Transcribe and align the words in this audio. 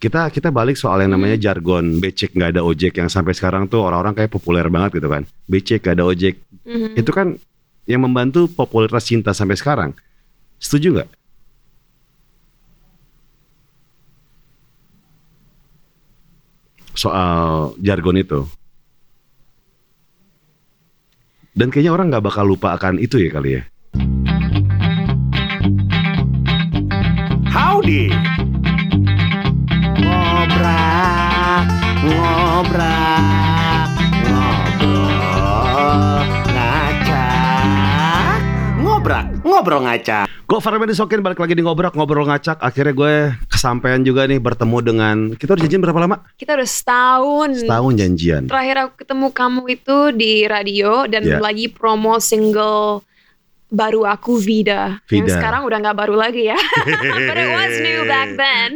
kita 0.00 0.32
kita 0.32 0.48
balik 0.48 0.80
soal 0.80 1.04
yang 1.04 1.12
namanya 1.12 1.36
jargon 1.36 2.00
becek 2.00 2.32
nggak 2.32 2.56
ada 2.56 2.64
ojek 2.64 2.96
yang 2.96 3.12
sampai 3.12 3.36
sekarang 3.36 3.68
tuh 3.68 3.84
orang-orang 3.84 4.16
kayak 4.16 4.32
populer 4.32 4.64
banget 4.72 4.96
gitu 4.96 5.12
kan. 5.12 5.28
Becek 5.44 5.84
nggak 5.84 5.96
ada 6.00 6.08
ojek. 6.08 6.40
Mhm. 6.64 6.96
Itu 6.96 7.12
kan 7.12 7.36
yang 7.84 8.00
membantu 8.08 8.48
popularitas 8.48 9.04
cinta 9.04 9.36
sampai 9.36 9.60
sekarang. 9.60 9.92
Setuju 10.56 11.04
nggak? 11.04 11.10
Soal 16.96 17.76
jargon 17.84 18.16
itu. 18.16 18.40
Dan 21.52 21.68
kayaknya 21.68 21.92
orang 21.92 22.08
nggak 22.08 22.24
bakal 22.24 22.48
lupa 22.48 22.72
akan 22.72 22.96
itu 22.96 23.20
ya 23.20 23.28
kali 23.28 23.60
ya. 23.60 23.62
Howdy. 27.52 28.29
Ngobrak, 32.10 33.22
ngobrak, 34.26 34.66
ngobrol, 34.82 36.18
ngacak, 36.50 38.40
ngobrak, 38.82 39.26
ngobrol 39.46 39.80
ngacak. 39.86 40.26
Gue 40.50 40.58
Farben 40.58 40.90
Sokin 40.90 41.22
balik 41.22 41.38
lagi 41.38 41.54
di 41.54 41.62
ngobrak 41.62 41.94
ngobrol 41.94 42.26
ngacak. 42.26 42.58
Akhirnya 42.58 42.90
gue 42.90 43.14
kesampaian 43.46 44.02
juga 44.02 44.26
nih 44.26 44.42
bertemu 44.42 44.78
dengan 44.82 45.16
kita 45.38 45.54
udah 45.54 45.62
janjian 45.62 45.78
berapa 45.78 46.02
lama? 46.02 46.26
Kita 46.34 46.58
udah 46.58 46.66
setahun. 46.66 47.62
Setahun 47.62 47.92
janjian. 47.94 48.42
Terakhir 48.50 48.76
aku 48.82 49.06
ketemu 49.06 49.26
kamu 49.30 49.60
itu 49.70 49.96
di 50.10 50.32
radio 50.50 51.06
dan 51.06 51.22
Ya. 51.22 51.38
lagi 51.38 51.70
promo 51.70 52.18
single 52.18 53.06
baru 53.70 54.02
aku 54.02 54.36
Vida. 54.36 54.98
Yang 55.06 55.30
Vida. 55.30 55.34
sekarang 55.38 55.62
udah 55.62 55.78
nggak 55.78 55.94
baru 55.96 56.18
lagi 56.18 56.50
ya. 56.50 56.58
But 57.30 57.38
it 57.38 57.50
was 57.50 57.74
new 57.78 58.02
back 58.04 58.34
then. 58.34 58.68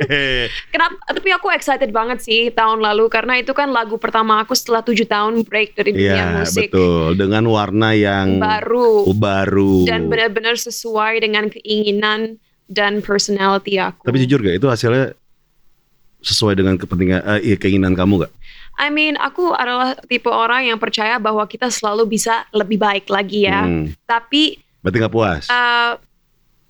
Kenapa? 0.71 0.95
Tapi 1.11 1.29
aku 1.35 1.51
excited 1.51 1.91
banget 1.91 2.23
sih 2.23 2.49
tahun 2.49 2.79
lalu 2.79 3.11
karena 3.11 3.37
itu 3.37 3.51
kan 3.51 3.75
lagu 3.75 3.99
pertama 3.99 4.39
aku 4.39 4.55
setelah 4.55 4.81
tujuh 4.81 5.05
tahun 5.05 5.43
break 5.43 5.75
dari 5.75 5.91
dunia 5.93 6.15
Iya 6.15 6.27
musik. 6.41 6.71
betul 6.71 7.19
dengan 7.19 7.43
warna 7.51 7.91
yang 7.93 8.39
Baru. 8.39 9.11
baru. 9.13 9.83
Dan 9.85 10.07
benar-benar 10.07 10.55
sesuai 10.55 11.21
dengan 11.21 11.51
keinginan 11.51 12.39
dan 12.65 13.03
personality 13.03 13.77
aku. 13.77 14.07
Tapi 14.07 14.17
jujur 14.25 14.41
gak 14.41 14.57
itu 14.57 14.69
hasilnya 14.71 15.13
sesuai 16.25 16.57
dengan 16.57 16.81
kepentingan 16.81 17.21
eh, 17.37 17.53
iya, 17.53 17.57
keinginan 17.61 17.93
kamu 17.93 18.25
gak? 18.25 18.33
I 18.75 18.91
mean, 18.91 19.15
aku 19.15 19.55
adalah 19.55 19.95
tipe 20.11 20.27
orang 20.27 20.67
yang 20.67 20.83
percaya 20.83 21.23
bahwa 21.23 21.47
kita 21.47 21.71
selalu 21.71 22.11
bisa 22.11 22.43
lebih 22.51 22.75
baik 22.75 23.07
lagi 23.07 23.47
ya. 23.47 23.63
Hmm, 23.63 23.95
Tapi 24.03 24.59
berarti 24.85 25.01
gak 25.01 25.15
puas? 25.15 25.49
uh, 25.49 25.97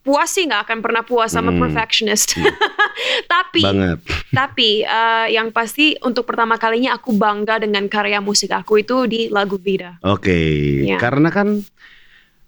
puas 0.04 0.28
sih 0.28 0.44
nggak 0.44 0.68
akan 0.68 0.78
pernah 0.84 1.02
puas 1.02 1.32
sama 1.32 1.48
Hmm. 1.50 1.64
perfectionist. 1.64 2.36
tapi 3.32 3.64
Banget. 3.64 3.98
tapi 4.38 4.84
uh, 4.84 5.26
yang 5.26 5.48
pasti 5.48 5.96
untuk 6.04 6.28
pertama 6.28 6.60
kalinya 6.60 6.92
aku 6.94 7.16
bangga 7.16 7.58
dengan 7.58 7.88
karya 7.88 8.20
musik 8.20 8.52
aku 8.52 8.84
itu 8.84 9.08
di 9.08 9.20
lagu 9.32 9.56
Vida. 9.56 9.96
Oke. 10.04 10.36
Iya. 10.84 11.00
Karena 11.00 11.32
kan 11.32 11.64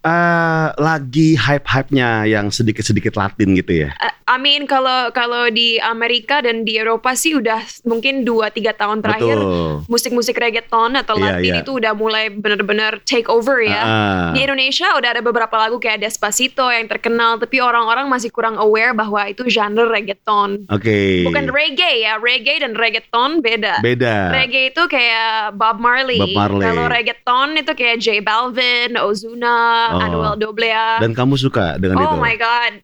eh, 0.03 0.67
lagi 0.77 1.37
hype-hype-nya 1.37 2.25
yang 2.25 2.49
sedikit-sedikit 2.49 3.15
Latin 3.15 3.53
gitu 3.57 3.87
ya. 3.87 3.89
Uh, 4.01 4.13
I 4.27 4.35
mean 4.35 4.67
kalau 4.67 5.07
kalau 5.15 5.47
di 5.47 5.79
Amerika 5.79 6.43
dan 6.43 6.67
di 6.67 6.75
Eropa 6.75 7.15
sih 7.15 7.39
udah 7.39 7.63
mungkin 7.87 8.27
2 8.27 8.51
3 8.51 8.75
tahun 8.75 8.99
terakhir 8.99 9.39
musik-musik 9.87 10.35
reggaeton 10.35 10.99
atau 10.99 11.15
Iya, 11.17 11.23
Latin 11.39 11.53
iya. 11.55 11.61
itu 11.63 11.71
udah 11.79 11.93
mulai 11.97 12.29
benar-benar 12.29 13.01
take 13.07 13.31
over 13.31 13.63
ya. 13.63 13.81
Ah. 13.81 14.29
Di 14.35 14.43
Indonesia 14.43 14.93
udah 14.99 15.09
ada 15.17 15.21
beberapa 15.23 15.55
lagu 15.57 15.79
kayak 15.81 16.03
Despacito 16.03 16.69
yang 16.69 16.85
terkenal, 16.85 17.41
tapi 17.41 17.57
orang-orang 17.63 18.05
masih 18.07 18.29
kurang 18.29 18.55
aware 18.59 18.93
bahwa 18.93 19.25
itu 19.25 19.47
genre 19.49 19.87
reggaeton. 19.89 20.69
Oke. 20.69 21.25
Bukan 21.25 21.49
reggae 21.49 22.05
ya, 22.05 22.21
reggae 22.21 22.61
dan 22.61 22.77
reggaeton 22.77 23.41
beda. 23.41 23.81
Beda. 23.81 24.31
Reggae 24.31 24.75
itu 24.75 24.83
kayak 24.85 25.57
Bob 25.57 25.81
Marley. 25.81 26.19
Bob 26.19 26.35
Marley. 26.35 26.63
Kalau 26.67 26.85
reggaeton 26.87 27.49
itu 27.57 27.71
kayak 27.73 27.97
J 28.03 28.07
Balvin, 28.21 28.99
Ozuna, 28.99 29.86
Oh. 29.93 30.03
Anuel 30.03 30.35
AA. 30.35 30.99
Dan 30.99 31.11
kamu 31.15 31.37
suka 31.39 31.77
dengan 31.79 32.01
itu? 32.01 32.07
oh 32.09 32.19
my 32.19 32.35
god, 32.35 32.81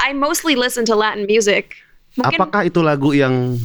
I 0.00 0.10
mostly 0.16 0.56
listen 0.56 0.82
to 0.88 0.96
Latin 0.96 1.28
music. 1.28 1.78
Mungkin 2.18 2.38
Apakah 2.42 2.66
itu 2.66 2.80
lagu 2.82 3.14
yang 3.14 3.60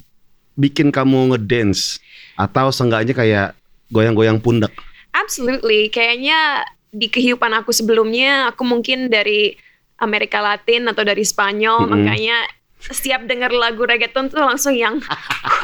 bikin 0.56 0.94
kamu 0.94 1.34
ngedance 1.34 1.98
atau 2.38 2.70
seenggaknya 2.70 3.14
kayak 3.16 3.50
goyang-goyang 3.90 4.38
pundak? 4.38 4.72
absolutely. 5.16 5.88
Kayaknya 5.88 6.68
di 6.92 7.08
kehidupan 7.08 7.52
aku 7.56 7.72
sebelumnya, 7.72 8.52
aku 8.52 8.68
mungkin 8.68 9.08
dari 9.08 9.56
Amerika 9.96 10.44
Latin 10.44 10.92
atau 10.92 11.08
dari 11.08 11.24
Spanyol, 11.24 11.88
Mm-mm. 11.88 11.92
makanya 11.92 12.38
setiap 12.92 13.26
denger 13.26 13.50
lagu 13.50 13.82
reggaeton 13.82 14.30
tuh 14.30 14.42
langsung 14.46 14.78
yang 14.78 15.02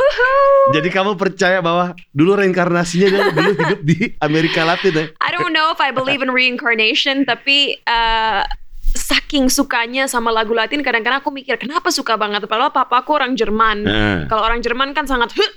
Jadi 0.75 0.89
kamu 0.89 1.17
percaya 1.17 1.59
bahwa 1.59 1.93
dulu 2.13 2.37
reinkarnasinya 2.37 3.07
dia 3.09 3.21
dulu 3.33 3.51
hidup 3.57 3.81
di 3.81 3.97
Amerika 4.21 4.63
Latin 4.63 4.93
ya? 4.93 5.05
I 5.21 5.29
don't 5.33 5.53
know 5.53 5.69
if 5.73 5.81
I 5.81 5.91
believe 5.91 6.21
in 6.21 6.31
reincarnation, 6.31 7.23
tapi 7.31 7.77
uh, 7.85 8.45
saking 8.91 9.47
sukanya 9.51 10.07
sama 10.07 10.31
lagu 10.31 10.51
Latin, 10.55 10.83
kadang-kadang 10.83 11.19
aku 11.23 11.31
mikir 11.33 11.57
kenapa 11.57 11.89
suka 11.89 12.15
banget. 12.15 12.45
Padahal 12.45 12.71
papa 12.73 13.01
aku 13.03 13.15
orang 13.17 13.35
Jerman. 13.35 13.83
Heeh. 13.85 14.17
Kalau 14.27 14.43
orang 14.43 14.59
Jerman 14.63 14.93
kan 14.95 15.05
sangat 15.05 15.33
"Huh." 15.35 15.51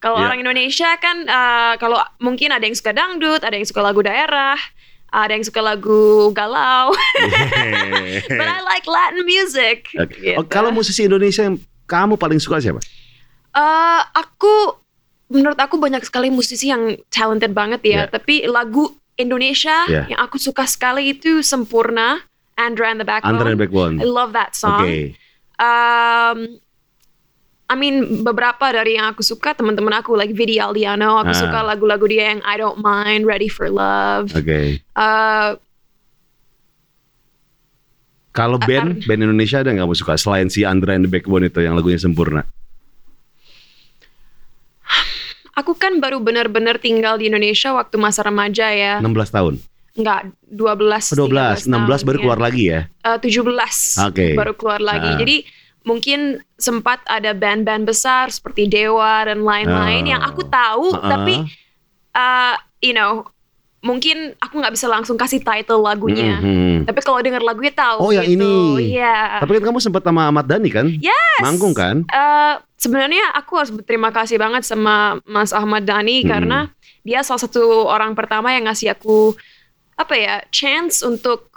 Kalau 0.00 0.16
Iya. 0.16 0.32
orang 0.32 0.38
Indonesia 0.40 0.88
kan 0.96 1.28
uh, 1.28 1.74
kalau 1.76 2.00
mungkin 2.24 2.56
ada 2.56 2.64
yang 2.64 2.72
suka 2.72 2.96
dangdut, 2.96 3.44
ada 3.44 3.52
yang 3.52 3.68
suka 3.68 3.84
lagu 3.84 4.00
daerah, 4.00 4.56
ada 5.10 5.34
yang 5.34 5.42
suka 5.42 5.58
lagu 5.58 6.30
galau. 6.30 6.94
But 8.38 8.48
I 8.48 8.62
like 8.62 8.86
Latin 8.86 9.26
music. 9.26 9.90
Oke. 9.98 10.14
Gitu. 10.16 10.38
Oh, 10.38 10.46
kalau 10.46 10.70
musisi 10.70 11.06
Indonesia 11.06 11.46
yang 11.46 11.58
kamu 11.90 12.14
paling 12.14 12.38
suka 12.38 12.62
siapa? 12.62 12.78
Eh, 13.50 14.00
aku 14.14 14.78
menurut 15.30 15.58
aku 15.58 15.78
banyak 15.78 16.02
sekali 16.06 16.30
musisi 16.30 16.70
yang 16.70 16.94
talented 17.10 17.50
banget 17.50 17.82
ya. 17.82 17.90
Yeah. 17.90 18.06
Tapi 18.10 18.46
lagu 18.46 18.94
Indonesia 19.18 19.84
Yeah. 19.90 20.06
yang 20.14 20.20
aku 20.22 20.38
suka 20.38 20.64
sekali 20.64 21.18
itu 21.18 21.42
Sempurna, 21.42 22.22
Andra 22.54 22.94
and 22.94 23.02
the 23.02 23.06
Backbone. 23.06 23.30
Andra 23.36 23.48
and 23.50 23.60
Backbone. 23.60 23.94
I 23.98 24.06
love 24.06 24.32
that 24.32 24.54
song. 24.54 24.86
Oke. 24.86 25.18
Um, 25.60 26.62
I 27.70 27.78
mean 27.78 27.96
beberapa 28.20 28.66
dari 28.68 28.98
yang 28.98 29.14
aku 29.14 29.22
suka 29.22 29.54
teman-teman 29.54 29.94
aku 29.94 30.18
like 30.18 30.34
Vidi 30.34 30.58
Aldiano. 30.58 31.22
Aku 31.22 31.30
Ah. 31.30 31.38
suka 31.38 31.58
lagu-lagu 31.62 32.02
dia 32.04 32.34
yang 32.34 32.42
I 32.42 32.58
Don't 32.58 32.82
Mind, 32.82 33.22
Ready 33.22 33.46
for 33.46 33.70
Love. 33.70 34.34
Oke. 34.34 34.82
Eh, 34.82 35.50
Kalau 38.30 38.58
band, 38.58 39.02
band 39.04 39.20
Indonesia 39.20 39.58
ada 39.58 39.70
nggak 39.70 39.82
kamu 39.82 39.96
suka 39.96 40.14
selain 40.14 40.46
si 40.46 40.62
Andra 40.62 40.94
and 40.94 41.02
the 41.02 41.10
Backbone 41.10 41.42
itu 41.44 41.58
yang 41.60 41.74
lagunya 41.74 41.98
sempurna? 41.98 42.42
aku 45.50 45.76
kan 45.76 46.00
baru 46.00 46.16
benar-benar 46.18 46.80
tinggal 46.80 47.20
di 47.20 47.28
Indonesia 47.28 47.70
waktu 47.70 48.00
masa 48.00 48.24
remaja 48.24 48.72
ya. 48.72 48.96
16 48.98 49.28
tahun. 49.28 49.54
Enggak, 49.92 50.32
12. 50.46 51.12
Oh, 51.12 51.26
12, 51.26 51.68
16 51.68 51.68
tahun, 51.68 52.06
baru 52.06 52.16
ya. 52.16 52.22
keluar 52.22 52.38
lagi 52.40 52.62
ya. 52.64 52.80
Eh, 53.04 53.18
17 53.20 53.98
Oke. 54.00 54.26
baru 54.32 54.52
keluar 54.56 54.80
lagi. 54.80 55.10
Ah. 55.10 55.18
Jadi 55.20 55.36
mungkin 55.82 56.38
sempat 56.54 57.00
ada 57.08 57.32
band-band 57.32 57.84
besar 57.84 58.28
seperti 58.28 58.68
Dewa 58.68 59.24
dan 59.24 59.40
lain-lain 59.40 60.04
Oh. 60.06 60.10
yang 60.12 60.22
aku 60.22 60.42
tahu, 60.44 60.92
Ah. 60.94 61.16
tapi 61.16 61.34
uh, 62.12 62.54
you 62.78 62.92
know 62.92 63.24
mungkin 63.80 64.36
aku 64.36 64.60
nggak 64.60 64.76
bisa 64.76 64.92
langsung 64.92 65.16
kasih 65.16 65.40
title 65.40 65.80
lagunya. 65.80 66.36
Mhm. 66.36 66.84
Tapi 66.84 67.00
kalau 67.00 67.24
dengar 67.24 67.40
lagunya 67.40 67.72
tahu. 67.72 67.98
Oh, 67.98 68.12
yang 68.12 68.28
gitu. 68.28 68.36
ini. 68.36 68.92
Iya. 68.92 69.40
Tapi 69.40 69.56
kan 69.56 69.72
kamu 69.72 69.80
sempat 69.80 70.04
sama 70.04 70.28
Ahmad 70.28 70.44
Dhani 70.44 70.68
kan? 70.68 70.86
Yes. 71.00 71.40
Manggung 71.40 71.72
kan? 71.72 72.04
Eh, 72.04 72.54
sebenarnya 72.76 73.32
aku 73.32 73.56
harus 73.56 73.72
berterima 73.72 74.12
kasih 74.12 74.36
banget 74.36 74.68
sama 74.68 75.16
Mas 75.24 75.56
Ahmad 75.56 75.88
Dhani 75.88 76.20
Hmm. 76.20 76.28
karena 76.28 76.58
dia 77.00 77.24
salah 77.24 77.40
satu 77.40 77.88
orang 77.88 78.12
pertama 78.12 78.52
yang 78.52 78.68
ngasih 78.68 78.92
aku 78.92 79.32
apa 79.96 80.12
ya 80.12 80.44
chance 80.52 81.00
untuk 81.00 81.48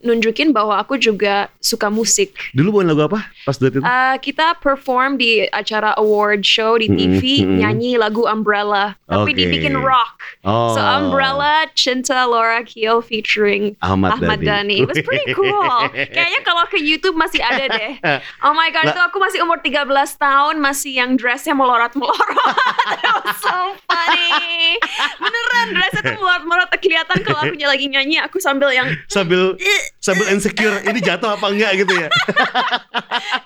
nunjukin 0.00 0.52
bahwa 0.52 0.80
aku 0.80 0.96
juga 0.96 1.52
suka 1.60 1.92
musik. 1.92 2.32
Dulu 2.56 2.80
bawain 2.80 2.88
lagu 2.88 3.04
apa 3.06 3.20
pas 3.44 3.56
duet 3.56 3.76
itu? 3.76 3.84
Uh, 3.84 4.16
kita 4.20 4.56
perform 4.58 5.20
di 5.20 5.44
acara 5.52 5.92
award 6.00 6.44
show 6.44 6.80
di 6.80 6.88
TV 6.88 7.44
mm-mm. 7.44 7.60
nyanyi 7.60 8.00
lagu 8.00 8.24
Umbrella 8.24 8.96
tapi 9.04 9.32
Oke. 9.32 9.38
dibikin 9.38 9.76
rock. 9.76 10.40
Oh. 10.44 10.72
So 10.72 10.80
Umbrella 10.80 11.68
Cinta 11.76 12.24
Laura 12.24 12.64
Kiel 12.64 13.04
featuring 13.04 13.76
Ahmad, 13.84 14.16
Ahmad 14.16 14.40
Dhani. 14.40 14.84
It 14.84 14.88
was 14.88 15.00
pretty 15.04 15.34
cool. 15.38 15.88
Kayaknya 15.92 16.40
kalau 16.44 16.64
ke 16.68 16.80
YouTube 16.80 17.16
masih 17.16 17.40
ada 17.44 17.66
deh. 17.70 17.92
Oh 18.40 18.56
my 18.56 18.72
god, 18.72 18.88
itu 18.88 19.00
aku 19.00 19.20
masih 19.20 19.44
umur 19.44 19.60
13 19.60 19.84
tahun 20.16 20.54
masih 20.60 20.96
yang 20.96 21.12
dressnya 21.14 21.52
melorot-melorot. 21.52 22.56
It 23.04 23.12
was 23.20 23.36
so 23.36 23.76
funny. 23.84 24.80
Beneran 25.20 25.66
dressnya 25.76 26.00
tuh 26.04 26.14
melorot-melorot 26.16 26.70
kelihatan 26.80 27.18
kalau 27.22 27.40
aku 27.44 27.54
lagi 27.60 27.86
nyanyi 27.86 28.16
aku 28.22 28.40
sambil 28.40 28.72
yang 28.72 28.88
sambil 29.12 29.54
sambil 29.98 30.30
insecure 30.30 30.78
ini 30.86 31.02
jatuh 31.02 31.34
apa 31.34 31.50
enggak 31.50 31.82
gitu 31.82 31.92
ya. 31.92 32.08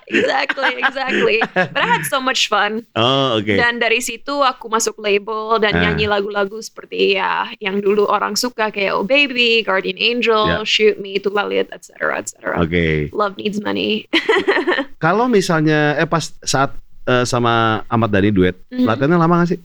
exactly, 0.07 0.71
exactly. 0.77 1.37
But 1.51 1.75
I 1.75 1.87
had 1.89 2.05
so 2.05 2.21
much 2.21 2.47
fun. 2.47 2.85
Oh, 2.93 3.41
oke. 3.41 3.49
Dan 3.49 3.81
dari 3.81 3.99
situ 3.99 4.31
aku 4.39 4.69
masuk 4.69 4.95
label 5.01 5.57
dan 5.57 5.73
Ah. 5.75 5.81
nyanyi 5.89 6.05
lagu-lagu 6.05 6.55
seperti 6.61 7.17
ya 7.17 7.49
yang 7.59 7.81
dulu 7.81 8.07
orang 8.07 8.37
suka 8.37 8.69
kayak 8.69 8.95
Oh 8.95 9.03
Baby, 9.03 9.65
Guardian 9.65 9.97
Angel, 9.97 10.47
Ya. 10.47 10.63
Shoot 10.63 11.01
Me, 11.01 11.17
Tulalit, 11.17 11.67
etc. 11.73 12.15
etc. 12.15 12.55
Oke. 12.61 13.09
Love 13.11 13.35
Needs 13.35 13.59
Money. 13.59 14.05
Kalau 15.03 15.27
misalnya 15.27 15.97
eh 15.97 16.07
pas 16.07 16.31
saat 16.39 16.71
eh, 17.03 17.25
sama 17.27 17.83
Ahmad 17.91 18.13
Dhani 18.13 18.31
duet. 18.31 18.55
Mhm. 18.71 18.85
Latihannya 18.85 19.17
lama 19.19 19.43
gak 19.43 19.49
sih? 19.51 19.59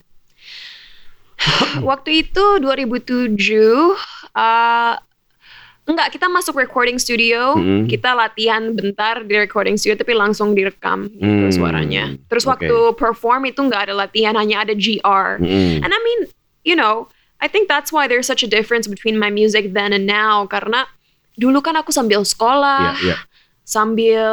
Waktu 1.80 2.28
itu 2.28 2.44
2007 2.60 3.96
uh, 4.36 4.94
enggak 5.90 6.14
kita 6.14 6.30
masuk 6.30 6.54
recording 6.56 6.96
studio, 6.96 7.58
Mm-mm. 7.58 7.90
kita 7.90 8.14
latihan 8.14 8.70
bentar 8.72 9.20
di 9.20 9.34
recording 9.34 9.74
studio 9.74 9.98
tapi 9.98 10.14
langsung 10.14 10.54
direkam 10.54 11.10
gitu 11.10 11.46
Hmm, 11.46 11.52
suaranya. 11.52 12.14
Terus 12.30 12.46
oke. 12.46 12.54
waktu 12.54 12.76
perform 12.94 13.50
itu 13.50 13.60
enggak 13.60 13.90
ada 13.90 13.94
latihan, 13.98 14.38
hanya 14.38 14.62
ada 14.62 14.72
GR. 14.72 15.42
Mm-mm. 15.42 15.82
And 15.82 15.90
I 15.90 16.00
mean, 16.00 16.20
you 16.62 16.78
know, 16.78 17.10
I 17.40 17.48
think 17.48 17.66
that's 17.66 17.90
why 17.90 18.06
there's 18.06 18.28
such 18.28 18.44
a 18.44 18.50
difference 18.50 18.86
between 18.86 19.18
my 19.18 19.28
music 19.28 19.72
then 19.74 19.90
and 19.90 20.06
now 20.06 20.44
karena 20.46 20.86
dulu 21.34 21.64
kan 21.64 21.72
aku 21.74 21.88
sambil 21.88 22.20
sekolah, 22.20 23.00
iya. 23.00 23.16
sambil 23.64 24.28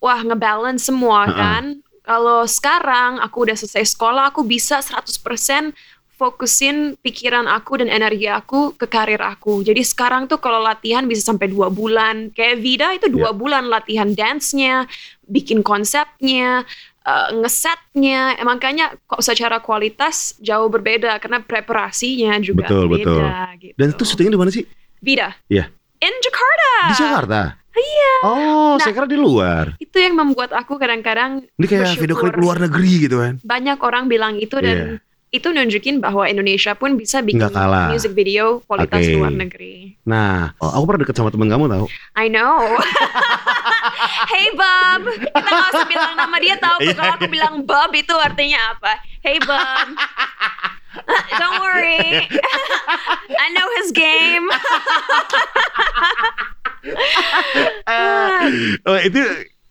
wah 0.00 0.20
ngebalance 0.22 0.88
semua 0.88 1.26
Ha-ha. 1.28 1.36
kan. 1.36 1.64
Kalau 2.06 2.46
sekarang 2.46 3.18
aku 3.18 3.50
udah 3.50 3.58
selesai 3.58 3.92
sekolah, 3.92 4.30
aku 4.30 4.46
bisa 4.46 4.78
100% 4.78 5.74
fokusin 6.16 6.96
pikiran 6.98 7.44
aku 7.44 7.78
dan 7.78 7.88
energi 7.88 8.26
aku 8.26 8.72
ke 8.72 8.84
karir 8.84 9.20
aku. 9.20 9.60
Jadi 9.60 9.80
sekarang 9.80 10.24
tuh 10.24 10.36
kalau 10.36 10.58
latihan 10.58 11.04
bisa 11.04 11.20
sampai 11.22 11.46
dua 11.46 11.68
bulan. 11.68 12.32
Kayak 12.32 12.56
Vida 12.58 12.88
itu 12.92 13.06
dua 13.06 13.30
Ya. 13.30 13.36
bulan 13.36 13.68
latihan 13.68 14.08
dance-nya, 14.10 14.88
bikin 15.22 15.60
konsepnya, 15.60 16.64
eh, 17.02 17.28
ngesetnya. 17.36 18.40
Makanya 18.40 18.96
kok 19.02 19.20
secara 19.20 19.60
kualitas 19.60 20.34
jauh 20.38 20.66
berbeda 20.66 21.16
karena 21.18 21.38
preparasinya 21.38 22.36
juga 22.38 22.64
Betul, 22.64 22.84
beda. 22.88 22.96
betul. 22.98 23.22
Gitu. 23.60 23.74
Dan 23.76 23.86
itu 23.90 24.02
syutingnya 24.02 24.32
di 24.32 24.40
mana 24.40 24.50
sih? 24.50 24.64
Vida. 24.98 25.36
Iya. 25.46 25.68
In 25.98 26.14
Jakarta. 26.18 26.72
Di 26.82 26.94
Jakarta. 26.96 27.40
Iya. 27.76 28.12
Oh, 28.24 28.76
Nah, 28.76 28.80
saya 28.80 28.92
kira 28.92 29.04
di 29.04 29.16
luar. 29.16 29.76
Itu 29.76 29.96
yang 29.96 30.16
membuat 30.16 30.48
aku 30.50 30.76
kadang-kadang 30.76 31.44
Ini 31.56 31.66
kayak 31.66 31.96
video 31.96 32.16
klip 32.16 32.32
luar 32.34 32.56
negeri 32.56 33.04
gitu 33.04 33.20
kan. 33.20 33.36
banyak 33.44 33.76
orang 33.78 34.08
bilang 34.08 34.36
itu 34.36 34.56
dan 34.58 34.96
itu 35.28 35.48
nunjukin 35.48 35.98
bahwa 35.98 36.24
Indonesia 36.24 36.72
pun 36.72 36.94
bisa 36.94 37.18
bikin 37.18 37.42
Nggak 37.42 37.52
kalah. 37.52 37.88
music 37.90 38.12
video 38.12 38.62
kualitas 38.64 39.02
Oke. 39.02 39.12
luar 39.12 39.30
negeri. 39.30 39.98
Nah, 40.02 40.54
oh, 40.56 40.70
aku 40.70 40.84
pernah 40.86 41.00
deket 41.02 41.14
sama 41.14 41.28
temen 41.28 41.46
kamu 41.46 41.66
tahu. 41.66 41.84
I 42.14 42.26
know. 42.26 42.62
hey 44.32 44.48
Bob, 44.52 45.02
kita 45.10 45.34
nggak 45.42 45.70
usah 45.70 45.86
bilang 45.86 46.14
nama 46.14 46.36
dia 46.38 46.56
tahu 46.56 46.78
Iya. 46.80 46.94
kalau 46.94 47.12
aku 47.12 47.26
bilang 47.26 47.54
Bob 47.62 47.90
itu 47.92 48.14
artinya 48.14 48.72
apa? 48.72 48.92
Hey 49.20 49.36
Bob. 49.40 49.86
Don't 51.34 51.60
worry. 51.60 52.24
I 53.44 53.46
know 53.52 53.68
his 53.76 53.92
game. 53.92 54.48
Oh, 58.86 58.96
itu 58.96 59.20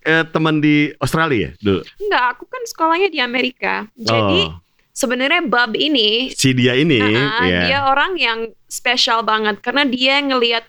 eh, 0.03 0.23
teman 0.27 0.59
di 0.59 0.93
Australia 0.99 1.49
ya 1.49 1.51
dulu. 1.57 1.81
Enggak, 1.97 2.25
aku 2.29 2.43
kan 2.45 2.61
sekolahnya 2.65 3.09
di 3.09 3.19
Amerika. 3.19 3.87
Jadi 3.95 4.41
Oh. 4.45 4.64
Sebenarnya 4.95 5.43
Bob 5.43 5.75
ini 5.75 6.31
Si 6.31 6.55
dia 6.55 6.73
ini, 6.79 6.97
Nah, 7.03 7.43
ya. 7.43 7.61
dia 7.67 7.79
orang 7.85 8.15
yang 8.15 8.39
spesial 8.65 9.21
banget 9.21 9.59
karena 9.59 9.83
dia 9.83 10.23
ngelihat 10.23 10.63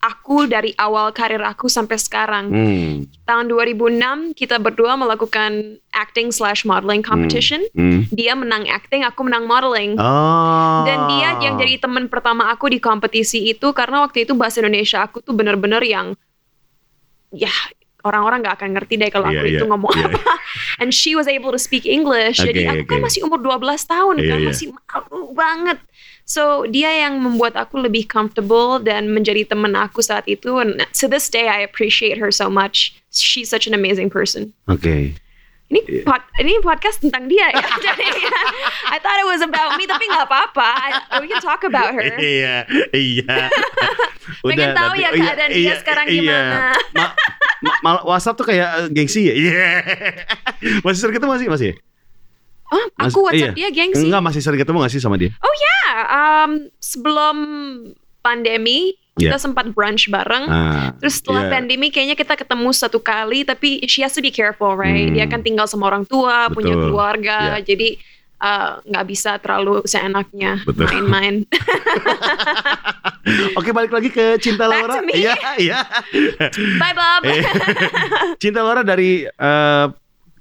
aku 0.00 0.48
dari 0.48 0.72
awal 0.80 1.12
karir 1.12 1.44
aku 1.44 1.68
sampai 1.68 2.00
sekarang. 2.00 2.48
Hmm, 2.48 3.04
Tahun 3.28 3.44
2006 3.52 4.32
kita 4.32 4.56
berdua 4.56 4.96
melakukan 4.96 5.76
acting 5.92 6.32
slash 6.32 6.64
modeling 6.64 7.04
competition. 7.04 7.60
hmm. 7.76 8.08
Dia 8.08 8.32
menang 8.32 8.64
acting, 8.64 9.04
aku 9.04 9.28
menang 9.28 9.44
modeling. 9.44 10.00
Oh. 10.00 10.88
Dan 10.88 11.04
dia 11.12 11.36
yang 11.44 11.60
jadi 11.60 11.84
teman 11.84 12.08
pertama 12.08 12.48
aku 12.48 12.72
di 12.72 12.80
kompetisi 12.80 13.52
itu 13.52 13.76
karena 13.76 14.00
waktu 14.00 14.24
itu 14.24 14.32
bahasa 14.32 14.64
Indonesia 14.64 15.04
aku 15.04 15.20
tuh 15.20 15.36
bener-bener 15.36 15.84
yang 15.84 16.16
ya 17.30 17.52
orang-orang 18.04 18.40
nggak 18.42 18.56
akan 18.60 18.70
ngerti 18.76 18.94
deh 18.96 19.10
kalau 19.12 19.28
Iya, 19.28 19.38
aku 19.40 19.46
iya, 19.46 19.56
itu 19.58 19.64
ngomong 19.68 19.92
iya. 19.96 20.06
apa. 20.08 20.20
And 20.80 20.90
she 20.90 21.12
was 21.12 21.28
able 21.28 21.52
to 21.52 21.60
speak 21.60 21.84
English. 21.84 22.40
Jadi 22.40 22.64
Oke, 22.64 22.70
aku 22.72 22.84
kan 22.88 22.98
oke. 23.00 23.06
masih 23.10 23.20
umur 23.24 23.38
12 23.40 23.60
tahun 23.86 24.14
Iya, 24.18 24.28
kan, 24.28 24.38
iya. 24.40 24.48
masih 24.48 24.66
malu 24.72 25.20
banget. 25.32 25.78
So 26.24 26.62
dia 26.64 26.94
yang 26.94 27.18
membuat 27.18 27.58
aku 27.58 27.82
lebih 27.82 28.06
comfortable 28.06 28.78
dan 28.78 29.10
menjadi 29.10 29.44
teman 29.44 29.74
aku 29.74 29.98
saat 30.00 30.24
itu. 30.30 30.62
And 30.62 30.78
to 30.94 31.06
this 31.10 31.26
day 31.26 31.50
I 31.50 31.60
appreciate 31.60 32.16
her 32.22 32.30
so 32.30 32.46
much. 32.46 32.94
She's 33.10 33.50
such 33.50 33.66
an 33.66 33.74
amazing 33.74 34.08
person. 34.08 34.54
Oke. 34.70 35.18
Ini 35.70 36.02
pod, 36.02 36.18
ini 36.42 36.58
podcast 36.66 36.98
tentang 36.98 37.30
dia 37.30 37.46
ya. 37.46 37.62
Jadi 37.86 38.02
I 38.90 38.98
thought 38.98 39.22
it 39.22 39.28
was 39.30 39.38
about 39.38 39.78
me 39.78 39.86
tapi 39.86 40.02
nggak 40.02 40.26
apa-apa. 40.26 40.70
We 41.22 41.30
can 41.30 41.38
talk 41.38 41.62
about 41.62 41.94
her. 41.94 42.02
Iya, 42.18 42.66
iya. 42.90 43.46
Pengen 44.50 44.74
tahu 44.74 44.98
ya 44.98 45.14
iya, 45.14 45.30
keadaan 45.30 45.50
dia 45.54 45.74
sekarang 45.78 46.06
gimana. 46.10 46.74
Ma- 46.90 47.14
ma- 47.60 47.80
ma- 47.82 48.04
WhatsApp 48.06 48.36
tuh 48.36 48.46
kayak 48.46 48.68
eh, 48.76 48.88
gengsi 48.90 49.28
ya. 49.28 49.34
Iya. 49.34 49.68
masih 50.84 50.98
sering 51.00 51.16
ketemu 51.16 51.32
masih 51.32 51.48
masih. 51.48 51.70
Oh, 52.70 52.84
Mas- 52.94 53.10
aku 53.10 53.26
WhatsApp 53.26 53.54
iya. 53.54 53.68
dia 53.68 53.84
gengsi. 53.84 54.06
Enggak, 54.06 54.22
masih 54.22 54.40
sering 54.40 54.60
ketemu 54.60 54.76
gak 54.80 54.92
sih 54.94 55.02
sama 55.02 55.18
dia? 55.18 55.34
Oh 55.36 55.54
ya, 55.54 55.78
um, 56.06 56.50
sebelum 56.78 57.36
pandemi 58.20 58.94
kita 59.16 59.36
Iya. 59.36 59.42
sempat 59.42 59.74
brunch 59.74 60.08
bareng. 60.08 60.46
Ah, 60.46 60.94
Terus 60.96 61.18
setelah 61.18 61.44
iya. 61.44 61.52
pandemi 61.52 61.90
kayaknya 61.90 62.14
kita 62.14 62.38
ketemu 62.38 62.70
satu 62.70 63.02
kali 63.02 63.42
tapi 63.42 63.82
she 63.84 64.00
has 64.00 64.14
to 64.14 64.22
be 64.22 64.30
careful, 64.30 64.72
right? 64.72 65.10
Hmm. 65.10 65.16
Dia 65.18 65.26
kan 65.26 65.42
tinggal 65.42 65.66
sama 65.66 65.90
orang 65.90 66.06
tua, 66.06 66.48
punya 66.48 66.72
Betul. 66.72 66.84
keluarga, 66.88 67.38
Iya. 67.58 67.66
jadi 67.66 67.88
uh, 68.40 68.80
nggak 68.82 69.04
bisa 69.06 69.36
terlalu 69.36 69.84
seenaknya 69.84 70.58
main-main. 70.66 71.44
Oke, 73.54 73.70
balik 73.70 73.90
lagi 73.90 74.08
ke 74.08 74.36
Cinta 74.36 74.64
Back 74.64 74.82
Laura. 74.82 74.94
Iya, 75.06 75.32
iya. 75.56 75.78
Bye 76.76 76.92
Bob. 76.92 77.20
Eh, 77.24 77.40
Cinta 78.42 78.60
Laura 78.60 78.82
dari 78.82 79.24
eh, 79.24 79.86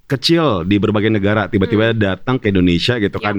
kecil 0.06 0.66
di 0.66 0.76
berbagai 0.76 1.08
negara 1.08 1.46
tiba-tiba 1.46 1.94
datang 1.94 2.36
ke 2.36 2.50
Indonesia 2.50 2.98
gitu 2.98 3.16
Hmm. 3.16 3.22
Ya. 3.22 3.28
kan 3.28 3.36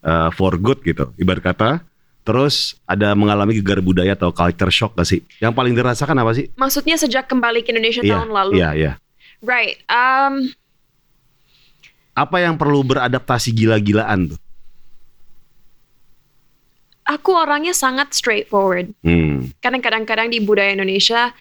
eh, 0.00 0.28
for 0.32 0.56
good 0.56 0.80
gitu 0.80 1.12
ibarat 1.16 1.42
kata 1.44 1.70
terus 2.22 2.76
ada 2.84 3.12
mengalami 3.12 3.56
gegar 3.56 3.80
budaya 3.80 4.12
atau 4.12 4.28
culture 4.30 4.68
shock 4.68 4.92
gak 4.94 5.04
sih 5.04 5.20
yang 5.36 5.50
paling 5.50 5.72
dirasakan 5.72 6.14
apa 6.14 6.32
sih 6.32 6.46
Maksudnya 6.54 6.94
sejak 6.94 7.24
kembali 7.24 7.60
ke 7.60 7.72
Indonesia 7.72 8.00
tahun 8.00 8.28
lalu. 8.28 8.52
iya 8.56 8.70
iya 8.72 8.92
Right. 9.38 9.78
Um, 9.86 10.50
apa 12.18 12.42
yang 12.42 12.58
perlu 12.58 12.82
beradaptasi 12.82 13.54
gila-gilaan 13.54 14.34
tuh 14.34 14.40
aku 17.08 17.32
orangnya 17.32 17.72
sangat 17.72 18.12
straightforward. 18.12 18.92
hmm. 19.00 19.56
Karena 19.64 19.80
kadang-kadang 19.80 20.28
di 20.28 20.44
budaya 20.44 20.76
Indonesia 20.76 21.32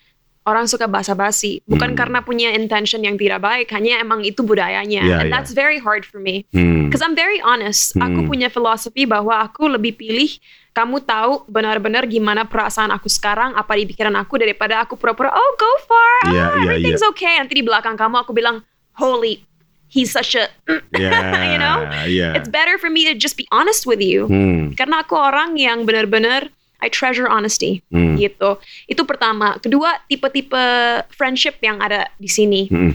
orang 0.48 0.64
suka 0.64 0.88
basa-basi, 0.88 1.60
bukan 1.68 1.92
Hmm. 1.92 2.00
karena 2.00 2.20
punya 2.24 2.56
intention 2.56 3.04
yang 3.04 3.20
tidak 3.20 3.44
baik, 3.44 3.68
hanya 3.76 4.00
emang 4.00 4.24
itu 4.24 4.48
budayanya. 4.48 5.04
Iya, 5.04 5.16
And 5.20 5.28
iya. 5.28 5.34
that's 5.36 5.52
very 5.52 5.76
hard 5.76 6.08
for 6.08 6.24
me. 6.24 6.48
Hmm. 6.56 6.88
Because 6.88 7.04
I'm 7.04 7.20
very 7.20 7.44
honest. 7.44 8.00
Aku 8.00 8.24
Hmm. 8.24 8.32
punya 8.32 8.48
filosofi 8.48 9.04
bahwa 9.04 9.44
aku 9.44 9.68
lebih 9.68 10.00
pilih 10.00 10.40
kamu 10.72 11.04
tahu 11.04 11.44
benar-benar 11.52 12.08
gimana 12.08 12.48
perasaan 12.48 12.96
aku 12.96 13.12
sekarang, 13.12 13.60
apa 13.60 13.76
di 13.76 13.92
pikiran 13.92 14.16
aku 14.16 14.40
daripada 14.40 14.80
aku 14.88 14.96
pura-pura, 14.96 15.36
oh 15.36 15.52
go 15.60 15.72
far, 15.84 16.32
Iya, 16.32 16.40
ah, 16.48 16.52
iya, 16.64 16.80
everything's 16.80 17.04
okay. 17.12 17.36
Nanti 17.44 17.60
di 17.60 17.66
belakang 17.68 18.00
kamu 18.00 18.16
aku 18.24 18.32
bilang, 18.32 18.64
holy, 18.96 19.44
he's 19.88 20.12
such 20.12 20.36
a, 20.36 20.48
Iya, 20.92 21.12
you 21.52 21.60
know? 21.60 21.78
iya. 22.06 22.36
it's 22.36 22.48
better 22.48 22.76
for 22.78 22.88
me 22.88 23.06
to 23.06 23.14
just 23.14 23.36
be 23.36 23.48
honest 23.50 23.88
with 23.88 24.00
you. 24.00 24.28
Hmm. 24.28 24.76
Karena 24.76 25.02
aku 25.02 25.16
orang 25.16 25.56
yang 25.56 25.84
benar-benar 25.84 26.52
I 26.78 26.94
treasure 26.94 27.26
honesty 27.26 27.82
Hmm. 27.90 28.16
gitu. 28.16 28.62
Itu 28.86 29.02
pertama. 29.04 29.58
Kedua, 29.58 29.98
tipe-tipe 30.06 30.62
friendship 31.10 31.58
yang 31.60 31.82
ada 31.82 32.06
di 32.16 32.30
sini. 32.30 32.70
Hmm. 32.70 32.94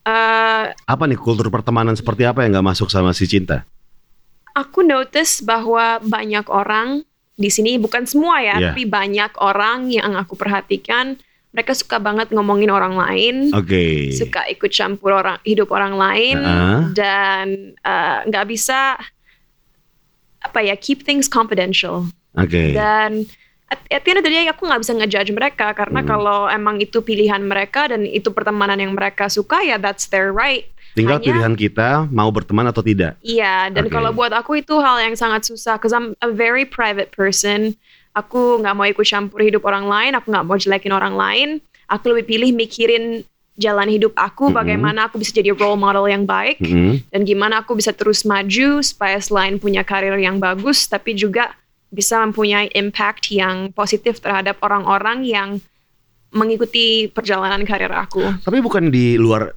Eh, 0.00 0.64
apa 0.72 1.04
nih 1.04 1.16
kultur 1.16 1.52
pertemanan 1.52 1.92
seperti 1.92 2.24
apa 2.24 2.40
yang 2.42 2.56
nggak 2.56 2.68
masuk 2.72 2.88
sama 2.88 3.12
si 3.12 3.28
cinta 3.28 3.68
aku 4.50 4.80
notice 4.82 5.44
bahwa 5.44 6.00
banyak 6.00 6.42
orang 6.48 7.04
di 7.36 7.48
sini 7.48 7.76
bukan 7.76 8.04
semua 8.04 8.40
ya, 8.40 8.56
Iya. 8.56 8.72
tapi 8.72 8.84
banyak 8.84 9.32
orang 9.38 9.88
yang 9.88 10.12
aku 10.12 10.34
perhatikan 10.34 11.16
mereka 11.50 11.74
suka 11.74 11.98
banget 11.98 12.30
ngomongin 12.30 12.68
orang 12.68 12.94
lain, 12.94 13.50
oke 13.50 14.12
suka 14.12 14.46
ikut 14.48 14.70
campur 14.70 15.10
orang 15.12 15.38
hidup 15.42 15.70
orang 15.70 15.94
lain 15.94 16.38
Heeh. 16.38 16.78
dan 16.94 17.46
eh, 17.76 18.18
nggak 18.24 18.46
bisa 18.46 18.94
apa 20.40 20.58
ya 20.60 20.74
keep 20.74 21.02
things 21.02 21.26
confidential. 21.26 22.08
oke 22.32 22.62
dan 22.72 23.26
at, 23.66 23.78
at 23.88 24.00
the 24.00 24.10
end 24.10 24.18
of 24.18 24.24
the 24.24 24.30
day 24.30 24.46
aku 24.46 24.62
nggak 24.62 24.80
bisa 24.80 24.94
ngejudge 24.94 25.30
mereka 25.30 25.70
karena 25.72 26.00
Hmm. 26.00 26.08
kalau 26.08 26.40
emang 26.46 26.78
itu 26.78 26.98
pilihan 27.00 27.42
mereka 27.42 27.86
dan 27.86 28.02
itu 28.02 28.30
pertemanan 28.30 28.78
yang 28.78 28.94
mereka 28.94 29.26
suka 29.26 29.58
ya 29.60 29.76
that's 29.76 30.06
their 30.06 30.30
right 30.30 30.70
tinggal 30.94 31.18
hanya- 31.18 31.26
pilihan 31.28 31.54
kita 31.54 32.06
mau 32.08 32.30
berteman 32.30 32.66
atau 32.66 32.80
tidak 32.80 33.18
iya 33.20 33.68
dan 33.68 33.86
Oke. 33.86 33.92
kalau 33.92 34.10
buat 34.10 34.30
aku 34.30 34.58
itu 34.58 34.74
hal 34.76 34.98
yang 35.00 35.14
sangat 35.14 35.44
susah 35.44 35.76
cause 35.76 35.90
I'm 35.90 36.14
a 36.18 36.30
very 36.30 36.62
private 36.62 37.10
person 37.10 37.74
aku 38.12 38.58
nggak 38.58 38.74
mau 38.74 38.84
ikut 38.84 39.02
campur 39.02 39.40
hidup 39.40 39.62
orang 39.62 39.86
lain 39.86 40.12
aku 40.14 40.26
nggak 40.28 40.44
mau 40.44 40.56
jelekin 40.56 40.90
orang 40.90 41.14
lain 41.14 41.48
aku 41.86 42.10
lebih 42.10 42.26
pilih 42.28 42.50
mikirin 42.52 43.22
jalan 43.54 43.88
hidup 43.88 44.16
aku 44.16 44.48
Mhm. 44.48 44.56
bagaimana 44.56 45.00
aku 45.06 45.18
bisa 45.18 45.30
jadi 45.32 45.52
role 45.52 45.76
model 45.76 46.06
yang 46.06 46.24
baik 46.24 46.56
Hmm. 46.58 46.96
dan 47.08 47.20
gimana 47.22 47.60
aku 47.60 47.76
bisa 47.76 47.92
terus 47.92 48.24
maju 48.24 48.80
supaya 48.80 49.20
selain 49.20 49.56
punya 49.56 49.84
karir 49.84 50.16
yang 50.16 50.40
bagus 50.40 50.84
tapi 50.84 51.12
juga 51.12 51.52
bisa 51.90 52.22
mempunyai 52.22 52.70
impact 52.72 53.28
yang 53.28 53.68
positif 53.70 54.16
terhadap 54.16 54.56
orang-orang 54.60 55.26
yang 55.26 55.58
mengikuti 56.30 57.10
perjalanan 57.10 57.66
karir 57.66 57.90
aku. 57.90 58.22
Tapi 58.40 58.62
bukan 58.62 58.86
di 58.88 59.18
luar 59.18 59.50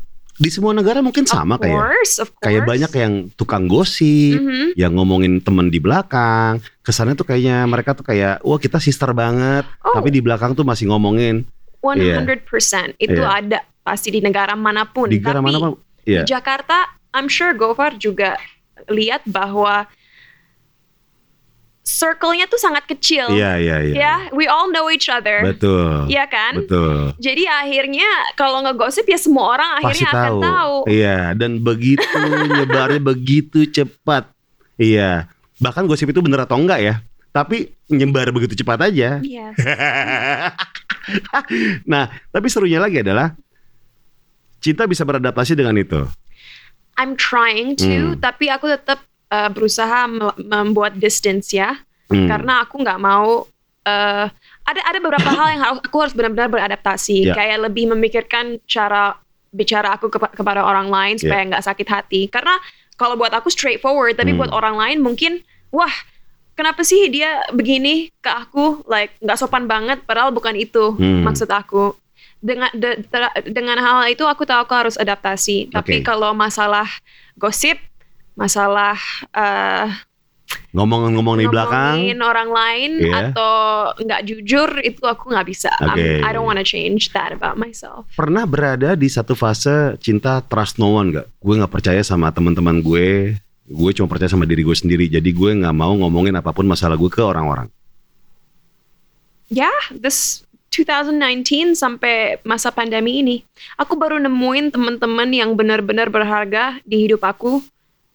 di 0.44 0.52
semua 0.52 0.76
negara 0.76 1.00
mungkin 1.00 1.24
sama 1.24 1.56
of 1.56 1.64
kayak 1.64 1.80
of 2.20 2.30
course. 2.30 2.44
kayak 2.44 2.68
banyak 2.68 2.92
yang 2.92 3.14
tukang 3.34 3.66
gosip, 3.66 4.36
Mhm. 4.36 4.76
yang 4.76 4.92
ngomongin 4.92 5.40
temen 5.40 5.72
di 5.72 5.80
belakang. 5.80 6.60
Kesannya 6.84 7.16
tuh 7.16 7.24
kayaknya 7.24 7.64
mereka 7.64 7.96
tuh 7.96 8.04
kayak 8.04 8.44
wah 8.44 8.60
kita 8.60 8.78
sister 8.78 9.16
banget, 9.16 9.64
Oh. 9.80 9.96
tapi 9.96 10.12
di 10.12 10.20
belakang 10.20 10.52
tuh 10.52 10.68
masih 10.68 10.92
ngomongin 10.92 11.48
100% 11.80 12.92
itu 12.98 13.16
Iya. 13.16 13.40
ada 13.40 13.60
pasti 13.80 14.12
di 14.12 14.20
negara 14.20 14.54
mana 14.54 14.84
pun. 14.84 15.08
di 15.08 15.20
negara 15.20 15.40
Tapi 15.40 15.48
mana 15.48 15.58
Pak? 15.60 15.72
Iya. 16.04 16.22
di 16.24 16.30
Jakarta, 16.30 16.78
I'm 17.12 17.32
sure 17.32 17.56
Gofar 17.56 17.96
juga 17.96 18.36
lihat 18.88 19.24
bahwa 19.24 19.88
circle-nya 21.84 22.48
tuh 22.48 22.56
sangat 22.56 22.88
kecil. 22.88 23.28
Iya 23.30 23.60
iya 23.60 23.78
iya. 23.84 23.94
Ya, 23.94 24.14
we 24.32 24.48
all 24.48 24.72
know 24.72 24.88
each 24.88 25.12
other. 25.12 25.44
Betul. 25.44 26.08
Iya 26.08 26.26
kan? 26.26 26.64
Betul. 26.64 27.12
Jadi 27.20 27.44
akhirnya 27.44 28.08
kalau 28.34 28.64
ngegosip 28.64 29.04
ya 29.04 29.20
semua 29.20 29.54
orang 29.54 29.84
Pasti 29.84 30.00
akhirnya 30.00 30.08
akan 30.10 30.24
tahu. 30.24 30.42
tahu. 30.42 30.76
Iya, 30.88 31.18
dan 31.36 31.52
begitu 31.60 32.08
nyebarnya 32.56 33.02
begitu 33.04 33.68
cepat. 33.68 34.32
Iya. 34.80 35.28
Bahkan 35.60 35.84
gosip 35.86 36.08
itu 36.08 36.24
bener 36.24 36.44
atau 36.44 36.56
enggak 36.56 36.80
ya? 36.80 36.96
Tapi 37.30 37.76
nyebar 37.92 38.32
begitu 38.32 38.56
cepat 38.56 38.88
aja. 38.88 39.20
Yes. 39.20 39.56
nah, 41.92 42.10
tapi 42.32 42.48
serunya 42.48 42.80
lagi 42.80 43.02
adalah 43.02 43.34
cinta 44.60 44.88
bisa 44.88 45.04
beradaptasi 45.04 45.54
dengan 45.54 45.76
itu. 45.76 46.08
I'm 46.96 47.18
trying 47.18 47.74
to, 47.82 48.14
Hmm. 48.14 48.22
tapi 48.22 48.48
aku 48.48 48.70
tetap 48.70 49.02
uh, 49.34 49.50
berusaha 49.50 50.06
me- 50.06 50.38
membuat 50.38 50.94
distance 50.96 51.50
ya, 51.50 51.82
Hmm. 52.08 52.30
karena 52.30 52.62
aku 52.62 52.78
nggak 52.78 53.02
mau. 53.02 53.50
uh, 53.84 54.32
ada 54.64 54.80
ada 54.88 54.96
beberapa 54.96 55.28
hal 55.28 55.48
yang 55.52 55.60
harus 55.60 55.80
aku 55.84 55.98
harus 56.00 56.16
benar-benar 56.16 56.48
beradaptasi, 56.48 57.28
Ya. 57.28 57.36
kayak 57.36 57.68
lebih 57.68 57.92
memikirkan 57.92 58.56
cara 58.64 59.20
bicara 59.52 60.00
aku 60.00 60.08
kepa- 60.08 60.32
kepada 60.32 60.64
orang 60.64 60.88
lain 60.88 61.20
Ya. 61.20 61.28
supaya 61.28 61.42
nggak 61.52 61.66
sakit 61.68 61.88
hati. 61.92 62.22
Karena 62.32 62.56
kalau 62.96 63.20
buat 63.20 63.36
aku 63.36 63.52
straightforward, 63.52 64.16
tapi 64.16 64.32
Hmm. 64.32 64.40
buat 64.40 64.56
orang 64.56 64.80
lain 64.80 64.98
mungkin, 65.04 65.44
wah 65.68 65.92
kenapa 66.56 66.88
sih 66.88 67.12
dia 67.12 67.44
begini 67.52 68.08
ke 68.24 68.32
aku, 68.32 68.88
like 68.88 69.20
nggak 69.20 69.36
sopan 69.36 69.68
banget, 69.68 70.00
padahal 70.08 70.32
bukan 70.32 70.56
itu 70.56 70.96
Hmm. 70.96 71.28
maksud 71.28 71.52
aku. 71.52 71.92
Dengan 72.40 72.72
de- 72.72 73.04
ter- 73.04 73.36
dengan 73.52 73.76
hal 73.84 74.08
itu 74.08 74.24
aku 74.24 74.48
tahu 74.48 74.64
aku 74.64 74.72
harus 74.80 74.96
adaptasi. 74.96 75.76
Tapi 75.76 76.00
Oke. 76.00 76.08
kalau 76.08 76.32
masalah 76.32 76.88
gosip, 77.36 77.84
masalah 78.34 78.98
eh, 79.32 79.88
Ngomong-ngomong 80.74 81.38
di 81.38 81.46
belakang, 81.46 81.98
ngomongin 82.02 82.20
orang 82.22 82.50
lain 82.50 82.92
Iya. 82.98 83.30
atau 83.30 83.54
nggak 83.94 84.22
jujur 84.26 84.70
itu 84.82 85.02
aku 85.02 85.30
nggak 85.30 85.46
bisa. 85.46 85.70
I'm- 85.78 85.94
Oke. 85.94 86.10
I 86.22 86.30
don't 86.34 86.46
want 86.46 86.58
to 86.58 86.66
change 86.66 87.14
that 87.14 87.30
about 87.30 87.58
myself. 87.58 88.10
pernah 88.14 88.46
berada 88.46 88.94
di 88.94 89.06
satu 89.06 89.34
fase 89.34 89.98
cinta 89.98 90.42
trust 90.42 90.78
no 90.78 90.94
one 90.94 91.14
gak? 91.14 91.30
Gue 91.42 91.58
nggak 91.58 91.74
percaya 91.74 92.02
sama 92.02 92.30
teman-teman 92.30 92.82
gue. 92.82 93.38
Gue 93.64 93.92
cuma 93.94 94.10
percaya 94.10 94.30
sama 94.30 94.46
diri 94.46 94.62
gue 94.62 94.74
sendiri. 94.74 95.06
Jadi 95.08 95.30
gue 95.30 95.52
nggak 95.58 95.74
mau 95.74 95.94
ngomongin 95.94 96.34
apa 96.34 96.50
pun 96.50 96.66
masalah 96.66 96.98
gue 96.98 97.10
ke 97.10 97.22
orang-orang. 97.22 97.70
Ya, 99.50 99.70
this 99.94 100.42
2019 100.74 101.78
sampai 101.78 102.42
masa 102.42 102.74
pandemi 102.74 103.22
ini, 103.22 103.46
aku 103.78 103.94
baru 103.94 104.18
nemuin 104.18 104.74
teman-teman 104.74 105.30
yang 105.30 105.54
benar-benar 105.54 106.10
berharga 106.10 106.82
di 106.82 107.06
hidup 107.06 107.22
aku 107.22 107.62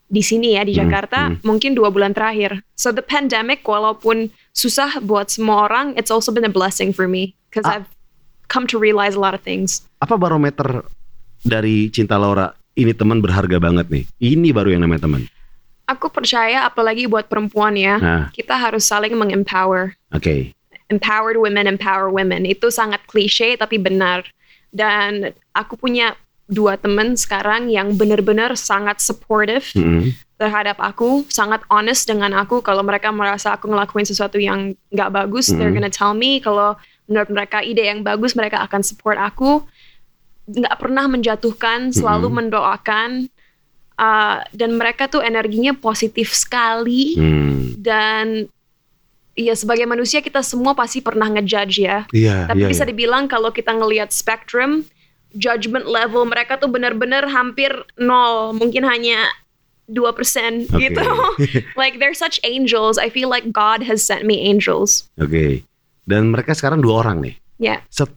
di 0.08 0.24
sini 0.24 0.56
ya 0.56 0.64
di 0.64 0.72
Hmm, 0.72 0.80
Jakarta 0.88 1.20
hmm. 1.28 1.44
mungkin 1.44 1.76
dua 1.76 1.92
bulan 1.92 2.16
terakhir. 2.16 2.64
So 2.74 2.90
the 2.90 3.04
pandemic 3.04 3.60
walaupun 3.62 4.32
susah 4.52 4.98
buat 5.00 5.28
semua 5.28 5.68
orang, 5.68 5.92
it's 5.94 6.08
also 6.08 6.32
been 6.32 6.48
a 6.48 6.52
blessing 6.52 6.90
for 6.90 7.04
me 7.04 7.36
because 7.48 7.68
Ah. 7.68 7.80
I've 7.80 7.88
come 8.48 8.64
to 8.72 8.80
realize 8.80 9.12
a 9.12 9.20
lot 9.20 9.36
of 9.36 9.44
things. 9.44 9.84
Apa 10.00 10.16
barometer 10.16 10.80
dari 11.40 11.92
cinta 11.92 12.16
Laura? 12.16 12.56
Ini 12.72 12.94
teman 12.94 13.18
berharga 13.18 13.58
banget 13.58 13.90
nih. 13.90 14.04
Ini 14.16 14.48
baru 14.54 14.72
yang 14.72 14.86
namanya 14.86 15.04
teman. 15.04 15.26
Aku 15.84 16.08
percaya 16.08 16.62
apalagi 16.62 17.08
buat 17.08 17.26
perempuan 17.26 17.74
ya, 17.74 17.96
Nah, 17.98 18.22
kita 18.30 18.54
harus 18.54 18.84
saling 18.84 19.12
mengempower. 19.12 19.96
oke. 20.12 20.52
Empowered 20.88 21.36
women 21.36 21.68
empower 21.68 22.08
women. 22.08 22.48
Itu 22.48 22.72
sangat 22.72 23.04
klise 23.04 23.60
tapi 23.60 23.76
benar. 23.76 24.24
Dan 24.72 25.32
aku 25.52 25.76
punya 25.76 26.16
dua 26.49 26.81
temen 26.81 27.12
sekarang 27.12 27.69
yang 27.69 27.93
benar-benar 27.95 28.57
sangat 28.57 29.05
supportive 29.05 29.69
Mm-mm. 29.76 30.17
terhadap 30.40 30.81
aku, 30.81 31.28
sangat 31.28 31.61
honest 31.69 32.09
dengan 32.09 32.33
aku. 32.33 32.64
Kalau 32.64 32.81
mereka 32.81 33.12
merasa 33.12 33.52
aku 33.52 33.69
ngelakuin 33.69 34.09
sesuatu 34.09 34.40
yang 34.40 34.73
nggak 34.88 35.12
bagus, 35.12 35.52
they're 35.52 35.69
Mhm. 35.69 35.76
gonna 35.85 35.93
tell 35.93 36.17
me. 36.17 36.40
Kalau 36.40 36.81
menurut 37.05 37.28
mereka 37.28 37.61
ide 37.61 37.85
yang 37.85 38.00
bagus, 38.00 38.33
mereka 38.33 38.64
akan 38.64 38.81
support 38.81 39.21
aku. 39.21 39.61
Nggak 40.49 40.76
pernah 40.81 41.05
menjatuhkan, 41.05 41.93
selalu 41.93 42.33
Mhm. 42.33 42.37
mendoakan. 42.40 43.11
Uh, 43.99 44.38
dan 44.55 44.78
mereka 44.78 45.11
tuh 45.11 45.19
energinya 45.21 45.75
positif 45.75 46.31
sekali 46.31 47.19
Hmm. 47.19 47.75
dan 47.75 48.47
ya 49.35 49.59
sebagai 49.59 49.90
manusia 49.90 50.23
kita 50.23 50.38
semua 50.38 50.71
pasti 50.71 51.02
pernah 51.02 51.26
ngejudge 51.26 51.83
ya. 51.83 52.07
Iya, 52.14 52.47
Tapi 52.47 52.62
iya. 52.62 52.71
bisa 52.71 52.87
iya. 52.87 52.95
dibilang 52.95 53.26
kalau 53.26 53.50
kita 53.50 53.75
ngelihat 53.75 54.14
spectrum, 54.14 54.87
judgment 55.37 55.85
level 55.85 56.25
mereka 56.25 56.56
tuh 56.56 56.70
benar-benar 56.70 57.28
hampir 57.28 57.73
nol, 58.00 58.56
mungkin 58.56 58.85
hanya 58.88 59.28
2% 59.88 60.68
Oke. 60.68 60.76
gitu. 60.76 61.04
like 61.80 61.97
they're 61.97 62.16
such 62.16 62.37
angels. 62.44 63.00
I 63.00 63.08
feel 63.08 63.32
like 63.32 63.49
God 63.49 63.80
has 63.85 64.04
sent 64.04 64.28
me 64.28 64.44
angels. 64.44 65.08
Oke. 65.16 65.64
Dan 66.04 66.32
mereka 66.32 66.52
sekarang 66.52 66.80
dua 66.85 67.04
orang 67.04 67.20
nih. 67.25 67.35
Ya, 67.58 67.82
Set- 67.90 68.12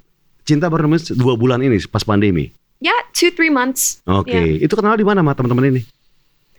cinta 0.46 0.68
baru 0.68 0.86
namanya 0.86 1.15
dua 1.15 1.34
bulan 1.39 1.63
ini 1.63 1.80
pas 1.89 2.03
pandemi. 2.06 2.51
ya 2.82 2.94
two 3.13 3.30
three 3.32 3.50
months. 3.51 4.01
Oke. 4.06 4.32
Ya. 4.32 4.68
Itu 4.68 4.74
kenal 4.75 4.98
di 5.00 5.06
mana 5.06 5.24
sama 5.24 5.34
teman-teman 5.38 5.75
ini? 5.75 5.82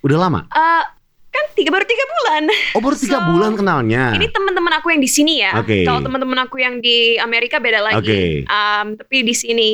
Udah 0.02 0.18
lama? 0.18 0.40
Eh, 0.50 0.82
kan 1.32 1.44
tiga 1.56 1.71
baru 1.73 1.85
tiga 1.85 2.04
bulan. 2.09 2.42
Oh 2.76 2.80
baru 2.80 2.97
tiga 2.97 3.18
So, 3.21 3.26
bulan 3.32 3.52
kenalnya. 3.59 4.14
Ini 4.16 4.28
teman-teman 4.30 4.73
aku 4.80 4.92
yang 4.92 5.02
di 5.02 5.11
sini 5.11 5.42
ya. 5.42 5.59
Oke. 5.61 5.82
Kalau 5.82 6.00
teman-teman 6.04 6.38
aku 6.42 6.61
yang 6.62 6.78
di 6.78 7.18
Amerika 7.18 7.59
beda 7.59 7.80
lagi. 7.82 7.99
Oke. 8.00 8.23
Um, 8.47 8.87
tapi 8.99 9.16
di 9.26 9.35
sini 9.35 9.71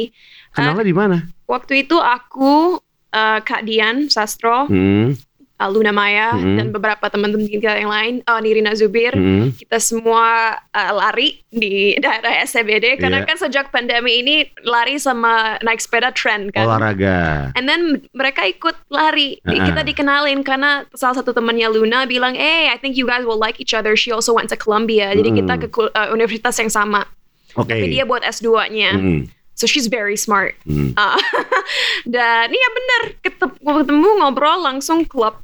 Kenalnya 0.61 0.85
di 0.85 0.97
mana? 0.97 1.17
waktu 1.45 1.73
itu 1.83 1.97
aku 1.97 2.77
eh, 3.09 3.41
Kak 3.41 3.65
Dian 3.65 4.07
Sastro, 4.07 4.69
Hmm, 4.69 5.17
uh, 5.57 5.67
Luna 5.67 5.91
Maya 5.91 6.37
Mhm. 6.37 6.55
dan 6.55 6.67
beberapa 6.69 7.09
teman-teman 7.09 7.49
kita 7.49 7.73
yang 7.75 7.89
lain, 7.89 8.15
uh, 8.23 8.37
Nirina 8.37 8.71
Zubir, 8.73 9.11
hmm. 9.11 9.57
kita 9.57 9.81
semua 9.81 10.55
uh, 10.71 10.93
lari 10.95 11.41
di 11.49 11.73
daerah 12.05 12.45
SCBD 12.45 12.95
karena 12.97 13.25
Iya. 13.25 13.27
kan 13.27 13.37
sejak 13.39 13.73
pandemi 13.73 14.21
ini 14.21 14.37
lari 14.61 14.97
sama 14.97 15.57
naik 15.59 15.81
sepeda 15.81 16.13
trend 16.13 16.53
kan. 16.53 16.63
Olahraga. 16.63 17.49
And 17.57 17.65
then 17.65 18.05
mereka 18.13 18.45
ikut 18.45 18.77
lari. 18.89 19.41
Di- 19.41 19.57
Uh-uh. 19.57 19.67
Kita 19.67 19.83
dikenalin 19.83 20.41
karena 20.43 20.85
salah 20.93 21.17
satu 21.17 21.33
temannya 21.33 21.73
Luna 21.73 22.05
bilang, 22.05 22.37
"Eh, 22.37 22.69
I 22.69 22.77
think 22.77 22.95
you 22.95 23.03
guys 23.03 23.25
will 23.25 23.41
like 23.41 23.57
each 23.57 23.73
other." 23.73 23.97
She 23.97 24.13
also 24.13 24.31
went 24.31 24.49
to 24.49 24.57
Columbia. 24.57 25.11
Jadi 25.11 25.33
kita 25.35 25.59
ke 25.59 25.69
kul- 25.69 25.91
uh, 25.91 26.09
universitas 26.09 26.55
yang 26.55 26.69
sama. 26.69 27.09
Oke. 27.57 27.73
Tapi 27.73 27.89
dia 27.91 28.05
buat 28.05 28.21
S2-nya. 28.21 28.93
Hmm, 28.95 29.21
So 29.59 29.67
she's 29.67 29.91
very 29.91 30.15
smart. 30.15 30.55
hmm. 30.63 30.95
Ah, 30.95 31.19
dan 32.15 32.47
iya 32.47 32.69
bener 32.71 33.03
ketemu, 33.19 33.59
ketemu 33.83 34.09
ngobrol 34.23 34.63
langsung 34.63 35.03
klub. 35.03 35.43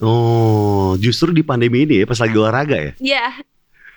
Oh, 0.00 0.96
justru 0.96 1.36
di 1.36 1.44
pandemi 1.44 1.84
ini 1.84 2.00
ya 2.02 2.08
pas 2.08 2.16
lagi 2.16 2.32
olahraga 2.32 2.74
ya? 2.80 2.92
Iya. 2.96 3.26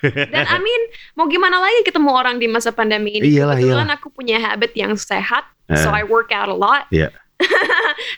Dan 0.05 0.43
I 0.45 0.59
mean, 0.59 0.81
mau 1.15 1.25
gimana 1.25 1.57
lagi 1.57 1.81
ketemu 1.88 2.12
orang 2.12 2.35
di 2.38 2.45
masa 2.45 2.69
pandemi 2.69 3.15
ini? 3.17 3.31
Iyalah, 3.31 3.57
Kebetulan 3.57 3.89
aku 3.95 4.07
punya 4.12 4.38
habit 4.38 4.75
yang 4.77 4.93
sehat, 4.93 5.47
so 5.71 5.89
Eh. 5.89 5.97
I 5.97 6.05
work 6.05 6.29
out 6.35 6.51
a 6.51 6.53
lot. 6.53 6.85
Iya. 6.91 7.15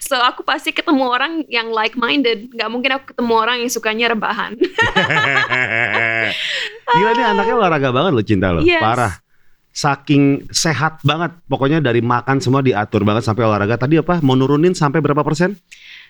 So 0.02 0.18
aku 0.18 0.42
pasti 0.42 0.74
ketemu 0.74 1.06
orang 1.06 1.46
yang 1.50 1.70
like-minded. 1.70 2.50
Gak 2.54 2.70
mungkin 2.70 2.98
aku 2.98 3.14
ketemu 3.14 3.34
orang 3.34 3.58
yang 3.62 3.70
sukanya 3.70 4.14
rebahan. 4.14 4.58
Gila 6.98 7.12
nih 7.14 7.26
anaknya 7.26 7.56
olahraga 7.58 7.90
banget 7.94 8.12
loh 8.14 8.26
cinta 8.26 8.48
lo. 8.54 8.62
Yes. 8.66 8.82
Parah. 8.82 9.14
Saking 9.78 10.50
sehat 10.50 11.06
banget. 11.06 11.38
Pokoknya 11.46 11.78
dari 11.78 12.02
makan 12.02 12.42
semua 12.42 12.66
diatur 12.66 13.06
banget 13.06 13.30
sampai 13.30 13.46
olahraga. 13.46 13.78
Tadi 13.78 14.02
apa? 14.02 14.18
Mau 14.26 14.34
nurunin 14.34 14.74
sampai 14.74 15.06
berapa 15.06 15.22
persen? 15.22 15.54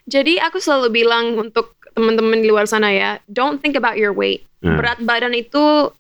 Jadi 0.08 0.40
aku 0.40 0.64
selalu 0.64 0.88
bilang 1.04 1.36
untuk 1.36 1.76
teman-teman 1.92 2.40
di 2.40 2.48
luar 2.48 2.64
sana 2.64 2.96
ya, 2.96 3.20
don't 3.28 3.60
think 3.60 3.76
about 3.76 4.00
your 4.00 4.16
weight. 4.16 4.48
Hmm. 4.64 4.80
Berat 4.80 5.04
badan 5.04 5.36
itu 5.36 5.92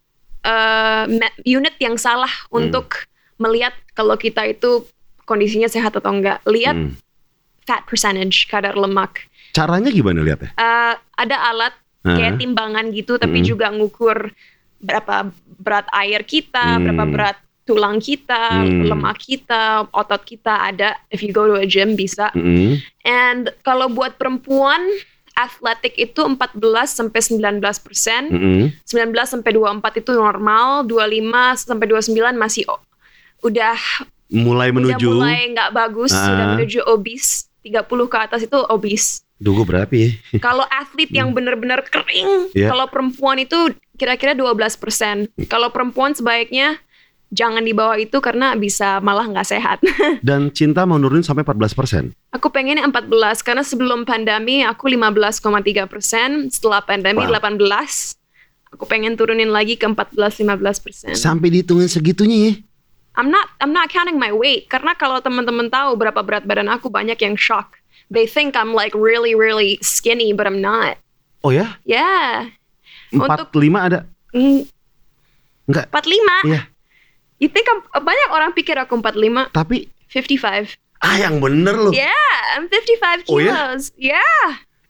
uh, 0.47 1.03
unit 1.43 1.75
yang 1.83 1.99
salah 1.99 2.31
Hmm. 2.47 2.71
untuk 2.71 3.03
melihat 3.35 3.75
kalau 3.91 4.15
kita 4.15 4.47
itu 4.47 4.87
kondisinya 5.27 5.67
sehat 5.67 5.91
atau 5.91 6.15
enggak. 6.15 6.39
Lihat 6.47 6.71
Hmm. 6.71 6.95
fat 7.67 7.83
percentage, 7.83 8.47
kadar 8.47 8.79
lemak. 8.79 9.27
Caranya 9.51 9.91
gimana 9.91 10.23
lihatnya? 10.23 10.55
Uh, 10.55 10.95
ada 11.19 11.35
alat 11.51 11.75
kayak 11.99 12.31
Hah? 12.31 12.39
timbangan 12.39 12.85
gitu, 12.95 13.19
tapi 13.19 13.43
Mm. 13.43 13.45
juga 13.45 13.67
ngukur 13.67 14.31
berapa 14.79 15.27
berat 15.59 15.91
air 15.91 16.23
kita, 16.23 16.79
Hmm. 16.79 16.87
berapa 16.87 17.03
berat 17.11 17.37
tulang 17.67 17.99
kita, 17.99 18.55
Hmm. 18.55 18.87
lemak 18.87 19.19
kita, 19.19 19.85
otot 19.91 20.23
kita 20.23 20.65
ada. 20.65 20.95
If 21.07 21.19
you 21.19 21.29
go 21.29 21.45
to 21.45 21.55
a 21.55 21.65
gym 21.65 21.93
bisa. 21.93 22.31
Mm-mm. 22.31 22.79
And 23.03 23.51
kalau 23.61 23.87
buat 23.87 24.15
perempuan 24.15 24.79
atletik 25.33 25.93
itu 25.95 26.23
14 26.23 26.57
sampai 26.89 27.19
19 27.19 27.59
persen, 27.77 28.21
Mm-mm. 28.25 28.63
19 28.81 28.89
sampai 29.27 29.51
24 29.51 29.99
itu 29.99 30.11
normal, 30.11 30.81
25 30.81 31.27
sampai 31.53 31.85
29 31.85 32.09
masih 32.33 32.63
o- 32.65 32.81
udah 33.43 33.77
mulai 34.27 34.71
udah 34.71 34.77
menuju. 34.95 35.07
mulai 35.13 35.51
nggak 35.51 35.71
bagus, 35.71 36.09
Ah. 36.09 36.31
udah 36.31 36.45
menuju 36.55 36.81
obese. 36.85 37.45
30 37.59 37.83
ke 38.07 38.17
atas 38.17 38.41
itu 38.41 38.55
obese. 38.65 39.21
Duh, 39.37 39.53
gue 39.53 39.67
berapa 39.67 39.91
ya? 39.91 40.09
Kalau 40.41 40.65
atlet 40.65 41.11
yang 41.11 41.29
benar-benar 41.29 41.83
kering, 41.83 42.49
Iya. 42.51 42.71
kalau 42.71 42.87
perempuan 42.87 43.37
itu 43.37 43.69
kira-kira 43.93 44.33
12%. 44.33 45.29
Kalau 45.45 45.69
perempuan 45.69 46.11
sebaiknya 46.11 46.79
jangan 47.31 47.63
di 47.63 47.75
bawah 47.75 47.99
itu 47.99 48.17
karena 48.23 48.55
bisa 48.55 49.03
malah 49.03 49.27
nggak 49.27 49.47
sehat. 49.47 49.79
Dan 50.27 50.51
cinta 50.51 50.87
mau 50.87 50.95
nurunin 50.95 51.23
sampai 51.23 51.43
14%. 51.43 52.15
aku 52.31 52.47
pengen 52.49 52.79
14 52.79 53.11
karena 53.43 53.63
sebelum 53.63 54.05
pandemi 54.07 54.63
aku 54.63 54.87
15,3%, 54.87 56.53
setelah 56.53 56.79
pandemi 56.83 57.23
Wow. 57.23 57.39
18. 57.39 58.15
Aku 58.75 58.83
pengen 58.83 59.15
turunin 59.15 59.47
lagi 59.49 59.79
ke 59.79 59.87
14-15%. 59.87 61.15
Sampai 61.15 61.47
dihitungin 61.49 61.87
segitunya 61.87 62.37
ya. 62.51 62.53
I'm 63.17 63.33
not 63.33 63.49
I'm 63.57 63.73
not 63.73 63.89
counting 63.89 64.21
my 64.21 64.29
weight 64.29 64.69
karena 64.69 64.93
kalau 64.93 65.17
teman-teman 65.17 65.73
tahu 65.73 65.97
berapa 65.97 66.21
berat 66.21 66.45
badan 66.45 66.69
aku 66.69 66.91
banyak 66.93 67.17
yang 67.17 67.33
shock. 67.33 67.81
They 68.13 68.29
think 68.29 68.53
I'm 68.53 68.77
like 68.77 68.93
really 68.93 69.33
really 69.33 69.81
skinny 69.81 70.37
but 70.37 70.45
I'm 70.45 70.61
not. 70.61 71.01
Oh 71.41 71.49
ya? 71.49 71.81
Yeah. 71.81 72.53
45 73.09 73.17
Untuk- 73.17 73.49
ada? 73.73 73.99
Mm, 74.37 74.69
Enggak. 75.65 75.85
45. 75.89 76.45
Iya. 76.45 76.61
You 77.37 77.49
think 77.49 77.69
I'm, 77.69 77.79
banyak 77.93 78.29
orang 78.29 78.51
pikir 78.51 78.73
aku 78.75 78.97
45, 78.97 79.53
Tapi 79.53 79.85
55. 80.09 80.73
ah 80.97 81.15
yang 81.15 81.37
bener 81.37 81.77
loh. 81.77 81.93
Yeah, 81.93 82.57
I'm 82.57 82.65
55 82.65 83.29
Oh, 83.29 83.37
ya? 83.37 83.53
kilos. 83.53 83.93
Yeah. 83.93 84.47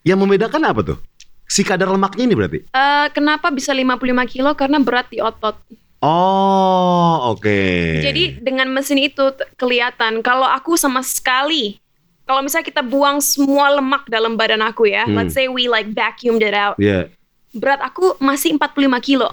Yang 0.08 0.18
membedakan 0.24 0.64
apa 0.64 0.82
tuh? 0.82 0.98
Si 1.44 1.64
kadar 1.64 1.88
lemaknya 1.88 2.24
ini 2.24 2.36
berarti? 2.36 2.60
Eh, 2.64 3.08
kenapa 3.12 3.52
bisa 3.52 3.72
55 3.72 4.00
kilo? 4.26 4.56
Karena 4.56 4.80
berat 4.80 5.12
di 5.12 5.20
otot. 5.20 5.60
Oh, 6.00 7.36
oke. 7.36 7.60
Jadi 8.00 8.40
dengan 8.40 8.70
mesin 8.70 9.02
itu 9.02 9.28
kelihatan 9.56 10.22
kalau 10.22 10.46
aku 10.46 10.78
sama 10.78 11.02
sekali 11.02 11.82
kalau 12.24 12.44
misalnya 12.44 12.68
kita 12.68 12.84
buang 12.84 13.24
semua 13.24 13.72
lemak 13.72 14.04
dalam 14.06 14.36
badan 14.36 14.60
aku 14.60 14.84
ya, 14.86 15.08
Hmm. 15.08 15.16
let's 15.16 15.32
say 15.32 15.48
we 15.48 15.72
like 15.72 15.88
vacuumed 15.90 16.44
it 16.44 16.52
out, 16.52 16.76
Ya, 16.76 17.08
berat 17.56 17.80
aku 17.80 18.20
masih 18.20 18.52
45 18.60 19.00
kilo. 19.00 19.32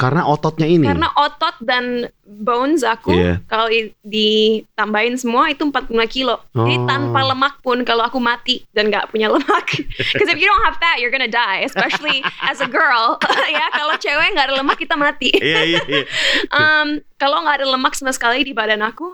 Karena 0.00 0.24
ototnya 0.24 0.64
ini. 0.64 0.88
Karena 0.88 1.12
otot 1.12 1.60
dan 1.60 2.08
bones 2.24 2.80
aku 2.80 3.12
Iya. 3.12 3.44
kalau 3.44 3.68
ditambahin 4.00 5.20
semua 5.20 5.52
itu 5.52 5.60
45 5.60 6.08
kilo. 6.08 6.40
Jadi 6.56 6.76
Oh. 6.80 6.88
tanpa 6.88 7.20
lemak 7.20 7.60
pun 7.60 7.84
kalau 7.84 8.00
aku 8.08 8.16
mati 8.16 8.64
dan 8.72 8.88
nggak 8.88 9.12
punya 9.12 9.28
lemak. 9.28 9.66
Because 10.16 10.30
if 10.32 10.40
you 10.40 10.48
don't 10.48 10.64
have 10.64 10.80
fat, 10.80 10.96
you're 10.96 11.12
gonna 11.12 11.28
die. 11.28 11.68
Especially 11.68 12.24
as 12.40 12.64
a 12.64 12.68
girl. 12.70 13.20
ya 13.52 13.68
kalau 13.70 14.00
cewek 14.00 14.32
nggak 14.32 14.46
ada 14.48 14.56
lemak 14.56 14.80
kita 14.80 14.96
mati. 14.96 15.28
Iya, 15.40 15.62
iya, 15.66 15.82
iya. 15.84 16.02
Um, 16.48 17.04
kalau 17.20 17.44
nggak 17.44 17.60
ada 17.60 17.66
lemak 17.68 17.92
sama 17.92 18.14
sekali 18.16 18.40
di 18.40 18.56
badan 18.56 18.80
aku, 18.80 19.12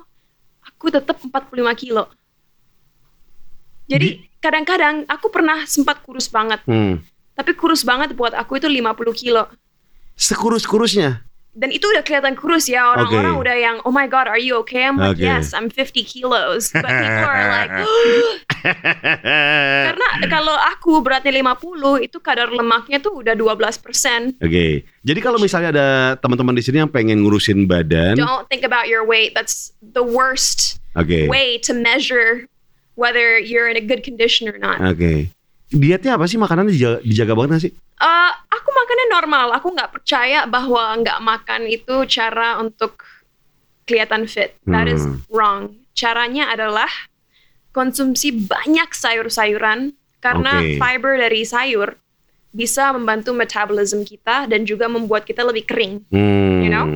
aku 0.62 0.86
tetap 0.94 1.18
45 1.18 1.74
kilo. 1.74 2.06
Jadi 3.86 4.22
kadang-kadang 4.38 5.06
aku 5.06 5.30
pernah 5.30 5.66
sempat 5.66 6.02
kurus 6.02 6.30
banget. 6.30 6.62
Hmm. 6.66 7.02
Tapi 7.34 7.52
kurus 7.54 7.82
banget 7.82 8.14
buat 8.14 8.34
aku 8.34 8.58
itu 8.58 8.66
50 8.70 9.12
kilo. 9.14 9.46
Sekurus-kurusnya. 10.16 11.26
dan 11.56 11.72
itu 11.72 11.88
udah 11.88 12.04
kelihatan 12.04 12.36
kurus 12.36 12.68
ya 12.68 12.84
orang-orang 12.92 13.32
Oke. 13.32 13.42
udah 13.48 13.56
yang 13.56 13.76
oh 13.88 13.92
my 13.92 14.04
god 14.04 14.28
are 14.28 14.36
you 14.36 14.60
okay 14.60 14.84
I'm 14.84 15.00
like 15.00 15.16
Oke. 15.16 15.24
yes 15.24 15.56
I'm 15.56 15.72
50 15.72 16.04
kilos 16.04 16.68
but 16.68 16.84
people 16.84 17.24
are 17.32 17.48
like 17.48 17.72
karena 19.88 20.06
kalau 20.28 20.52
aku 20.52 21.00
beratnya 21.00 21.32
50 21.32 22.04
itu 22.04 22.20
kadar 22.20 22.52
lemaknya 22.52 23.00
tuh 23.00 23.24
udah 23.24 23.32
12% 23.32 24.36
Oke. 24.44 24.84
Jadi 24.84 25.20
kalau 25.24 25.40
misalnya 25.40 25.70
ada 25.72 25.88
teman-teman 26.20 26.52
di 26.52 26.60
sini 26.60 26.82
yang 26.82 26.92
pengen 26.92 27.24
ngurusin 27.24 27.64
badan, 27.64 28.20
don't 28.20 28.44
think 28.52 28.60
about 28.60 28.84
your 28.90 29.00
weight 29.06 29.32
that's 29.32 29.72
the 29.80 30.04
worst 30.04 30.76
oke. 30.92 31.08
way 31.08 31.56
to 31.56 31.72
measure 31.72 32.44
whether 33.00 33.40
you're 33.40 33.70
in 33.72 33.80
a 33.80 33.84
good 33.84 34.04
condition 34.04 34.44
or 34.44 34.60
not 34.60 34.76
Oke. 34.84 35.32
Dietnya 35.66 36.14
apa 36.14 36.24
sih 36.24 36.38
makanannya 36.38 36.70
dijaga, 36.70 36.98
dijaga 37.02 37.32
banget 37.34 37.48
nggak 37.50 37.64
sih? 37.66 37.72
Eh, 37.74 38.32
aku 38.46 38.68
makannya 38.70 39.06
normal 39.10 39.46
aku 39.52 39.68
nggak 39.72 39.90
percaya 39.90 40.46
bahwa 40.46 40.94
nggak 41.00 41.18
makan 41.18 41.62
itu 41.66 42.06
cara 42.06 42.56
untuk 42.56 43.02
kelihatan 43.82 44.26
fit 44.26 44.54
that 44.64 44.86
is 44.86 45.02
Hmm. 45.02 45.22
wrong 45.26 45.60
caranya 45.92 46.50
adalah 46.50 46.90
konsumsi 47.70 48.30
banyak 48.30 48.90
sayur-sayuran 48.90 49.90
karena 50.18 50.62
Oke. 50.62 50.78
fiber 50.78 51.18
dari 51.18 51.42
sayur 51.42 51.98
bisa 52.50 52.88
membantu 52.94 53.30
metabolism 53.30 54.00
kita 54.00 54.48
dan 54.48 54.64
juga 54.64 54.86
membuat 54.86 55.26
kita 55.26 55.42
lebih 55.42 55.66
kering 55.66 56.02
Hmm. 56.08 56.62
You 56.62 56.70
know? 56.70 56.86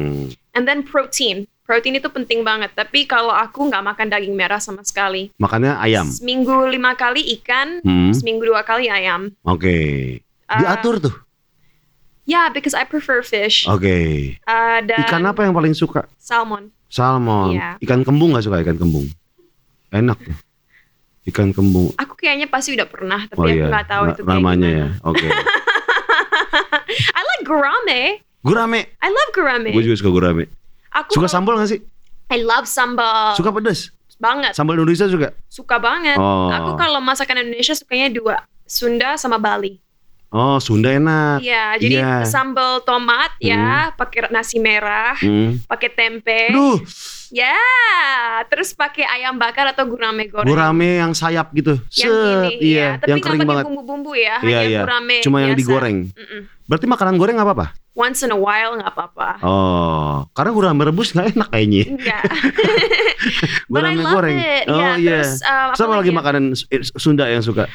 and 0.54 0.62
then 0.62 0.82
protein 0.82 1.49
protein 1.70 1.94
itu 1.94 2.10
penting 2.10 2.42
banget 2.42 2.74
tapi 2.74 3.06
kalau 3.06 3.30
aku 3.30 3.62
nggak 3.64 3.84
makan 3.84 4.06
daging 4.08 4.34
merah 4.34 4.58
sama 4.58 4.82
sekali 4.82 5.30
Makannya 5.36 5.78
ayam. 5.78 6.02
seminggu 6.04 6.50
lima 6.66 6.92
kali 6.92 7.22
ikan 7.38 7.78
Hmm. 7.80 8.10
seminggu 8.10 8.42
dua 8.44 8.60
kali 8.60 8.90
ayam 8.90 9.30
Oke. 9.40 10.18
Uh, 10.44 10.58
Diatur 10.58 10.98
tuh. 11.00 11.14
yeah 12.24 12.50
because 12.50 12.74
I 12.74 12.82
prefer 12.82 13.22
fish 13.22 13.64
Oke. 13.64 14.34
Uh, 14.42 14.82
dan 14.82 15.06
Ikan 15.06 15.22
apa 15.22 15.46
yang 15.46 15.54
paling 15.54 15.70
suka? 15.72 16.10
salmon 16.18 16.74
Salmon. 16.90 17.54
Iya. 17.54 17.78
Ikan 17.78 18.02
kembung 18.02 18.34
nggak 18.34 18.42
suka 18.42 18.58
ikan 18.60 18.74
kembung? 18.74 19.06
Enak 19.88 20.18
tuh. 20.18 20.34
Ikan 21.24 21.54
kembung. 21.54 21.94
aku 21.94 22.18
kayaknya 22.18 22.50
pasti 22.50 22.74
udah 22.74 22.90
pernah 22.90 23.22
tapi 23.24 23.38
Oh 23.38 23.46
aku 23.46 23.54
iya. 23.54 23.70
nggak 23.70 23.86
tahu 23.86 24.02
Na- 24.02 24.10
itu 24.10 24.20
namanya 24.26 24.68
ya. 24.68 24.88
Oke. 25.00 25.22
I 27.14 27.22
like 27.22 27.42
gurame 27.44 28.26
Gurame. 28.40 28.88
I 28.98 29.06
love 29.06 29.30
gurame 29.30 29.70
Gue 29.70 29.84
juga 29.84 29.96
suka 29.96 30.10
gurame. 30.10 30.50
Aku 30.92 31.10
Suka 31.14 31.26
sambal 31.26 31.56
nggak 31.56 31.70
sih? 31.70 31.80
I 32.28 32.38
love 32.40 32.64
sambal 32.64 33.34
Suka 33.34 33.50
pedas? 33.50 33.90
banget 34.16 34.52
Sambal 34.52 34.76
Indonesia 34.76 35.06
juga? 35.06 35.32
suka 35.46 35.76
banget 35.76 36.14
Oh. 36.14 36.46
aku 36.48 36.76
kalau 36.76 37.00
masakan 37.00 37.40
Indonesia 37.42 37.72
sukanya 37.72 38.08
dua 38.08 38.36
Sunda 38.62 39.16
sama 39.16 39.36
Bali 39.36 39.80
Oh, 40.28 40.62
Sunda 40.62 40.94
enak. 40.94 41.42
Iya, 41.42 41.74
jadi 41.74 41.96
Iya. 41.96 42.22
sambal 42.22 42.78
tomat 42.80 43.34
ya, 43.40 43.90
pakai 43.90 44.30
nasi 44.30 44.62
merah, 44.62 45.18
Hmm. 45.18 45.58
pakai 45.66 45.90
tempe. 45.90 46.54
Duh, 46.54 46.78
Ya, 47.32 47.54
terus 48.46 48.70
pakai 48.70 49.06
ayam 49.08 49.34
bakar 49.34 49.66
atau 49.66 49.86
gurame 49.86 50.26
goreng. 50.26 50.46
gurame 50.46 50.98
yang 50.98 51.10
sayap 51.12 51.50
gitu. 51.50 51.78
yang 51.92 52.10
Set, 52.10 52.42
gini, 52.46 52.54
iya, 52.60 52.78
ya. 52.78 52.90
Tapi 52.96 53.08
yang 53.08 53.18
kering 53.20 53.42
banget. 53.44 53.64
bumbu-bumbu 53.66 54.12
ya, 54.14 54.38
Iya, 54.38 54.38
hanya 54.38 54.62
iya. 54.64 54.80
gurame 54.82 55.16
Cuma 55.20 55.38
yang 55.40 55.50
biasa. 55.50 55.60
digoreng. 55.60 55.98
Mm-mm. 56.10 56.42
Berarti 56.70 56.86
makanan 56.86 57.18
goreng 57.18 57.34
nggak 57.34 57.44
apa-apa? 57.44 57.66
Once 57.92 58.22
in 58.22 58.30
a 58.30 58.38
while 58.38 58.78
nggak 58.78 58.86
apa-apa. 58.88 59.42
Oh, 59.42 60.22
karena 60.30 60.54
gurame 60.54 60.86
rebus 60.86 61.10
nggak 61.10 61.34
enak 61.34 61.48
kayaknya. 61.50 61.82
Enggak. 61.90 62.22
But 63.66 63.82
I 63.82 63.92
Gurame 63.92 63.98
love 64.00 64.14
goreng. 64.14 64.36
it. 64.38 64.64
Oh 64.66 64.78
Ya, 64.78 64.90
iya. 64.94 65.18
terus, 65.18 65.42
uh, 65.42 65.50
apa 65.66 65.74
Sama 65.74 65.98
lagi 65.98 66.08
lagi 66.08 66.10
makanan 66.14 66.44
Sunda 66.94 67.26
yang 67.26 67.42
suka. 67.42 67.66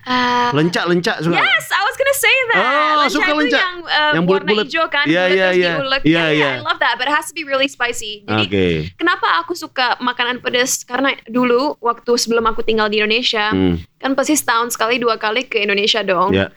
Uh, 0.00 0.48
Lencak-lencak 0.56 1.20
suka. 1.20 1.36
Yes, 1.36 1.68
I 1.68 1.82
was 1.84 1.94
gonna 1.94 2.16
say 2.16 2.36
that. 2.48 2.56
Oh, 2.58 2.72
Lencak 2.98 3.12
suka 3.12 3.30
lencak. 3.36 3.60
yang, 3.60 3.76
uh, 3.78 3.92
Yang 3.92 4.00
warna 4.00 4.24
bulat-bulat. 4.24 4.64
hijau 4.64 4.84
kan, 4.88 5.04
Iya, 5.04 5.22
bulat 5.22 5.30
iya, 5.30 5.48
iya. 5.52 5.52
Iya, 5.52 5.70
Yeah, 5.76 6.00
yeah, 6.02 6.28
iya. 6.32 6.50
I 6.56 6.64
love 6.64 6.80
that, 6.80 6.96
but 6.96 7.04
it 7.04 7.12
has 7.12 7.28
to 7.28 7.36
be 7.36 7.44
really 7.44 7.68
spicy. 7.68 8.24
Jadi 8.24 8.44
Oke. 8.48 8.66
kenapa 8.96 9.28
aku 9.38 9.52
suka 9.52 10.00
makanan 10.00 10.40
pedas? 10.40 10.82
Karena 10.82 11.12
dulu 11.26 11.76
waktu 11.78 12.16
sebelum 12.16 12.48
aku 12.48 12.64
tinggal 12.64 12.88
di 12.88 12.98
Indonesia, 12.98 13.52
Hmm, 13.52 13.76
kan 13.94 14.16
pasti 14.16 14.34
setahun 14.34 14.72
sekali 14.72 14.96
dua 14.96 15.14
kali 15.14 15.44
ke 15.44 15.60
Indonesia 15.60 16.00
dong. 16.00 16.32
ya. 16.32 16.48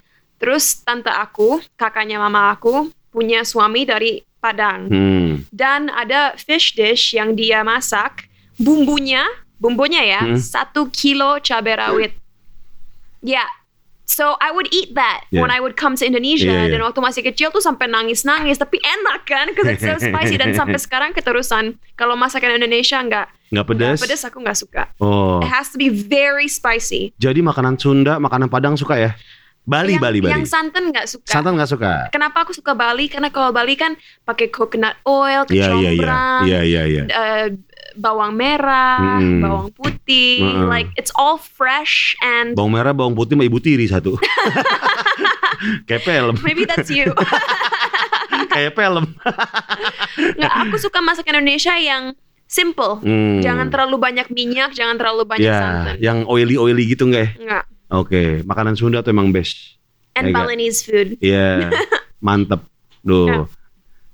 Terus 0.43 0.83
tante 0.83 1.07
aku, 1.07 1.63
kakaknya 1.73 2.19
mama 2.19 2.51
aku 2.51 2.91
punya 3.09 3.41
suami 3.41 3.87
dari 3.87 4.19
Padang. 4.35 4.91
Hmm. 4.91 5.31
dan 5.55 5.87
ada 5.87 6.35
fish 6.35 6.75
dish 6.75 7.15
yang 7.15 7.31
dia 7.31 7.63
masak 7.63 8.27
bumbunya 8.59 9.23
bumbunya 9.55 10.03
ya 10.03 10.19
Hmm. 10.19 10.35
satu 10.35 10.91
kilo 10.91 11.39
cabai 11.39 11.79
rawit 11.79 12.11
ya 13.23 13.47
so 14.03 14.35
I 14.37 14.51
would 14.51 14.67
eat 14.69 14.99
that 14.99 15.23
Yeah. 15.31 15.41
when 15.41 15.49
I 15.49 15.63
would 15.63 15.79
come 15.79 15.95
to 15.95 16.03
Indonesia 16.03 16.43
Yeah, 16.43 16.67
yeah. 16.67 16.75
dan 16.75 16.83
waktu 16.83 16.99
masih 16.99 17.23
kecil 17.23 17.49
tuh 17.49 17.63
sampai 17.63 17.87
nangis 17.87 18.27
nangis 18.27 18.59
tapi 18.59 18.83
enak 18.83 19.23
kan 19.23 19.47
because 19.55 19.71
it's 19.71 19.79
so 19.79 19.95
spicy 19.95 20.35
dan 20.35 20.51
sampai 20.51 20.75
sekarang 20.85 21.15
keterusan 21.15 21.79
kalau 21.95 22.19
masakan 22.19 22.59
Indonesia 22.59 22.99
nggak 22.99 23.27
Nggak 23.47 23.65
pedas? 23.71 23.95
nggak 23.95 24.03
pedas 24.03 24.21
aku 24.27 24.37
nggak 24.43 24.57
suka 24.59 24.83
Oh. 24.99 25.39
it 25.39 25.47
has 25.47 25.71
to 25.71 25.79
be 25.79 25.87
very 25.87 26.51
spicy 26.51 27.15
Jadi 27.15 27.39
makanan 27.39 27.79
Sunda, 27.79 28.19
makanan 28.19 28.51
Padang 28.51 28.75
suka 28.75 28.99
ya? 28.99 29.15
Bali, 29.63 29.95
yang, 29.95 30.03
Bali, 30.03 30.19
Bali. 30.19 30.31
yang 30.31 30.43
santan 30.43 30.91
nggak 30.91 31.07
suka 31.07 31.23
Santan 31.25 31.55
nggak 31.55 31.69
suka? 31.69 31.91
Kenapa 32.09 32.43
aku 32.43 32.51
suka 32.51 32.71
Bali? 32.71 33.07
Karena 33.07 33.27
kalau 33.27 33.49
Bali 33.49 33.73
kan 33.73 33.95
pakai 34.21 34.47
coconut 34.47 34.99
oil, 35.03 35.47
Iya, 35.47 35.47
iya, 35.47 35.63
iya. 35.63 35.71
kecombrang, 35.71 36.41
Iya, 36.43 36.59
iya, 36.61 36.81
iya. 36.83 37.03
eh, 37.05 37.45
bawang 37.93 38.33
merah, 38.33 39.17
Mm-mm. 39.17 39.39
bawang 39.39 39.69
putih, 39.71 40.41
Mm-mm. 40.41 40.67
like 40.67 40.91
it's 40.93 41.13
all 41.13 41.37
fresh 41.37 42.11
and 42.19 42.53
Bawang 42.53 42.73
merah, 42.73 42.91
bawang 42.91 43.13
putih 43.13 43.33
sama 43.33 43.45
ibu 43.45 43.57
tiri 43.57 43.85
satu. 43.85 44.19
Kayak 45.87 46.03
film. 46.03 46.35
maybe 46.41 46.65
that's 46.65 46.89
you. 46.89 47.07
Kayak 48.53 48.75
film. 48.75 49.15
Nggak, 50.37 50.53
aku 50.59 50.75
suka 50.77 50.99
masak 50.99 51.23
Indonesia 51.25 51.73
yang 51.73 52.11
simple. 52.45 52.99
Hmm. 52.99 53.39
Jangan 53.39 53.69
terlalu 53.69 53.95
banyak 53.97 54.27
minyak, 54.29 54.75
jangan 54.75 54.99
terlalu 54.99 55.23
banyak 55.23 55.47
Ya, 55.47 55.57
santan. 55.57 55.95
yang 55.97 56.17
oily-oily 56.25 56.83
gitu 56.85 57.07
nggak 57.07 57.23
ya? 57.23 57.29
Nggak. 57.39 57.63
Oke, 57.93 58.41
makanan 58.41 58.73
Sunda 58.73 59.05
tuh 59.05 59.13
emang 59.13 59.29
best. 59.29 59.77
And 60.17 60.29
nggak? 60.29 60.45
Balinese 60.45 60.81
food. 60.81 61.09
Iya, 61.21 61.69
mantep. 62.25 62.65
Duh, 63.05 63.27
Ya. 63.27 63.39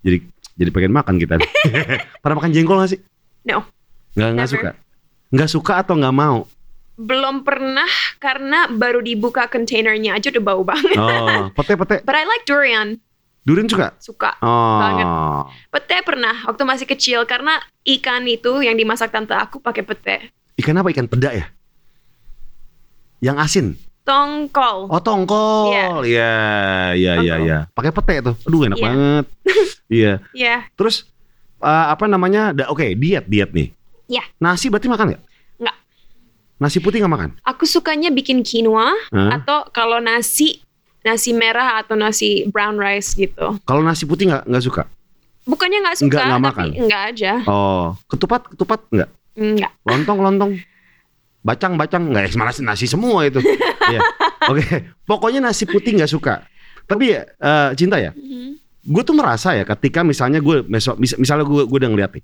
jadi 0.03 0.17
jadi 0.59 0.69
pengen 0.75 0.91
makan 0.91 1.15
kita. 1.15 1.39
Pernah 2.21 2.35
makan 2.35 2.51
jengkol 2.51 2.83
gak 2.83 2.91
sih? 2.91 2.99
No. 3.47 3.63
Nggak 4.19 4.29
nggak 4.35 4.49
suka. 4.49 4.69
Nggak 5.31 5.49
suka 5.49 5.73
atau 5.79 5.95
nggak 5.95 6.15
mau? 6.15 6.43
Belum 6.99 7.47
pernah 7.47 7.87
karena 8.19 8.67
baru 8.67 8.99
dibuka 8.99 9.47
kontainernya 9.47 10.19
aja 10.19 10.27
udah 10.35 10.43
bau 10.43 10.67
banget. 10.67 10.99
Oh, 10.99 11.47
pete-pete. 11.55 12.03
But 12.03 12.15
I 12.19 12.27
like 12.27 12.43
durian. 12.43 12.99
Durian 13.47 13.71
suka? 13.71 13.95
Suka. 14.03 14.35
Oh. 14.43 14.79
Banget. 14.83 15.07
Pete 15.71 15.97
pernah 16.03 16.35
waktu 16.43 16.63
masih 16.67 16.83
kecil 16.83 17.23
karena 17.23 17.55
ikan 17.87 18.27
itu 18.27 18.59
yang 18.59 18.75
dimasak 18.75 19.15
tante 19.15 19.31
aku 19.31 19.63
pakai 19.63 19.87
pete. 19.87 20.17
Ikan 20.59 20.75
apa? 20.75 20.91
Ikan 20.91 21.07
peda 21.07 21.31
ya? 21.31 21.47
Yang 23.19 23.37
asin. 23.39 23.65
Tongkol. 24.01 24.89
Oh, 24.89 24.97
tongkol. 24.97 25.69
Iya, 25.69 25.85
iya, 26.01 26.31
iya, 26.95 27.13
Tongkol. 27.19 27.45
iya. 27.45 27.57
Pakai 27.69 27.91
pete 27.93 28.15
tuh. 28.25 28.35
Aduh, 28.43 28.61
enak 28.65 28.77
Iya. 28.77 28.85
banget. 28.85 29.25
Iya. 29.89 30.13
Ya, 30.31 30.69
Terus 30.73 31.09
eh, 31.59 31.85
apa 31.89 32.05
namanya? 32.05 32.53
Oke, 32.69 32.93
diet, 32.93 33.25
diet 33.25 33.49
nih. 33.49 33.73
Iya. 34.05 34.21
Nasi 34.37 34.69
berarti 34.69 34.85
makan 34.85 35.13
nggak? 35.13 35.21
Nggak. 35.57 35.77
Nasi 36.57 36.77
putih 36.77 37.01
nggak 37.01 37.13
makan? 37.13 37.29
aku 37.41 37.65
sukanya 37.65 38.09
bikin 38.09 38.41
quinoa 38.41 38.93
Hah? 39.09 39.41
atau 39.41 39.65
kalau 39.69 39.97
nasi 39.97 40.61
nasi 40.99 41.33
merah 41.33 41.81
atau 41.81 41.93
nasi 41.93 42.45
brown 42.47 42.77
rice 42.77 43.13
gitu. 43.13 43.57
Kalau 43.63 43.81
nasi 43.81 44.05
putih 44.05 44.29
nggak 44.29 44.45
nggak 44.45 44.63
suka? 44.63 44.83
Bukannya 45.43 45.81
nggak 45.81 45.97
suka, 45.97 46.07
Nggak- 46.07 46.25
nggak 46.25 46.37
tapi 46.37 46.47
makan? 46.53 46.67
nggak 46.85 47.01
aja. 47.09 47.33
Oh, 47.49 47.85
ketupat, 48.05 48.41
ketupat 48.53 48.79
nggak? 48.93 49.09
Nggak. 49.33 49.71
Lontong, 49.83 50.19
lontong. 50.21 50.51
Bacang, 51.39 51.73
bacang 51.75 52.03
nggak? 52.05 52.35
Malah 52.35 52.51
nasi 52.63 52.85
semua 52.85 53.23
itu. 53.23 53.39
Iya. 53.89 54.05
Oke, 54.45 54.65
pokoknya 55.01 55.41
nasi 55.41 55.65
putih 55.65 55.97
nggak 55.97 56.05
suka. 56.07 56.45
Tapi 56.85 57.09
ya, 57.09 57.25
eh, 57.25 57.69
cinta 57.73 57.97
ya, 57.97 58.13
Mhm. 58.13 58.53
gue 58.85 59.01
tuh 59.01 59.17
merasa 59.17 59.57
ya 59.57 59.65
ketika 59.65 60.05
misalnya 60.05 60.37
gue 60.37 60.61
besok, 60.61 61.01
mis- 61.01 61.17
misalnya 61.17 61.41
gue 61.41 61.65
gue 61.65 61.77
udah 61.81 61.89
ngeliat 61.89 62.11
nih, 62.13 62.21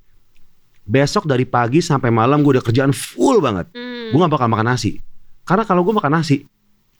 besok 0.84 1.25
dari 1.25 1.41
pagi 1.41 1.82
sampai 1.82 2.13
malam 2.13 2.45
gue 2.45 2.54
udah 2.54 2.62
kerjaan 2.62 2.93
full 2.93 3.41
banget, 3.41 3.65
Hmm, 3.73 4.13
gue 4.13 4.19
nggak 4.19 4.30
bakal 4.30 4.45
makan 4.45 4.78
nasi. 4.78 5.01
Karena 5.41 5.65
kalau 5.65 5.82
gue 5.82 5.93
makan 5.93 6.13
nasi, 6.13 6.45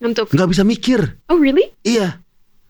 Untuk. 0.02 0.34
nggak 0.34 0.50
bisa 0.50 0.66
mikir. 0.66 1.00
Oh 1.30 1.38
really? 1.38 1.70
Iya. 1.82 2.26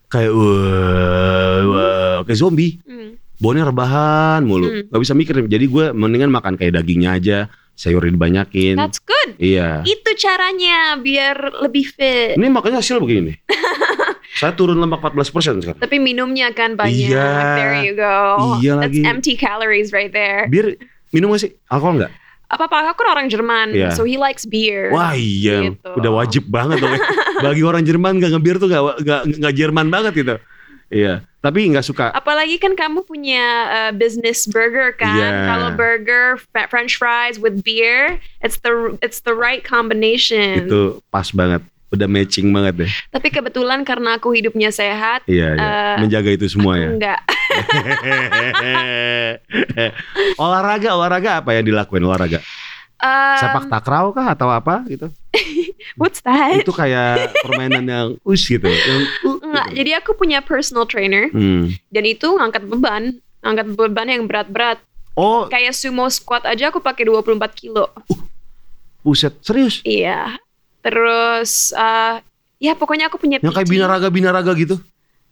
Kayak 0.06 0.36
wah, 0.36 1.60
wah, 1.66 2.16
kayak 2.24 2.40
zombie. 2.40 2.76
Hmm. 2.84 3.16
Baunya 3.36 3.64
rebahan 3.64 4.44
mulu. 4.44 4.68
Hmm. 4.68 4.84
Gak 4.88 5.00
bisa 5.00 5.12
mikir. 5.12 5.36
Jadi 5.44 5.66
gue 5.66 5.86
mendingan 5.92 6.28
makan 6.28 6.56
kayak 6.56 6.76
dagingnya 6.76 7.10
aja, 7.16 7.38
sayurnya 7.76 8.12
dibanyakin. 8.12 8.76
That's 8.80 8.98
good. 9.00 9.36
Iya. 9.38 9.84
Itu 9.84 10.12
caranya 10.16 10.96
biar 10.96 11.36
lebih 11.62 11.86
fit. 11.86 12.40
Ini 12.40 12.48
makanya 12.48 12.80
hasil 12.80 12.98
begini. 12.98 13.36
Saya 14.40 14.52
turun 14.52 14.76
lemak 14.76 15.00
14% 15.00 15.32
sekarang. 15.64 15.80
Tapi 15.80 15.96
minumnya 15.96 16.52
kan 16.52 16.76
banyak. 16.76 17.08
Iya. 17.08 17.56
There 17.56 17.76
you 17.84 17.94
go. 17.96 18.60
Iya 18.60 18.84
That's 18.84 18.96
lagi. 18.96 19.02
empty 19.08 19.34
calories 19.36 19.96
right 19.96 20.12
there. 20.12 20.48
Biar 20.52 20.76
minum 21.12 21.32
gak 21.32 21.48
sih? 21.48 21.52
Alkohol 21.72 22.04
nggak? 22.04 22.12
Apa 22.46 22.70
apa 22.70 22.94
aku 22.94 23.02
kan 23.02 23.10
orang 23.16 23.28
Jerman, 23.28 23.74
Iya. 23.74 23.96
so 23.98 24.06
he 24.06 24.22
likes 24.22 24.46
beer. 24.46 24.94
Wah 24.94 25.18
iya, 25.18 25.66
Gitu. 25.66 25.90
udah 25.98 26.12
wajib 26.14 26.44
banget 26.46 26.78
dong. 26.78 26.94
Bagi 27.46 27.64
orang 27.66 27.82
Jerman 27.82 28.22
gak 28.22 28.32
ngebir 28.32 28.62
tuh 28.62 28.70
gak, 28.70 29.02
gak, 29.02 29.22
gak 29.34 29.54
Jerman 29.58 29.88
banget 29.90 30.14
gitu. 30.14 30.36
Iya, 30.94 31.26
tapi 31.46 31.70
nggak 31.70 31.86
suka. 31.86 32.10
Apalagi 32.10 32.58
kan 32.58 32.74
kamu 32.74 33.06
punya 33.06 33.46
uh, 33.70 33.92
business 33.94 34.50
burger 34.50 34.98
kan. 34.98 35.14
Iya. 35.14 35.46
Kalau 35.46 35.70
burger, 35.78 36.42
French 36.50 36.98
fries 36.98 37.38
with 37.38 37.62
beer, 37.62 38.18
it's 38.42 38.58
the 38.66 38.98
it's 39.06 39.22
the 39.22 39.38
right 39.38 39.62
combination. 39.62 40.66
Itu 40.66 41.06
pas 41.14 41.30
banget, 41.30 41.62
udah 41.94 42.10
matching 42.10 42.50
banget 42.50 42.74
deh. 42.82 42.92
Tapi 43.14 43.30
kebetulan 43.30 43.86
karena 43.86 44.18
aku 44.18 44.34
hidupnya 44.34 44.74
sehat, 44.74 45.22
Iya, 45.30 45.54
iya. 45.54 45.62
Eh, 45.62 45.96
menjaga 46.02 46.34
itu 46.34 46.50
semua 46.50 46.82
ya. 46.82 46.90
enggak. 46.90 47.22
olahraga, 50.42 50.90
olahraga 50.98 51.46
apa 51.46 51.54
yang 51.54 51.70
dilakuin 51.70 52.02
olahraga? 52.04 52.42
Um, 52.96 53.38
Sepak 53.38 53.68
takraw 53.68 54.10
kah 54.10 54.32
atau 54.32 54.48
apa 54.48 54.88
gitu? 54.88 55.12
What's 56.00 56.24
that? 56.24 56.64
Itu 56.64 56.72
kayak 56.72 57.36
permainan 57.44 57.84
yang 57.84 58.08
us 58.24 58.42
gitu. 58.42 58.66
Yang, 58.66 59.02
uh, 59.22 59.36
Enggak, 59.42 59.66
gitu. 59.68 59.76
jadi 59.76 59.92
aku 60.00 60.12
punya 60.14 60.40
personal 60.40 60.86
trainer 60.86 61.28
Hmm. 61.28 61.76
dan 61.90 62.04
itu 62.04 62.28
ngangkat 62.30 62.64
beban, 62.66 63.04
ngangkat 63.40 63.68
beban 63.70 64.08
yang 64.08 64.24
berat-berat. 64.24 64.80
Oh, 65.14 65.48
Kayak 65.48 65.72
sumo 65.74 66.08
squat 66.08 66.44
aja 66.44 66.68
aku 66.68 66.80
pakai 66.80 67.04
24 67.04 67.36
kilo. 67.54 67.88
buset, 69.00 69.38
serius? 69.40 69.80
Iya. 69.82 70.40
Terus 70.82 71.72
uh, 71.72 72.18
ya 72.58 72.74
pokoknya 72.74 73.06
aku 73.06 73.16
punya 73.16 73.38
Yang 73.38 73.54
kayak 73.54 73.68
PT. 73.68 73.74
binaraga-binaraga 73.76 74.52
gitu? 74.56 74.76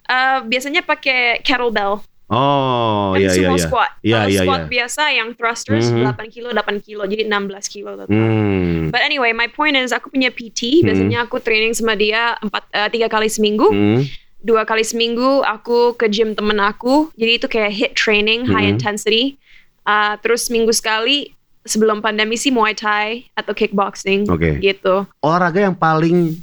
Uh, 0.03 0.43
biasanya 0.43 0.81
pakai 0.81 1.41
kettlebell. 1.41 2.03
Oh, 2.33 3.13
kan 3.13 3.21
iya 3.21 3.29
iya 3.29 3.49
iya. 3.53 3.61
squat. 3.61 3.91
Iya, 4.01 4.17
Kalau 4.17 4.29
iya, 4.29 4.39
squat 4.41 4.61
iya. 4.61 4.69
biasa 4.73 5.03
yang 5.13 5.29
thrusters 5.33 5.85
Mhm. 5.87 6.01
8 6.09 6.33
kilo 6.33 6.49
8 6.49 6.81
kilo 6.81 7.03
jadi 7.05 7.23
16 7.23 7.69
kilo 7.69 7.93
total. 7.93 8.09
Hmm. 8.09 8.89
But 8.89 9.05
anyway, 9.05 9.31
my 9.31 9.45
point 9.47 9.77
is 9.77 9.93
aku 9.93 10.09
punya 10.09 10.33
PT. 10.33 10.81
Biasanya 10.81 11.23
aku 11.23 11.37
training 11.37 11.71
sama 11.71 11.93
dia 11.93 12.33
empat 12.41 12.63
eh, 12.71 12.89
tiga 12.89 13.05
kali 13.07 13.29
seminggu. 13.29 13.69
Hmm. 13.69 14.01
Dua 14.41 14.65
kali 14.65 14.81
seminggu 14.81 15.39
aku 15.39 15.93
ke 15.93 16.09
gym 16.09 16.33
temen 16.33 16.57
aku. 16.57 17.13
Jadi 17.13 17.31
itu 17.37 17.47
kayak 17.47 17.71
hit 17.71 17.91
training, 17.93 18.43
high 18.43 18.67
Mhm. 18.67 18.75
intensity. 18.75 19.37
Uh, 19.83 20.15
terus 20.19 20.47
minggu 20.47 20.71
sekali 20.71 21.31
sebelum 21.63 21.99
pandemi 21.99 22.35
sih 22.35 22.51
Muay 22.51 22.71
Thai 22.71 23.27
atau 23.33 23.51
kickboxing. 23.51 24.27
Oke. 24.27 24.59
Gitu. 24.59 25.07
Olahraga 25.19 25.59
yang 25.61 25.75
paling 25.75 26.39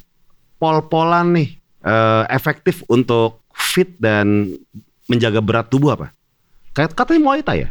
pol-polan 0.56 1.32
nih, 1.32 1.48
eh, 1.80 2.24
efektif 2.28 2.84
untuk 2.86 3.40
fit 3.52 3.96
dan 3.96 4.56
menjaga 5.10 5.42
berat 5.42 5.66
tubuh 5.66 5.98
apa? 5.98 6.14
Kayak 6.70 6.94
katanya 6.94 7.20
Muay 7.26 7.42
Thai 7.42 7.66
ya? 7.66 7.68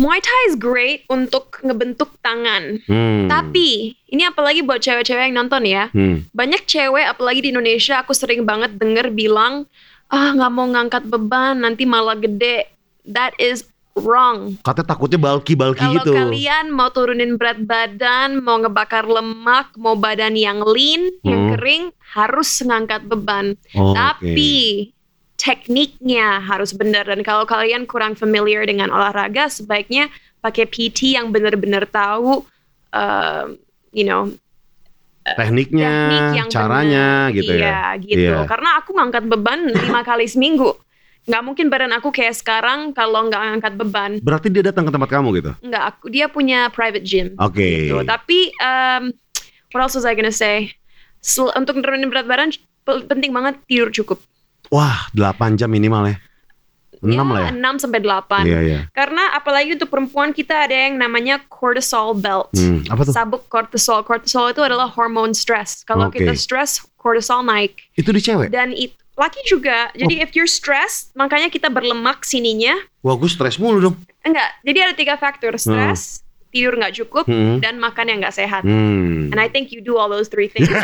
Muay 0.00 0.24
Thai 0.24 0.40
is 0.48 0.56
great 0.56 1.04
untuk 1.10 1.60
ngebentuk 1.60 2.16
tangan. 2.24 2.80
Hmm. 2.88 3.28
Tapi 3.28 3.92
ini 4.08 4.22
apalagi 4.24 4.64
buat 4.64 4.80
cewek-cewek 4.80 5.28
yang 5.28 5.36
nonton 5.36 5.68
ya. 5.68 5.90
Hmm. 5.92 6.24
Banyak 6.32 6.64
cewek 6.64 7.04
apalagi 7.04 7.44
di 7.44 7.50
Indonesia 7.52 8.00
aku 8.00 8.16
sering 8.16 8.46
banget 8.46 8.78
denger 8.78 9.12
bilang 9.12 9.68
ah 10.08 10.32
nggak 10.32 10.52
mau 10.52 10.64
ngangkat 10.64 11.04
beban 11.04 11.60
nanti 11.60 11.84
malah 11.84 12.16
gede. 12.16 12.70
That 13.04 13.34
is 13.36 13.66
wrong. 13.92 14.56
Katanya 14.64 14.88
takutnya 14.88 15.18
bulky-bulky 15.20 15.84
Kalau 15.84 16.00
gitu. 16.00 16.12
kalian 16.16 16.72
mau 16.72 16.88
turunin 16.88 17.36
berat 17.36 17.60
badan, 17.60 18.40
mau 18.40 18.56
ngebakar 18.56 19.04
lemak, 19.04 19.76
mau 19.76 19.92
badan 19.92 20.32
yang 20.32 20.64
lean, 20.64 21.12
yang 21.20 21.42
Hmm. 21.42 21.50
kering, 21.56 21.84
harus 22.16 22.48
ngangkat 22.64 23.04
beban. 23.04 23.60
Oh, 23.76 23.92
Tapi 23.92 24.88
tekniknya 25.42 26.38
harus 26.38 26.70
benar 26.70 27.10
dan 27.10 27.26
kalau 27.26 27.42
kalian 27.42 27.82
kurang 27.82 28.14
familiar 28.14 28.62
dengan 28.62 28.94
olahraga, 28.94 29.50
sebaiknya 29.50 30.06
pakai 30.38 30.70
PT 30.70 31.18
yang 31.18 31.34
benar-benar 31.34 31.82
tahu, 31.90 32.46
um, 32.94 33.46
you 33.90 34.06
know, 34.06 34.30
oke. 34.30 35.34
tekniknya, 35.34 35.90
teknik 35.90 36.38
yang 36.38 36.48
caranya 36.48 37.06
benar. 37.26 37.34
gitu 37.34 37.52
iya, 37.58 37.66
ya. 37.66 37.82
gitu. 37.98 38.34
Iya. 38.38 38.46
Karena 38.46 38.70
aku 38.78 38.90
ngangkat 38.94 39.24
beban 39.26 39.66
lima 39.66 40.06
kali 40.06 40.30
seminggu. 40.30 40.78
Nggak 41.26 41.42
mungkin 41.42 41.66
badan 41.70 41.94
aku 41.94 42.14
kayak 42.14 42.38
sekarang 42.38 42.94
kalau 42.94 43.26
nggak 43.26 43.42
ngangkat 43.42 43.74
beban. 43.74 44.10
Berarti 44.22 44.46
dia 44.46 44.62
datang 44.70 44.86
ke 44.86 44.94
tempat 44.94 45.10
kamu 45.10 45.28
gitu. 45.42 45.50
Nggak, 45.58 45.84
aku 45.90 46.06
dia 46.06 46.26
punya 46.30 46.70
private 46.70 47.02
gym. 47.02 47.34
Oke. 47.42 47.90
Gitu. 47.90 47.98
Tapi 48.06 48.54
um, 48.62 49.10
what 49.74 49.82
else 49.82 49.98
was 49.98 50.06
I 50.06 50.14
gonna 50.14 50.34
say? 50.34 50.70
Sel- 51.18 51.54
untuk 51.58 51.78
nurunin 51.78 52.10
berat 52.10 52.26
badan 52.30 52.54
pe- 52.86 53.06
penting 53.10 53.34
banget 53.34 53.58
tidur 53.66 53.90
cukup. 53.90 54.22
Wah, 54.72 55.04
8 55.12 55.60
jam 55.60 55.68
minimal 55.68 56.08
ya. 56.08 56.16
6 57.02 57.10
ya, 57.12 57.22
lah 57.26 57.40
ya. 57.44 57.50
6 57.50 57.82
sampai 57.82 58.00
8. 58.00 58.46
Iya, 58.46 58.60
iya. 58.62 58.80
Karena 58.94 59.34
apalagi 59.34 59.74
untuk 59.74 59.90
perempuan 59.90 60.30
kita 60.30 60.64
ada 60.64 60.72
yang 60.86 60.96
namanya 60.96 61.42
cortisol 61.50 62.14
belt. 62.14 62.48
Hmm, 62.54 62.86
apa 62.86 63.02
tuh? 63.02 63.12
Sabuk 63.12 63.50
kortisol. 63.50 64.06
Kortisol 64.06 64.54
itu 64.54 64.62
adalah 64.62 64.86
hormon 64.86 65.34
stres. 65.34 65.82
Kalau 65.82 66.08
Oke. 66.08 66.22
kita 66.22 66.32
stres, 66.38 66.78
kortisol 66.96 67.42
naik. 67.42 67.90
Itu 67.98 68.14
di 68.14 68.22
cewek? 68.22 68.54
Dan 68.54 68.70
itu 68.70 68.94
laki 69.18 69.42
juga. 69.44 69.90
Jadi 69.98 70.22
Oh. 70.22 70.24
if 70.24 70.30
you're 70.38 70.48
stressed, 70.48 71.10
makanya 71.18 71.50
kita 71.50 71.68
berlemak 71.68 72.22
sininya. 72.22 72.78
Wah, 73.02 73.18
gue 73.18 73.28
stres 73.28 73.58
mulu 73.58 73.90
dong. 73.90 73.96
Enggak. 74.22 74.62
Jadi 74.62 74.78
ada 74.78 74.94
tiga 74.94 75.14
faktor: 75.18 75.58
stres, 75.58 76.21
tidur 76.52 76.76
nggak 76.76 76.92
cukup, 76.94 77.24
Hmm. 77.24 77.58
dan 77.58 77.80
makan 77.80 78.06
yang 78.06 78.18
nggak 78.20 78.36
sehat. 78.36 78.60
Hmm. 78.62 79.32
And 79.32 79.40
I 79.40 79.48
think 79.48 79.72
you 79.72 79.80
do 79.80 79.96
all 79.96 80.06
those 80.06 80.28
three 80.28 80.46
things, 80.46 80.68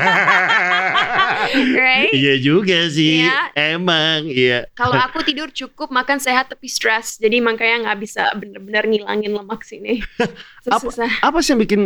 right? 1.76 2.08
Iya 2.10 2.34
juga 2.40 2.88
sih. 2.88 3.24
Iya. 3.24 3.52
Emang, 3.54 4.24
iya. 4.26 4.64
Kalau 4.72 4.96
aku 4.96 5.20
tidur 5.22 5.52
cukup, 5.52 5.92
makan 5.92 6.18
sehat 6.18 6.48
tapi 6.48 6.66
stres, 6.66 7.20
jadi 7.20 7.38
makanya 7.38 7.92
nggak 7.92 7.98
bisa 8.00 8.32
bener-bener 8.34 8.84
ngilangin 8.88 9.32
lemak 9.36 9.62
sini. 9.62 10.00
Apa, 10.68 10.92
apa 11.24 11.38
sih 11.40 11.56
yang 11.56 11.64
bikin 11.64 11.80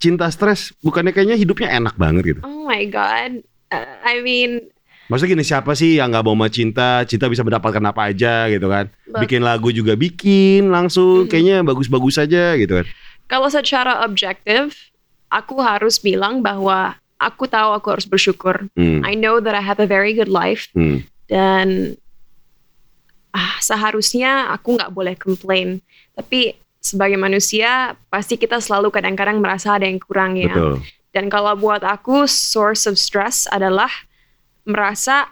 cinta 0.00 0.32
stres? 0.32 0.72
Bukannya 0.80 1.12
kayaknya 1.12 1.36
hidupnya 1.36 1.68
enak 1.68 2.00
banget 2.00 2.32
gitu. 2.32 2.40
Oh 2.48 2.64
my 2.64 2.80
god. 2.88 3.44
Uh, 3.68 3.96
I 4.00 4.24
mean, 4.24 4.72
Maksudnya 5.06 5.38
gini, 5.38 5.44
siapa 5.46 5.72
sih 5.78 5.98
yang 6.02 6.10
nggak 6.10 6.24
mau 6.26 6.34
sama 6.34 6.48
cinta? 6.50 7.02
Cinta 7.06 7.30
bisa 7.30 7.46
mendapatkan 7.46 7.82
apa 7.86 8.10
aja 8.10 8.50
gitu 8.50 8.66
kan. 8.66 8.90
Bikin 9.06 9.42
lagu 9.42 9.70
juga 9.70 9.94
bikin 9.94 10.68
langsung. 10.70 11.26
Mhm. 11.26 11.30
Kayaknya 11.30 11.56
bagus-bagus 11.62 12.16
aja 12.18 12.54
gitu 12.58 12.82
kan. 12.82 12.86
kalau 13.26 13.50
secara 13.50 14.06
objektif, 14.06 14.94
aku 15.26 15.58
harus 15.58 15.98
bilang 15.98 16.46
bahwa 16.46 16.94
aku 17.18 17.50
tahu 17.50 17.74
aku 17.74 17.98
harus 17.98 18.06
bersyukur. 18.06 18.70
Hmm. 18.78 19.02
I 19.02 19.18
know 19.18 19.42
that 19.42 19.50
I 19.50 19.62
have 19.66 19.82
a 19.82 19.88
very 19.90 20.14
good 20.14 20.30
life. 20.30 20.70
Hmm. 20.74 21.02
dan 21.26 21.98
ah 23.34 23.58
seharusnya 23.58 24.48
aku 24.54 24.78
nggak 24.78 24.94
boleh 24.94 25.18
complain 25.18 25.82
tapi 26.14 26.56
sebagai 26.78 27.18
manusia 27.18 27.98
pasti 28.08 28.38
kita 28.38 28.62
selalu 28.62 28.94
kadang-kadang 28.94 29.42
merasa 29.42 29.74
ada 29.74 29.90
yang 29.90 29.98
kurang 29.98 30.38
ya. 30.38 30.54
Betul. 30.54 30.86
Dan 31.10 31.26
kalau 31.26 31.58
buat 31.58 31.82
aku 31.82 32.30
source 32.30 32.86
of 32.86 32.94
stress 32.94 33.50
adalah 33.50 33.90
merasa 34.66 35.30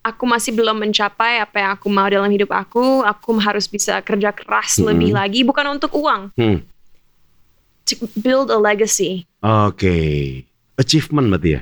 aku 0.00 0.24
masih 0.24 0.52
belum 0.52 0.80
mencapai 0.80 1.40
apa 1.40 1.56
yang 1.60 1.70
aku 1.74 1.88
mau 1.88 2.06
dalam 2.06 2.28
hidup 2.28 2.52
aku. 2.52 3.02
Aku 3.02 3.36
harus 3.40 3.64
bisa 3.66 4.00
kerja 4.00 4.30
keras 4.30 4.76
Mm-mm. 4.76 4.92
lebih 4.92 5.10
lagi 5.16 5.40
bukan 5.42 5.76
untuk 5.76 5.92
uang, 5.96 6.32
Hmm. 6.36 6.60
to 7.84 7.96
build 8.14 8.52
a 8.52 8.60
legacy. 8.60 9.24
Oke. 9.42 10.44
Achievement 10.78 11.28
berarti 11.28 11.58
ya. 11.58 11.60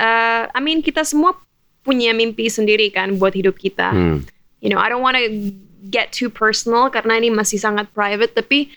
Uh, 0.00 0.48
I 0.54 0.60
mean 0.62 0.80
kita 0.80 1.04
semua 1.04 1.36
punya 1.84 2.12
mimpi 2.16 2.48
sendiri 2.48 2.88
kan 2.88 3.16
buat 3.20 3.32
hidup 3.34 3.56
kita. 3.56 3.92
Hmm. 3.92 4.24
You 4.60 4.68
know, 4.68 4.80
I 4.80 4.92
don't 4.92 5.00
want 5.00 5.16
to 5.16 5.52
get 5.88 6.12
too 6.12 6.28
personal 6.28 6.92
karena 6.92 7.16
ini 7.16 7.32
masih 7.32 7.56
sangat 7.56 7.88
private, 7.96 8.36
tapi 8.36 8.68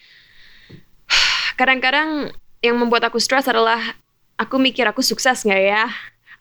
kadang-kadang 1.59 2.31
yang 2.63 2.79
membuat 2.79 3.07
aku 3.07 3.19
stres 3.19 3.47
adalah 3.47 3.79
aku 4.39 4.55
mikir 4.55 4.87
aku 4.87 5.03
sukses 5.03 5.43
nggak 5.43 5.63
ya? 5.63 5.85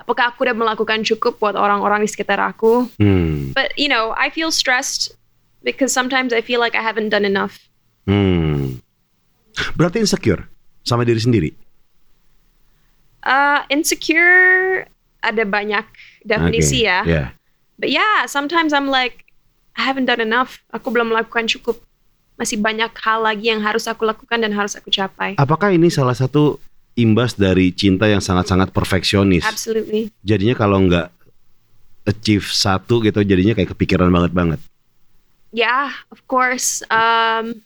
Apakah 0.03 0.35
aku 0.35 0.43
udah 0.43 0.57
melakukan 0.59 1.07
cukup 1.07 1.39
buat 1.39 1.55
orang-orang 1.55 2.03
di 2.03 2.11
sekitar 2.11 2.43
aku? 2.43 2.91
Hmm. 2.99 3.55
But 3.55 3.71
you 3.79 3.87
know, 3.87 4.11
I 4.19 4.35
feel 4.35 4.51
stressed 4.51 5.15
because 5.63 5.95
sometimes 5.95 6.35
I 6.35 6.43
feel 6.43 6.59
like 6.59 6.75
I 6.75 6.83
haven't 6.83 7.15
done 7.15 7.23
enough. 7.23 7.71
Hmm. 8.11 8.83
Berarti 9.79 10.03
insecure 10.03 10.51
sama 10.83 11.07
diri 11.07 11.23
sendiri. 11.23 11.51
Uh, 13.23 13.63
insecure 13.71 14.91
ada 15.23 15.47
banyak 15.47 15.87
definisi 16.27 16.83
Oke, 16.83 16.91
ya. 16.91 17.01
Ya. 17.07 17.25
But 17.79 17.95
yeah, 17.95 18.27
sometimes 18.27 18.75
I'm 18.75 18.91
like, 18.91 19.23
I 19.79 19.87
haven't 19.87 20.11
done 20.11 20.19
enough. 20.19 20.59
Aku 20.75 20.91
belum 20.91 21.15
melakukan 21.15 21.47
cukup. 21.47 21.79
Masih 22.35 22.59
banyak 22.59 22.91
hal 22.99 23.23
lagi 23.23 23.55
yang 23.55 23.63
harus 23.63 23.87
aku 23.87 24.03
lakukan 24.03 24.43
dan 24.43 24.51
harus 24.51 24.75
aku 24.75 24.91
capai. 24.91 25.39
Apakah 25.39 25.71
ini 25.71 25.87
salah 25.95 26.19
satu 26.19 26.59
imbas 26.95 27.33
dari 27.35 27.73
cinta 27.73 28.05
yang 28.05 28.21
sangat-sangat 28.21 28.71
perfeksionis? 28.71 29.45
Absolutely. 29.45 30.13
Jadinya 30.21 30.55
kalau 30.55 30.79
nggak 30.85 31.09
achieve 32.05 32.45
satu 32.45 33.01
gitu, 33.01 33.23
jadinya 33.23 33.55
kayak 33.55 33.73
kepikiran 33.73 34.11
banget 34.11 34.33
banget. 34.35 34.61
Yeah, 35.53 35.93
of 36.09 36.25
course. 36.27 36.81
Um, 36.89 37.61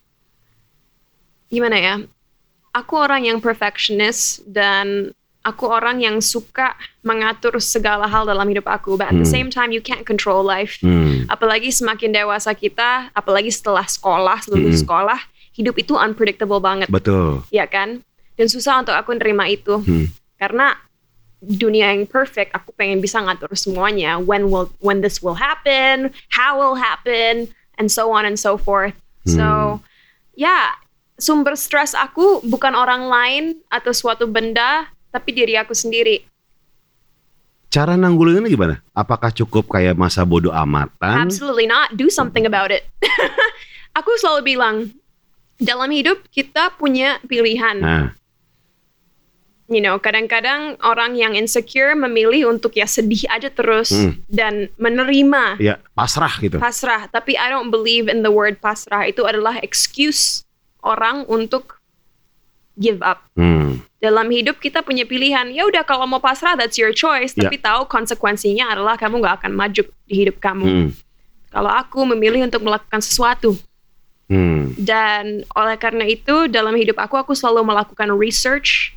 gimana 1.49 1.77
ya? 1.79 1.95
Aku 2.75 3.01
orang 3.01 3.25
yang 3.25 3.39
perfectionist 3.41 4.45
dan 4.45 5.17
aku 5.41 5.71
orang 5.71 6.03
yang 6.03 6.19
suka 6.19 6.75
mengatur 7.07 7.57
segala 7.63 8.11
hal 8.11 8.27
dalam 8.27 8.45
hidup 8.51 8.67
aku. 8.67 8.99
But 8.99 9.15
at 9.15 9.17
the 9.17 9.25
Hmm. 9.25 9.47
same 9.47 9.49
time, 9.49 9.71
you 9.71 9.81
can't 9.81 10.03
control 10.03 10.43
life. 10.43 10.77
Hmm. 10.83 11.25
Apalagi 11.31 11.71
semakin 11.71 12.11
dewasa 12.13 12.51
kita, 12.53 13.09
apalagi 13.15 13.55
setelah 13.55 13.87
sekolah, 13.87 14.43
lulus 14.51 14.83
Hmm. 14.83 14.85
sekolah, 14.85 15.21
hidup 15.55 15.79
itu 15.79 15.95
unpredictable 15.97 16.61
banget, 16.61 16.91
Betul. 16.91 17.47
ya 17.49 17.65
kan? 17.65 18.03
Dan 18.37 18.47
susah 18.53 18.85
untuk 18.85 18.93
aku 18.93 19.17
nerima 19.17 19.49
itu. 19.49 19.81
Hmm. 19.81 20.13
karena 20.37 20.77
dunia 21.41 21.93
yang 21.93 22.09
perfect 22.09 22.53
aku 22.57 22.73
pengen 22.77 23.01
bisa 23.01 23.21
ngatur 23.21 23.53
semuanya 23.57 24.17
when 24.21 24.49
will 24.49 24.73
when 24.81 25.05
this 25.05 25.21
will 25.21 25.37
happen 25.37 26.13
how 26.33 26.57
will 26.57 26.77
happen 26.77 27.49
and 27.77 27.93
so 27.93 28.09
on 28.13 28.25
and 28.25 28.41
so 28.41 28.57
forth 28.57 28.97
so 29.29 29.77
ya 30.33 30.77
sumber 31.17 31.53
stres 31.57 31.93
aku 31.93 32.41
bukan 32.45 32.73
orang 32.73 33.09
lain 33.09 33.45
atau 33.69 33.93
suatu 33.93 34.25
benda 34.25 34.89
tapi 35.13 35.33
diri 35.33 35.57
aku 35.57 35.73
sendiri 35.73 36.25
Cara 37.67 37.93
nanggulinnya 37.99 38.47
gimana? 38.49 38.81
Apakah 38.97 39.29
cukup 39.35 39.69
kayak 39.69 39.99
masa 39.99 40.25
bodoh 40.25 40.55
amatan? 40.55 41.29
absolutely 41.29 41.69
not 41.69 41.93
do 41.93 42.09
something 42.09 42.49
about 42.49 42.73
it 42.73 42.89
aku 43.99 44.09
selalu 44.17 44.57
bilang 44.57 44.77
dalam 45.61 45.89
hidup 45.93 46.25
kita 46.33 46.73
punya 46.77 47.21
pilihan 47.29 47.77
Nah, 47.81 48.17
you 49.67 49.83
know, 49.83 49.99
kadang-kadang 49.99 50.79
orang 50.83 51.19
yang 51.19 51.35
insecure 51.35 51.91
memilih 51.93 52.47
untuk 52.49 52.75
ya 52.75 52.87
sedih 52.87 53.27
aja 53.29 53.51
terus 53.51 53.91
Hmm. 53.91 54.15
dan 54.31 54.71
menerima 54.79 55.59
ya 55.59 55.83
pasrah 55.93 56.39
gitu. 56.39 56.59
pasrah. 56.59 57.11
Tapi 57.11 57.35
I 57.35 57.51
don't 57.51 57.71
believe 57.71 58.07
in 58.07 58.23
the 58.23 58.31
word 58.31 58.59
pasrah. 58.59 59.07
Itu 59.07 59.27
adalah 59.27 59.59
excuse 59.61 60.47
orang 60.83 61.27
untuk 61.27 61.83
give 62.79 63.03
up. 63.03 63.27
Hmm. 63.35 63.83
Dalam 63.99 64.29
hidup 64.31 64.61
kita 64.61 64.85
punya 64.85 65.03
pilihan. 65.03 65.51
Ya 65.51 65.67
udah 65.67 65.83
kalau 65.83 66.07
mau 66.07 66.23
pasrah 66.23 66.55
that's 66.55 66.79
your 66.79 66.95
choice. 66.95 67.35
Ya. 67.35 67.49
Tapi 67.49 67.59
tahu 67.59 67.89
konsekuensinya 67.89 68.71
adalah 68.71 68.95
kamu 68.95 69.19
nggak 69.19 69.43
akan 69.43 69.53
maju 69.57 69.83
di 70.07 70.15
hidup 70.15 70.39
kamu. 70.39 70.67
Hmm. 70.67 70.89
Kalau 71.51 71.73
aku 71.73 72.05
memilih 72.05 72.45
untuk 72.45 72.63
melakukan 72.63 73.01
sesuatu 73.01 73.57
Hmm. 74.27 74.75
dan 74.75 75.47
oleh 75.55 75.79
karena 75.79 76.03
itu 76.03 76.51
dalam 76.51 76.75
hidup 76.75 76.99
aku 76.99 77.15
aku 77.15 77.31
selalu 77.33 77.63
melakukan 77.63 78.11
research, 78.11 78.96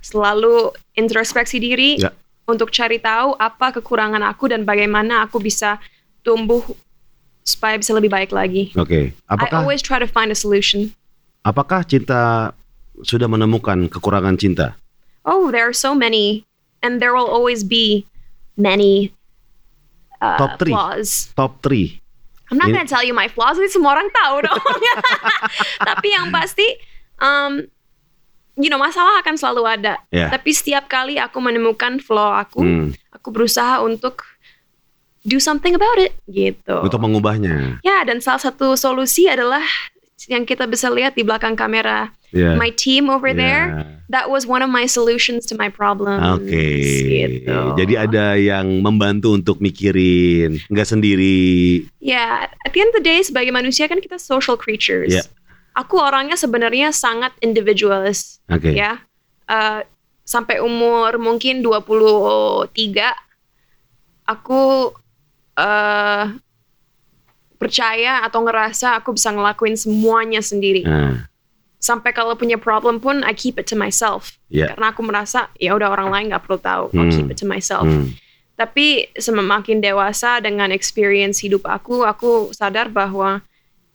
selalu 0.00 0.70
introspeksi 0.94 1.58
diri 1.58 1.98
Ya. 1.98 2.14
untuk 2.44 2.70
cari 2.70 2.98
tahu 2.98 3.34
apa 3.34 3.74
kekurangan 3.74 4.22
aku 4.22 4.48
dan 4.48 4.62
bagaimana 4.62 5.22
aku 5.22 5.38
bisa 5.38 5.76
tumbuh 6.22 6.62
supaya 7.42 7.76
bisa 7.76 7.92
lebih 7.92 8.08
baik 8.08 8.30
lagi. 8.30 8.70
Oke. 8.76 9.12
I 9.12 9.32
Apakah 9.32 9.64
always 9.64 9.80
try 9.80 9.96
to 9.96 10.08
find 10.08 10.28
a 10.28 10.36
solution. 10.36 10.92
apakah 11.40 11.80
cinta 11.80 12.52
sudah 13.00 13.24
menemukan 13.24 13.88
kekurangan 13.88 14.36
cinta? 14.36 14.76
Oh, 15.24 15.48
there 15.48 15.64
are 15.64 15.72
so 15.72 15.92
many, 15.92 16.44
and 16.80 17.00
there 17.00 17.12
will 17.12 17.28
always 17.28 17.64
be 17.64 18.04
many 18.56 19.12
uh, 20.20 20.36
Top 20.36 20.58
three. 20.60 20.72
flaws. 20.72 21.32
Top 21.32 21.60
3. 21.64 22.00
I'm 22.48 22.56
not 22.56 22.68
gonna 22.68 22.88
tell 22.88 23.04
you 23.04 23.12
my 23.12 23.28
flaws, 23.28 23.56
ini 23.56 23.68
semua 23.68 23.92
orang 23.92 24.08
tahu 24.08 24.36
dong. 24.44 24.60
Tapi 25.88 26.08
yang 26.10 26.32
pasti, 26.32 26.64
um, 27.20 27.64
you 28.58 28.68
know, 28.68 28.76
masalah 28.76 29.22
akan 29.22 29.38
selalu 29.38 29.62
ada. 29.64 29.94
Ya. 30.10 30.28
Tapi 30.28 30.50
setiap 30.50 30.90
kali 30.90 31.16
aku 31.16 31.38
menemukan 31.38 32.02
flaw 32.02 32.42
aku, 32.42 32.60
Hmm. 32.60 32.88
aku 33.14 33.30
berusaha 33.30 33.78
untuk 33.80 34.26
do 35.22 35.38
something 35.38 35.78
about 35.78 35.96
it, 35.96 36.12
gitu. 36.26 36.82
Untuk 36.82 36.98
mengubahnya. 36.98 37.78
Ya, 37.86 38.02
dan 38.02 38.18
salah 38.18 38.42
satu 38.42 38.74
solusi 38.74 39.30
adalah 39.30 39.62
yang 40.26 40.42
kita 40.42 40.66
bisa 40.66 40.90
lihat 40.90 41.14
di 41.14 41.22
belakang 41.22 41.54
kamera. 41.54 42.10
Ya. 42.28 42.52
My 42.60 42.68
team 42.68 43.08
over 43.08 43.32
Ya. 43.32 43.40
there, 43.40 43.66
that 44.12 44.28
was 44.28 44.44
one 44.44 44.60
of 44.60 44.68
my 44.68 44.84
solutions 44.84 45.48
to 45.48 45.56
my 45.56 45.72
problems. 45.72 46.20
Oke. 46.36 46.60
Gitu. 47.40 47.56
Jadi 47.78 47.94
ada 47.96 48.36
yang 48.36 48.84
membantu 48.84 49.32
untuk 49.32 49.64
mikirin, 49.64 50.60
nggak 50.68 50.84
sendiri. 50.84 51.88
Ya, 52.04 52.44
at 52.44 52.70
the 52.76 52.80
end 52.84 52.92
of 52.92 53.00
the 53.00 53.04
day 53.04 53.24
sebagai 53.24 53.48
manusia 53.48 53.88
kan 53.88 53.96
kita 53.96 54.20
social 54.20 54.60
creatures. 54.60 55.08
Ya. 55.08 55.24
Aku 55.74 55.98
orangnya 55.98 56.34
sebenarnya 56.34 56.90
sangat 56.90 57.32
individualis, 57.40 58.40
Oke. 58.48 58.72
ya. 58.74 59.02
Eh, 59.46 59.80
sampai 60.22 60.60
umur 60.60 61.16
mungkin 61.16 61.64
23 61.64 63.14
aku 64.24 64.92
eh 65.56 66.24
percaya 67.58 68.22
atau 68.22 68.46
ngerasa 68.46 69.02
aku 69.02 69.18
bisa 69.18 69.34
ngelakuin 69.34 69.74
semuanya 69.74 70.38
sendiri. 70.38 70.86
Nah, 70.86 71.26
Sampai 71.78 72.10
kalau 72.10 72.34
punya 72.34 72.58
problem 72.58 72.98
pun 72.98 73.22
I 73.22 73.30
keep 73.38 73.54
it 73.54 73.70
to 73.70 73.78
myself. 73.78 74.34
ya. 74.50 74.74
Karena 74.74 74.90
aku 74.90 75.02
merasa 75.06 75.46
ya 75.58 75.78
udah 75.78 75.94
orang 75.94 76.10
lain 76.10 76.24
nggak 76.34 76.42
perlu 76.42 76.58
tahu. 76.58 76.84
I'll 76.90 77.06
Hmm. 77.06 77.14
keep 77.14 77.30
it 77.30 77.38
to 77.38 77.46
myself. 77.46 77.86
Hmm. 77.86 78.18
Tapi 78.58 79.06
semakin 79.14 79.78
dewasa 79.78 80.42
dengan 80.42 80.74
experience 80.74 81.38
hidup 81.38 81.62
aku, 81.70 82.02
aku 82.02 82.50
sadar 82.50 82.90
bahwa 82.90 83.46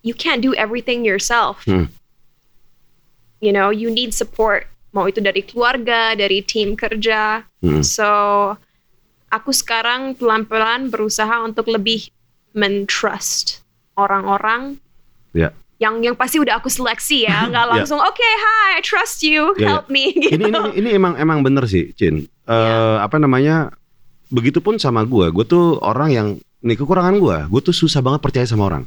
you 0.04 0.14
can't 0.14 0.44
do 0.44 0.52
everything 0.54 1.02
yourself. 1.04 1.64
Hmm. 1.66 1.90
You 3.40 3.52
know, 3.52 3.72
you 3.72 3.90
need 3.90 4.14
support. 4.14 4.68
Mau 4.94 5.10
itu 5.10 5.20
dari 5.20 5.42
keluarga, 5.42 6.14
dari 6.14 6.46
tim 6.46 6.78
kerja. 6.78 7.44
Hmm. 7.60 7.82
So, 7.82 8.08
aku 9.28 9.50
sekarang 9.50 10.14
pelan-pelan 10.16 10.88
berusaha 10.88 11.42
untuk 11.42 11.68
lebih 11.68 12.08
mentrust 12.54 13.66
orang-orang 13.98 14.78
Ya. 15.34 15.50
yang 15.82 16.06
yang 16.06 16.14
pasti 16.14 16.38
udah 16.38 16.62
aku 16.62 16.70
seleksi 16.70 17.26
ya, 17.26 17.44
nggak 17.50 17.66
Ya. 17.66 17.72
langsung 17.74 17.98
oke 17.98 18.22
hi 18.22 18.78
I 18.78 18.82
trust 18.86 19.26
you 19.26 19.58
Ya, 19.58 19.66
ya. 19.66 19.68
help 19.74 19.90
me 19.90 20.14
gitu. 20.22 20.38
Ini, 20.38 20.46
ini 20.46 20.70
ini 20.78 20.90
emang 20.94 21.18
emang 21.18 21.42
bener 21.42 21.66
sih, 21.66 21.90
Cin. 21.98 22.30
Eh 22.46 22.54
Ya. 22.54 23.02
apa 23.02 23.18
namanya? 23.18 23.74
Begitupun 24.30 24.78
sama 24.78 25.02
gua. 25.04 25.30
Gue 25.30 25.44
tuh 25.44 25.78
orang 25.78 26.10
yang 26.10 26.28
nih 26.62 26.78
kekurangan 26.78 27.18
gua. 27.18 27.46
Gue 27.46 27.62
tuh 27.62 27.74
susah 27.74 28.00
banget 28.00 28.22
percaya 28.22 28.46
sama 28.46 28.66
orang. 28.66 28.84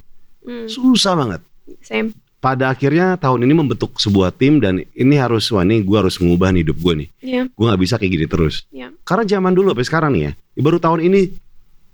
Hmm, 0.47 0.67
Susah 0.67 1.13
banget. 1.13 1.41
same. 1.83 2.15
Pada 2.37 2.71
akhirnya 2.71 3.19
tahun 3.19 3.43
ini 3.43 3.53
membentuk 3.53 3.99
sebuah 3.99 4.31
tim 4.31 4.63
dan 4.63 4.79
ini 4.95 5.15
harus 5.19 5.51
wah 5.51 5.67
nih 5.67 5.83
gue 5.83 5.97
harus 5.99 6.15
mengubah 6.17 6.55
nih 6.55 6.63
hidup 6.63 6.79
gue 6.79 6.95
nih. 6.95 7.09
Ya, 7.19 7.43
Gue 7.51 7.65
nggak 7.67 7.81
bisa 7.83 7.95
kayak 7.99 8.13
gini 8.13 8.27
terus. 8.27 8.63
ya. 8.71 8.95
Karena 9.03 9.27
zaman 9.27 9.51
dulu 9.51 9.75
sampai 9.75 9.83
sekarang 9.83 10.11
nih 10.15 10.23
ya, 10.23 10.33
baru 10.57 10.79
tahun 10.79 11.03
ini 11.03 11.35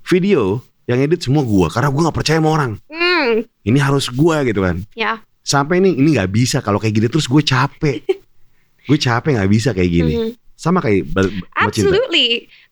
video 0.04 0.60
yang 0.84 0.98
edit 0.98 1.22
semua 1.22 1.40
gua 1.40 1.70
karena 1.70 1.88
gua 1.88 2.10
nggak 2.10 2.16
percaya 2.18 2.36
sama 2.36 2.50
orang. 2.52 2.72
Hmm, 2.90 3.46
Ini 3.62 3.78
harus 3.80 4.10
gua 4.10 4.42
gitu 4.44 4.60
kan. 4.60 4.82
ya. 4.92 5.22
Sampai 5.40 5.78
ini 5.80 5.94
ini 5.94 6.14
nggak 6.14 6.28
bisa 6.28 6.58
kalau 6.60 6.76
kayak 6.76 6.94
gini 6.94 7.06
terus 7.08 7.26
gue 7.26 7.40
capek. 7.40 8.02
gue 8.90 8.98
capek 8.98 9.30
nggak 9.38 9.50
bisa 9.50 9.70
kayak 9.72 9.90
gini. 9.90 10.14
Mhm. 10.14 10.30
Sama 10.54 10.78
kayak 10.78 11.06
sama 11.10 11.70
cinta. 11.72 11.96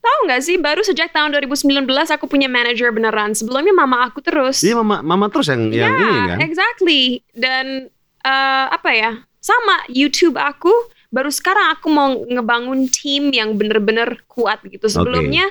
Tahu 0.01 0.17
nggak 0.25 0.41
sih 0.41 0.57
baru 0.57 0.81
sejak 0.81 1.09
tahun 1.09 1.29
2019 1.37 1.85
aku 1.85 2.25
punya 2.25 2.49
manajer 2.49 2.89
beneran. 2.89 3.31
Sebelumnya 3.31 3.69
mama 3.71 4.01
aku 4.03 4.17
terus. 4.19 4.59
Iya 4.59 4.75
mama 4.75 4.99
mama 4.99 5.29
terus 5.29 5.45
yang 5.47 5.69
yang 5.69 5.93
Ya, 5.93 6.01
ini 6.01 6.19
kan. 6.27 6.37
exactly. 6.41 7.03
Dan 7.31 7.87
eh, 8.19 8.65
apa 8.67 8.89
ya? 8.91 9.11
Sama 9.37 9.85
YouTube 9.87 10.37
aku 10.37 10.69
baru 11.09 11.29
sekarang 11.29 11.69
aku 11.71 11.87
mau 11.87 12.13
ngebangun 12.19 12.85
tim 12.87 13.29
yang 13.29 13.53
bener-bener 13.53 14.21
kuat 14.25 14.61
gitu. 14.63 14.85
Sebelumnya 14.85 15.45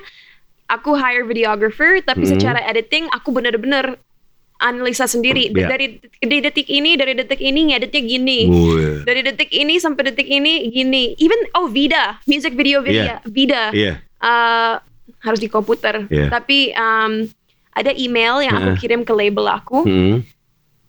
aku 0.66 0.94
hire 0.94 1.22
videographer 1.22 1.98
tapi 2.00 2.26
Hmm. 2.26 2.32
secara 2.34 2.62
editing 2.64 3.06
aku 3.10 3.30
bener-bener 3.30 3.98
analisa 4.56 5.06
sendiri 5.06 5.48
Iya. 5.48 5.66
dari 5.68 5.86
di 6.20 6.38
detik 6.38 6.68
ini 6.68 6.92
dari 6.92 7.14
detik 7.14 7.38
ini 7.38 7.70
ngeditnya 7.70 8.02
gini. 8.02 8.40
Wih. 8.44 9.02
Dari 9.02 9.20
detik 9.24 9.50
ini 9.50 9.78
sampai 9.78 10.10
detik 10.10 10.26
ini 10.26 10.68
gini. 10.68 11.14
Even 11.16 11.38
oh 11.54 11.66
Vida, 11.66 12.18
music 12.26 12.52
video 12.52 12.82
video 12.82 13.18
Vida 13.24 13.70
Iya. 13.70 14.02
Eh, 14.20 14.74
harus 15.20 15.40
di 15.40 15.48
komputer. 15.48 16.06
Iya. 16.08 16.28
Tapi 16.30 16.72
um, 16.72 17.28
ada 17.70 17.92
email 17.94 18.40
yang 18.40 18.56
aku 18.56 18.70
kirim 18.78 19.04
ke 19.04 19.12
label 19.12 19.46
aku 19.46 19.84
Hmm. 19.84 20.16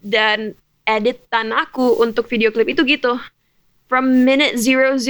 dan 0.02 0.56
editan 0.84 1.54
aku 1.54 2.02
untuk 2.02 2.26
video 2.28 2.50
klip 2.50 2.72
itu 2.72 2.84
gitu. 2.84 3.20
From 3.92 4.24
minute 4.24 4.56
000 4.56 5.04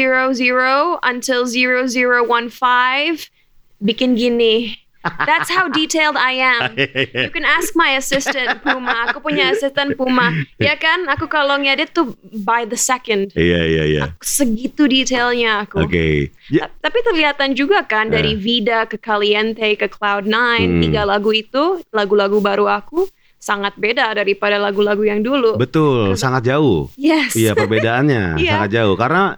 until 1.06 1.46
0015 1.46 3.30
bikin 3.78 4.18
gini. 4.18 4.81
That's 5.02 5.50
how 5.50 5.66
detailed 5.68 6.14
I 6.14 6.38
am. 6.38 6.78
You 7.12 7.30
can 7.30 7.42
ask 7.42 7.74
my 7.74 7.96
assistant 7.96 8.62
Puma. 8.62 9.10
Aku 9.10 9.18
punya 9.18 9.50
assistant 9.50 9.94
Puma. 9.94 10.30
Ya 10.56 10.74
kan? 10.76 11.10
Aku 11.10 11.26
kalau 11.26 11.58
ngedit 11.58 11.90
tuh 11.90 12.14
by 12.24 12.64
the 12.64 12.78
second. 12.78 13.34
Iya 13.34 13.62
iya 13.64 13.84
iya. 13.84 14.04
Segitu 14.20 14.86
detailnya 14.86 15.66
aku. 15.66 15.82
Oke. 15.82 16.30
Ya, 16.48 16.70
Ta- 16.70 16.88
Tapi 16.88 16.98
terlihatan 17.02 17.54
juga 17.54 17.82
kan 17.82 18.08
dari 18.08 18.34
Vida 18.34 18.86
ke 18.86 18.96
Caliente 18.96 19.66
ke 19.74 19.88
Cloud9 19.88 20.30
Hmm. 20.32 20.80
tiga 20.80 21.02
lagu 21.02 21.32
itu 21.32 21.82
lagu-lagu 21.90 22.38
baru 22.38 22.68
aku 22.68 23.10
sangat 23.38 23.74
beda 23.74 24.14
daripada 24.14 24.56
lagu-lagu 24.56 25.02
yang 25.02 25.20
dulu. 25.20 25.58
betul, 25.58 26.14
sangat 26.14 26.46
jauh. 26.46 26.94
yes. 26.94 27.34
Iya 27.34 27.52
perbedaannya 27.52 28.36
Iya. 28.38 28.52
sangat 28.54 28.70
jauh 28.72 28.94
karena 28.94 29.34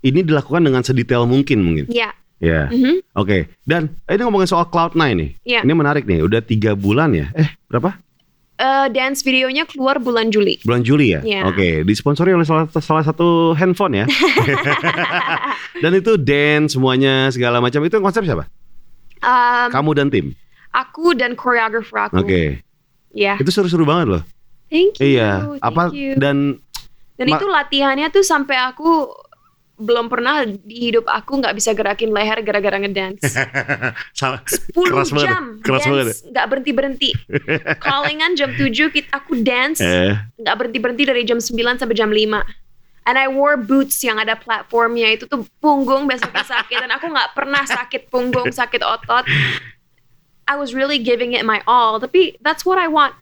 ini 0.00 0.22
dilakukan 0.22 0.62
dengan 0.62 0.82
sedetail 0.82 1.22
mungkin 1.22 1.58
mungkin. 1.60 1.86
Ya. 2.38 2.70
Ya. 2.70 2.70
Mhm. 2.70 2.94
Oke. 3.14 3.50
Dan 3.62 3.94
ini 4.06 4.22
ngomongin 4.22 4.46
soal 4.46 4.66
Cloud9 4.66 4.98
nih. 5.14 5.30
Iya. 5.42 5.60
Ini 5.66 5.72
menarik 5.74 6.06
nih. 6.06 6.22
Udah 6.22 6.38
tiga 6.38 6.72
bulan 6.72 7.10
ya? 7.10 7.28
Eh 7.34 7.50
berapa? 7.66 7.98
Eh, 8.58 8.86
dance 8.90 9.22
videonya 9.22 9.66
keluar 9.66 9.98
bulan 9.98 10.30
Juli. 10.30 10.58
Bulan 10.62 10.82
Juli 10.82 11.14
ya? 11.14 11.22
Iya. 11.22 11.46
Oke. 11.46 11.82
Disponsori 11.82 12.34
oleh 12.34 12.42
salah, 12.42 12.66
salah 12.74 13.02
satu 13.02 13.54
handphone 13.54 14.02
ya. 14.02 14.06
dan 15.82 15.92
itu 15.94 16.18
dance 16.18 16.74
semuanya 16.74 17.30
segala 17.30 17.58
macam 17.58 17.82
itu 17.82 17.96
konsep 17.98 18.26
siapa? 18.26 18.46
Um, 19.18 19.68
Kamu 19.70 19.90
dan 19.94 20.08
tim. 20.10 20.34
aku 20.68 21.14
dan 21.14 21.34
choreographer 21.34 22.06
aku. 22.06 22.22
Oke. 22.22 22.62
Ya. 23.10 23.34
Itu 23.34 23.50
seru-seru 23.50 23.82
banget 23.82 24.06
loh. 24.18 24.22
Thank 24.68 25.00
you. 25.00 25.16
Iya. 25.16 25.30
thank 25.58 25.64
Apa 25.64 25.82
you. 25.90 26.14
dan 26.20 26.60
Dan 27.18 27.26
Ma- 27.26 27.38
itu 27.40 27.46
latihannya 27.50 28.14
tuh 28.14 28.22
sampai 28.22 28.54
aku 28.62 29.10
belum 29.78 30.10
pernah 30.10 30.42
di 30.42 30.90
hidup 30.90 31.06
aku 31.06 31.38
nggak 31.38 31.54
bisa 31.54 31.70
gerakin 31.70 32.10
leher 32.10 32.42
gara-gara 32.42 32.82
ngedance. 32.82 33.22
salah 34.18 34.42
10 34.42 34.74
keras 34.74 35.14
banget. 35.14 35.26
jam 35.30 35.44
Keras 35.62 35.82
dance 35.86 36.18
nggak 36.26 36.46
berhenti 36.50 36.72
berhenti. 36.74 37.10
Callingan 37.86 38.34
jam 38.34 38.50
7 38.58 38.68
kita 38.74 39.10
aku 39.14 39.38
dance 39.40 39.78
Eh, 39.78 40.18
nggak 40.42 40.54
berhenti 40.58 40.78
berhenti 40.82 41.04
dari 41.06 41.22
jam 41.22 41.38
9 41.38 41.54
sampai 41.78 41.94
jam 41.94 42.10
5. 42.10 42.42
And 43.08 43.16
I 43.16 43.30
wore 43.30 43.56
boots 43.56 44.04
yang 44.04 44.20
ada 44.20 44.36
platformnya 44.36 45.16
itu 45.16 45.24
tuh 45.24 45.46
punggung 45.64 46.04
besoknya 46.04 46.44
sakit 46.44 46.76
dan 46.84 46.92
aku 46.92 47.08
nggak 47.08 47.32
pernah 47.32 47.64
sakit 47.64 48.12
punggung 48.12 48.52
sakit 48.52 48.84
otot. 48.84 49.24
I 50.44 50.60
was 50.60 50.76
really 50.76 51.00
giving 51.00 51.32
it 51.32 51.46
my 51.46 51.62
all. 51.64 51.96
Tapi 52.02 52.36
that's 52.44 52.68
what 52.68 52.76
I 52.76 52.90
want 52.90 53.16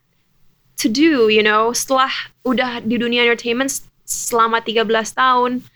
to 0.82 0.88
do, 0.88 1.28
you 1.30 1.42
know. 1.42 1.70
Setelah 1.70 2.10
udah 2.42 2.82
di 2.82 2.98
dunia 2.98 3.26
entertainment 3.26 3.70
selama 4.06 4.62
13 4.62 4.86
tahun, 5.14 5.66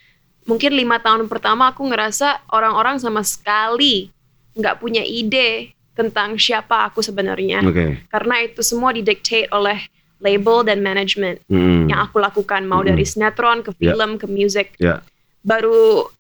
mungkin 0.51 0.75
lima 0.75 0.99
tahun 0.99 1.31
pertama 1.31 1.71
aku 1.71 1.87
ngerasa 1.87 2.43
orang-orang 2.51 2.99
sama 2.99 3.23
sekali 3.23 4.11
nggak 4.53 4.77
punya 4.77 5.01
ide 5.01 5.71
tentang 5.95 6.35
siapa 6.35 6.91
aku 6.91 6.99
sebenarnya. 7.01 7.63
Oke. 7.63 8.03
Karena 8.09 8.43
itu 8.43 8.61
semua 8.61 8.91
didictate 8.91 9.47
oleh 9.51 9.79
label 10.19 10.67
dan 10.67 10.83
manajemen 10.83 11.39
Hmm. 11.47 11.87
yang 11.87 12.03
aku 12.03 12.19
lakukan 12.19 12.67
mau 12.67 12.83
Mm-mm. 12.83 12.91
dari 12.91 13.05
sinetron 13.05 13.63
ke 13.63 13.71
Ya. 13.79 13.95
film 13.95 14.19
ke 14.19 14.27
music 14.27 14.75
Ya. 14.77 15.01
baru 15.41 16.11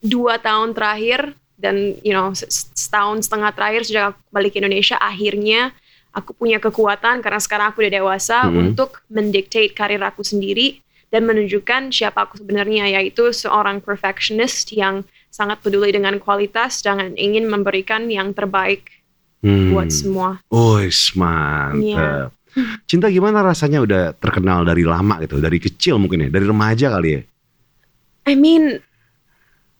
dua 0.00 0.40
tahun 0.40 0.72
terakhir 0.72 1.36
dan 1.54 1.94
you 2.00 2.10
know 2.10 2.32
se- 2.32 2.48
setahun 2.72 3.28
setengah 3.28 3.52
terakhir 3.52 3.84
sejak 3.84 4.04
aku 4.10 4.20
balik 4.30 4.50
ke 4.50 4.58
Indonesia 4.58 4.96
akhirnya 4.96 5.70
aku 6.10 6.32
punya 6.32 6.58
kekuatan 6.58 7.20
karena 7.20 7.38
sekarang 7.38 7.70
aku 7.70 7.84
udah 7.84 7.94
dewasa 7.94 8.48
Mm-mm. 8.48 8.72
untuk 8.74 8.98
mendictate 9.06 9.70
karir 9.70 10.00
aku 10.00 10.24
sendiri 10.24 10.80
dan 11.10 11.26
menunjukkan 11.26 11.90
siapa 11.90 12.24
aku 12.24 12.38
sebenarnya 12.38 12.86
yaitu 12.88 13.30
seorang 13.30 13.82
perfectionist 13.82 14.70
yang 14.70 15.02
sangat 15.30 15.58
peduli 15.60 15.90
dengan 15.90 16.18
kualitas 16.18 16.82
dan 16.82 17.14
ingin 17.14 17.46
memberikan 17.46 18.06
yang 18.06 18.30
terbaik 18.30 18.88
Hmm. 19.40 19.72
buat 19.72 19.88
semua. 19.88 20.36
Wih, 20.52 20.92
mantep. 21.16 21.80
Iya. 21.80 22.28
Cinta 22.90 23.08
gimana 23.08 23.40
rasanya 23.40 23.80
udah 23.80 24.12
terkenal 24.12 24.68
dari 24.68 24.84
lama 24.84 25.16
gitu, 25.24 25.40
dari 25.40 25.56
kecil 25.56 25.96
mungkin 25.96 26.26
ya, 26.26 26.28
dari 26.28 26.44
remaja 26.44 26.92
kali 26.92 27.08
ya. 27.16 27.20
I 28.28 28.36
mean, 28.36 28.84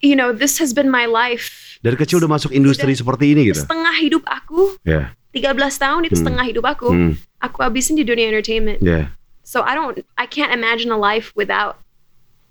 you 0.00 0.16
know, 0.16 0.32
this 0.32 0.56
has 0.56 0.72
been 0.72 0.88
my 0.88 1.04
life. 1.04 1.76
Dari 1.84 1.92
kecil 1.92 2.24
udah 2.24 2.40
masuk 2.40 2.56
industri 2.56 2.88
Udah 2.96 3.04
seperti 3.04 3.36
ini 3.36 3.52
gitu. 3.52 3.60
Setengah 3.68 3.94
hidup 4.00 4.24
aku, 4.24 4.80
Ya. 4.80 5.12
13 5.36 5.76
tahun 5.76 6.08
itu 6.08 6.16
Hmm. 6.16 6.22
setengah 6.24 6.44
hidup 6.48 6.64
aku. 6.64 6.88
Hmm. 6.88 7.12
Aku 7.44 7.60
habisin 7.60 8.00
di 8.00 8.04
dunia 8.08 8.32
entertainment. 8.32 8.80
Ya. 8.80 9.12
So 9.50 9.66
I 9.66 9.74
don't, 9.74 9.98
I 10.14 10.30
can't 10.30 10.54
imagine 10.54 10.94
a 10.94 11.00
life 11.00 11.34
without 11.34 11.82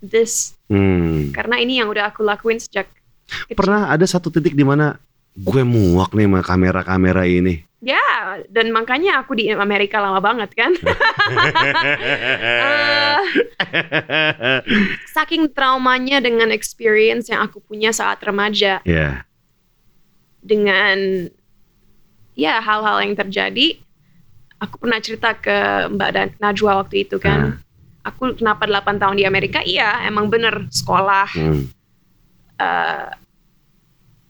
this. 0.04 0.52
Hmm. 0.68 1.32
Karena 1.32 1.56
ini 1.56 1.80
yang 1.80 1.88
udah 1.88 2.12
aku 2.12 2.20
lakuin 2.20 2.60
sejak 2.60 2.92
kecil. 3.24 3.56
Pernah 3.56 3.88
ada 3.88 4.04
satu 4.04 4.28
titik 4.28 4.52
di 4.52 4.68
mana 4.68 5.00
gue 5.32 5.64
muak 5.64 6.12
nih 6.12 6.28
sama 6.28 6.44
kamera-kamera 6.44 7.24
ini. 7.24 7.64
Ya, 7.80 8.44
dan 8.52 8.68
makanya 8.76 9.24
aku 9.24 9.32
di 9.32 9.48
Amerika 9.48 9.96
lama 10.04 10.20
banget 10.20 10.52
kan. 10.52 10.76
Eh, 12.60 13.20
saking 15.16 15.52
traumanya 15.52 16.18
dengan 16.20 16.52
experience 16.52 17.30
yang 17.30 17.44
aku 17.46 17.62
punya 17.64 17.94
saat 17.94 18.20
remaja. 18.20 18.82
ya. 18.84 19.24
dengan 20.40 21.28
ya 22.32 22.58
hal-hal 22.64 23.04
yang 23.04 23.12
terjadi 23.12 23.76
aku 24.60 24.76
pernah 24.78 25.00
cerita 25.00 25.32
ke 25.34 25.56
Mbak 25.88 26.10
Dan 26.12 26.28
Najwa 26.38 26.72
waktu 26.78 27.02
itu 27.02 27.16
kan 27.16 27.58
aku 28.00 28.32
kenapa 28.34 28.64
8 28.64 28.96
tahun 28.96 29.16
di 29.16 29.24
Amerika 29.24 29.60
iya 29.60 30.04
emang 30.04 30.28
bener 30.28 30.68
sekolah 30.68 31.28
Hmm. 31.32 31.64
eh, 32.56 33.08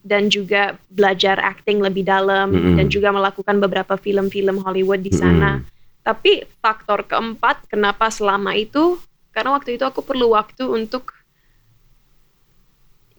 dan 0.00 0.26
juga 0.26 0.80
belajar 0.88 1.36
acting 1.36 1.78
lebih 1.78 2.02
dalam 2.02 2.48
Mm-mm. 2.48 2.80
dan 2.80 2.86
juga 2.88 3.10
melakukan 3.10 3.58
beberapa 3.58 3.94
film-film 3.94 4.64
Hollywood 4.64 5.02
di 5.02 5.12
sana 5.12 5.60
tapi 6.00 6.40
faktor 6.58 7.04
keempat 7.04 7.68
kenapa 7.68 8.08
selama 8.08 8.56
itu 8.56 8.96
karena 9.30 9.52
waktu 9.52 9.76
itu 9.76 9.84
aku 9.84 10.00
perlu 10.00 10.32
waktu 10.32 10.64
untuk 10.64 11.12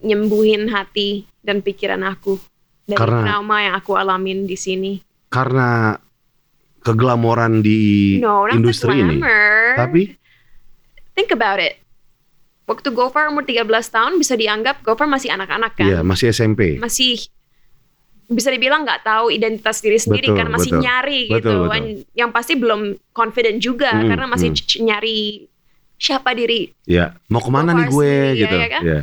nyembuhin 0.01 0.67
hati 0.67 1.29
dan 1.39 1.61
pikiran 1.61 2.01
aku 2.01 2.41
dari 2.83 2.97
Karena- 2.97 3.23
trauma 3.23 3.57
yang 3.61 3.75
aku 3.75 3.91
alamin 3.93 4.43
di 4.43 4.57
sini. 4.57 4.93
Karena 5.29 5.93
keglamoran 6.81 7.61
di 7.61 8.17
No, 8.17 8.45
industri 8.47 8.97
ini. 8.97 9.21
Tapi 9.73 10.17
think 11.13 11.29
about 11.29 11.57
it. 11.57 11.77
Waktu 12.65 12.87
Gofar 12.89 13.27
umur 13.27 13.43
13 13.43 13.67
tahun 13.67 14.15
bisa 14.15 14.33
dianggap 14.33 14.79
Gofar 14.81 15.05
masih 15.05 15.29
anak-anak 15.29 15.75
kan? 15.75 15.85
ya 15.85 15.99
masih 16.01 16.29
SMP. 16.29 16.77
Masih 16.77 17.25
bisa 18.25 18.47
dibilang 18.47 18.87
nggak 18.87 19.03
tahu 19.03 19.27
identitas 19.27 19.83
diri 19.83 19.99
sendiri 19.99 20.31
Betul, 20.31 20.39
kan 20.39 20.47
masih 20.47 20.71
betul. 20.71 20.81
nyari 20.81 21.21
Betul, 21.27 21.35
gitu. 21.35 21.55
betul. 21.67 21.83
Yang 22.15 22.29
pasti 22.31 22.53
belum 22.55 22.81
confident 23.11 23.57
juga 23.59 23.91
Hmm, 23.91 24.07
karena 24.07 24.25
masih 24.25 24.49
hmm. 24.49 24.81
nyari 24.81 25.19
siapa 25.97 26.31
diri 26.31 26.71
Ya, 26.87 27.13
mau 27.27 27.43
ke 27.43 27.51
mana 27.51 27.75
nih 27.75 27.85
gue 27.85 28.07
sendiri, 28.07 28.31
ya, 28.31 28.41
gitu. 28.41 28.55
ya 28.57 28.67
kan? 28.69 28.83
Ya. 28.83 29.01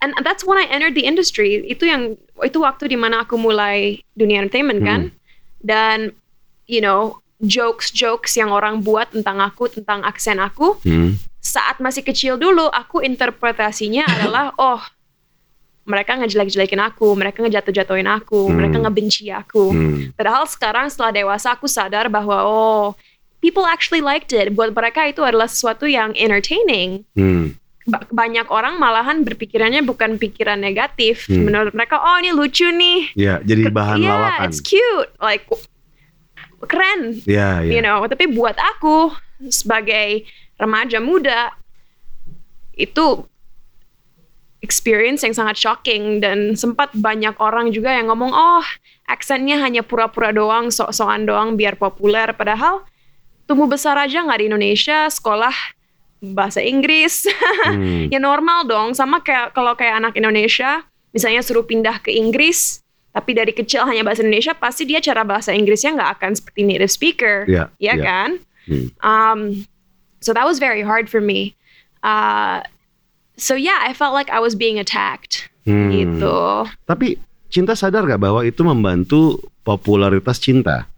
and 0.00 0.16
that's 0.24 0.40
when 0.40 0.56
I 0.56 0.64
entered 0.64 0.96
the 0.96 1.04
industry 1.04 1.60
itu 1.60 1.84
yang 1.84 2.16
itu 2.40 2.56
waktu 2.56 2.88
di 2.88 2.96
mana 2.96 3.20
aku 3.20 3.36
mulai 3.36 4.00
dunia 4.14 4.40
entertainment 4.40 4.80
kan 4.80 5.00
Hmm. 5.10 5.16
dan 5.60 5.98
you 6.70 6.78
know 6.78 7.18
jokes 7.42 7.90
jokes 7.90 8.32
yang 8.32 8.48
orang 8.48 8.78
buat 8.78 9.10
tentang 9.10 9.42
aku 9.42 9.66
tentang 9.68 10.00
aksen 10.02 10.38
aku 10.38 10.78
Hmm. 10.80 11.18
saat 11.36 11.76
masih 11.78 12.00
kecil 12.00 12.36
dulu 12.36 12.70
aku 12.70 13.00
interpretasinya 13.00 14.06
adalah 14.14 14.54
oh 14.54 14.78
mereka 15.82 16.14
ngejelek-jelekin 16.14 16.78
aku 16.78 17.10
mereka 17.12 17.42
ngejatuh-jatuhin 17.42 18.06
aku 18.06 18.46
Hmm. 18.46 18.54
mereka 18.54 18.76
ngebenci 18.78 19.26
aku 19.28 19.64
Hmm. 19.68 19.96
padahal 20.14 20.46
sekarang 20.46 20.86
setelah 20.86 21.10
dewasa 21.10 21.50
aku 21.50 21.66
sadar 21.66 22.06
bahwa 22.06 22.44
oh 22.44 22.94
people 23.40 23.64
actually 23.64 24.04
liked 24.04 24.30
it 24.30 24.52
buat 24.52 24.70
mereka 24.70 25.08
itu 25.08 25.24
adalah 25.24 25.48
sesuatu 25.48 25.88
yang 25.88 26.12
entertaining 26.14 27.08
Hmm. 27.16 27.56
ba- 27.88 28.04
banyak 28.06 28.44
orang 28.52 28.76
malahan 28.76 29.24
berpikirannya 29.24 29.80
bukan 29.82 30.14
pikiran 30.14 30.60
negatif. 30.60 31.24
Hmm. 31.26 31.48
Menurut 31.48 31.72
mereka, 31.72 31.98
oh 31.98 32.20
ini 32.20 32.30
lucu 32.30 32.68
nih. 32.68 33.10
Ya, 33.16 33.40
jadi 33.40 33.66
bahan 33.66 33.98
yeah, 33.98 34.12
lawakan. 34.14 34.46
it's 34.46 34.60
cute, 34.60 35.10
like 35.18 35.42
keren, 36.64 37.20
Ya, 37.24 37.60
ya. 37.60 37.70
you 37.70 37.80
know. 37.80 38.04
Tapi 38.04 38.28
buat 38.28 38.56
aku 38.56 39.12
sebagai 39.48 40.26
remaja 40.56 41.00
muda 41.00 41.56
itu 42.74 43.24
experience 44.60 45.24
yang 45.24 45.32
sangat 45.32 45.56
shocking 45.56 46.20
dan 46.20 46.52
sempat 46.52 46.92
banyak 46.92 47.32
orang 47.40 47.72
juga 47.72 47.96
yang 47.96 48.12
ngomong 48.12 48.28
oh 48.28 48.64
aksennya 49.08 49.56
hanya 49.56 49.80
pura-pura 49.80 50.36
doang 50.36 50.68
sok-sokan 50.68 51.24
doang 51.24 51.56
biar 51.56 51.80
populer 51.80 52.28
padahal 52.36 52.84
tumbuh 53.48 53.64
besar 53.64 53.96
aja 53.96 54.20
nggak 54.20 54.36
di 54.36 54.46
Indonesia 54.52 55.08
sekolah 55.08 55.56
bahasa 56.20 56.60
Inggris 56.60 57.24
Hmm. 57.64 58.08
ya 58.12 58.20
normal 58.20 58.68
dong 58.68 58.92
sama 58.92 59.20
kayak 59.20 59.56
kalau 59.56 59.72
kayak 59.72 60.00
anak 60.00 60.12
Indonesia 60.16 60.84
misalnya 61.12 61.40
suruh 61.40 61.64
pindah 61.64 62.00
ke 62.00 62.12
Inggris 62.12 62.84
tapi 63.10 63.34
dari 63.34 63.50
kecil 63.50 63.82
hanya 63.84 64.02
bahasa 64.02 64.22
Indonesia 64.22 64.54
pasti 64.54 64.86
dia 64.86 64.98
cara 64.98 65.22
bahasa 65.22 65.50
Inggrisnya 65.50 65.94
nggak 65.94 66.10
akan 66.18 66.30
seperti 66.34 66.60
native 66.62 66.90
speaker 66.90 67.44
Iya, 67.46 67.64
ya 67.78 67.94
iya. 67.94 68.02
kan 68.02 68.30
Hmm. 68.68 68.86
um, 69.00 69.40
so 70.20 70.30
that 70.30 70.44
was 70.44 70.60
very 70.60 70.84
hard 70.84 71.08
for 71.08 71.18
me 71.18 71.56
uh, 72.00 72.60
so 73.34 73.56
yeah 73.56 73.80
I 73.82 73.96
felt 73.96 74.12
like 74.12 74.28
I 74.28 74.38
was 74.38 74.54
being 74.54 74.76
attacked 74.76 75.48
Hmm. 75.60 75.90
gitu 75.90 76.64
Tapi 76.84 77.20
cinta 77.48 77.74
sadar 77.74 78.06
gak 78.06 78.16
bahwa 78.16 78.40
itu 78.42 78.64
membantu 78.64 79.36
popularitas 79.60 80.40
cinta? 80.40 80.88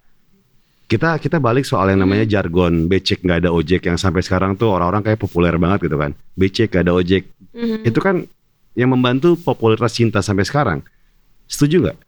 Kita 0.87 1.17
kita 1.17 1.41
balik 1.41 1.65
soal 1.65 1.91
yang 1.91 2.05
namanya 2.05 2.29
jargon 2.29 2.87
becek 2.87 3.25
nggak 3.25 3.43
ada 3.43 3.51
ojek 3.51 3.83
yang 3.83 3.97
sampai 3.97 4.21
sekarang 4.21 4.55
tuh 4.55 4.69
orang-orang 4.71 5.03
kayak 5.03 5.19
populer 5.19 5.57
banget 5.57 5.89
gitu 5.89 5.97
kan. 5.97 6.13
Becek 6.37 6.69
gak 6.71 6.85
ada 6.85 6.93
ojek. 6.93 7.27
Mhm. 7.57 7.89
Itu 7.89 7.99
kan 7.99 8.29
yang 8.77 8.93
membantu 8.93 9.35
popularitas 9.35 9.97
cinta 9.97 10.21
sampai 10.21 10.45
sekarang. 10.45 10.85
Setuju 11.53 11.77
nggak? 11.85 11.99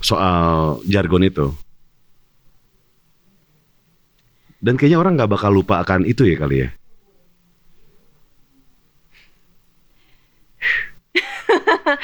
Soal 0.00 0.80
jargon 0.88 1.22
itu. 1.22 1.46
Dan 4.60 4.76
kayaknya 4.76 5.00
orang 5.00 5.16
nggak 5.16 5.32
bakal 5.32 5.50
lupa 5.52 5.80
akan 5.80 6.04
itu 6.04 6.24
ya 6.28 6.36
kali 6.36 6.56
ya. 6.64 6.68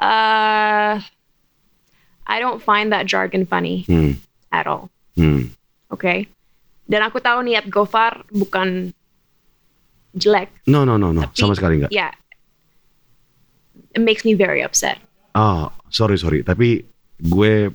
uh, 0.00 0.94
I 2.22 2.36
don't 2.38 2.62
find 2.62 2.92
that 2.92 3.06
jargon 3.06 3.46
funny 3.46 3.84
Hmm. 3.88 4.20
at 4.52 4.66
all 4.66 4.88
Hmm. 5.12 5.52
Oke. 5.92 6.24
Dan 6.88 7.04
aku 7.04 7.20
tahu 7.20 7.44
niat 7.44 7.68
Gofar 7.68 8.24
bukan 8.32 8.96
jelek. 10.16 10.48
No 10.68 10.84
no 10.84 10.96
no 11.00 11.12
no 11.12 11.28
Tapi- 11.28 11.38
sama 11.38 11.54
sekali 11.56 11.82
nggak. 11.82 11.92
Ya. 11.92 12.12
It 13.92 14.00
makes 14.00 14.24
me 14.24 14.32
very 14.32 14.64
upset. 14.64 15.00
Oh 15.36 15.72
sorry 15.92 16.16
sorry 16.16 16.40
tapi 16.40 16.84
gue 17.20 17.70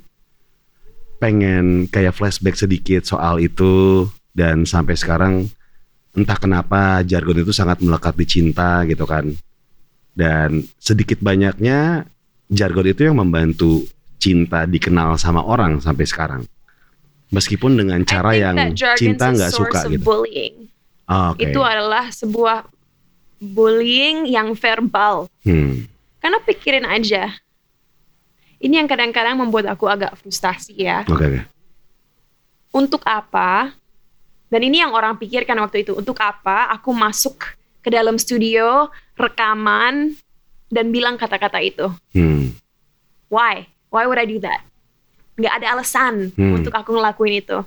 pengen 1.17 1.89
kayak 1.89 2.13
flashback 2.13 2.57
sedikit 2.57 3.05
soal 3.05 3.41
itu 3.41 4.05
dan 4.38 4.65
sampai 4.69 4.93
sekarang 4.93 5.49
entah 6.13 6.38
kenapa 6.38 7.01
jargon 7.05 7.41
itu 7.41 7.53
sangat 7.53 7.81
melekat 7.81 8.13
di 8.17 8.25
cinta 8.25 8.85
gitu 8.85 9.05
kan 9.05 9.33
dan 10.17 10.65
sedikit 10.81 11.21
banyaknya 11.21 12.05
jargon 12.49 12.89
itu 12.89 13.05
yang 13.05 13.17
membantu 13.21 13.85
cinta 14.17 14.65
dikenal 14.65 15.17
sama 15.21 15.45
orang 15.45 15.77
sampai 15.77 16.05
sekarang 16.09 16.41
meskipun 17.29 17.77
dengan 17.77 18.01
cara 18.05 18.33
yang 18.33 18.73
cinta 18.97 19.29
nggak 19.29 19.53
suka 19.53 19.89
gitu 19.93 20.01
bullying. 20.01 20.69
Ah, 21.08 21.32
oke 21.32 21.39
Itu 21.39 21.64
adalah 21.64 22.12
sebuah 22.12 22.68
bullying 23.39 24.28
yang 24.28 24.51
verbal. 24.53 25.32
Hmm. 25.41 25.88
Karena 26.20 26.38
pikirin 26.43 26.84
aja. 26.84 27.32
Ini 28.58 28.84
yang 28.84 28.89
kadang-kadang 28.89 29.38
membuat 29.38 29.70
aku 29.70 29.88
agak 29.88 30.18
frustasi 30.20 30.76
ya. 30.76 31.05
oke 31.08 31.47
Untuk 32.74 33.01
apa? 33.08 33.72
Dan 34.47 34.62
ini 34.64 34.80
yang 34.80 34.91
orang 34.91 35.16
pikirkan 35.16 35.55
waktu 35.60 35.88
itu. 35.88 35.95
Untuk 35.95 36.20
apa 36.20 36.68
aku 36.72 36.91
masuk 36.91 37.55
ke 37.80 37.89
dalam 37.89 38.20
studio, 38.20 38.91
rekaman, 39.16 40.16
dan 40.68 40.91
bilang 40.91 41.16
kata-kata 41.16 41.64
itu? 41.64 41.88
Hmm. 42.12 42.51
Why? 43.28 43.68
Why 43.88 44.03
would 44.03 44.20
I 44.20 44.28
do 44.28 44.39
that? 44.43 44.68
Nggak 45.38 45.53
ada 45.64 45.68
alasan 45.78 46.34
Hmm. 46.36 46.60
untuk 46.60 46.74
aku 46.74 46.91
ngelakuin 46.91 47.39
itu. 47.39 47.60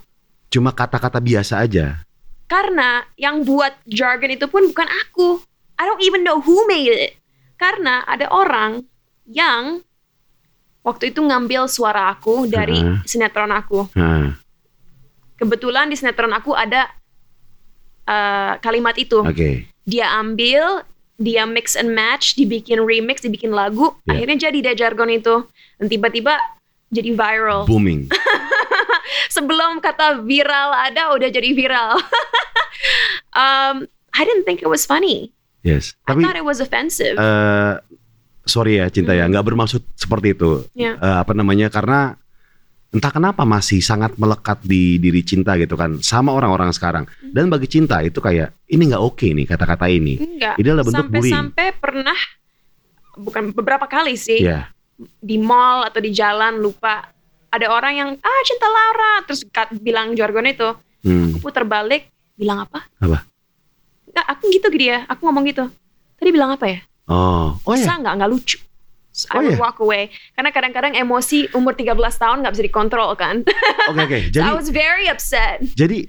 cuma 0.51 0.75
kata-kata 0.75 1.23
biasa 1.23 1.63
aja 1.63 2.03
Karena 2.51 3.07
yang 3.15 3.47
buat 3.47 3.79
jargon 3.87 4.35
itu 4.35 4.51
pun 4.51 4.67
bukan 4.67 4.91
aku. 5.07 5.39
I 5.79 5.87
don't 5.87 6.03
even 6.03 6.27
know 6.27 6.43
who 6.43 6.67
made 6.67 6.91
it. 6.91 7.15
Karena 7.55 8.03
ada 8.05 8.27
orang 8.27 8.83
yang 9.25 9.87
waktu 10.83 11.15
itu 11.15 11.23
ngambil 11.23 11.71
suara 11.71 12.11
aku 12.11 12.51
dari 12.51 12.83
Uh-huh. 12.83 12.99
sinetron 13.07 13.55
aku. 13.55 13.87
nah, 13.95 14.35
Kebetulan 15.37 15.87
di 15.87 15.95
sinetron 15.95 16.35
aku 16.35 16.53
ada 16.53 16.91
uh, 18.05 18.59
kalimat 18.59 18.99
itu. 18.99 19.23
oke 19.23 19.65
Dia 19.87 20.19
ambil, 20.19 20.85
dia 21.17 21.47
mix 21.47 21.75
and 21.75 21.91
match, 21.91 22.35
dibikin 22.35 22.83
remix, 22.83 23.23
dibikin 23.23 23.51
lagu. 23.51 23.95
Ya. 24.05 24.19
Akhirnya 24.19 24.51
jadi 24.51 24.59
deh 24.61 24.75
jargon 24.75 25.09
itu. 25.09 25.47
Dan 25.79 25.87
tiba-tiba 25.87 26.37
jadi 26.91 27.15
viral. 27.15 27.65
booming 27.65 28.11
sebelum 29.31 29.79
kata 29.79 30.21
viral 30.21 30.71
ada 30.73 31.11
udah 31.11 31.29
jadi 31.29 31.51
viral. 31.51 31.99
um, 33.35 33.87
I 34.11 34.23
didn't 34.23 34.45
think 34.45 34.61
it 34.61 34.69
was 34.69 34.85
funny. 34.85 35.31
yes 35.61 35.93
I 36.09 36.13
tapi 36.13 36.25
thought 36.25 36.35
it 36.35 36.47
was 36.47 36.59
offensive. 36.59 37.15
eh 37.15 37.75
sorry 38.43 38.81
ya 38.81 38.89
cinta 38.89 39.13
ya 39.13 39.29
nggak 39.29 39.45
bermaksud 39.45 39.85
seperti 39.93 40.33
itu 40.33 40.65
Ya. 40.73 40.97
Eh, 40.97 41.17
apa 41.21 41.31
namanya 41.31 41.69
karena 41.69 42.17
entah 42.91 43.13
kenapa 43.13 43.45
masih 43.45 43.79
sangat 43.79 44.17
melekat 44.17 44.59
di 44.65 44.97
diri 44.97 45.21
cinta 45.21 45.55
gitu 45.55 45.77
kan 45.77 46.01
sama 46.01 46.33
orang-orang 46.33 46.73
sekarang 46.73 47.05
Hmm. 47.07 47.31
dan 47.31 47.47
bagi 47.47 47.69
cinta 47.69 48.01
itu 48.01 48.19
kayak 48.19 48.51
ini 48.67 48.83
nggak 48.89 48.99
oke 49.01 49.23
nih 49.23 49.47
kata-kata 49.47 49.87
ini 49.87 50.19
Enggak. 50.19 50.55
ini 50.57 50.67
adalah 50.67 50.83
bentuk 50.83 51.07
bullying 51.07 51.31
Sampai-sampai 51.31 51.69
pernah 51.77 52.19
bukan 53.15 53.43
beberapa 53.53 53.85
kali 53.85 54.17
sih 54.17 54.41
ya 54.41 54.73
di 54.99 55.37
mall 55.37 55.85
atau 55.85 56.01
di 56.01 56.11
jalan 56.11 56.59
lupa 56.59 57.05
ada 57.51 57.67
orang 57.69 57.93
yang 57.93 58.09
ah 58.17 58.41
cinta 58.43 58.67
Laura. 58.67 59.13
Terus 59.27 59.43
kat- 59.47 59.75
bilang 59.77 60.15
jargon 60.15 60.47
itu. 60.47 60.71
Hmm. 61.01 61.33
aku 61.33 61.49
putar 61.49 61.65
balik 61.65 62.13
bilang 62.37 62.61
apa? 62.61 62.85
Apa? 62.99 63.25
Enggak, 64.07 64.27
aku 64.27 64.45
gitu 64.51 64.69
ke 64.69 64.79
dia. 64.79 65.05
Aku 65.07 65.25
ngomong 65.25 65.45
gitu. 65.45 65.65
Tadi 66.17 66.31
bilang 66.31 66.53
apa 66.53 66.67
ya? 66.67 66.81
oh. 67.07 67.57
Oh 67.61 67.73
ya? 67.73 67.97
nggak? 67.97 68.15
Nggak 68.17 68.31
lucu. 68.31 68.59
So, 69.11 69.27
Oh, 69.35 69.43
I 69.43 69.43
would 69.43 69.57
ya? 69.57 69.59
walk 69.59 69.83
away. 69.83 70.07
Karena 70.33 70.51
kadang-kadang 70.51 70.95
emosi 70.95 71.51
umur 71.51 71.75
13 71.75 71.99
tahun 72.15 72.47
nggak 72.47 72.55
bisa 72.55 72.65
dikontrol 72.65 73.11
kan? 73.19 73.43
Oke 73.91 74.01
oke. 74.01 74.19
So 74.31 74.39
I 74.39 74.47
jadi 74.47 74.49
was 74.55 74.71
very 74.71 75.11
upset. 75.11 75.59
Jadi 75.75 76.07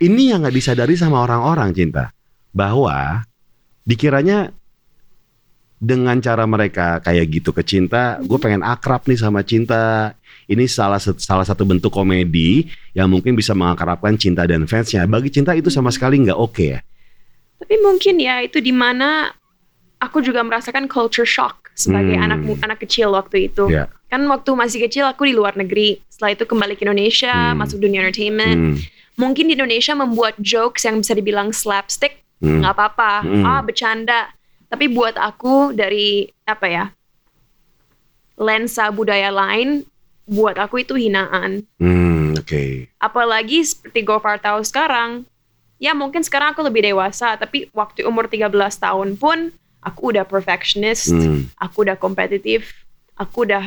ini 0.00 0.34
yang 0.34 0.42
nggak 0.42 0.50
disadari 0.52 0.96
sama 0.96 1.22
orang-orang 1.22 1.70
cinta. 1.70 2.10
Bahwa 2.50 3.22
dikiranya 3.84 4.50
dengan 5.78 6.18
cara 6.18 6.44
mereka 6.44 6.98
kayak 7.00 7.26
gitu 7.30 7.54
ke 7.54 7.62
cinta, 7.62 8.18
gue 8.20 8.36
pengen 8.36 8.60
akrab 8.60 9.06
nih 9.06 9.16
sama 9.16 9.40
cinta. 9.40 10.12
Ini 10.50 10.66
salah 10.66 10.98
salah 10.98 11.46
satu 11.46 11.62
bentuk 11.62 11.94
komedi 11.94 12.66
yang 12.90 13.06
mungkin 13.06 13.38
bisa 13.38 13.54
mengakrabkan 13.54 14.18
cinta 14.18 14.42
dan 14.50 14.66
fansnya. 14.66 15.06
Bagi 15.06 15.30
cinta 15.30 15.54
itu 15.54 15.70
sama 15.70 15.94
sekali 15.94 16.18
nggak 16.26 16.34
oke 16.34 16.64
ya. 16.74 16.82
Tapi 17.62 17.78
mungkin 17.78 18.18
ya 18.18 18.42
itu 18.42 18.58
di 18.58 18.74
mana 18.74 19.30
aku 20.02 20.18
juga 20.18 20.42
merasakan 20.42 20.90
culture 20.90 21.28
shock 21.28 21.70
sebagai 21.78 22.18
Hmm. 22.18 22.26
anak 22.26 22.38
anak 22.66 22.78
kecil 22.82 23.14
waktu 23.14 23.46
itu. 23.46 23.70
Ya. 23.70 23.86
Kan 24.10 24.26
waktu 24.26 24.50
masih 24.58 24.82
kecil 24.90 25.06
aku 25.06 25.30
di 25.30 25.38
luar 25.38 25.54
negeri. 25.54 26.02
Setelah 26.10 26.34
itu 26.34 26.44
kembali 26.50 26.74
ke 26.74 26.82
Indonesia, 26.82 27.30
Hmm. 27.30 27.62
masuk 27.62 27.78
dunia 27.78 28.02
entertainment. 28.02 28.58
Hmm, 28.58 28.76
Mungkin 29.20 29.52
di 29.52 29.54
Indonesia 29.54 29.92
membuat 29.92 30.40
jokes 30.40 30.88
yang 30.88 30.96
bisa 30.96 31.12
dibilang 31.12 31.52
slapstick, 31.52 32.24
hmm, 32.40 32.64
nggak 32.64 32.72
apa-apa. 32.72 33.12
Hmm. 33.20 33.44
Ah, 33.44 33.60
bercanda. 33.60 34.32
Tapi 34.66 34.88
buat 34.88 35.12
aku 35.14 35.76
dari 35.76 36.24
apa 36.42 36.66
ya? 36.66 36.84
lensa 38.40 38.88
budaya 38.88 39.28
lain 39.28 39.84
buat 40.30 40.54
aku 40.54 40.86
itu 40.86 40.94
hinaan. 40.94 41.66
hmm, 41.82 42.38
Oke. 42.38 42.86
apalagi 43.02 43.66
seperti 43.66 44.06
Gofar 44.06 44.38
tahu 44.38 44.62
sekarang 44.62 45.26
ya 45.82 45.90
mungkin 45.90 46.22
sekarang 46.22 46.54
aku 46.54 46.62
lebih 46.62 46.86
dewasa 46.86 47.34
tapi 47.34 47.66
waktu 47.74 48.06
umur 48.06 48.30
13 48.30 48.46
tahun 48.54 49.18
pun 49.18 49.50
aku 49.82 50.14
udah 50.14 50.22
perfectionist 50.22 51.10
Hmm, 51.10 51.50
aku 51.58 51.82
udah 51.82 51.98
kompetitif 51.98 52.86
aku 53.18 53.48
udah 53.48 53.66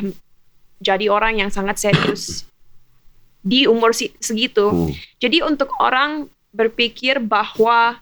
jadi 0.79 1.11
orang 1.11 1.43
yang 1.43 1.49
sangat 1.51 1.83
serius 1.83 2.47
di 3.43 3.67
umur 3.67 3.91
segitu 3.97 4.71
hmm. 4.71 4.95
jadi 5.19 5.43
untuk 5.43 5.67
orang 5.83 6.31
berpikir 6.53 7.17
bahwa 7.19 7.97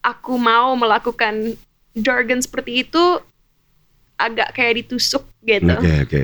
aku 0.00 0.38
mau 0.40 0.72
melakukan 0.78 1.58
jargon 1.98 2.40
seperti 2.40 2.86
itu 2.86 3.20
agak 4.20 4.52
kayak 4.52 4.84
ditusuk 4.84 5.24
gitu 5.40 5.72
Oke 5.72 5.92
oke. 6.04 6.22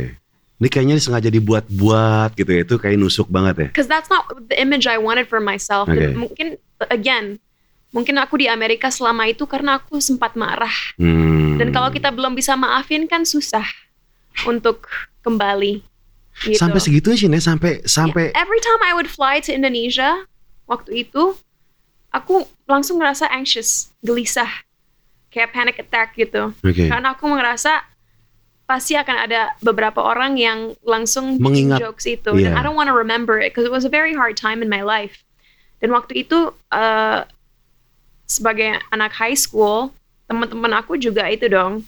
Ini 0.56 0.68
kayaknya 0.72 0.96
sengaja 0.96 1.28
dibuat-buat 1.28 2.32
gitu 2.32 2.48
ya. 2.48 2.60
Itu 2.64 2.80
kayak 2.80 2.96
nusuk 2.96 3.28
banget 3.28 3.54
ya. 3.60 3.68
because 3.72 3.88
that's 3.88 4.08
not 4.08 4.24
the 4.48 4.56
image 4.56 4.88
I 4.88 4.96
wanted 4.96 5.28
for 5.28 5.36
myself. 5.36 5.84
Okay. 5.84 6.16
Mungkin 6.16 6.56
again, 6.88 7.36
mungkin 7.92 8.16
aku 8.16 8.40
di 8.40 8.48
Amerika 8.48 8.88
selama 8.88 9.28
itu 9.28 9.44
karena 9.44 9.76
aku 9.76 10.00
sempat 10.00 10.32
marah. 10.32 10.72
Hmm. 10.96 11.60
Dan 11.60 11.76
kalau 11.76 11.92
kita 11.92 12.08
belum 12.08 12.32
bisa 12.32 12.56
maafin 12.56 13.04
kan 13.04 13.28
susah. 13.28 13.68
untuk 14.44 14.84
kembali. 15.24 15.80
Gitu. 16.44 16.60
Sampai 16.60 16.80
segitunya 16.84 17.16
sih. 17.16 17.30
Sampai 17.40 17.80
sampai 17.88 18.24
Yeah, 18.28 18.44
Every 18.44 18.60
time 18.60 18.80
I 18.84 18.92
would 18.92 19.08
fly 19.08 19.40
to 19.48 19.50
Indonesia 19.56 20.28
waktu 20.68 21.08
itu, 21.08 21.40
aku 22.12 22.44
langsung 22.68 23.00
ngerasa 23.00 23.32
anxious, 23.32 23.88
gelisah, 24.04 24.65
kayak 25.36 25.52
panic 25.52 25.76
attack 25.76 26.16
gitu. 26.16 26.56
Oke. 26.64 26.88
Karena 26.88 27.12
aku 27.12 27.28
merasa 27.28 27.84
pasti 28.64 28.96
akan 28.96 29.28
ada 29.28 29.52
beberapa 29.60 30.00
orang 30.00 30.40
yang 30.40 30.72
langsung 30.80 31.36
Mengingat, 31.36 31.84
jokes 31.84 32.08
itu. 32.08 32.32
Dan 32.40 32.56
iya. 32.56 32.56
I 32.56 32.64
don't 32.64 32.72
want 32.72 32.88
to 32.88 32.96
remember 32.96 33.36
it 33.36 33.52
because 33.52 33.68
it 33.68 33.70
was 33.70 33.84
a 33.84 33.92
very 33.92 34.16
hard 34.16 34.40
time 34.40 34.64
in 34.64 34.72
my 34.72 34.80
life. 34.80 35.20
Dan 35.84 35.92
waktu 35.92 36.24
itu 36.24 36.56
eh, 36.72 37.20
sebagai 38.24 38.80
anak 38.96 39.12
high 39.12 39.36
school, 39.36 39.92
teman-teman 40.24 40.72
aku 40.72 40.96
juga 40.96 41.28
itu 41.28 41.52
dong. 41.52 41.84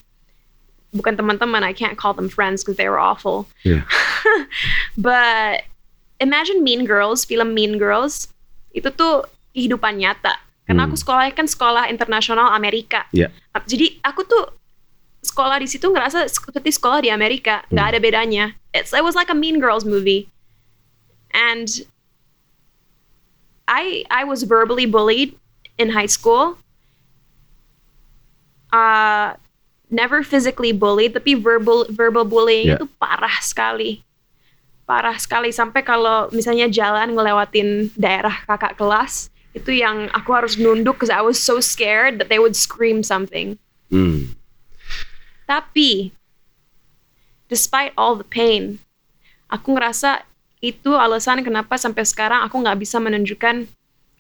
Bukan 0.93 1.17
teman-teman, 1.17 1.65
I 1.65 1.73
can't 1.73 1.97
call 1.97 2.13
them 2.13 2.29
friends 2.29 2.61
because 2.61 2.77
they 2.77 2.89
were 2.93 3.01
awful. 3.01 3.49
Iya. 3.65 3.89
But 4.97 5.65
imagine 6.21 6.61
Mean 6.61 6.85
Girls, 6.85 7.25
film 7.25 7.57
Mean 7.57 7.81
Girls, 7.81 8.29
itu 8.77 8.93
tuh 8.93 9.25
kehidupan 9.57 9.99
nyata. 9.99 10.37
Karena 10.69 10.85
Hmm. 10.85 10.93
aku 10.93 11.01
sekolahnya 11.01 11.33
kan 11.33 11.49
sekolah 11.49 11.89
internasional 11.89 12.53
Amerika. 12.53 13.09
Iya. 13.09 13.33
Jadi 13.65 13.97
aku 14.05 14.21
tuh 14.29 14.53
sekolah 15.25 15.57
di 15.57 15.67
situ 15.67 15.89
ngerasa 15.89 16.29
seperti 16.29 16.77
sekolah 16.77 17.01
di 17.01 17.09
Amerika, 17.09 17.65
nggak 17.73 17.87
Hmm. 17.89 17.93
ada 17.97 17.99
bedanya. 17.99 18.45
It's, 18.77 18.93
it 18.93 19.01
was 19.01 19.17
like 19.17 19.33
a 19.33 19.39
Mean 19.39 19.65
Girls 19.65 19.89
movie, 19.89 20.29
and 21.33 21.67
I 23.65 24.05
I 24.13 24.29
was 24.29 24.45
verbally 24.45 24.85
bullied 24.85 25.33
in 25.81 25.97
high 25.97 26.09
school. 26.09 26.61
Uh, 28.69 29.33
never 29.89 30.21
physically 30.21 30.77
bullied, 30.77 31.17
tapi 31.17 31.33
verbal 31.33 31.89
verbal 31.89 32.29
bullying 32.29 32.77
Yeah. 32.77 32.77
itu 32.77 32.87
parah 33.01 33.41
sekali, 33.41 34.05
parah 34.85 35.17
sekali 35.17 35.49
sampai 35.49 35.81
kalau 35.81 36.29
misalnya 36.29 36.69
jalan 36.69 37.17
ngelewatin 37.17 37.89
daerah 37.97 38.45
kakak 38.45 38.77
kelas 38.77 39.33
itu 39.53 39.71
yang 39.73 40.09
aku 40.13 40.31
harus 40.37 40.55
nunduk 40.57 41.01
because 41.01 41.13
I 41.13 41.25
was 41.25 41.41
so 41.41 41.59
scared 41.59 42.21
that 42.21 42.29
they 42.29 42.39
would 42.39 42.55
scream 42.55 43.01
something. 43.03 43.57
Hmm. 43.89 44.37
Tapi, 45.49 46.13
despite 47.49 47.97
all 47.97 48.15
the 48.17 48.27
pain, 48.27 48.79
aku 49.49 49.75
ngerasa 49.75 50.23
itu 50.61 50.93
alasan 50.93 51.41
kenapa 51.41 51.79
sampai 51.81 52.05
sekarang 52.05 52.45
aku 52.45 52.61
nggak 52.61 52.79
bisa 52.83 53.01
menunjukkan 53.01 53.65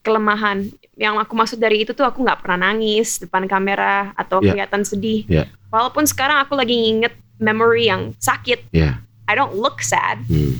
kelemahan. 0.01 0.73
Yang 0.97 1.15
aku 1.27 1.33
maksud 1.37 1.59
dari 1.61 1.85
itu 1.85 1.93
tuh 1.93 2.07
aku 2.07 2.25
nggak 2.25 2.41
pernah 2.41 2.71
nangis 2.71 3.21
depan 3.21 3.45
kamera 3.45 4.15
atau 4.17 4.41
Ya. 4.41 4.55
kelihatan 4.55 4.83
sedih. 4.87 5.27
Ya. 5.29 5.45
Walaupun 5.69 6.09
sekarang 6.09 6.41
aku 6.41 6.57
lagi 6.57 6.73
nginget 6.73 7.13
memory 7.37 7.91
yang 7.93 8.17
sakit, 8.17 8.73
Ya. 8.73 9.03
I 9.29 9.37
don't 9.37 9.53
look 9.61 9.85
sad 9.85 10.25
Hmm. 10.25 10.57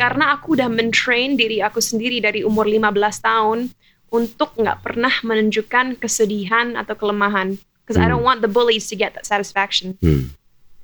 karena 0.00 0.32
aku 0.32 0.56
udah 0.56 0.70
mentrain 0.72 1.36
diri 1.36 1.60
aku 1.60 1.82
sendiri 1.82 2.22
dari 2.24 2.40
umur 2.40 2.64
15 2.64 3.20
tahun 3.20 3.68
untuk 4.08 4.56
nggak 4.56 4.80
pernah 4.80 5.12
menunjukkan 5.20 6.00
kesedihan 6.00 6.74
atau 6.74 6.96
kelemahan. 6.96 7.60
Because 7.84 7.96
I 7.96 8.04
Hmm. 8.04 8.16
don't 8.20 8.26
want 8.26 8.40
the 8.44 8.52
bullies 8.52 8.88
to 8.92 8.96
get 8.96 9.16
that 9.16 9.24
satisfaction. 9.24 9.96
Hmm. 10.04 10.36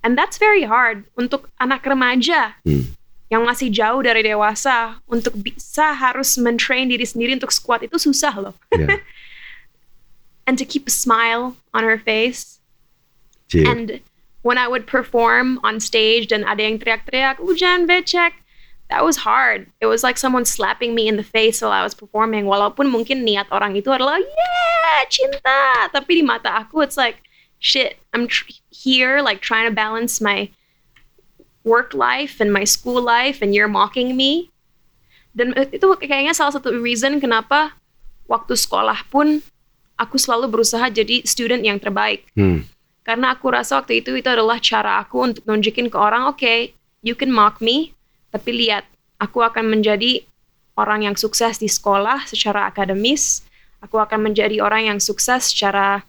And 0.05 0.17
that's 0.17 0.37
very 0.37 0.65
hard 0.65 1.09
untuk 1.17 1.49
anak 1.61 1.85
remaja 1.85 2.57
Hmm. 2.65 2.93
yang 3.33 3.45
masih 3.45 3.73
jauh 3.73 4.05
dari 4.05 4.21
dewasa 4.25 5.01
untuk 5.09 5.33
bisa 5.37 5.97
harus 5.97 6.37
mentrain 6.37 6.89
diri 6.89 7.05
sendiri 7.05 7.33
untuk 7.37 7.53
squat 7.53 7.85
itu 7.85 7.97
susah 7.97 8.37
loh. 8.37 8.55
Ya. 8.73 9.01
And 10.45 10.61
to 10.61 10.65
keep 10.69 10.85
a 10.85 10.93
smile 10.93 11.57
on 11.73 11.89
her 11.89 11.97
face. 11.97 12.61
Cie. 13.49 13.65
And 13.65 14.01
when 14.45 14.61
I 14.61 14.69
would 14.69 14.85
perform 14.85 15.57
on 15.65 15.81
stage 15.81 16.29
dan 16.29 16.45
ada 16.45 16.61
yang 16.69 16.77
teriak-teriak, 16.77 17.41
hujan 17.41 17.89
becek, 17.89 18.37
that 18.95 19.03
was 19.03 19.19
hard. 19.19 19.67
It 19.83 19.91
was 19.91 20.07
like 20.07 20.15
someone 20.15 20.47
slapping 20.47 20.95
me 20.95 21.11
in 21.11 21.19
the 21.19 21.27
face 21.27 21.59
while 21.59 21.75
I 21.75 21.83
was 21.83 21.99
performing. 21.99 22.47
Walaupun 22.47 22.95
mungkin 22.95 23.27
niat 23.27 23.51
orang 23.51 23.75
itu 23.75 23.91
adalah, 23.91 24.23
yeah, 24.23 25.03
cinta. 25.11 25.91
Tapi 25.91 26.23
di 26.23 26.25
mata 26.25 26.55
aku, 26.63 26.87
it's 26.87 26.95
like, 26.95 27.19
shit, 27.59 27.99
I'm 28.15 28.31
here 28.71 29.19
like 29.19 29.43
trying 29.43 29.67
to 29.67 29.75
balance 29.75 30.23
my 30.23 30.47
work 31.67 31.91
life 31.91 32.39
and 32.39 32.55
my 32.55 32.63
school 32.63 33.03
life 33.03 33.43
and 33.43 33.51
you're 33.51 33.67
mocking 33.67 34.15
me. 34.15 34.55
Dan 35.35 35.51
itu 35.75 35.91
kayaknya 35.99 36.31
salah 36.31 36.55
satu 36.55 36.71
reason 36.79 37.19
kenapa 37.19 37.75
waktu 38.31 38.55
sekolah 38.55 39.11
pun 39.11 39.43
aku 39.99 40.23
selalu 40.23 40.55
berusaha 40.55 40.87
jadi 40.87 41.27
student 41.27 41.67
yang 41.67 41.83
terbaik. 41.83 42.31
Hmm. 42.39 42.63
Karena 43.03 43.35
aku 43.35 43.51
rasa 43.51 43.83
waktu 43.83 44.07
itu 44.07 44.15
itu 44.15 44.29
adalah 44.31 44.63
cara 44.63 45.03
aku 45.03 45.35
untuk 45.35 45.43
nunjukin 45.51 45.91
ke 45.91 45.99
orang, 45.99 46.31
oke, 46.31 46.71
you 47.03 47.19
can 47.19 47.35
mock 47.35 47.59
me, 47.59 47.94
tapi 48.35 48.51
lihat, 48.67 48.83
aku 49.23 49.47
akan 49.47 49.79
menjadi 49.79 50.27
orang 50.75 51.07
yang 51.07 51.15
sukses 51.15 51.63
di 51.63 51.71
sekolah 51.71 52.27
secara 52.27 52.67
akademis, 52.67 53.47
aku 53.79 54.03
akan 54.03 54.27
menjadi 54.27 54.59
orang 54.59 54.91
yang 54.91 54.99
sukses 54.99 55.55
secara 55.55 56.03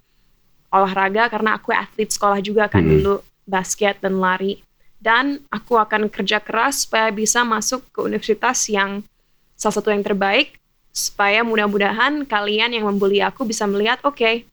olahraga 0.73 1.29
karena 1.29 1.53
aku 1.53 1.69
atlet 1.69 2.09
sekolah 2.09 2.41
juga 2.41 2.65
kan 2.65 2.81
Mhm. 2.81 2.91
dulu, 2.97 3.15
basket 3.45 4.01
dan 4.01 4.17
lari. 4.17 4.65
Dan 4.97 5.37
aku 5.53 5.77
akan 5.77 6.09
kerja 6.09 6.41
keras 6.41 6.89
supaya 6.89 7.13
bisa 7.13 7.45
masuk 7.45 7.85
ke 7.93 8.01
universitas 8.01 8.65
yang 8.73 9.05
salah 9.53 9.77
satu 9.77 9.93
yang 9.93 10.01
terbaik, 10.01 10.57
supaya 10.89 11.45
mudah-mudahan 11.45 12.25
kalian 12.25 12.73
yang 12.73 12.89
membuli 12.89 13.21
aku 13.21 13.45
bisa 13.45 13.69
melihat, 13.69 14.01
oke, 14.01 14.49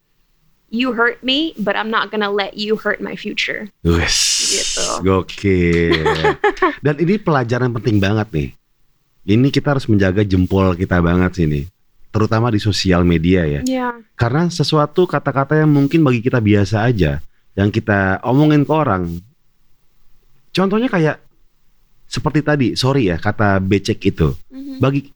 you 0.69 0.93
hurt 0.93 1.25
me, 1.25 1.57
but 1.57 1.73
I'm 1.73 1.89
not 1.89 2.13
gonna 2.13 2.29
let 2.29 2.57
you 2.57 2.77
hurt 2.81 3.01
my 3.01 3.17
future. 3.17 3.73
Wes, 3.85 4.32
Gitu. 4.53 4.85
gokil. 5.01 6.05
Dan 6.85 6.95
ini 7.01 7.15
pelajaran 7.17 7.73
penting 7.73 7.97
banget 7.97 8.29
nih. 8.33 8.49
Ini 9.23 9.49
kita 9.55 9.79
harus 9.79 9.87
menjaga 9.87 10.27
jempol 10.27 10.75
kita 10.75 10.99
banget 10.99 11.39
sini, 11.39 11.61
terutama 12.11 12.51
di 12.51 12.59
sosial 12.59 13.07
media 13.07 13.47
ya. 13.47 13.63
Yeah. 13.63 13.95
Karena 14.19 14.51
sesuatu 14.51 15.07
kata-kata 15.07 15.63
yang 15.63 15.71
mungkin 15.71 16.03
bagi 16.03 16.19
kita 16.21 16.43
biasa 16.43 16.91
aja, 16.91 17.23
yang 17.55 17.71
kita 17.71 18.19
omongin 18.27 18.67
ke 18.67 18.73
orang. 18.75 19.23
Contohnya 20.51 20.91
kayak 20.91 21.23
seperti 22.11 22.45
tadi, 22.45 22.69
sorry 22.75 23.09
ya 23.09 23.17
kata 23.17 23.63
becek 23.63 24.03
itu. 24.05 24.35
Mhm. 24.51 24.83
Bagi 24.83 25.07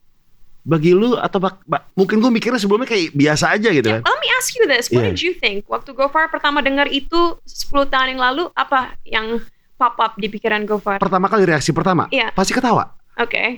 bagi 0.66 0.90
lu 0.90 1.14
atau 1.14 1.38
bak- 1.38 1.62
bak- 1.62 1.94
mungkin 1.94 2.18
gue 2.18 2.26
mikirnya 2.28 2.58
sebelumnya 2.58 2.84
kayak 2.84 3.14
biasa 3.14 3.54
aja 3.54 3.70
gitu 3.70 3.86
Yeah, 3.86 4.02
kan. 4.02 4.10
let 4.10 4.18
me 4.18 4.28
ask 4.34 4.50
you 4.52 4.66
this. 4.66 4.90
What 4.90 4.98
Yeah. 4.98 5.14
did 5.14 5.22
you 5.22 5.32
think? 5.32 5.62
Waktu 5.64 5.94
Gofar 5.94 6.26
pertama 6.26 6.58
dengar 6.58 6.90
itu 6.90 7.38
10 7.40 7.86
tahun 7.86 8.12
yang 8.12 8.20
lalu, 8.20 8.50
apa 8.52 8.98
yang 9.02 9.38
pop 9.74 9.94
up 9.94 10.18
di 10.18 10.26
pikiran 10.26 10.66
Gofar? 10.66 10.98
Oke. 10.98 11.06
Pertama 11.06 11.30
kali 11.30 11.46
reaksi 11.46 11.70
pertama, 11.70 12.10
Iya. 12.10 12.34
pasti 12.34 12.50
ketawa. 12.50 12.98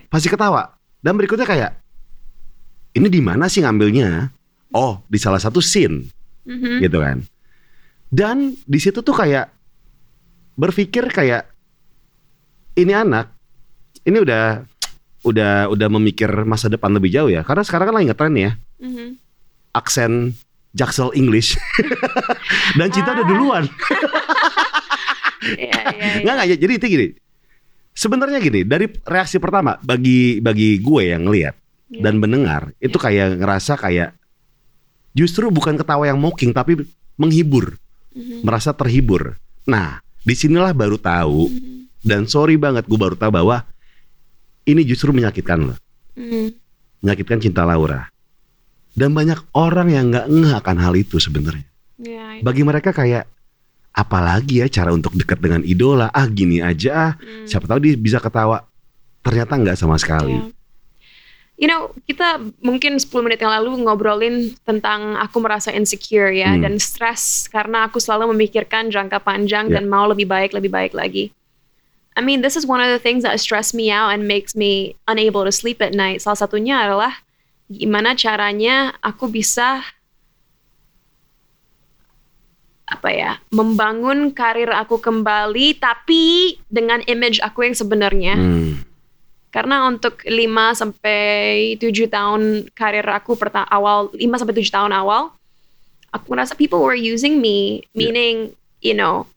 pasti 0.06 0.28
ketawa. 0.28 0.70
Dan 1.00 1.16
berikutnya 1.16 1.42
kayak 1.42 1.72
ini 2.92 3.08
di 3.08 3.18
mana 3.18 3.48
sih 3.48 3.58
ngambilnya? 3.58 4.30
Oh, 4.70 5.02
di 5.04 5.16
salah 5.16 5.40
satu 5.40 5.58
scene 5.58 6.06
Mhm. 6.44 6.78
gitu 6.78 7.00
kan. 7.00 7.24
Dan 8.06 8.36
di 8.54 8.78
situ 8.78 9.00
tuh 9.00 9.12
kayak 9.12 9.48
berpikir 10.54 11.08
kayak 11.08 11.48
ini 12.74 12.92
anak 12.92 13.34
ini 14.02 14.18
udah 14.18 14.62
udah 15.28 15.68
udah 15.68 15.88
memikir 15.92 16.28
masa 16.42 16.66
depan 16.66 16.90
lebih 16.90 17.08
jauh 17.08 17.28
ya. 17.28 17.42
Karena 17.42 17.62
sekarang 17.62 17.92
kan 17.92 17.94
lagi 17.96 18.06
ngetren 18.08 18.34
ya 18.34 18.52
Mhm. 18.78 19.06
aksen 19.72 20.12
Jaksel 20.72 21.12
English. 21.12 21.56
Dan 22.78 22.88
cinta 22.88 23.12
udah 23.12 23.24
Ah. 23.24 23.28
duluan. 23.28 23.64
Iya, 25.38 25.54
iya, 25.54 26.06
iya. 26.18 26.22
Nggak 26.26 26.34
nggak 26.34 26.48
jadi 26.58 26.72
itu 26.74 26.86
gini. 26.88 27.06
Sebenarnya 27.94 28.38
gini, 28.38 28.62
dari 28.62 28.86
reaksi 29.06 29.38
pertama 29.38 29.78
bagi 29.80 30.38
bagi 30.38 30.78
gue 30.78 31.02
yang 31.08 31.26
ngelihat 31.26 31.54
Iya. 31.88 32.02
dan 32.04 32.14
mendengar 32.18 32.62
itu 32.78 32.94
kayak 32.94 33.38
ngerasa 33.38 33.74
kayak 33.74 34.18
justru 35.14 35.48
bukan 35.48 35.74
ketawa 35.74 36.06
yang 36.06 36.18
mocking 36.18 36.50
tapi 36.50 36.78
menghibur, 37.14 37.78
Mhm. 38.14 38.42
merasa 38.42 38.70
terhibur. 38.70 39.38
Nah, 39.62 39.98
di 40.20 40.34
sinilah 40.34 40.74
baru 40.74 40.98
tahu 40.98 41.48
Mhm. 41.48 42.02
dan 42.02 42.26
sorry 42.26 42.54
banget 42.54 42.84
gue 42.84 42.98
baru 42.98 43.14
tahu 43.14 43.30
bahwa 43.32 43.62
ini 44.68 44.84
justru 44.84 45.10
menyakitkan 45.10 45.72
loh, 45.72 45.78
Mhm. 46.14 46.52
menyakitkan 47.00 47.40
cinta 47.40 47.64
Laura. 47.64 48.06
Dan 48.92 49.14
banyak 49.14 49.40
orang 49.54 49.88
yang 49.88 50.04
nggak 50.10 50.26
ngeh 50.28 50.52
akan 50.58 50.76
hal 50.76 50.92
itu 50.92 51.16
sebenarnya. 51.16 51.64
Iya, 51.98 52.44
Bagi 52.44 52.62
mereka 52.62 52.92
kayak 52.92 53.26
apalagi 53.90 54.62
ya 54.62 54.66
cara 54.70 54.94
untuk 54.94 55.18
dekat 55.18 55.42
dengan 55.42 55.66
idola 55.66 56.06
ah 56.08 56.26
gini 56.26 56.62
aja 56.62 56.90
ah 56.94 57.12
mhm. 57.18 57.50
siapa 57.50 57.66
tahu 57.66 57.82
dia 57.82 57.98
bisa 57.98 58.22
ketawa 58.22 58.62
ternyata 59.18 59.58
nggak 59.58 59.74
sama 59.74 59.98
sekali 59.98 60.38
Iya. 60.38 60.54
You 61.58 61.66
know, 61.66 61.90
kita 62.06 62.38
mungkin 62.62 63.02
10 63.02 63.18
menit 63.18 63.42
yang 63.42 63.50
lalu 63.50 63.82
ngobrolin 63.82 64.54
tentang 64.62 65.18
aku 65.18 65.42
merasa 65.42 65.74
insecure 65.74 66.30
ya 66.30 66.54
Hmm. 66.54 66.62
dan 66.62 66.74
stres 66.78 67.50
karena 67.50 67.90
aku 67.90 67.98
selalu 67.98 68.30
memikirkan 68.30 68.94
jangka 68.94 69.18
panjang 69.18 69.66
Ya. 69.66 69.74
dan 69.74 69.90
mau 69.90 70.06
lebih 70.06 70.30
baik, 70.30 70.54
lebih 70.54 70.70
baik 70.70 70.94
lagi. 70.94 71.34
I 72.18 72.20
mean, 72.20 72.42
this 72.42 72.58
is 72.58 72.66
one 72.66 72.82
of 72.82 72.90
the 72.90 72.98
things 72.98 73.22
that 73.22 73.38
stress 73.38 73.70
me 73.70 73.94
out 73.94 74.10
and 74.10 74.26
makes 74.26 74.58
me 74.58 74.98
unable 75.06 75.46
to 75.46 75.54
sleep 75.54 75.78
at 75.78 75.94
night. 75.94 76.18
Salah 76.18 76.34
satunya 76.34 76.82
adalah 76.82 77.22
gimana 77.70 78.18
caranya 78.18 78.98
aku 78.98 79.30
bisa 79.30 79.86
apa 82.88 83.12
ya 83.12 83.36
membangun 83.52 84.32
karir 84.32 84.72
aku 84.72 84.96
kembali 84.96 85.76
tapi 85.76 86.56
dengan 86.72 87.04
image 87.04 87.36
aku 87.44 87.68
yang 87.68 87.76
sebenarnya 87.76 88.34
Hmm. 88.34 88.80
karena 89.52 89.84
untuk 89.84 90.24
5 90.24 90.72
sampai 90.72 91.76
7 91.76 92.08
tahun 92.08 92.72
karir 92.72 93.04
aku 93.04 93.36
perta- 93.36 93.68
awal 93.68 94.08
5 94.16 94.40
sampai 94.40 94.56
7 94.56 94.72
tahun 94.72 94.92
awal 94.96 95.36
aku 96.08 96.26
merasa 96.32 96.56
people 96.56 96.80
were 96.80 96.96
using 96.96 97.44
me 97.44 97.84
meaning 97.92 98.56
you 98.80 98.96
know 98.96 99.28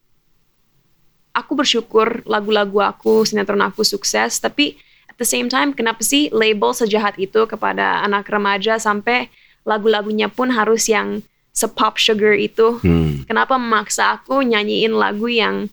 aku 1.32 1.55
bersyukur 1.55 2.21
lagu-lagu 2.23 2.79
aku 2.79 3.23
sinetron 3.23 3.61
aku 3.61 3.82
sukses 3.82 4.38
tapi 4.38 4.75
at 5.07 5.15
the 5.15 5.23
same 5.23 5.47
time 5.47 5.71
kenapa 5.71 6.01
sih 6.01 6.27
label 6.29 6.71
sejahat 6.71 7.15
itu 7.15 7.43
kepada 7.45 8.01
anak 8.01 8.27
remaja 8.27 8.75
sampai 8.75 9.32
lagu-lagunya 9.61 10.27
pun 10.27 10.49
harus 10.49 10.88
yang 10.88 11.21
sepop 11.51 11.95
sugar 11.95 12.34
itu 12.34 12.79
Hmm. 12.79 13.23
kenapa 13.25 13.55
memaksa 13.55 14.15
aku 14.15 14.39
nyanyiin 14.41 14.91
lagu 14.91 15.27
yang 15.27 15.67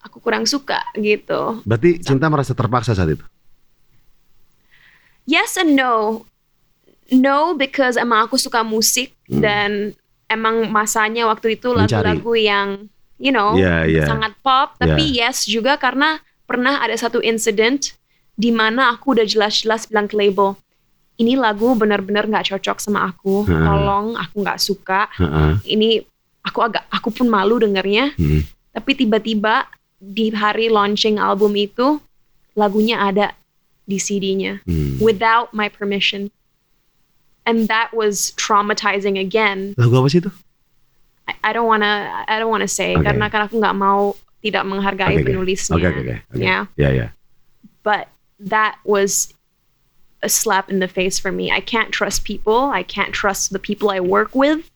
aku 0.00 0.20
kurang 0.20 0.44
suka 0.44 0.80
gitu 0.94 1.64
Berarti 1.64 1.98
cinta 1.98 2.28
merasa 2.28 2.52
terpaksa 2.52 2.92
saat 2.92 3.12
itu. 3.12 3.24
yes 5.26 5.56
and 5.56 5.74
no. 5.74 6.24
No 7.06 7.54
because 7.54 7.94
emang 7.94 8.26
aku 8.26 8.34
suka 8.36 8.62
musik 8.62 9.14
Hmm. 9.26 9.42
dan 9.42 9.70
emang 10.26 10.70
masanya 10.70 11.26
waktu 11.26 11.58
itu 11.58 11.70
lagu-lagu 11.70 12.32
yang 12.34 12.68
you 13.16 13.32
know 13.32 13.56
Iya, 13.56 13.84
iya. 13.86 14.04
sangat 14.04 14.36
pop. 14.40 14.76
Tapi 14.76 15.16
yes 15.16 15.44
juga 15.44 15.76
karena 15.76 16.18
pernah 16.44 16.78
ada 16.78 16.94
satu 16.94 17.18
incident 17.20 17.96
di 18.36 18.52
mana 18.52 18.92
aku 18.92 19.16
udah 19.16 19.24
jelas-jelas 19.24 19.88
bilang 19.88 20.06
ke 20.06 20.14
label 20.14 20.54
ini 21.16 21.32
lagu 21.32 21.72
benar-benar 21.72 22.28
nggak 22.28 22.52
cocok 22.52 22.76
sama 22.76 23.08
aku. 23.08 23.48
Hmm. 23.48 23.64
Tolong 23.64 24.06
aku 24.14 24.36
nggak 24.44 24.60
suka. 24.60 25.08
Heeh. 25.16 25.52
Ini 25.64 25.88
aku 26.44 26.60
agak 26.60 26.84
aku 26.92 27.08
pun 27.08 27.26
malu 27.26 27.56
dengernya. 27.56 28.12
Hmm. 28.20 28.44
Tapi 28.76 28.92
tiba-tiba 28.92 29.64
di 29.96 30.28
hari 30.30 30.68
launching 30.68 31.16
album 31.16 31.56
itu 31.56 31.96
lagunya 32.52 33.00
ada 33.00 33.32
di 33.88 33.96
CD-nya 33.96 34.60
Hmm. 34.68 35.00
without 35.00 35.56
my 35.56 35.72
permission. 35.72 36.28
And 37.48 37.64
that 37.70 37.94
was 37.96 38.34
traumatizing 38.36 39.16
again. 39.16 39.72
Lagu 39.80 39.96
apa 39.96 40.10
sih 40.12 40.18
itu? 40.20 40.28
I, 41.26 41.50
don't 41.52 41.66
wanna 41.66 42.24
I 42.30 42.38
don't 42.38 42.50
wanna 42.50 42.70
say 42.70 42.94
Okay. 42.94 43.02
karena 43.02 43.26
kan 43.26 43.50
aku 43.50 43.58
nggak 43.58 43.74
mau 43.74 44.14
tidak 44.40 44.62
menghargai 44.62 45.18
oke. 45.18 45.26
penulisnya. 45.26 45.74
Oke, 45.74 45.86
oke, 45.90 46.00
oke. 46.06 46.16
oke. 46.30 46.38
Ya, 46.38 46.70
Ya, 46.78 46.90
ya. 46.94 47.06
but 47.82 48.06
that 48.38 48.78
was 48.86 49.34
a 50.22 50.30
slap 50.30 50.70
in 50.70 50.78
the 50.78 50.86
face 50.86 51.18
for 51.18 51.34
me. 51.34 51.50
I 51.50 51.58
can't 51.58 51.90
trust 51.90 52.22
people. 52.22 52.70
I 52.70 52.86
can't 52.86 53.10
trust 53.10 53.50
the 53.50 53.58
people 53.58 53.90
I 53.90 53.98
work 53.98 54.38
with. 54.38 54.70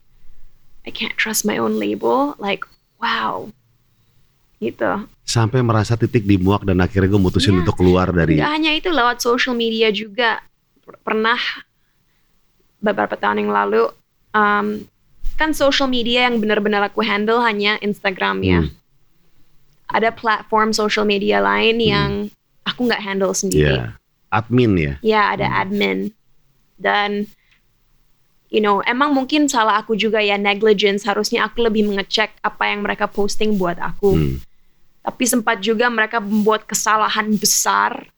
I 0.83 0.91
can't 0.91 1.15
trust 1.15 1.47
my 1.47 1.55
own 1.55 1.79
label. 1.79 2.35
Like, 2.43 2.67
wow. 2.99 3.55
Gitu. 4.59 5.07
Sampai 5.25 5.63
merasa 5.63 5.95
titik 5.95 6.27
di 6.27 6.37
muak 6.37 6.67
dan 6.67 6.83
akhirnya 6.83 7.15
gue 7.15 7.23
mutusin 7.23 7.55
Iya. 7.57 7.61
untuk 7.65 7.79
keluar 7.79 8.11
dari 8.11 8.37
Nggak 8.43 8.53
hanya 8.53 8.73
itu 8.75 8.91
lewat 8.91 9.23
social 9.23 9.55
media 9.55 9.89
juga 9.89 10.43
Per- 10.83 10.99
pernah 11.01 11.39
beberapa 12.81 13.15
tahun 13.15 13.47
yang 13.47 13.53
lalu 13.53 13.89
um, 14.33 14.85
kan 15.41 15.57
social 15.57 15.89
media 15.89 16.29
yang 16.29 16.37
benar-benar 16.37 16.85
aku 16.93 17.01
handle 17.01 17.41
hanya 17.41 17.81
Instagram 17.81 18.45
ya. 18.45 18.61
Hmm. 18.69 18.77
Ada 19.89 20.13
platform 20.13 20.77
social 20.77 21.09
media 21.09 21.41
lain 21.41 21.81
yang 21.81 22.11
aku 22.69 22.85
nggak 22.85 23.01
handle 23.01 23.33
sendiri. 23.33 23.81
ya 23.81 23.97
admin 24.29 24.73
ya. 24.77 24.95
Ya 25.01 25.23
ada 25.33 25.49
admin 25.65 26.13
dan 26.77 27.25
you 28.53 28.61
know 28.61 28.85
emang 28.85 29.17
mungkin 29.17 29.49
salah 29.49 29.81
aku 29.81 29.97
juga 29.97 30.21
ya 30.21 30.37
negligence 30.37 31.09
harusnya 31.09 31.49
aku 31.49 31.65
lebih 31.67 31.89
mengecek 31.89 32.37
apa 32.45 32.69
yang 32.69 32.85
mereka 32.85 33.09
posting 33.09 33.57
buat 33.57 33.81
aku 33.81 34.11
Hmm. 34.17 34.37
tapi 35.01 35.25
sempat 35.25 35.65
juga 35.65 35.89
mereka 35.89 36.21
membuat 36.21 36.69
kesalahan 36.69 37.33
besar. 37.41 38.13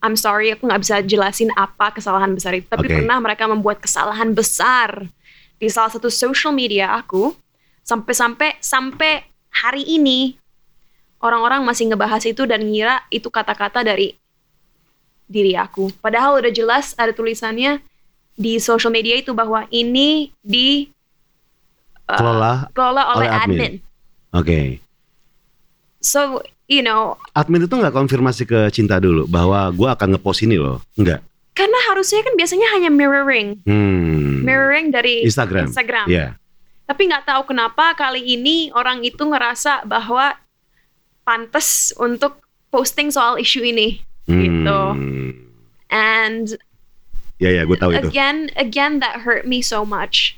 I'm 0.00 0.16
sorry, 0.16 0.48
aku 0.48 0.64
nggak 0.64 0.80
bisa 0.80 0.96
jelasin 1.04 1.52
apa 1.60 1.92
kesalahan 1.92 2.32
besar 2.32 2.56
itu. 2.56 2.64
Tapi 2.72 2.88
Oke. 2.88 2.96
pernah 3.04 3.20
mereka 3.20 3.44
membuat 3.44 3.84
kesalahan 3.84 4.32
besar 4.32 5.12
di 5.60 5.68
salah 5.68 5.92
satu 5.92 6.08
social 6.08 6.56
media 6.56 6.96
aku, 6.96 7.36
sampai-sampai 7.84 8.56
sampai 8.64 9.28
hari 9.52 9.84
ini 9.84 10.40
orang-orang 11.20 11.60
masih 11.62 11.92
ngebahas 11.92 12.24
itu 12.24 12.48
dan 12.48 12.64
ngira 12.64 13.04
itu 13.12 13.28
kata-kata 13.28 13.84
dari 13.84 14.16
diri 15.28 15.54
aku. 15.54 15.92
Padahal 16.00 16.40
udah 16.40 16.50
jelas 16.50 16.96
ada 16.96 17.12
tulisannya 17.12 17.78
di 18.34 18.56
social 18.56 18.90
media 18.90 19.20
itu 19.20 19.36
bahwa 19.36 19.68
ini 19.68 20.32
di 20.40 20.88
uh, 22.08 22.16
Kelola. 22.16 22.52
kelola 22.72 23.02
oleh, 23.14 23.28
oleh 23.28 23.28
admin. 23.28 23.44
admin. 23.44 23.72
Oke. 24.32 24.58
So, 26.00 26.40
you 26.64 26.80
know, 26.80 27.20
Admin 27.36 27.68
itu 27.68 27.76
nggak 27.76 27.92
konfirmasi 27.92 28.48
ke 28.48 28.72
Cinta 28.72 28.96
dulu 28.96 29.28
bahwa 29.28 29.68
gue 29.68 29.84
akan 29.84 30.16
ngepost 30.16 30.48
ini 30.48 30.56
loh. 30.56 30.80
Enggak. 30.96 31.20
Karena 31.60 31.78
harusnya 31.92 32.24
kan 32.24 32.32
biasanya 32.40 32.68
hanya 32.72 32.88
mirroring, 32.88 33.60
Hmm. 33.68 34.40
mirroring 34.40 34.88
dari 34.88 35.28
Instagram. 35.28 35.68
Instagram. 35.68 36.08
Ya. 36.08 36.40
Tapi 36.88 37.06
nggak 37.06 37.28
tahu 37.28 37.52
kenapa 37.52 37.92
kali 37.92 38.24
ini 38.24 38.72
orang 38.72 39.04
itu 39.04 39.20
ngerasa 39.20 39.84
bahwa 39.84 40.40
pantas 41.22 41.92
untuk 42.00 42.40
posting 42.72 43.12
soal 43.12 43.36
isu 43.36 43.60
ini. 43.60 44.00
Gitu. 44.24 44.80
Hmm. 44.96 45.30
And 45.92 46.56
Ya 47.36 47.50
ya, 47.50 47.64
gue 47.64 47.76
tahu 47.76 47.92
itu. 47.92 48.08
again, 48.08 48.48
again, 48.54 49.00
that 49.00 49.24
hurt 49.24 49.44
me 49.44 49.60
so 49.60 49.84
much 49.84 50.36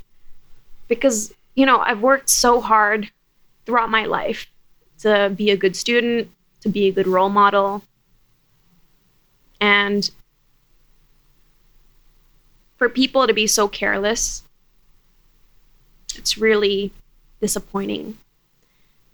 because 0.86 1.30
you 1.54 1.66
know 1.66 1.82
I've 1.82 1.98
worked 1.98 2.30
so 2.30 2.62
hard 2.62 3.10
throughout 3.66 3.90
my 3.90 4.06
life 4.06 4.46
to 5.02 5.30
be 5.30 5.50
a 5.50 5.58
good 5.58 5.74
student, 5.74 6.30
to 6.62 6.70
be 6.70 6.86
a 6.86 6.94
good 6.94 7.10
role 7.10 7.28
model, 7.30 7.82
and 9.60 10.10
for 12.82 12.90
people 12.90 13.30
to 13.30 13.34
be 13.34 13.46
so 13.46 13.70
careless, 13.70 14.42
it's 16.18 16.34
really 16.34 16.90
disappointing. 17.38 18.18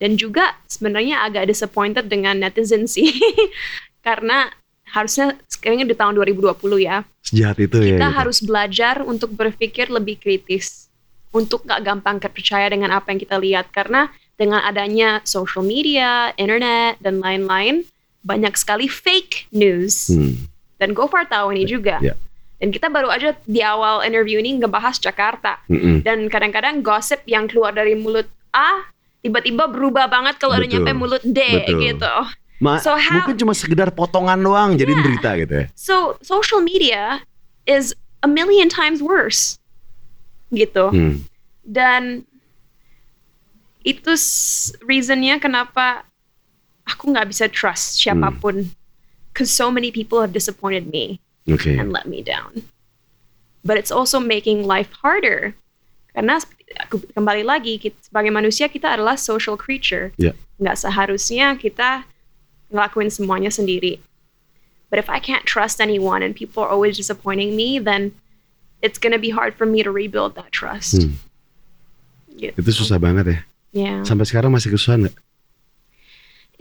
Dan 0.01 0.17
juga 0.17 0.57
sebenarnya 0.65 1.21
agak 1.21 1.53
disappointed 1.53 2.09
dengan 2.09 2.41
netizen 2.41 2.89
sih, 2.89 3.13
karena 4.07 4.49
harusnya 4.89 5.37
sekarang 5.53 5.85
di 5.85 5.93
tahun 5.93 6.17
2020 6.17 6.57
ya 6.81 7.05
Sejahat 7.21 7.61
itu 7.61 7.77
ya. 7.77 7.93
kita 7.93 8.09
gitu. 8.09 8.17
harus 8.17 8.39
belajar 8.41 9.05
untuk 9.05 9.37
berpikir 9.37 9.93
lebih 9.93 10.17
kritis 10.17 10.89
untuk 11.29 11.69
nggak 11.69 11.85
gampang 11.85 12.17
percaya 12.17 12.73
dengan 12.73 12.97
apa 12.97 13.13
yang 13.13 13.21
kita 13.21 13.37
lihat 13.37 13.69
karena 13.69 14.09
dengan 14.41 14.65
adanya 14.65 15.21
social 15.29 15.61
media, 15.61 16.33
internet 16.41 16.97
dan 17.05 17.21
lain-lain 17.21 17.85
banyak 18.25 18.57
sekali 18.57 18.89
fake 18.89 19.53
news 19.53 20.09
Hmm. 20.09 20.49
dan 20.81 20.97
Gofar 20.97 21.29
tahu 21.29 21.53
ini 21.53 21.69
juga 21.69 22.01
ya. 22.01 22.17
Dan 22.59 22.69
kita 22.69 22.87
baru 22.87 23.07
aja 23.09 23.39
di 23.41 23.61
awal 23.61 24.03
interview 24.03 24.37
ini 24.37 24.59
ngebahas 24.59 24.99
Jakarta 24.99 25.63
Mm-mm. 25.67 26.03
dan 26.03 26.27
kadang-kadang 26.27 26.81
gosip 26.81 27.23
yang 27.25 27.47
keluar 27.47 27.71
dari 27.71 27.95
mulut 27.95 28.27
A 28.51 28.83
tiba-tiba 29.19 29.67
berubah 29.67 30.07
banget 30.07 30.37
kalau 30.37 30.55
udah 30.55 30.67
nyampe 30.69 30.93
mulut 30.93 31.23
D 31.23 31.39
Betul. 31.39 31.79
gitu 31.85 32.15
Ma- 32.59 32.79
So 32.79 32.91
how- 32.93 33.23
mungkin 33.23 33.39
cuma 33.39 33.55
sekedar 33.55 33.89
potongan 33.89 34.37
doang 34.37 34.75
jadi 34.75 34.91
Yeah. 34.91 35.03
berita 35.03 35.31
gitu 35.37 35.55
ya. 35.55 35.67
so 35.73 35.95
social 36.19 36.59
media 36.59 37.23
is 37.65 37.95
a 38.19 38.29
million 38.29 38.67
times 38.67 38.99
worse 38.99 39.63
gitu 40.51 40.91
Hmm. 40.91 41.23
dan 41.63 42.27
itu 43.81 44.13
reasonnya 44.83 45.39
kenapa 45.39 46.03
aku 46.85 47.09
nggak 47.09 47.29
bisa 47.29 47.47
trust 47.47 47.97
siapa 47.97 48.35
pun 48.35 48.69
because 49.31 49.49
so 49.49 49.71
many 49.71 49.89
people 49.89 50.19
have 50.19 50.33
disappointed 50.33 50.89
me 50.89 51.23
Oke. 51.49 51.73
and 51.75 51.91
let 51.91 52.05
me 52.07 52.21
down 52.21 52.63
but 53.65 53.77
it's 53.77 53.91
also 53.91 54.21
making 54.21 54.65
life 54.65 54.93
harder 55.03 55.55
karena 56.13 56.41
kembali 57.15 57.47
lagi 57.47 57.79
kita, 57.79 57.97
sebagai 58.05 58.29
manusia 58.29 58.69
kita 58.69 58.93
adalah 58.99 59.17
social 59.17 59.57
creature 59.57 60.13
Ya. 60.21 60.37
nggak 60.61 60.77
seharusnya 60.77 61.57
kita 61.57 62.05
ngelakuin 62.69 63.09
semuanya 63.09 63.49
sendiri 63.49 63.99
but 64.93 65.01
if 65.01 65.09
I 65.09 65.21
can't 65.21 65.45
trust 65.49 65.81
anyone 65.81 66.21
and 66.21 66.37
people 66.37 66.61
are 66.65 66.73
always 66.73 66.97
disappointing 66.97 67.57
me 67.57 67.81
then 67.81 68.13
it's 68.85 68.97
gonna 69.01 69.19
be 69.21 69.33
hard 69.33 69.57
for 69.57 69.65
me 69.67 69.81
to 69.83 69.91
rebuild 69.91 70.37
that 70.37 70.53
trust 70.53 71.03
Hmm. 71.03 71.17
Gitu. 72.39 72.55
Itu 72.55 72.71
susah 72.71 73.03
banget 73.03 73.27
ya. 73.27 73.39
Yeah. 73.75 73.99
Sampai 74.07 74.23
sekarang 74.23 74.55
masih 74.55 74.71
kesusahan 74.71 75.11
nggak? 75.11 75.17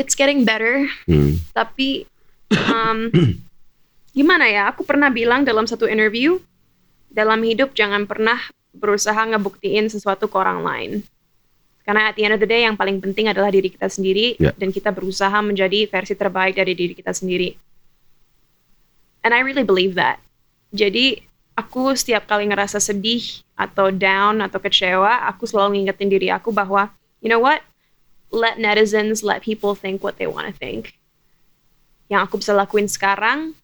It's 0.01 0.17
getting 0.17 0.41
better, 0.41 0.89
Hmm. 1.05 1.41
tapi 1.53 2.09
um, 2.73 3.13
gimana 4.17 4.49
ya? 4.49 4.73
Aku 4.73 4.81
pernah 4.81 5.13
bilang 5.13 5.45
dalam 5.45 5.69
satu 5.69 5.85
interview, 5.85 6.41
dalam 7.13 7.37
hidup 7.45 7.77
jangan 7.77 8.09
pernah 8.09 8.41
berusaha 8.73 9.17
ngebuktiin 9.29 9.93
sesuatu 9.93 10.25
ke 10.25 10.35
orang 10.37 10.65
lain. 10.65 10.91
Karena 11.85 12.11
at 12.11 12.19
the 12.19 12.25
end 12.27 12.35
of 12.35 12.41
the 12.43 12.49
day 12.49 12.65
yang 12.67 12.75
paling 12.75 12.99
penting 12.99 13.31
adalah 13.31 13.47
diri 13.47 13.71
kita 13.71 13.87
sendiri 13.87 14.35
Ya. 14.41 14.51
dan 14.57 14.75
kita 14.75 14.91
berusaha 14.91 15.39
menjadi 15.39 15.87
versi 15.87 16.17
terbaik 16.17 16.59
dari 16.59 16.75
diri 16.75 16.91
kita 16.97 17.15
sendiri. 17.15 17.55
And 19.23 19.31
I 19.31 19.39
really 19.45 19.63
believe 19.63 19.95
that. 19.95 20.19
Jadi 20.75 21.23
aku 21.55 21.95
setiap 21.95 22.27
kali 22.27 22.49
ngerasa 22.51 22.83
sedih 22.83 23.39
atau 23.55 23.87
down 23.87 24.43
atau 24.43 24.59
kecewa, 24.59 25.25
aku 25.31 25.47
selalu 25.47 25.79
ngingetin 25.79 26.11
diri 26.11 26.27
aku 26.27 26.51
bahwa 26.51 26.91
you 27.23 27.31
know 27.31 27.39
what? 27.39 27.63
Let 28.27 28.59
netizens, 28.59 29.23
let 29.23 29.39
people 29.39 29.71
think 29.71 30.03
what 30.03 30.19
they 30.19 30.27
want 30.27 30.51
to 30.51 30.55
think. 30.55 30.99
Yang 32.11 32.21
aku 32.27 32.35
bisa 32.43 32.51
lakuin 32.51 32.91
sekarang 32.91 33.55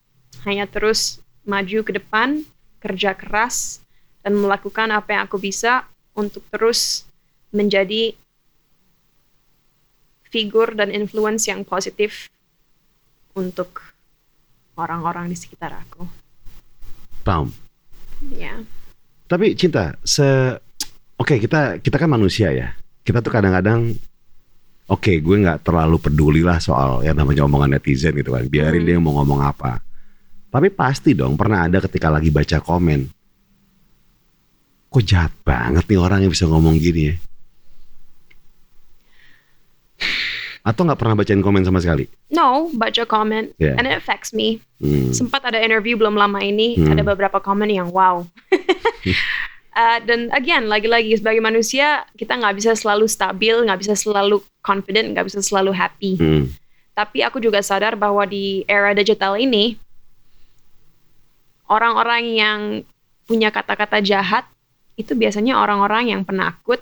hanya 0.43 0.67
terus 0.67 1.23
maju 1.43 1.83
ke 1.83 1.91
depan, 1.95 2.43
kerja 2.79 3.15
keras, 3.15 3.83
dan 4.23 4.39
melakukan 4.39 4.91
apa 4.91 5.15
yang 5.15 5.21
aku 5.27 5.39
bisa 5.39 5.87
untuk 6.15 6.43
terus 6.51 7.03
menjadi 7.51 8.15
figur 10.33 10.73
dan 10.73 10.89
influence 10.89 11.45
yang 11.45 11.61
positif 11.61 12.31
untuk 13.37 13.93
orang-orang 14.73 15.29
di 15.29 15.37
sekitar 15.37 15.73
aku. 15.73 16.09
Paham. 17.21 17.53
Ya. 18.33 18.61
Tapi 19.29 19.53
cinta, 19.53 19.93
se 20.01 20.25
Oke, 21.13 21.37
kita 21.37 21.77
kita 21.79 22.01
kan 22.01 22.09
manusia 22.09 22.49
ya. 22.51 22.73
Kita 23.05 23.21
tuh 23.21 23.29
kadang-kadang 23.29 23.93
Oke, 24.91 25.23
gue 25.23 25.37
nggak 25.39 25.63
terlalu 25.63 25.95
peduli 25.95 26.41
lah 26.43 26.59
soal 26.59 27.07
yang 27.07 27.15
namanya 27.15 27.47
omongan 27.47 27.79
netizen 27.79 28.11
gitu 28.19 28.35
kan. 28.35 28.43
Biarin 28.51 28.83
Hmm. 28.83 28.89
dia 28.89 28.97
mau 28.99 29.15
ngomong 29.15 29.39
apa. 29.39 29.79
Tapi 30.53 30.69
pasti 30.69 31.17
dong 31.17 31.33
pernah 31.33 31.65
ada 31.65 31.81
ketika 31.81 32.13
lagi 32.13 32.29
baca 32.29 32.61
komen. 32.61 33.09
Kok 34.93 35.01
jahat 35.01 35.33
banget 35.41 35.89
nih 35.89 35.97
orang 35.97 36.21
yang 36.21 36.29
bisa 36.29 36.45
ngomong 36.45 36.77
gini 36.77 37.09
ya. 37.09 37.15
Atau 40.63 40.85
nggak 40.85 40.95
pernah 41.01 41.17
bacain 41.17 41.41
komen 41.41 41.65
sama 41.65 41.81
sekali? 41.81 42.05
No, 42.31 42.69
baca 42.71 43.03
comment 43.03 43.51
Yeah. 43.59 43.75
and 43.81 43.83
it 43.89 43.97
affects 43.97 44.31
me. 44.31 44.61
Hmm. 44.79 45.09
Sempat 45.11 45.43
ada 45.43 45.57
interview 45.59 45.97
belum 45.99 46.15
lama 46.15 46.39
ini, 46.39 46.77
Hmm. 46.79 46.93
ada 46.93 47.01
beberapa 47.03 47.41
komen 47.41 47.67
yang 47.67 47.89
wow. 47.91 48.23
Uh, 49.73 49.99
dan 50.07 50.31
again, 50.31 50.69
lagi-lagi 50.71 51.17
sebagai 51.19 51.43
manusia 51.43 52.07
kita 52.15 52.37
nggak 52.39 52.55
bisa 52.61 52.71
selalu 52.77 53.09
stabil, 53.11 53.57
nggak 53.65 53.79
bisa 53.81 53.97
selalu 53.97 54.39
confident, 54.63 55.11
nggak 55.11 55.27
bisa 55.27 55.43
selalu 55.43 55.75
happy. 55.75 56.15
Hmm. 56.15 56.45
Tapi 56.93 57.25
aku 57.25 57.41
juga 57.41 57.59
sadar 57.59 57.97
bahwa 57.99 58.23
di 58.23 58.63
era 58.69 58.93
digital 58.95 59.35
ini 59.35 59.81
orang-orang 61.73 62.23
yang 62.29 62.59
punya 63.25 63.49
kata-kata 63.49 63.97
jahat 63.99 64.45
itu 64.93 65.17
biasanya 65.17 65.57
orang-orang 65.57 66.13
yang 66.13 66.21
penakut 66.21 66.77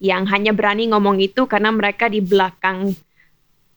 yang 0.00 0.24
hanya 0.26 0.50
berani 0.50 0.88
ngomong 0.88 1.20
itu 1.20 1.44
karena 1.44 1.68
mereka 1.68 2.08
di 2.08 2.18
belakang 2.18 2.96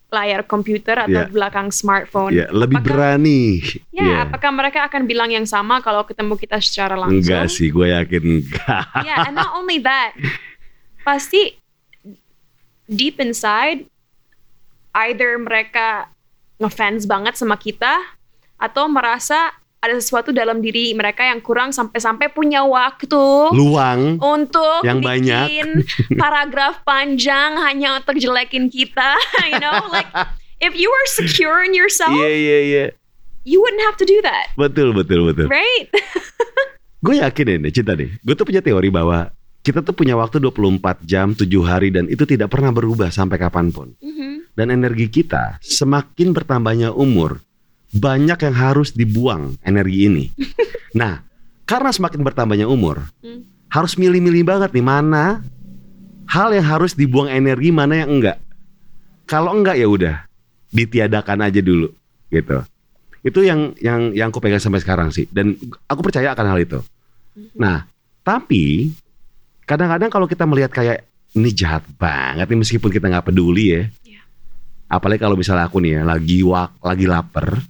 layar 0.07 0.47
komputer 0.47 1.03
atau 1.03 1.11
Yeah. 1.11 1.27
di 1.27 1.35
belakang 1.35 1.67
smartphone. 1.67 2.31
Ya, 2.31 2.47
lebih 2.47 2.79
Apakah- 2.79 2.95
berani. 2.95 3.59
Ya, 3.91 4.03
Iya. 4.07 4.15
apakah 4.23 4.51
mereka 4.55 4.87
akan 4.87 5.03
bilang 5.03 5.27
yang 5.27 5.43
sama 5.43 5.83
kalau 5.83 6.07
ketemu 6.07 6.39
kita 6.39 6.63
secara 6.63 6.95
langsung? 6.95 7.19
Enggak 7.19 7.51
sih, 7.51 7.67
gue 7.67 7.91
yakin 7.91 8.23
enggak. 8.39 8.83
Yeah, 9.03 9.27
and 9.27 9.35
not 9.35 9.51
only 9.51 9.83
that, 9.83 10.15
pasti 11.03 11.59
deep 12.87 13.19
inside 13.19 13.83
either 14.95 15.35
mereka 15.35 16.07
ngefans 16.57 17.03
banget 17.03 17.35
sama 17.35 17.59
kita 17.59 17.99
atau 18.55 18.87
merasa 18.87 19.51
ada 19.77 19.93
sesuatu 19.95 20.33
dalam 20.33 20.57
diri 20.57 20.91
mereka 20.91 21.21
yang 21.21 21.37
kurang 21.39 21.69
sampai-sampai 21.69 22.33
punya 22.33 22.65
waktu 22.65 23.21
Luang. 23.53 24.17
untuk 24.17 24.81
Yang 24.81 24.99
banyak. 25.05 25.45
bikin 25.47 25.69
paragraf 26.21 26.81
panjang 26.81 27.55
hanya 27.61 28.01
untuk 28.01 28.17
jelekin 28.17 28.67
kita, 28.67 29.13
you 29.51 29.61
know, 29.61 29.77
like 29.93 30.09
if 30.57 30.73
you 30.73 30.89
were 30.89 31.07
secure 31.07 31.61
in 31.61 31.77
yourself, 31.77 32.09
Iya, 32.11 32.29
iya, 32.31 32.57
iya. 32.59 32.85
you 33.45 33.61
wouldn't 33.61 33.85
have 33.85 33.95
to 33.95 34.03
do 34.03 34.17
that, 34.25 34.49
Betul, 34.57 34.91
betul, 34.91 35.29
betul. 35.29 35.45
right? 35.47 35.87
Gue 37.05 37.21
yakin 37.21 37.61
ini, 37.61 37.69
cinta 37.69 37.93
nih. 37.93 38.17
Gue 38.25 38.33
tuh 38.33 38.43
punya 38.43 38.59
teori 38.59 38.89
bahwa 38.89 39.29
kita 39.61 39.85
tuh 39.85 39.93
punya 39.93 40.17
waktu 40.17 40.41
24 40.41 41.05
jam, 41.05 41.37
7 41.37 41.45
hari 41.61 41.93
dan 41.93 42.09
itu 42.09 42.25
tidak 42.25 42.49
pernah 42.49 42.73
berubah 42.73 43.13
sampai 43.13 43.37
kapan 43.37 43.69
pun. 43.69 43.93
Mhm. 44.01 44.57
Dan 44.57 44.73
energi 44.73 45.05
kita 45.05 45.61
semakin 45.61 46.33
bertambahnya 46.33 46.89
umur, 46.89 47.37
banyak 47.97 48.37
yang 48.37 48.55
harus 48.55 48.93
dibuang 48.93 49.57
energi 49.61 49.99
ini. 50.07 50.25
Nah, 50.97 51.21
karena 51.69 51.93
semakin 51.93 52.25
bertambahnya 52.25 52.65
umur, 52.65 53.05
Hmm. 53.21 53.45
harus 53.69 53.93
milih-milih 53.93 54.47
banget 54.47 54.73
nih 54.73 54.81
mana 54.81 55.45
hal 56.25 56.49
yang 56.49 56.65
harus 56.65 56.97
dibuang 56.97 57.29
energi, 57.29 57.69
mana 57.69 58.01
yang 58.01 58.17
enggak. 58.17 58.41
Kalau 59.29 59.53
enggak 59.53 59.77
ya 59.77 59.85
udah 59.85 60.25
ditiadakan 60.71 61.45
aja 61.45 61.61
dulu 61.61 61.91
gitu. 62.33 62.65
Itu 63.21 63.45
yang 63.45 63.77
yang 63.77 64.15
yang 64.15 64.33
aku 64.33 64.41
pegang 64.41 64.63
sampai 64.63 64.81
sekarang 64.81 65.13
sih 65.13 65.29
dan 65.29 65.53
aku 65.85 66.01
percaya 66.01 66.33
akan 66.33 66.47
hal 66.55 66.59
itu. 66.65 66.79
Nah, 67.53 67.85
tapi 68.25 68.95
kadang-kadang 69.69 70.09
kalau 70.09 70.25
kita 70.25 70.49
melihat 70.49 70.71
kayak 70.73 71.05
ini 71.37 71.53
jahat 71.53 71.85
banget 71.99 72.47
nih 72.47 72.57
meskipun 72.57 72.89
kita 72.89 73.05
nggak 73.05 73.27
peduli 73.29 73.65
ya. 73.69 73.83
Iya. 74.01 74.21
Apalagi 74.89 75.21
kalau 75.21 75.37
misalnya 75.37 75.69
aku 75.69 75.77
nih 75.77 75.99
ya 75.99 76.01
lagi 76.07 76.41
wak, 76.41 76.81
lagi 76.81 77.05
lapar 77.05 77.61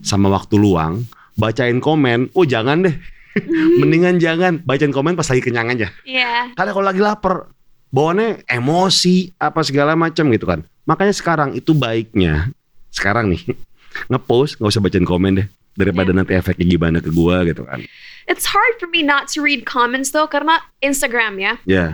sama 0.00 0.28
waktu 0.28 0.56
luang, 0.56 1.04
bacain 1.34 1.78
komen, 1.78 2.32
oh 2.32 2.44
jangan 2.44 2.84
deh. 2.84 2.96
Mendingan 3.80 4.18
jangan 4.18 4.58
bacain 4.60 4.90
komen 4.90 5.14
pas 5.14 5.24
lagi 5.24 5.40
kenyang 5.40 5.70
aja. 5.70 5.88
Iya. 6.02 6.50
Karena 6.52 6.70
kalau 6.70 6.86
lagi 6.86 6.98
lapar, 6.98 7.46
bawaannya 7.88 8.42
emosi 8.44 9.34
apa 9.36 9.62
segala 9.62 9.94
macam 9.94 10.26
gitu 10.30 10.44
kan. 10.44 10.60
Makanya 10.84 11.14
sekarang 11.14 11.50
itu 11.54 11.70
baiknya 11.70 12.50
sekarang 12.90 13.30
nih 13.30 13.42
ngepost 14.10 14.58
nggak 14.58 14.70
usah 14.70 14.82
bacain 14.82 15.06
komen 15.06 15.32
deh 15.38 15.46
daripada 15.78 16.10
Ya. 16.10 16.16
nanti 16.18 16.32
efeknya 16.34 16.66
gimana 16.66 16.98
ke 16.98 17.10
gua 17.10 17.46
gitu 17.46 17.62
kan. 17.62 17.78
It's 18.26 18.46
hard 18.46 18.78
for 18.78 18.86
me 18.86 19.02
not 19.02 19.30
to 19.34 19.42
read 19.42 19.62
comments 19.62 20.10
though 20.10 20.26
karena 20.26 20.58
Instagram 20.80 21.38
ya. 21.38 21.54
Ya, 21.64 21.86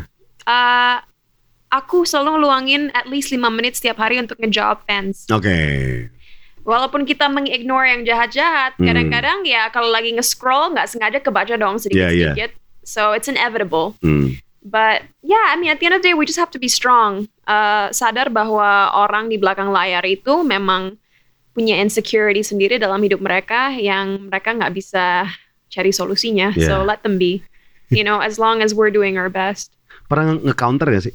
Uh, 0.46 1.02
aku 1.68 2.06
selalu 2.06 2.38
ngeluangin 2.38 2.82
at 2.94 3.10
least 3.10 3.34
5 3.34 3.42
menit 3.50 3.74
setiap 3.74 3.98
hari 3.98 4.16
untuk 4.16 4.38
ngejawab 4.38 4.86
fans. 4.86 5.26
oke. 5.26 5.58
Walaupun 6.66 7.06
kita 7.06 7.30
mengignore 7.30 7.86
yang 7.86 8.02
jahat-jahat, 8.02 8.74
Hmm. 8.74 8.90
kadang-kadang 8.90 9.46
ya 9.46 9.70
kalau 9.70 9.86
lagi 9.86 10.10
nge-scroll 10.10 10.74
nggak 10.74 10.90
sengaja 10.90 11.22
kebaca 11.22 11.54
dong 11.54 11.78
sedikit-sedikit. 11.78 12.50
So 12.82 13.14
it's 13.14 13.30
inevitable. 13.30 13.94
Hmm. 14.02 14.34
But 14.66 15.06
yeah, 15.22 15.54
I 15.54 15.54
mean 15.54 15.70
at 15.70 15.78
the 15.78 15.86
end 15.86 15.94
of 15.94 16.02
the 16.02 16.10
day 16.10 16.14
we 16.18 16.26
just 16.26 16.42
have 16.42 16.50
to 16.50 16.58
be 16.58 16.66
strong. 16.66 17.30
Uh, 17.46 17.94
sadar 17.94 18.34
bahwa 18.34 18.90
orang 18.98 19.30
di 19.30 19.38
belakang 19.38 19.70
layar 19.70 20.02
itu 20.02 20.42
memang 20.42 20.98
punya 21.54 21.78
insecurity 21.78 22.42
sendiri 22.42 22.82
dalam 22.82 22.98
hidup 22.98 23.22
mereka 23.22 23.70
yang 23.70 24.26
mereka 24.26 24.50
nggak 24.50 24.74
bisa 24.74 25.30
cari 25.70 25.94
solusinya. 25.94 26.50
Yeah. 26.58 26.66
So 26.66 26.74
let 26.82 27.06
them 27.06 27.14
be. 27.14 27.46
You 27.94 28.02
know, 28.02 28.18
as 28.18 28.42
long 28.42 28.58
as 28.66 28.74
we're 28.74 28.90
doing 28.90 29.14
our 29.14 29.30
best. 29.30 29.70
Pernah 30.10 30.42
nge-counter 30.42 30.90
gak 30.90 31.06
sih? 31.06 31.14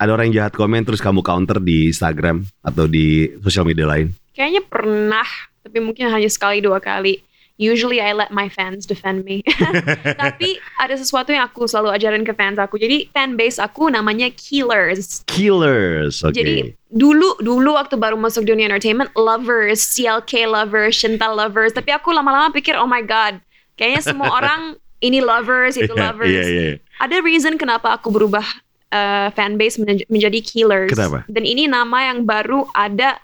Ada 0.00 0.16
orang 0.16 0.32
yang 0.32 0.44
jahat 0.44 0.56
komen 0.56 0.80
terus 0.88 1.04
kamu 1.04 1.20
counter 1.20 1.60
di 1.60 1.92
Instagram 1.92 2.48
atau 2.64 2.88
di 2.88 3.28
sosial 3.44 3.68
media 3.68 3.84
lain? 3.84 4.08
Kayaknya 4.32 4.62
pernah, 4.64 5.26
tapi 5.60 5.78
mungkin 5.82 6.08
hanya 6.08 6.30
sekali 6.30 6.62
dua 6.62 6.78
kali. 6.78 7.20
Usually 7.60 8.00
I 8.00 8.16
let 8.16 8.32
my 8.32 8.48
fans 8.48 8.88
defend 8.88 9.20
me. 9.28 9.44
tapi 10.22 10.56
ada 10.80 10.96
sesuatu 10.96 11.28
yang 11.28 11.44
aku 11.44 11.68
selalu 11.68 11.92
ajarin 11.92 12.24
ke 12.24 12.32
fans 12.32 12.56
aku. 12.56 12.80
Jadi 12.80 13.12
fan 13.12 13.36
base 13.36 13.60
aku 13.60 13.92
namanya 13.92 14.32
Killers. 14.32 15.28
Killers, 15.28 16.24
oke. 16.24 16.32
Jadi 16.32 16.72
dulu 16.88 17.36
dulu 17.36 17.76
waktu 17.76 18.00
baru 18.00 18.16
masuk 18.16 18.48
dunia 18.48 18.64
entertainment 18.64 19.12
lovers, 19.12 19.76
CLK 19.92 20.48
lovers, 20.48 20.96
Shinta 20.96 21.28
lovers. 21.28 21.76
Tapi 21.76 21.92
aku 21.92 22.16
lama-lama 22.16 22.48
pikir 22.48 22.80
oh 22.80 22.88
my 22.88 23.04
god, 23.04 23.36
kayaknya 23.76 24.08
semua 24.08 24.32
orang 24.40 24.80
ini 25.04 25.20
lovers 25.20 25.76
itu 25.76 25.92
Iya, 25.92 26.00
lovers. 26.00 26.32
Iya, 26.32 26.44
iya. 26.48 26.72
Ada 26.96 27.20
reason 27.20 27.60
kenapa 27.60 27.92
aku 27.92 28.08
berubah 28.08 28.44
uh, 28.88 29.28
fanbase 29.36 29.76
menj- 29.80 30.08
menjadi 30.08 30.40
Killers. 30.40 30.96
Kenapa? 30.96 31.28
Dan 31.28 31.44
ini 31.44 31.68
nama 31.68 32.08
yang 32.08 32.24
baru 32.24 32.64
ada 32.72 33.20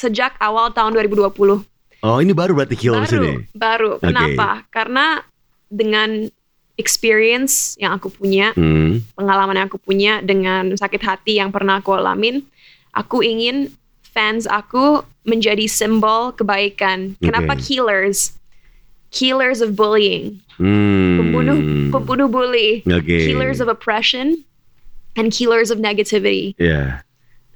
sejak 0.00 0.32
awal 0.40 0.72
tahun 0.72 0.96
2020. 0.96 1.60
Oh, 2.00 2.16
ini 2.16 2.32
baru 2.32 2.56
berarti 2.56 2.80
Killers 2.80 3.12
baru, 3.12 3.20
ini. 3.20 3.32
baru. 3.52 3.90
Kenapa? 4.00 4.64
Karena 4.72 5.20
dengan 5.68 6.32
experience 6.80 7.76
yang 7.76 8.00
aku 8.00 8.08
punya, 8.08 8.56
Hmm. 8.56 9.04
pengalaman 9.12 9.60
yang 9.60 9.68
aku 9.68 9.76
punya 9.76 10.24
dengan 10.24 10.72
sakit 10.72 11.04
hati 11.04 11.36
yang 11.36 11.52
pernah 11.52 11.84
aku 11.84 11.92
alamin, 11.92 12.40
aku 12.96 13.20
ingin 13.20 13.68
fans 14.00 14.48
aku 14.48 15.04
menjadi 15.28 15.68
simbol 15.68 16.32
kebaikan. 16.32 17.20
Kenapa 17.20 17.52
Oke. 17.52 17.68
killers? 17.68 18.32
Killers 19.12 19.60
of 19.60 19.76
bullying, 19.76 20.40
Hmm. 20.56 21.18
pembunuh 21.20 21.58
pembunuh 21.92 22.28
bully, 22.30 22.80
Oke. 22.86 23.26
killers 23.28 23.58
of 23.60 23.66
oppression, 23.68 24.40
and 25.18 25.34
killers 25.34 25.68
of 25.68 25.82
negativity. 25.82 26.54
Ya. 26.56 27.02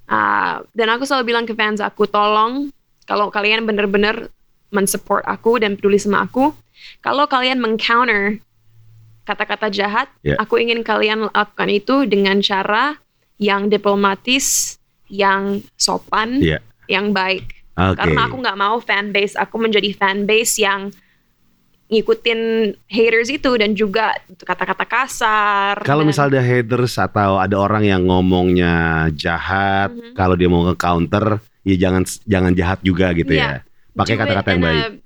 Ah, 0.04 0.60
dan 0.76 0.92
aku 0.92 1.08
selalu 1.08 1.32
bilang 1.32 1.44
ke 1.48 1.56
fans 1.56 1.80
aku, 1.80 2.04
tolong 2.04 2.68
kalau 3.08 3.32
kalian 3.32 3.64
benar-benar 3.64 4.28
mensupport 4.68 5.24
aku 5.24 5.56
dan 5.60 5.76
peduli 5.80 5.96
sama 5.96 6.28
aku, 6.28 6.52
kalau 7.00 7.24
kalian 7.24 7.60
mengcounter 7.62 8.40
kata-kata 9.24 9.72
jahat, 9.72 10.12
Ya. 10.20 10.36
aku 10.36 10.60
ingin 10.60 10.84
kalian 10.84 11.32
lakukan 11.32 11.70
itu 11.72 12.04
dengan 12.04 12.44
cara 12.44 13.00
yang 13.40 13.72
diplomatis, 13.72 14.76
yang 15.08 15.64
sopan, 15.80 16.44
Iya. 16.44 16.60
yang 16.92 17.16
baik. 17.16 17.64
Oke. 17.74 17.96
Karena 17.98 18.28
aku 18.28 18.36
nggak 18.44 18.60
mau 18.60 18.76
fanbase 18.78 19.34
aku 19.34 19.56
menjadi 19.56 19.90
fanbase 19.96 20.60
yang 20.60 20.92
ngikutin 21.84 22.40
haters 22.86 23.28
itu 23.28 23.50
dan 23.54 23.72
juga 23.72 24.10
kata-kata 24.38 24.84
kasar. 24.84 25.74
Kalau 25.82 26.00
dan- 26.00 26.08
misal 26.08 26.28
ada 26.28 26.40
haters 26.40 26.96
atau 26.96 27.36
ada 27.36 27.54
orang 27.54 27.84
yang 27.84 28.02
ngomongnya 28.04 29.06
jahat, 29.12 29.92
Mhm. 29.92 30.12
kalau 30.12 30.34
dia 30.34 30.48
mau 30.48 30.64
ke 30.64 30.76
counter, 30.76 31.38
ya 31.62 31.76
jangan 31.78 32.02
jangan 32.24 32.52
jahat 32.52 32.80
juga 32.80 33.12
gitu 33.12 33.32
Iya. 33.32 33.60
ya. 33.62 33.68
Pakai 33.92 34.16
kata-kata 34.16 34.48
yang 34.52 34.62
baik. 34.62 34.80
a- 34.80 34.96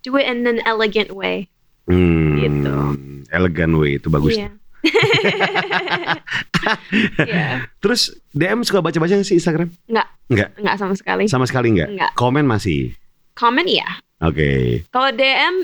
do 0.00 0.14
it 0.14 0.24
in 0.24 0.44
an 0.44 0.60
elegant 0.62 1.10
way. 1.10 1.48
Hmm, 1.84 2.38
Gitu. 2.38 2.76
Elegan 3.28 3.74
way 3.74 3.96
itu 3.96 4.06
bagus. 4.06 4.34
Iya. 4.34 4.50
Iya. 7.18 7.66
Terus 7.78 8.10
DM 8.30 8.62
suka 8.62 8.78
baca-baca 8.80 9.12
nggak 9.12 9.26
sih 9.26 9.38
Instagram? 9.38 9.70
Nggak. 9.86 10.08
Nggak. 10.28 10.48
Nggak 10.58 10.76
sama 10.78 10.94
sekali. 10.94 11.24
Sama 11.26 11.44
sekali 11.46 11.74
nggak? 11.74 11.88
Nggak. 11.94 12.10
Komen 12.14 12.46
masih. 12.46 12.94
Comment 13.34 13.66
ya. 13.66 13.86
Oke. 14.18 14.82
Kalau 14.88 15.10
DM 15.12 15.54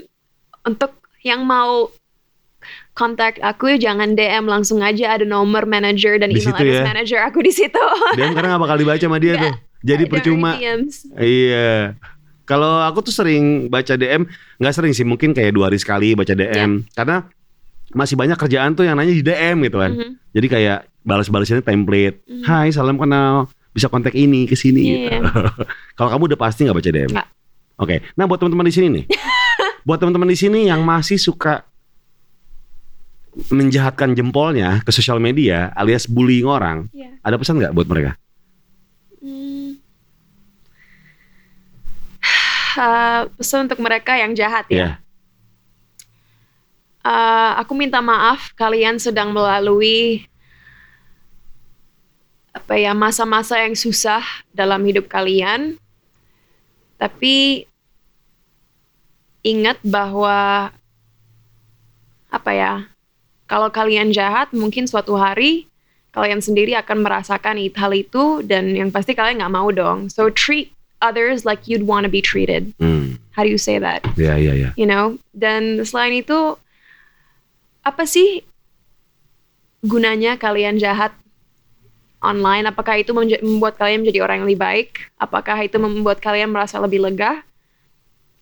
untuk 0.63 0.91
yang 1.21 1.43
mau 1.43 1.91
kontak 2.93 3.41
aku 3.41 3.75
jangan 3.75 4.13
DM 4.13 4.45
langsung 4.45 4.79
aja 4.79 5.17
ada 5.17 5.25
nomor 5.25 5.65
manager 5.65 6.15
dan 6.15 6.29
Di 6.29 6.39
email 6.39 6.45
situ 6.45 6.55
address 6.55 6.79
ya? 6.79 6.85
manager 6.85 7.19
aku 7.25 7.39
di 7.41 7.51
situ. 7.51 7.83
DM 8.17 8.31
karena 8.31 8.55
nggak 8.55 8.63
bakal 8.63 8.77
dibaca 8.77 9.01
sama 9.01 9.19
dia 9.19 9.33
tuh. 9.35 9.53
Jadi 9.83 10.03
percuma. 10.07 10.55
Iya. 11.17 11.99
Kalau 12.43 12.79
aku 12.79 13.03
tuh 13.03 13.11
sering 13.11 13.67
baca 13.67 13.95
DM, 13.95 14.27
nggak 14.57 14.73
sering 14.73 14.91
sih, 14.91 15.03
mungkin 15.03 15.31
kayak 15.31 15.55
dua 15.55 15.67
hari 15.67 15.79
sekali 15.79 16.15
baca 16.15 16.31
DM. 16.31 16.87
Karena 16.91 17.27
masih 17.91 18.15
banyak 18.15 18.35
kerjaan 18.35 18.73
tuh 18.73 18.83
yang 18.83 18.95
nanya 18.95 19.11
di 19.11 19.23
DM 19.23 19.63
gitu 19.63 19.77
kan. 19.79 19.91
Mhm. 19.91 20.11
Jadi 20.31 20.47
kayak 20.49 20.77
balas-balasannya 21.03 21.63
template. 21.63 22.23
Mhm. 22.23 22.43
Hai, 22.43 22.71
salam 22.71 22.95
kenal. 22.95 23.47
Bisa 23.73 23.89
kontak 23.89 24.13
ini 24.13 24.45
ke 24.45 24.53
sini 24.53 25.09
Iya. 25.09 25.19
gitu. 25.19 25.27
Kalau 25.97 26.09
kamu 26.13 26.31
udah 26.31 26.39
pasti 26.39 26.63
nggak 26.63 26.77
baca 26.77 26.91
DM? 26.91 27.11
Oke. 27.73 27.95
Nah, 28.13 28.23
buat 28.23 28.37
teman-teman 28.37 28.69
di 28.69 28.75
sini 28.75 28.87
nih. 28.91 29.05
buat 29.83 29.99
teman-teman 29.99 30.31
di 30.31 30.39
sini 30.39 30.59
yang 30.71 30.83
masih 30.83 31.19
suka 31.19 31.67
menjahatkan 33.49 34.13
jempolnya 34.13 34.79
ke 34.85 34.91
sosial 34.93 35.17
media 35.17 35.73
alias 35.73 36.05
bullying 36.05 36.45
orang, 36.45 36.85
Iya. 36.93 37.17
ada 37.25 37.35
pesan 37.35 37.57
nggak 37.57 37.73
buat 37.73 37.87
mereka? 37.89 38.11
Hmm. 39.19 39.81
Uh, 42.77 43.21
pesan 43.41 43.65
untuk 43.65 43.81
mereka 43.81 44.15
yang 44.15 44.37
jahat 44.37 44.69
ya. 44.69 44.75
Iya. 44.77 44.89
Uh, 47.03 47.51
aku 47.59 47.75
minta 47.75 47.99
maaf 47.99 48.55
kalian 48.55 48.95
sedang 48.95 49.35
melalui 49.35 50.23
apa 52.55 52.79
ya 52.79 52.95
masa-masa 52.95 53.59
yang 53.59 53.75
susah 53.75 54.23
dalam 54.55 54.79
hidup 54.85 55.09
kalian. 55.11 55.75
Tapi 57.01 57.67
ingat 59.43 59.77
bahwa 59.83 60.71
apa 62.33 62.51
ya? 62.51 62.73
Kalau 63.45 63.69
kalian 63.69 64.15
jahat, 64.15 64.49
mungkin 64.55 64.89
suatu 64.89 65.13
hari 65.19 65.67
kalian 66.15 66.41
sendiri 66.41 66.77
akan 66.77 67.03
merasakan 67.03 67.57
hal 67.59 67.91
itu 67.93 68.41
dan 68.45 68.73
yang 68.73 68.89
pasti 68.89 69.13
kalian 69.13 69.43
nggak 69.43 69.53
mau 69.53 69.69
dong. 69.69 70.09
So 70.09 70.31
treat 70.31 70.73
others 71.03 71.43
like 71.43 71.67
you'd 71.67 71.83
want 71.83 72.07
to 72.07 72.11
be 72.11 72.23
treated. 72.23 72.71
Hmm. 72.79 73.19
How 73.35 73.43
do 73.43 73.49
you 73.49 73.59
say 73.59 73.81
that? 73.81 74.05
Ya, 74.15 74.37
ya, 74.39 74.53
ya. 74.55 74.69
you 74.77 74.87
know 74.87 75.17
dan 75.33 75.83
selain 75.83 76.21
itu 76.21 76.55
apa 77.83 78.07
sih 78.07 78.47
gunanya 79.83 80.39
kalian 80.39 80.79
jahat 80.79 81.11
online 82.23 82.71
apakah 82.71 82.95
itu 83.03 83.11
membuat 83.11 83.75
kalian 83.75 84.07
menjadi 84.07 84.23
orang 84.23 84.35
yang 84.39 84.47
lebih 84.47 84.61
baik 84.63 84.89
apakah 85.19 85.59
itu 85.59 85.75
membuat 85.75 86.23
kalian 86.23 86.55
merasa 86.55 86.79
lebih 86.79 87.03
lega 87.03 87.43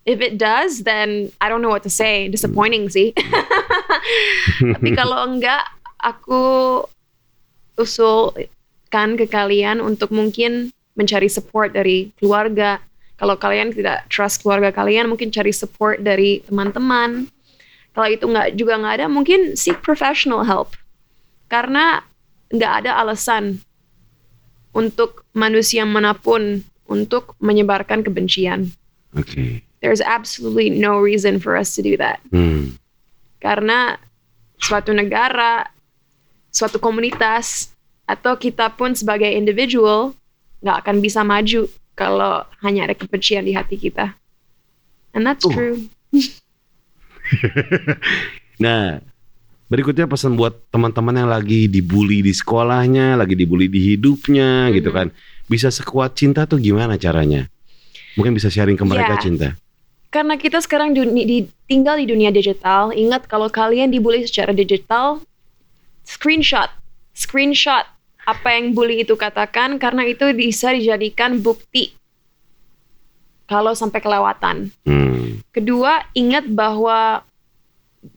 if 0.06 0.20
it 0.22 0.38
does 0.38 0.84
then 0.84 1.30
I 1.42 1.50
don't 1.50 1.62
know 1.62 1.74
what 1.74 1.84
to 1.84 1.94
say. 1.94 2.28
Disappointing 2.28 2.90
sih. 2.90 3.14
Tapi 4.74 4.90
kalau 4.98 5.26
enggak 5.30 5.66
aku 6.02 6.44
usulkan 7.78 9.10
ke 9.18 9.26
kalian 9.30 9.80
untuk 9.82 10.10
mungkin 10.14 10.74
mencari 10.98 11.30
support 11.30 11.74
dari 11.74 12.12
keluarga. 12.18 12.82
Kalau 13.22 13.38
kalian 13.38 13.70
tidak 13.70 14.10
trust 14.10 14.42
keluarga 14.42 14.74
kalian 14.74 15.06
mungkin 15.06 15.30
cari 15.30 15.54
support 15.54 16.02
dari 16.02 16.42
teman-teman. 16.50 17.30
Kalau 17.94 18.08
itu 18.10 18.26
nggak 18.26 18.58
juga 18.58 18.82
nggak 18.82 18.96
ada 19.04 19.08
mungkin 19.12 19.54
seek 19.54 19.86
professional 19.86 20.42
help. 20.42 20.74
Karena 21.46 22.02
nggak 22.50 22.74
ada 22.86 22.98
alasan 22.98 23.62
untuk 24.72 25.28
manusia 25.36 25.86
mana 25.86 26.16
pun 26.18 26.64
untuk 26.90 27.38
menyebarkan 27.40 28.02
kebencian. 28.02 28.72
Oke. 29.16 29.71
There's 29.82 30.00
absolutely 30.00 30.70
no 30.70 30.98
reason 30.98 31.42
for 31.42 31.58
us 31.58 31.74
to 31.74 31.82
do 31.82 31.98
that 31.98 32.22
Hmm. 32.30 32.78
karena 33.42 33.98
suatu 34.62 34.94
negara, 34.94 35.66
suatu 36.54 36.78
komunitas, 36.78 37.74
atau 38.06 38.38
kita 38.38 38.70
pun 38.72 38.94
sebagai 38.94 39.26
individual 39.28 40.14
nggak 40.62 40.78
akan 40.86 41.02
bisa 41.02 41.26
maju 41.26 41.66
kalau 41.98 42.46
hanya 42.62 42.86
ada 42.86 42.94
kebencian 42.94 43.42
di 43.42 43.58
hati 43.58 43.76
kita. 43.76 44.14
And 45.12 45.26
that's 45.26 45.42
Uh. 45.44 45.52
true. 45.52 45.78
Nah, 48.62 49.02
berikutnya 49.68 50.06
pesan 50.06 50.38
buat 50.38 50.54
teman-teman 50.70 51.16
yang 51.18 51.30
lagi 51.32 51.66
dibully 51.66 52.22
di 52.22 52.30
sekolahnya, 52.30 53.18
lagi 53.18 53.34
dibully 53.34 53.66
di 53.66 53.96
hidupnya 53.96 54.70
gitu 54.70 54.94
Mhm. 54.94 54.96
kan. 54.96 55.08
Bisa 55.50 55.74
sekuat 55.74 56.14
cinta 56.14 56.46
tuh 56.46 56.62
gimana 56.62 56.96
caranya? 56.96 57.50
Mungkin 58.14 58.36
bisa 58.36 58.52
sharing 58.52 58.78
ke 58.78 58.86
mereka 58.86 59.18
Ya. 59.18 59.22
cinta. 59.24 59.50
Karena 60.12 60.36
kita 60.36 60.60
sekarang 60.60 60.92
duni- 60.92 61.24
di- 61.24 61.50
tinggal 61.66 61.96
di 61.96 62.04
dunia 62.04 62.30
digital, 62.30 62.92
ingat 62.92 63.26
kalau 63.26 63.48
kalian 63.48 63.90
dibully 63.90 64.28
secara 64.28 64.52
digital, 64.52 65.24
screenshot, 66.04 66.68
screenshot 67.16 67.88
apa 68.22 68.54
yang 68.54 68.76
bully 68.76 69.02
itu 69.02 69.16
katakan 69.16 69.80
karena 69.80 70.06
itu 70.06 70.28
bisa 70.36 70.76
dijadikan 70.76 71.40
bukti 71.40 71.96
kalau 73.48 73.72
sampai 73.72 73.98
kelewatan. 73.98 74.70
Hmm. 74.84 75.40
Kedua, 75.50 76.04
ingat 76.14 76.48
bahwa 76.48 77.24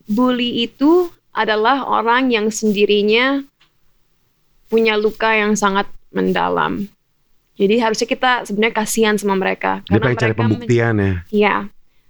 bully 0.07 0.67
itu 0.67 1.11
adalah 1.31 1.83
orang 1.83 2.31
yang 2.31 2.47
sendirinya 2.51 3.43
punya 4.67 4.95
luka 4.95 5.35
yang 5.35 5.55
sangat 5.55 5.87
mendalam. 6.11 6.87
Jadi 7.55 7.79
harusnya 7.79 8.07
kita 8.07 8.33
sebenarnya 8.47 8.75
kasihan 8.75 9.15
sama 9.15 9.39
mereka. 9.39 9.83
Dia 9.87 10.03
pengen 10.03 10.19
cari 10.19 10.31
mereka 10.31 10.43
men- 10.43 10.51
pembuktian 10.59 10.95
ya. 10.99 11.15
Iya. 11.31 11.55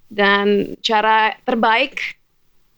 Dan 0.09 0.77
cara 0.81 1.35
terbaik, 1.43 2.19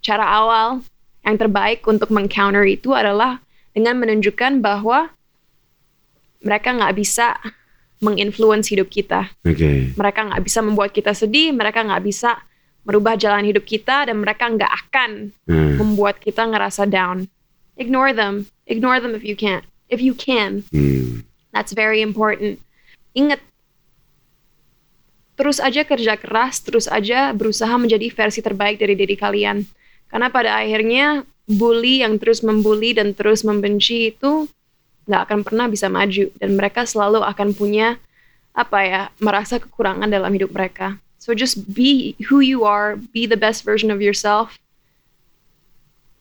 cara 0.00 0.24
awal 0.24 0.80
yang 1.26 1.36
terbaik 1.36 1.82
untuk 1.84 2.08
mengcounter 2.14 2.62
itu 2.62 2.94
adalah 2.94 3.42
dengan 3.74 3.98
menunjukkan 3.98 4.62
bahwa 4.62 5.10
mereka 6.40 6.70
nggak 6.70 6.94
bisa 6.96 7.36
menginfluence 7.98 8.70
hidup 8.70 8.86
kita. 8.88 9.32
Oke. 9.42 9.92
Mereka 9.96 10.20
nggak 10.32 10.42
bisa 10.44 10.60
membuat 10.60 10.92
kita 10.92 11.16
sedih, 11.16 11.50
mereka 11.50 11.82
nggak 11.82 12.04
bisa 12.04 12.38
merubah 12.86 13.18
jalan 13.18 13.42
hidup 13.42 13.66
kita, 13.66 14.06
dan 14.06 14.22
mereka 14.22 14.46
nggak 14.46 14.72
akan 14.86 15.34
Hmm. 15.48 15.74
membuat 15.80 16.22
kita 16.22 16.46
ngerasa 16.46 16.86
down. 16.86 17.26
Ignore 17.74 18.14
them. 18.14 18.46
Ignore 18.70 19.02
them 19.02 19.12
if 19.18 19.26
you 19.26 19.34
can. 19.34 19.66
If 19.90 19.98
you 19.98 20.14
can. 20.14 20.62
Hmm. 20.70 21.26
That's 21.50 21.74
very 21.74 21.98
important. 21.98 22.62
Ingat, 23.16 23.40
terus 25.36 25.60
aja 25.60 25.84
kerja 25.84 26.16
keras, 26.16 26.64
terus 26.64 26.88
aja 26.88 27.30
berusaha 27.36 27.72
menjadi 27.76 28.08
versi 28.10 28.40
terbaik 28.40 28.80
dari 28.80 28.96
diri 28.96 29.14
kalian. 29.14 29.62
Karena 30.08 30.32
pada 30.32 30.56
akhirnya 30.58 31.22
bully 31.46 32.02
yang 32.02 32.18
terus 32.18 32.42
membuli 32.42 32.96
dan 32.96 33.14
terus 33.14 33.46
membenci 33.46 34.10
itu 34.10 34.50
nggak 35.06 35.22
akan 35.30 35.40
pernah 35.46 35.70
bisa 35.70 35.86
maju 35.86 36.26
dan 36.42 36.50
mereka 36.58 36.82
selalu 36.82 37.22
akan 37.22 37.54
punya 37.54 37.94
apa 38.50 38.78
ya 38.82 39.02
merasa 39.22 39.62
kekurangan 39.62 40.10
dalam 40.10 40.34
hidup 40.34 40.50
mereka. 40.50 40.98
So 41.22 41.34
just 41.34 41.62
be 41.70 42.18
who 42.26 42.42
you 42.42 42.66
are, 42.66 42.98
be 42.98 43.26
the 43.26 43.38
best 43.38 43.62
version 43.62 43.94
of 43.94 44.02
yourself. 44.02 44.58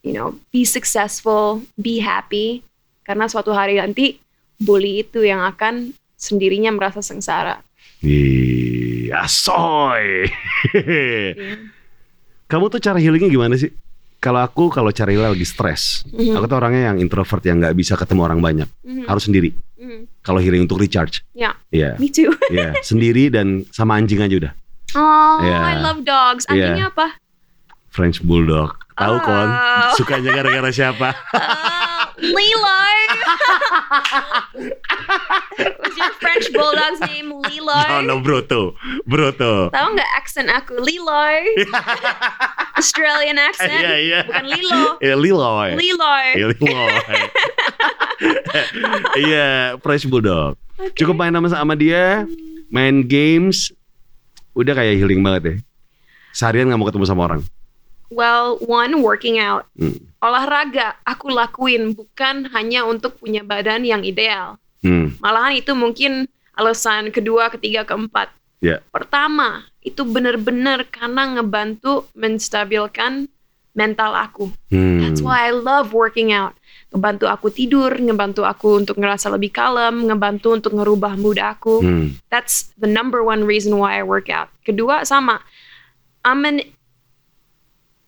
You 0.06 0.14
know, 0.14 0.38
be 0.54 0.62
successful, 0.66 1.66
be 1.82 1.98
happy. 1.98 2.62
Karena 3.02 3.26
suatu 3.26 3.54
hari 3.54 3.82
nanti 3.82 4.22
bully 4.62 5.02
itu 5.02 5.26
yang 5.26 5.42
akan 5.42 5.98
sendirinya 6.14 6.70
merasa 6.70 7.02
sengsara. 7.02 7.65
Ih, 8.04 9.08
asoy. 9.12 10.28
Iya. 10.74 11.56
Kamu 12.46 12.68
tuh 12.68 12.80
cara 12.80 13.00
healingnya 13.00 13.30
gimana 13.30 13.56
sih? 13.56 13.72
Kalau 14.18 14.42
aku 14.42 14.70
kalau 14.70 14.90
cara 14.90 15.14
healing 15.14 15.38
lagi 15.38 15.46
stres, 15.46 16.02
Mhm. 16.10 16.34
aku 16.34 16.46
tuh 16.46 16.58
orangnya 16.58 16.90
yang 16.90 16.98
introvert 16.98 17.46
yang 17.46 17.62
nggak 17.62 17.78
bisa 17.78 17.94
ketemu 17.94 18.22
orang 18.26 18.40
banyak, 18.42 18.70
Mhm. 18.82 19.06
harus 19.06 19.24
sendiri. 19.26 19.54
Mhm. 19.78 20.10
Kalau 20.22 20.42
healing 20.42 20.66
untuk 20.66 20.82
recharge, 20.82 21.22
Ya, 21.32 21.54
iya, 21.70 21.94
me 22.02 22.10
too. 22.10 22.34
iya, 22.54 22.74
sendiri 22.82 23.30
dan 23.30 23.66
sama 23.70 23.98
anjing 23.98 24.22
aja 24.22 24.34
udah. 24.34 24.54
Oh, 24.98 25.38
Iya. 25.42 25.58
I 25.62 25.74
love 25.78 26.02
dogs. 26.02 26.50
Anjingnya 26.50 26.90
apa? 26.90 27.18
French 27.94 28.20
Bulldog, 28.20 28.74
tahu 28.98 29.16
kon? 29.22 29.50
Oh. 29.50 29.94
Sukanya 29.96 30.34
gara-gara 30.34 30.70
siapa? 30.70 31.10
Oh, 31.36 31.95
Leloy. 32.20 32.96
Was 35.84 35.96
your 35.98 36.14
French 36.20 36.48
bulldog's 36.54 37.00
name 37.12 37.32
Leloy? 37.32 37.88
No, 37.90 38.02
no, 38.02 38.16
Broto. 38.24 38.76
Broto. 39.04 39.70
Tahu 39.72 39.88
nggak 39.96 40.12
aksen 40.20 40.48
aku 40.48 40.80
Leloy? 40.80 41.66
Australian 42.80 43.40
accent. 43.40 43.72
Iya, 43.72 43.94
iya. 44.00 44.20
Bukan 44.28 44.46
Lilo. 44.48 44.84
Ya, 45.00 45.16
Liloy. 45.16 45.70
Leloy. 45.76 46.26
Ya, 46.36 46.46
Liloy. 46.52 46.94
Iya, 49.16 49.50
French 49.80 50.08
Bulldog. 50.08 50.60
Oke. 50.76 50.92
Cukup 51.00 51.16
main 51.16 51.32
sama 51.32 51.48
sama 51.48 51.74
dia, 51.76 52.28
main 52.68 53.00
games, 53.08 53.72
udah 54.52 54.76
kayak 54.76 55.00
healing 55.00 55.24
banget 55.24 55.42
ya. 55.44 55.56
Seharian 56.36 56.68
nggak 56.68 56.80
mau 56.80 56.88
ketemu 56.92 57.06
sama 57.08 57.22
orang. 57.32 57.42
Well, 58.12 58.60
one 58.62 59.02
working 59.02 59.40
out. 59.40 59.66
Hmm. 59.80 59.98
Olahraga 60.26 60.98
aku 61.06 61.30
lakuin 61.30 61.94
bukan 61.94 62.50
hanya 62.50 62.82
untuk 62.82 63.22
punya 63.22 63.46
badan 63.46 63.86
yang 63.86 64.02
ideal. 64.02 64.58
Hmm. 64.82 65.14
Malahan 65.22 65.62
itu 65.62 65.78
mungkin 65.78 66.26
alasan 66.58 67.14
kedua, 67.14 67.54
ketiga, 67.54 67.86
keempat. 67.86 68.34
Ya. 68.58 68.82
Pertama, 68.90 69.70
itu 69.86 70.02
benar-benar 70.02 70.90
karena 70.90 71.38
ngebantu 71.38 72.10
menstabilkan 72.18 73.30
mental 73.78 74.18
aku. 74.18 74.50
Hmm. 74.74 75.06
That's 75.06 75.22
why 75.22 75.46
I 75.46 75.54
love 75.54 75.94
working 75.94 76.34
out. 76.34 76.58
Ngebantu 76.90 77.30
aku 77.30 77.54
tidur, 77.54 77.94
ngebantu 77.94 78.48
aku 78.48 78.82
untuk 78.82 78.98
ngerasa 78.98 79.30
lebih 79.30 79.54
kalem, 79.54 80.10
ngebantu 80.10 80.58
untuk 80.58 80.74
ngerubah 80.74 81.20
mood 81.22 81.38
aku. 81.38 81.86
Hmm. 81.86 82.08
That's 82.34 82.74
the 82.80 82.90
number 82.90 83.22
one 83.22 83.46
reason 83.46 83.78
why 83.78 84.00
I 84.00 84.04
work 84.08 84.34
out. 84.34 84.50
Kedua 84.66 85.06
sama, 85.06 85.44
I'm 86.26 86.42
an 86.48 86.66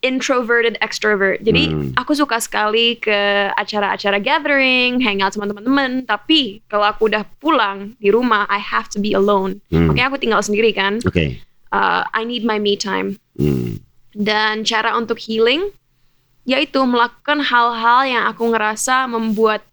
introverted 0.06 0.78
extrovert. 0.80 1.42
Jadi 1.42 1.74
Hmm. 1.74 1.90
aku 1.98 2.14
suka 2.14 2.38
sekali 2.38 3.02
ke 3.02 3.50
acara-acara 3.58 4.22
gathering, 4.22 5.02
hangout 5.02 5.34
sama 5.34 5.50
teman-teman. 5.50 6.06
Tapi 6.06 6.62
kalau 6.70 6.86
aku 6.86 7.10
udah 7.10 7.26
pulang 7.42 7.98
di 7.98 8.14
rumah, 8.14 8.46
I 8.48 8.62
have 8.62 8.88
to 8.94 9.02
be 9.02 9.18
alone. 9.18 9.60
Hmm. 9.74 9.90
Makanya 9.90 10.08
aku 10.14 10.20
tinggal 10.22 10.42
sendiri 10.46 10.70
kan. 10.74 11.02
Oke. 11.02 11.42
Uh, 11.74 12.06
I 12.14 12.24
need 12.24 12.46
my 12.46 12.62
me 12.62 12.78
time. 12.78 13.18
Hmm. 13.36 13.82
Dan 14.14 14.66
cara 14.66 14.94
untuk 14.98 15.18
healing 15.18 15.74
yaitu 16.48 16.80
melakukan 16.88 17.44
hal-hal 17.44 18.08
yang 18.08 18.24
aku 18.24 18.48
ngerasa 18.48 19.04
membuat 19.12 19.68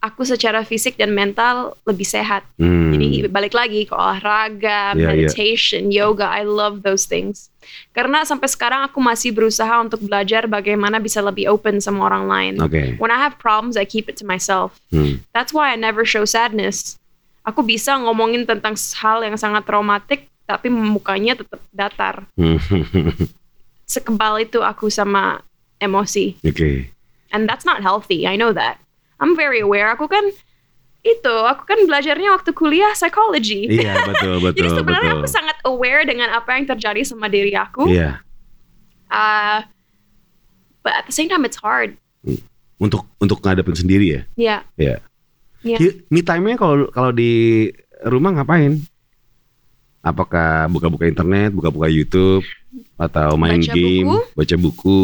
aku 0.00 0.22
secara 0.22 0.62
fisik 0.62 1.00
dan 1.00 1.12
mental 1.12 1.74
lebih 1.88 2.04
sehat. 2.04 2.44
Hmm. 2.60 2.92
Jadi 2.94 3.26
balik 3.26 3.56
lagi 3.56 3.88
ke 3.88 3.94
olahraga, 3.96 4.94
iya. 4.94 5.12
meditation, 5.12 5.88
yoga, 5.88 6.28
I 6.28 6.44
love 6.44 6.84
those 6.84 7.08
things. 7.08 7.48
Karena 7.90 8.22
sampai 8.22 8.46
sekarang 8.46 8.86
aku 8.86 9.02
masih 9.02 9.34
berusaha 9.34 9.82
untuk 9.82 10.04
belajar 10.06 10.46
bagaimana 10.46 11.02
bisa 11.02 11.18
lebih 11.18 11.50
open 11.50 11.82
sama 11.82 12.06
orang 12.06 12.24
lain. 12.30 12.54
Oke. 12.62 12.94
When 13.02 13.10
I 13.10 13.18
have 13.18 13.40
problems, 13.40 13.74
I 13.74 13.88
keep 13.88 14.06
it 14.06 14.16
to 14.22 14.26
myself. 14.28 14.78
Hmm. 14.94 15.24
That's 15.34 15.50
why 15.50 15.74
I 15.74 15.76
never 15.76 16.06
show 16.06 16.22
sadness. 16.22 17.00
Aku 17.46 17.62
bisa 17.62 17.94
ngomongin 17.98 18.46
tentang 18.46 18.74
hal 18.74 19.22
yang 19.22 19.34
sangat 19.38 19.66
traumatik, 19.66 20.30
tapi 20.46 20.70
mukanya 20.70 21.38
tetap 21.38 21.62
datar. 21.74 22.16
Hmm. 22.38 22.58
Sekebal 23.94 24.42
itu 24.42 24.62
aku 24.62 24.90
sama 24.90 25.42
emosi. 25.78 26.38
Oke. 26.42 26.90
And 27.34 27.50
that's 27.50 27.66
not 27.66 27.82
healthy, 27.82 28.26
I 28.26 28.38
know 28.38 28.54
that. 28.54 28.78
I'm 29.16 29.32
very 29.32 29.60
aware, 29.60 29.88
aku 29.88 30.06
kan 30.06 30.24
itu, 31.00 31.34
aku 31.46 31.62
kan 31.64 31.78
belajarnya 31.82 32.34
waktu 32.34 32.50
kuliah 32.50 32.90
psychology. 32.92 33.70
Iya 33.70 33.94
betul 34.04 34.36
betul 34.44 34.58
Jadi 34.58 34.68
sebenarnya 34.74 35.10
betul. 35.12 35.22
aku 35.22 35.28
sangat 35.30 35.56
aware 35.62 36.02
dengan 36.02 36.28
apa 36.30 36.52
yang 36.52 36.66
terjadi 36.66 37.00
sama 37.00 37.26
diri 37.26 37.54
aku. 37.54 37.86
Iya. 37.86 38.20
Uh, 39.06 39.62
but 40.82 40.92
at 40.92 41.04
the 41.04 41.14
same 41.14 41.26
time 41.26 41.42
it's 41.42 41.56
hard. 41.56 41.94
Untuk 42.76 43.06
untuk 43.16 43.38
ngadepin 43.38 43.72
sendiri 43.72 44.06
ya. 44.06 44.20
Ya, 44.34 44.56
Iya. 44.76 44.96
ya. 45.62 45.76
Ki- 45.76 46.02
Me 46.08 46.20
time-nya 46.20 46.56
kalau 46.56 46.90
kalau 46.90 47.08
di 47.08 47.70
rumah 48.02 48.34
ngapain? 48.34 48.82
Apakah 50.00 50.68
buka-buka 50.68 51.02
internet, 51.04 51.50
buka-buka 51.50 51.86
YouTube, 51.86 52.46
atau 52.94 53.34
main 53.34 53.58
Baca 53.58 53.72
game, 53.72 54.06
buku. 54.06 54.18
baca 54.34 54.56
buku, 54.56 55.00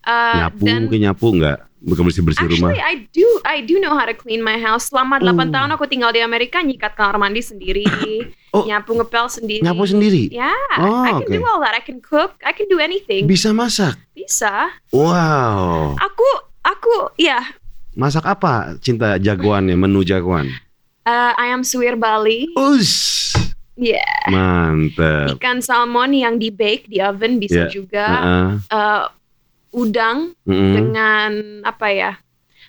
Uh, 0.00 0.34
nyapu 0.38 0.64
dan 0.64 0.80
mungkin 0.86 1.00
nyapu 1.02 1.26
nggak? 1.34 1.58
Buka 1.76 2.00
bersih 2.00 2.24
bersih 2.24 2.48
rumah. 2.48 2.72
actually 2.72 2.80
I 2.80 2.94
do 3.10 3.26
I 3.44 3.56
do 3.60 3.76
know 3.76 3.92
how 3.92 4.02
to 4.02 4.16
clean 4.16 4.40
my 4.40 4.56
house. 4.56 4.88
Selama 4.88 5.20
8 5.20 5.28
Oh. 5.28 5.52
tahun 5.52 5.70
aku 5.70 5.84
tinggal 5.84 6.08
di 6.08 6.18
Amerika, 6.18 6.58
nyikat 6.58 6.96
kamar 6.96 7.20
mandi 7.20 7.40
sendiri, 7.40 7.84
Oh. 8.56 8.64
nyapu 8.64 8.96
ngepel 8.96 9.28
sendiri. 9.28 9.60
Nyapu 9.60 9.84
sendiri. 9.84 10.32
Ya, 10.32 10.50
Oh, 10.76 11.04
I 11.04 11.12
can 11.14 11.22
oke. 11.22 11.30
do 11.30 11.44
all 11.44 11.60
that. 11.60 11.72
I 11.72 11.82
can 11.82 12.00
cook. 12.00 12.40
I 12.40 12.50
can 12.50 12.64
do 12.66 12.78
anything. 12.78 13.24
Bisa 13.24 13.52
masak. 13.52 14.00
Bisa. 14.12 14.72
Wow. 14.90 15.94
Aku 15.96 16.26
aku 16.62 17.12
ya 17.16 17.44
Masak 17.92 18.24
apa? 18.26 18.76
Cinta 18.78 19.16
jagoannya, 19.16 19.72
menu 19.72 20.00
jagoan. 20.00 20.52
uh, 21.04 21.32
ayam 21.36 21.60
suwir 21.60 21.96
Bali. 21.96 22.52
Us. 22.52 23.32
Ya. 23.72 24.04
Mantep. 24.28 25.36
Ikan 25.36 25.60
salmon 25.60 26.12
yang 26.12 26.36
di 26.36 26.48
bake 26.48 26.88
di 26.88 27.00
oven 27.00 27.36
bisa 27.36 27.64
Ya. 27.64 27.68
juga. 27.68 28.04
Heeh. 28.06 28.48
Uh, 28.68 29.04
udang 29.76 30.32
Mm-mm. 30.42 30.72
dengan 30.72 31.30
apa 31.62 31.86
ya? 31.88 32.12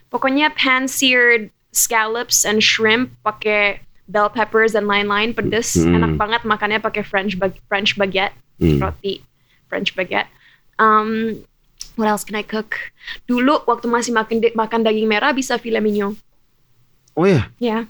Pokoknya 0.07 0.51
pan-seared 0.51 1.47
scallops 1.71 2.43
and 2.43 2.59
shrimp 2.59 3.15
pakai 3.21 3.79
bell 4.05 4.27
peppers 4.27 4.71
dan 4.71 4.85
lain-lain 4.85 5.31
pedes. 5.31 5.75
Hmm. 5.75 5.95
Enak 5.95 6.11
banget 6.15 6.41
makannya 6.43 6.79
pakai 6.79 7.01
French 7.01 7.35
bag- 7.35 7.59
French 7.65 7.95
baguette, 7.95 8.35
Hmm. 8.57 8.79
roti 8.79 9.23
French 9.67 9.91
baguette. 9.93 10.27
Um, 10.75 11.43
what 11.95 12.07
else 12.07 12.23
can 12.23 12.33
I 12.33 12.43
cook? 12.43 12.75
Dulu 13.25 13.63
waktu 13.63 13.85
masih 13.85 14.11
makan 14.11 14.43
makan 14.53 14.81
daging 14.81 15.07
merah 15.07 15.31
bisa 15.31 15.55
filet 15.55 15.79
mignon. 15.79 16.15
Oh 17.13 17.25
ya, 17.25 17.49
Ya, 17.57 17.89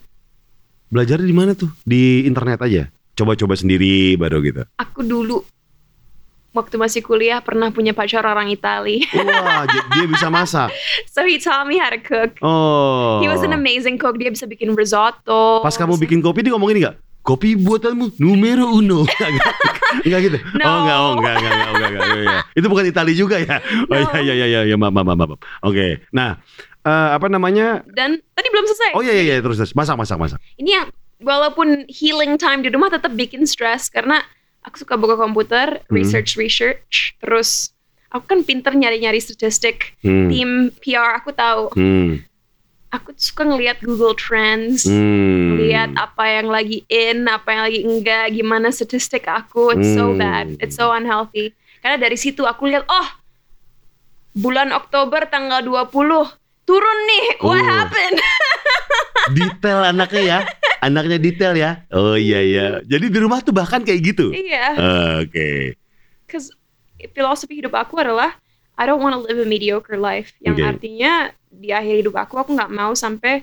belajar 0.87 1.19
di 1.19 1.35
mana 1.35 1.51
tuh? 1.51 1.67
Di 1.83 2.23
internet 2.23 2.63
aja. 2.63 2.87
Coba-coba 3.11 3.53
sendiri 3.53 4.13
baru 4.15 4.39
gitu. 4.39 4.61
aku 4.73 5.01
dulu 5.01 5.41
waktu 6.57 6.75
masih 6.81 7.05
kuliah 7.05 7.37
pernah 7.39 7.69
punya 7.69 7.93
pacar 7.93 8.25
orang 8.25 8.49
Itali. 8.49 9.05
Wah, 9.13 9.69
dia 9.69 10.05
bisa 10.09 10.27
masak. 10.33 10.73
so 11.13 11.21
he 11.21 11.37
taught 11.37 11.69
me 11.69 11.77
how 11.77 11.93
to 11.93 12.01
cook. 12.01 12.33
Oh. 12.41 13.21
He 13.21 13.29
was 13.29 13.45
an 13.45 13.53
amazing 13.53 14.01
cook. 14.01 14.17
Dia 14.17 14.33
bisa 14.33 14.49
bikin 14.49 14.73
risotto. 14.73 15.61
Pas 15.61 15.77
kamu 15.77 16.01
bikin 16.01 16.19
kopi 16.25 16.41
dia 16.41 16.57
ngomongin 16.57 16.89
nggak? 16.89 16.95
Kopi 17.21 17.59
buatanmu 17.59 18.17
numero 18.23 18.71
uno. 18.71 19.03
Enggak 19.05 19.29
gitu. 19.35 19.49
Enggak 20.07 20.19
gitu. 20.25 20.37
No. 20.57 20.63
Oh 20.63 20.77
enggak, 20.81 20.97
oh 20.97 21.11
enggak, 21.19 21.35
enggak, 21.37 21.53
enggak, 21.53 21.67
enggak, 21.67 21.89
enggak, 21.91 22.07
iya, 22.07 22.21
iya. 22.23 22.39
Itu 22.55 22.65
bukan 22.71 22.83
Itali 22.87 23.13
juga 23.13 23.35
ya. 23.37 23.55
Oh 23.87 23.93
No. 23.93 24.09
iya 24.19 24.33
iya 24.33 24.45
iya 24.47 24.61
iya 24.73 24.75
maaf 24.79 24.95
maaf 24.95 25.05
maaf. 25.15 25.39
Oke. 25.63 26.01
Nah, 26.15 26.39
eh, 26.87 27.09
apa 27.13 27.27
namanya? 27.27 27.83
Dan 27.83 28.19
tadi 28.31 28.47
belum 28.47 28.65
selesai. 28.71 28.91
Oh 28.95 29.03
iya 29.03 29.13
iya 29.13 29.23
iya 29.27 29.35
terus 29.43 29.59
terus 29.59 29.75
masak 29.75 29.99
masak 29.99 30.15
masak. 30.15 30.39
Ini 30.55 30.71
yang 30.71 30.87
walaupun 31.21 31.89
healing 31.91 32.37
time 32.39 32.61
di 32.63 32.69
rumah 32.71 32.93
tetap 32.93 33.11
bikin 33.13 33.43
stres 33.43 33.89
karena 33.89 34.21
aku 34.67 34.83
suka 34.83 34.93
buka 34.93 35.15
komputer, 35.15 35.79
Hmm. 35.81 35.95
research 35.95 36.35
research, 36.35 37.15
terus 37.17 37.71
aku 38.07 38.27
kan 38.27 38.39
pinter 38.43 38.71
nyari-nyari 38.71 39.17
statistik. 39.17 39.95
Hmm. 39.99 40.27
Tim 40.27 40.49
PR 40.77 41.15
aku 41.15 41.31
tahu. 41.31 41.71
Hmm. 41.71 42.19
Aku 42.89 43.11
suka 43.13 43.43
ngelihat 43.43 43.79
Google 43.79 44.11
Trends. 44.13 44.83
Hmm. 44.83 45.55
lihat 45.57 45.91
apa 45.95 46.23
yang 46.29 46.47
lagi 46.47 46.83
in, 46.87 47.25
apa 47.25 47.47
yang 47.49 47.63
lagi 47.63 47.79
enggak, 47.81 48.25
gimana 48.31 48.67
statistik 48.69 49.25
aku. 49.25 49.71
It's 49.71 49.91
so 49.91 50.11
Hmm. 50.11 50.17
bad. 50.17 50.47
It's 50.59 50.75
so 50.75 50.91
unhealthy. 50.91 51.51
Karena 51.79 51.97
dari 51.97 52.15
situ 52.15 52.43
aku 52.43 52.67
lihat, 52.67 52.83
oh, 52.85 53.07
bulan 54.33 54.69
Oktober 54.69 55.25
tanggal 55.25 55.59
20 55.61 56.27
turun 56.63 56.99
nih. 57.05 57.25
What 57.39 57.57
Oh. 57.57 57.63
happened? 57.65 58.19
Detail 59.35 59.83
anaknya 59.85 60.21
ya. 60.21 60.37
Anaknya 60.81 61.17
detail 61.17 61.53
ya. 61.57 61.71
Oh 61.93 62.13
iya 62.13 62.39
iya. 62.41 62.65
Jadi 62.85 63.09
di 63.09 63.19
rumah 63.19 63.41
tuh 63.41 63.53
bahkan 63.53 63.81
kayak 63.81 64.01
gitu. 64.01 64.33
Iya. 64.33 64.77
Oke. 65.23 65.75
Because 66.25 66.51
filosofi 67.13 67.57
hidup 67.57 67.73
aku 67.77 67.97
adalah 68.01 68.35
I 68.77 68.85
don't 68.85 69.01
want 69.01 69.17
to 69.17 69.21
live 69.25 69.41
a 69.41 69.47
mediocre 69.47 69.97
life. 69.97 70.33
Yang 70.41 70.55
Oke. 70.61 70.69
artinya 70.69 71.11
di 71.49 71.73
akhir 71.73 72.05
hidup 72.05 72.15
aku, 72.15 72.37
aku 72.37 72.53
nggak 72.53 72.69
mau 72.69 72.93
sampai 72.93 73.41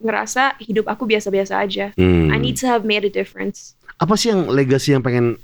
ngerasa 0.00 0.58
hidup 0.58 0.88
aku 0.90 1.06
biasa-biasa 1.06 1.60
aja. 1.60 1.92
Hmm. 1.94 2.32
I 2.32 2.40
need 2.40 2.58
to 2.58 2.66
have 2.66 2.82
made 2.82 3.06
a 3.06 3.12
difference. 3.12 3.78
Apa 4.00 4.16
sih 4.16 4.32
yang 4.32 4.48
legacy 4.48 4.96
yang 4.96 5.04
pengen 5.04 5.36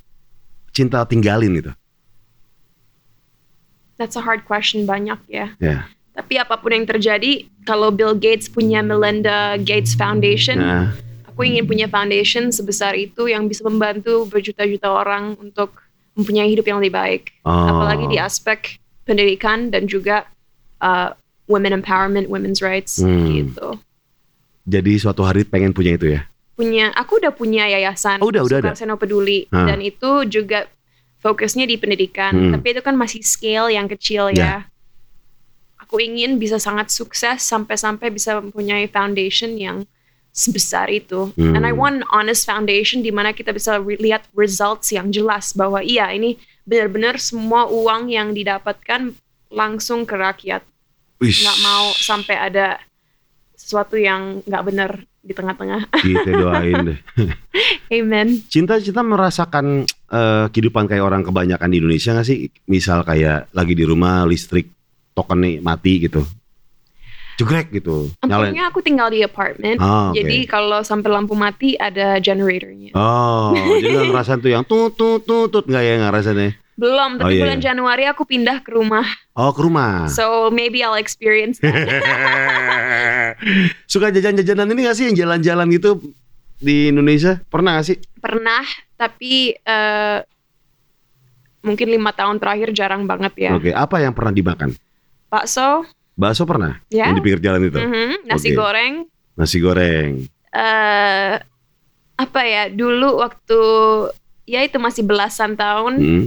cinta 0.73 1.05
tinggalin 1.05 1.61
gitu? 1.61 1.73
That's 3.97 4.17
a 4.17 4.25
hard 4.25 4.45
question 4.45 4.85
banyak 4.85 5.21
ya. 5.29 5.57
Ya. 5.61 5.89
Tapi 6.17 6.41
apa 6.41 6.57
pun 6.57 6.73
yang 6.73 6.83
terjadi, 6.83 7.45
kalau 7.63 7.93
Bill 7.93 8.17
Gates 8.17 8.49
punya 8.49 8.81
Melinda 8.81 9.61
Gates 9.61 9.93
Foundation, 9.93 10.57
Nah, 10.57 10.97
aku 11.29 11.45
ingin 11.45 11.69
punya 11.69 11.87
foundation 11.87 12.49
sebesar 12.49 12.97
itu 12.97 13.29
yang 13.29 13.45
bisa 13.45 13.61
membantu 13.61 14.25
berjuta-juta 14.25 14.89
orang 14.89 15.37
untuk 15.37 15.77
mempunyai 16.17 16.49
hidup 16.49 16.65
yang 16.65 16.81
lebih 16.81 16.97
baik. 16.97 17.23
Oh. 17.45 17.53
Apalagi 17.53 18.09
di 18.09 18.17
aspek 18.17 18.81
pendidikan 19.05 19.69
dan 19.69 19.85
juga 19.85 20.25
uh, 20.81 21.13
women 21.47 21.77
empowerment, 21.77 22.27
women's 22.27 22.59
rights 22.59 22.99
Hmm. 22.99 23.29
gitu. 23.31 23.77
jadi 24.67 24.99
suatu 24.99 25.23
hari 25.23 25.47
pengen 25.47 25.71
punya 25.71 25.95
itu 25.95 26.11
ya. 26.11 26.27
Punya, 26.57 26.91
aku 26.91 27.23
udah 27.23 27.31
punya 27.31 27.69
yayasan 27.69 28.19
Oh, 28.19 28.33
udah, 28.33 28.43
udah 28.43 28.59
ada? 28.59 28.73
Sukarseno 28.73 28.97
Peduli 28.97 29.47
Ah. 29.53 29.69
dan 29.69 29.79
itu 29.79 30.25
juga 30.27 30.67
fokusnya 31.21 31.69
di 31.69 31.77
pendidikan. 31.77 32.33
Hmm. 32.33 32.53
Tapi 32.57 32.75
itu 32.75 32.81
kan 32.81 32.97
masih 32.97 33.23
scale 33.23 33.71
yang 33.71 33.87
kecil 33.87 34.33
Ya. 34.33 34.41
ya. 34.41 34.55
Aku 35.87 36.03
ingin 36.03 36.43
bisa 36.43 36.59
sangat 36.59 36.91
sukses 36.91 37.39
sampai-sampai 37.47 38.11
bisa 38.11 38.43
mempunyai 38.43 38.91
foundation 38.91 39.55
yang 39.55 39.87
sebesar 40.35 40.91
itu. 40.91 41.31
Hmm. 41.39 41.55
And 41.55 41.63
I 41.63 41.73
want 41.73 42.03
honest 42.11 42.45
foundation 42.45 43.07
di 43.07 43.15
mana 43.15 43.31
kita 43.31 43.55
bisa 43.55 43.79
re- 43.79 43.97
lihat 43.97 44.27
results 44.35 44.91
yang 44.91 45.15
jelas 45.15 45.55
bahwa 45.55 45.81
iya 45.81 46.11
ini 46.11 46.37
benar-benar 46.67 47.23
semua 47.23 47.71
uang 47.71 48.11
yang 48.11 48.35
didapatkan 48.35 49.15
langsung 49.49 50.03
ke 50.03 50.19
rakyat. 50.19 50.67
Wish. 51.23 51.47
Nggak 51.47 51.59
mau 51.65 51.95
sampai 51.97 52.37
ada 52.37 52.77
sesuatu 53.57 53.97
yang 53.97 54.45
nggak 54.45 54.65
benar 54.67 54.91
di 55.25 55.33
tengah-tengah. 55.33 55.89
Kita 56.05 56.31
doain 56.37 56.93
deh. 56.93 56.99
Amen. 57.97 58.45
Cinta 58.53 58.77
cinta 58.77 59.01
merasakan 59.01 59.89
eh, 59.89 60.47
kehidupan 60.53 60.85
kayak 60.85 61.01
orang 61.01 61.25
kebanyakan 61.25 61.73
di 61.73 61.81
Indonesia 61.81 62.13
nggak 62.13 62.29
sih? 62.29 62.53
Misal 62.69 63.09
kayak 63.09 63.49
lagi 63.57 63.73
di 63.73 63.89
rumah 63.89 64.29
listrik 64.29 64.76
token 65.17 65.41
nih 65.41 65.57
mati 65.65 66.05
gitu. 66.05 66.21
Jegrek 67.37 67.73
gitu. 67.73 68.13
Untungnya 68.21 68.69
aku 68.69 68.81
tinggal 68.81 69.13
di 69.13 69.21
apartemen. 69.21 69.77
Ah, 69.81 70.13
oke. 70.13 70.21
Jadi 70.21 70.49
kalau 70.49 70.81
sampai 70.81 71.09
lampu 71.13 71.37
mati 71.37 71.77
ada 71.77 72.17
generatornya. 72.21 72.97
Oh, 72.97 73.53
jadi 73.57 73.93
nggak 73.93 74.07
ngerasain 74.13 74.41
tuh 74.41 74.53
yang 74.53 74.65
tut 74.65 74.97
tut 74.97 75.25
tut 75.25 75.53
tut 75.53 75.65
nggak 75.69 75.85
ya 75.85 75.95
ngerasainnya? 76.01 76.57
Belum, 76.77 77.17
Oh, 77.17 77.21
tapi 77.25 77.41
iya, 77.41 77.49
bulan 77.49 77.61
iya. 77.61 77.65
Januari 77.73 78.05
aku 78.05 78.29
pindah 78.29 78.61
ke 78.61 78.77
rumah. 78.77 79.05
Oh 79.33 79.49
ke 79.53 79.65
rumah. 79.65 80.13
So 80.13 80.53
maybe 80.53 80.85
I'll 80.85 81.01
experience. 81.01 81.57
Suka 83.93 84.13
jajan-jajanan 84.13 84.69
ini 84.77 84.85
gak 84.85 84.97
sih 84.97 85.09
yang 85.09 85.17
jalan-jalan 85.17 85.73
gitu 85.73 86.13
di 86.61 86.93
Indonesia? 86.93 87.41
Pernah 87.49 87.81
gak 87.81 87.87
sih? 87.89 87.97
Pernah, 88.21 88.65
tapi 89.01 89.57
eh, 89.57 90.19
mungkin 91.65 91.89
lima 91.89 92.13
tahun 92.13 92.37
terakhir 92.37 92.77
jarang 92.77 93.09
banget 93.09 93.33
ya. 93.37 93.51
Oke, 93.57 93.73
apa 93.73 93.97
yang 94.05 94.13
pernah 94.13 94.37
dimakan? 94.37 94.77
Bakso, 95.27 95.85
Bakso 96.15 96.43
pernah? 96.45 96.81
ya, 96.89 97.07
Yang 97.07 97.15
di 97.15 97.23
pinggir 97.23 97.41
jalan 97.43 97.63
itu? 97.63 97.79
Mhm, 97.79 98.11
nasi 98.25 98.49
Oke. 98.49 98.57
goreng. 98.57 98.93
Nasi 99.35 99.57
goreng. 99.59 100.13
eh 100.49 101.33
apa 102.17 102.41
ya? 102.43 102.69
Dulu 102.69 103.21
waktu 103.21 103.61
ya 104.45 104.63
itu 104.63 104.79
masih 104.79 105.05
belasan 105.05 105.53
tahun, 105.53 105.95
Hmm. 105.95 106.25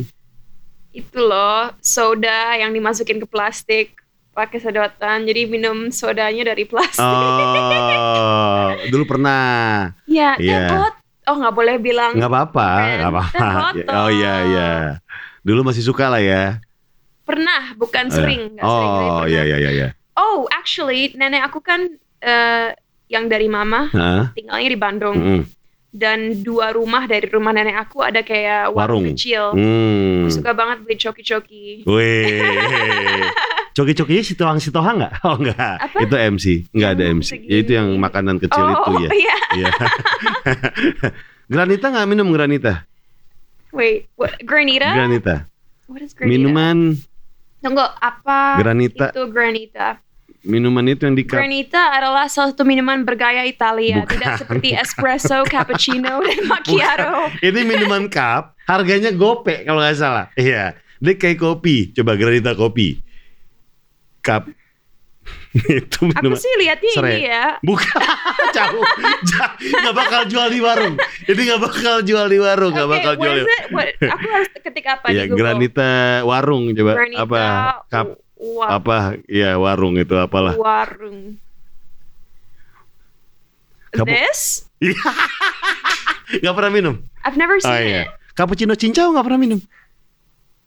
itu 0.91 1.18
loh 1.18 1.74
soda 1.80 2.54
yang 2.54 2.70
dimasukin 2.70 3.18
ke 3.18 3.26
plastik 3.26 3.97
pakai 4.32 4.60
sedotan. 4.60 5.26
Jadi 5.26 5.47
minum 5.47 5.89
sodanya 5.89 6.45
dari 6.45 6.64
plastik. 6.64 7.02
Oh, 7.02 8.70
dulu 8.88 9.04
pernah. 9.08 9.89
Ya, 10.06 10.38
Iya. 10.38 10.70
bot. 10.70 10.93
Oh 11.26 11.36
nggak 11.36 11.56
boleh 11.56 11.76
bilang. 11.78 12.14
Nggak 12.14 12.30
apa-apa, 12.30 12.68
nggak 12.95 13.12
apa-apa. 13.12 13.47
Oh 13.95 14.10
iya 14.10 14.34
iya. 14.45 14.72
Dulu 15.41 15.62
masih 15.64 15.82
suka 15.82 16.06
lah 16.06 16.22
ya. 16.22 16.62
Pernah, 17.30 17.62
bukan 17.78 18.06
sering. 18.10 18.58
nggak 18.58 18.66
sering, 18.66 18.90
tapi 18.90 19.06
Oh 19.06 19.22
pernah. 19.22 19.30
iya 19.30 19.42
iya 19.46 19.70
iya. 19.70 19.88
Oh, 20.14 20.50
actually, 20.50 21.14
nenek 21.14 21.46
aku 21.46 21.62
kan 21.62 21.86
eh, 22.20 22.68
yang 23.08 23.26
dari 23.26 23.46
mama 23.46 23.86
Hah? 23.90 24.34
tinggalnya 24.34 24.68
di 24.68 24.76
Bandung 24.76 25.16
Mm-mm. 25.16 25.42
dan 25.90 26.42
dua 26.42 26.70
rumah 26.70 27.06
dari 27.06 27.26
rumah 27.26 27.50
nenek 27.50 27.78
aku 27.80 28.02
ada 28.02 28.22
kayak 28.22 28.70
warung, 28.70 29.06
Warung. 29.06 29.14
kecil. 29.14 29.54
Hmm. 29.54 30.26
Aku 30.26 30.30
suka 30.36 30.52
banget 30.52 30.78
beli 30.82 30.98
coki-coki. 30.98 31.86
Wih. 31.86 33.24
Coki-cokinya 33.78 34.24
si 34.26 34.34
Tohang 34.34 34.60
si 34.60 34.70
Tohang 34.70 35.00
nggak? 35.00 35.14
Oh 35.24 35.38
nggak. 35.38 35.76
Apa? 35.80 35.98
Itu 36.04 36.16
MC. 36.18 36.68
Nggak 36.70 36.92
ada 36.98 37.04
MC. 37.16 37.28
segini. 37.32 37.48
Ya, 37.48 37.58
itu 37.62 37.72
yang 37.78 37.88
makanan 37.96 38.36
kecil 38.38 38.66
oh, 38.66 38.74
itu 38.76 38.92
ya. 39.00 39.12
iya. 39.16 39.36
Iya. 39.56 39.72
granita 41.54 41.86
nggak 41.88 42.08
minum 42.08 42.28
granita? 42.30 42.84
Wait, 43.72 44.10
what, 44.18 44.34
granita? 44.42 44.90
Granita. 44.92 45.36
What 45.88 46.02
is 46.02 46.12
granita? 46.12 46.30
Minuman 46.30 46.78
Tunggu, 47.60 47.84
apa 47.84 48.60
granita. 48.64 49.12
itu 49.12 49.24
granita? 49.28 49.99
Minuman 50.39 50.88
itu 50.88 51.03
yang 51.03 51.20
di 51.20 51.28
cup. 51.28 51.36
Granita 51.36 51.91
adalah 51.91 52.32
salah 52.32 52.55
satu 52.55 52.64
minuman 52.64 53.03
bergaya 53.03 53.43
Italia, 53.43 54.07
Bukan. 54.07 54.16
tidak 54.16 54.32
seperti 54.39 54.70
espresso, 54.72 55.43
cappuccino, 55.51 56.24
dan 56.24 56.39
macchiato. 56.47 57.28
Ini 57.43 57.60
minuman 57.68 58.07
cup, 58.07 58.55
harganya 58.64 59.12
gope 59.12 59.68
kalau 59.68 59.84
nggak 59.84 59.99
salah. 59.99 60.32
Iya, 60.39 60.80
dia 61.03 61.14
kayak 61.20 61.43
kopi. 61.43 61.91
Coba 61.91 62.16
granita 62.16 62.55
kopi. 62.55 63.03
Cup. 64.24 64.47
Itu 65.52 65.97
Aku 65.97 66.06
minuman. 66.06 66.38
sih 66.38 66.54
lihatnya 66.56 66.91
Serai. 66.93 67.14
ini 67.16 67.26
ya. 67.26 67.45
Bukan, 67.60 67.97
jauh. 68.58 68.86
Ja- 69.26 69.54
Nggak 69.58 69.95
bakal 69.95 70.22
jual 70.26 70.47
di 70.47 70.60
warung. 70.60 70.95
Ini 71.24 71.41
nggak 71.43 71.62
bakal 71.64 71.95
jual 72.02 72.26
di 72.26 72.38
warung, 72.38 72.72
nggak 72.72 72.86
Oke, 72.86 72.95
bakal 72.95 73.14
jual. 73.16 73.38
What- 73.70 73.95
aku 74.14 74.26
harus 74.28 74.50
ketik 74.56 74.86
apa 74.86 75.06
Iya, 75.08 75.24
di 75.24 75.28
Google? 75.28 75.39
granita 75.43 75.91
warung 76.24 76.64
coba 76.72 76.93
Granita 76.95 77.20
apa? 77.20 77.41
Cup 77.88 78.08
wa- 78.36 78.70
apa? 78.72 78.97
Ya 79.26 79.56
warung 79.56 79.95
itu 79.95 80.14
apalah. 80.14 80.54
warung. 80.54 81.41
Kamu- 83.89 84.06
This? 84.08 84.70
Nggak 86.36 86.54
pernah 86.54 86.72
minum. 86.72 86.95
I've 87.22 87.36
never 87.36 87.58
Oh 87.58 87.66
seen 87.66 87.84
iya. 87.84 88.02
it. 88.06 88.10
Cappuccino 88.32 88.72
cincau 88.72 89.12
nggak 89.12 89.26
pernah 89.26 89.41
minum. 89.41 89.60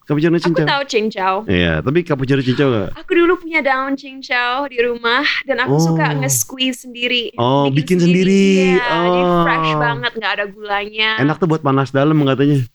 Cappuccino 0.02 0.34
Aku 0.34 0.50
cincau. 0.50 0.66
tahu 0.66 0.82
cincau. 0.84 1.34
Iya, 1.46 1.78
tapi 1.78 2.02
cappuccino 2.02 2.42
cincau 2.42 2.68
nggak? 2.68 2.88
Aku 2.96 3.10
dulu 3.12 3.32
punya 3.38 3.62
daun 3.62 3.94
cincau 3.94 4.66
di 4.66 4.78
rumah 4.78 5.22
dan 5.46 5.62
aku 5.62 5.78
Oh. 5.78 5.82
suka 5.94 6.18
nge-squeeze 6.18 6.82
sendiri. 6.82 7.30
Oh, 7.34 7.70
bikin 7.70 7.96
sendiri. 7.96 8.74
Iya, 8.74 8.82
jadi 8.82 9.22
Oh. 9.22 9.42
fresh 9.42 9.72
banget, 9.72 10.12
nggak 10.12 10.32
ada 10.32 10.44
gulanya. 10.46 11.10
Enak 11.16 11.38
tuh 11.38 11.46
buat 11.46 11.62
panas 11.62 11.88
dalam 11.88 12.18
katanya. 12.20 12.66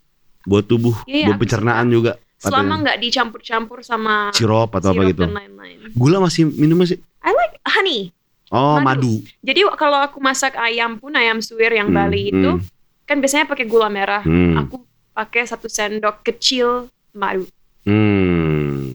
Buat 0.43 0.63
tubuh, 0.65 0.95
Iya, 1.03 1.27
buat 1.27 1.35
aku 1.35 1.41
pencernaan 1.43 1.87
juga. 1.87 2.15
Selama 2.37 2.79
nggak 2.79 2.97
dicampur-campur 3.01 3.83
sama 3.83 4.31
Sirup 4.31 4.71
atau 4.71 4.93
apa 4.93 5.03
gitu. 5.05 5.25
dan 5.25 5.35
lain-lain. 5.35 5.91
Gula 5.91 6.21
masih 6.21 6.47
minum 6.47 6.79
masih? 6.79 6.95
I 7.19 7.33
like 7.33 7.59
honey. 7.67 8.15
Oh, 8.47 8.79
Madu. 8.79 9.19
madu. 9.19 9.27
Jadi 9.43 9.67
kalau 9.75 9.99
aku 9.99 10.23
masak 10.23 10.55
ayam 10.55 10.95
pun 10.95 11.11
ayam 11.11 11.43
suwir 11.43 11.75
yang 11.75 11.91
Hmm, 11.91 11.97
Bali 11.99 12.31
itu 12.31 12.49
hmm. 12.55 12.63
kan 13.03 13.19
biasanya 13.19 13.43
pakai 13.43 13.67
gula 13.67 13.91
merah. 13.91 14.23
Hmm. 14.23 14.55
Aku 14.55 14.87
pakai 15.11 15.43
satu 15.43 15.67
sendok 15.67 16.23
kecil 16.23 16.87
madu. 17.17 17.49
Hmm. 17.83 18.93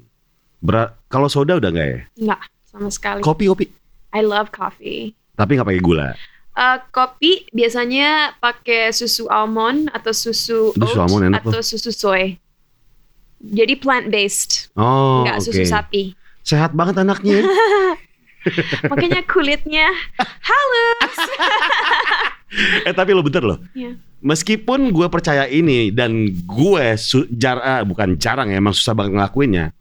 Berat. 0.59 0.95
Kalau 1.11 1.27
soda 1.27 1.59
udah 1.59 1.69
nggak 1.69 1.89
ya? 1.89 1.99
Enggak 2.17 2.41
sama 2.65 2.89
sekali. 2.89 3.21
Kopi 3.21 3.45
kopi. 3.47 3.67
I 4.15 4.23
love 4.23 4.49
coffee. 4.49 5.13
Tapi 5.35 5.59
nggak 5.59 5.67
pakai 5.67 5.83
gula. 5.83 6.09
Eh, 6.53 6.79
kopi 6.89 7.49
biasanya 7.49 8.37
pakai 8.37 8.93
susu 8.93 9.25
almond 9.27 9.89
atau 9.91 10.13
susu 10.13 10.71
Aduh, 10.71 10.85
susu 10.85 10.95
oat 10.95 11.03
almond 11.03 11.25
enak 11.27 11.43
atau 11.43 11.61
susu 11.61 11.91
soy. 11.91 12.37
Jadi 13.43 13.75
plant 13.75 14.07
based, 14.07 14.71
Oh, 14.79 15.27
nggak 15.27 15.41
oke. 15.41 15.45
susu 15.49 15.65
sapi. 15.65 16.15
Sehat 16.43 16.71
banget 16.73 17.01
anaknya. 17.01 17.43
ya. 17.43 17.45
Makanya 18.91 19.23
kulitnya 19.25 19.89
halus. 20.49 21.17
eh 22.85 22.93
tapi 22.93 23.11
lo 23.11 23.23
bener 23.23 23.43
loh. 23.43 23.59
Iya. 23.73 23.97
Meskipun 24.23 24.95
gue 24.95 25.07
percaya 25.07 25.45
ini 25.45 25.91
dan 25.91 26.11
gue 26.31 26.85
jar 27.35 27.59
ah, 27.59 27.83
bukan 27.83 28.15
jarang 28.17 28.49
ya, 28.49 28.63
emang 28.63 28.71
susah 28.71 28.95
banget 28.95 29.19
ngelakuinnya. 29.19 29.75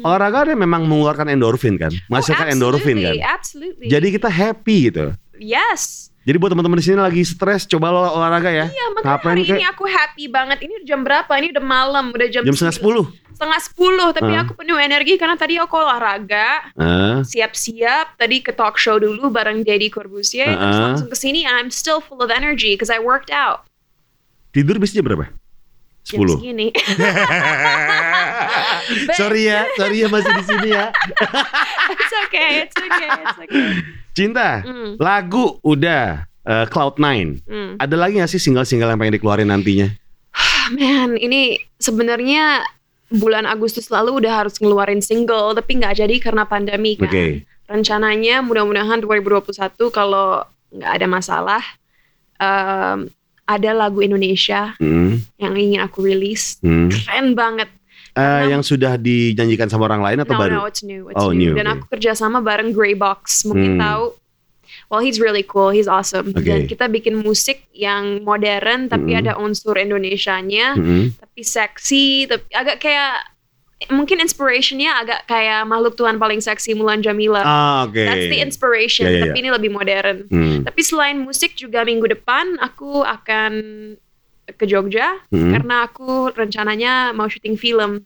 Olahraga 0.00 0.48
dia 0.48 0.56
memang 0.56 0.88
mengeluarkan 0.88 1.28
endorfin 1.28 1.76
kan, 1.76 1.92
menghasilkan 2.08 2.50
Oh, 2.50 2.54
endorfin 2.56 2.98
kan. 2.98 3.14
absolutely. 3.22 3.86
Jadi 3.86 4.08
kita 4.10 4.26
happy 4.26 4.90
gitu. 4.90 5.12
yes. 5.38 6.08
Jadi 6.22 6.38
buat 6.38 6.54
teman-teman 6.54 6.78
di 6.78 6.86
sini 6.86 7.02
lagi 7.02 7.26
stres, 7.26 7.66
coba 7.66 7.90
lo 7.90 8.06
olahraga 8.14 8.46
ya. 8.46 8.70
Iya, 8.70 8.84
makanya 8.94 9.06
Ngapain 9.10 9.34
hari 9.34 9.42
kayak- 9.42 9.58
ini 9.58 9.64
aku 9.66 9.84
happy 9.90 10.24
banget. 10.30 10.58
Ini 10.62 10.74
jam 10.86 11.02
berapa? 11.02 11.26
Ini 11.34 11.50
udah 11.50 11.64
malam, 11.66 12.04
udah 12.14 12.28
jam 12.30 12.46
Jam 12.46 12.54
setengah 12.54 12.78
sepuluh. 12.78 13.04
Setengah 13.34 13.58
sepuluh, 13.58 14.08
tapi 14.14 14.30
Ah. 14.30 14.46
aku 14.46 14.54
penuh 14.54 14.78
energi 14.78 15.18
karena 15.18 15.34
tadi 15.34 15.58
aku 15.58 15.74
olahraga, 15.74 16.62
Ah, 16.78 17.26
siap-siap. 17.26 18.14
Tadi 18.14 18.38
ke 18.38 18.54
talk 18.54 18.78
show 18.78 19.02
dulu 19.02 19.34
bareng 19.34 19.66
Deddy 19.66 19.90
Corbusier, 19.90 20.46
terus 20.54 20.78
Ah. 20.78 20.94
langsung 20.94 21.10
ke 21.10 21.18
sini. 21.18 21.42
I'm 21.42 21.74
still 21.74 21.98
full 21.98 22.22
of 22.22 22.30
energy 22.30 22.78
because 22.78 22.86
I 22.86 23.02
worked 23.02 23.34
out. 23.34 23.66
Tidur 24.52 24.76
biasanya 24.76 25.02
berapa? 25.02 25.26
Sepuluh. 26.02 26.36
segini. 26.36 26.74
sorry 29.18 29.42
ya, 29.46 29.64
sorry 29.78 30.02
ya 30.02 30.08
masih 30.10 30.32
di 30.34 30.44
sini 30.44 30.68
ya. 30.74 30.90
it's 31.94 32.14
okay, 32.26 32.50
it's 32.66 32.76
okay, 32.76 33.08
it's 33.08 33.38
okay. 33.38 33.64
Cinta, 34.12 34.60
Hmm, 34.60 34.98
lagu 35.00 35.56
udah 35.62 36.26
eh, 36.42 36.66
Cloud9. 36.68 37.06
hmm. 37.46 37.70
Ada 37.78 37.94
lagi 37.96 38.20
gak 38.20 38.28
sih 38.28 38.42
single-single 38.42 38.90
yang 38.90 39.00
pengen 39.00 39.16
dikeluarin 39.16 39.48
nantinya? 39.48 39.88
Man, 40.76 41.16
ini 41.16 41.56
sebenarnya 41.78 42.66
bulan 43.08 43.44
Agustus 43.44 43.88
lalu 43.88 44.24
udah 44.24 44.44
harus 44.44 44.56
ngeluarin 44.58 45.00
single, 45.00 45.52
tapi 45.52 45.76
nggak 45.76 46.00
jadi 46.00 46.16
karena 46.18 46.44
pandemi 46.44 46.96
kan. 46.96 47.08
Oke. 47.08 47.44
rencananya 47.62 48.44
mudah-mudahan 48.44 49.00
2021 49.00 49.48
kalau 49.88 50.44
nggak 50.68 50.92
ada 50.92 51.06
masalah 51.08 51.62
em, 52.36 53.08
ada 53.44 53.70
lagu 53.72 53.98
Indonesia 53.98 54.74
Hmm, 54.76 55.20
yang 55.36 55.54
ingin 55.54 55.80
aku 55.80 56.04
rilis 56.04 56.58
hmm. 56.60 56.88
keren 56.88 57.34
banget 57.34 57.68
Eh, 58.12 58.20
Karena- 58.20 58.44
yang 58.52 58.60
sudah 58.60 59.00
dijanjikan 59.00 59.72
sama 59.72 59.88
orang 59.88 60.04
lain 60.04 60.18
atau 60.20 60.36
no 60.36 60.38
baru? 60.38 60.52
no 60.54 60.62
it's 60.68 60.84
new 60.84 61.08
it's 61.08 61.16
Oh, 61.16 61.32
new. 61.32 61.48
new, 61.48 61.56
dan 61.56 61.64
aku 61.66 61.88
kerja 61.88 62.12
sama 62.12 62.38
bareng 62.38 62.68
Grey 62.70 62.92
Box 62.92 63.40
mungkin 63.42 63.76
Hmm. 63.76 63.80
tahu 63.80 64.04
well 64.88 65.00
he's 65.00 65.16
really 65.16 65.40
cool 65.40 65.72
he's 65.72 65.88
awesome 65.88 66.28
Oke. 66.28 66.44
dan 66.44 66.68
kita 66.68 66.92
bikin 66.92 67.16
musik 67.16 67.64
yang 67.72 68.20
modern 68.20 68.92
tapi 68.92 69.16
Hmm. 69.16 69.20
ada 69.24 69.32
unsur 69.36 69.80
Indonesianya 69.80 70.76
Hmm. 70.76 71.16
tapi 71.16 71.40
seksi 71.40 72.28
tapi 72.28 72.52
agak 72.52 72.84
kayak 72.84 73.31
mungkin 73.88 74.20
inspirationnya 74.20 74.92
agak 74.94 75.20
kayak 75.24 75.64
makhluk 75.64 75.96
Tuhan 75.96 76.16
paling 76.16 76.38
seksi 76.38 76.74
Mulan 76.74 77.00
Jamila. 77.00 77.40
Ah, 77.40 77.88
oke. 77.88 77.96
That's 77.96 78.28
the 78.28 78.38
inspiration, 78.38 79.08
Ya, 79.08 79.12
ya, 79.16 79.20
tapi 79.26 79.38
ya. 79.38 79.42
ini 79.42 79.50
lebih 79.50 79.70
modern. 79.70 80.16
Hmm. 80.28 80.62
Tapi 80.62 80.80
selain 80.80 81.18
musik 81.18 81.54
juga 81.54 81.82
minggu 81.82 82.06
depan 82.06 82.60
aku 82.60 83.00
akan 83.00 83.52
ke 84.44 84.64
Jogja 84.66 85.22
Hmm. 85.30 85.50
karena 85.50 85.86
aku 85.86 86.30
rencananya 86.30 87.10
mau 87.10 87.26
syuting 87.26 87.56
film. 87.56 88.04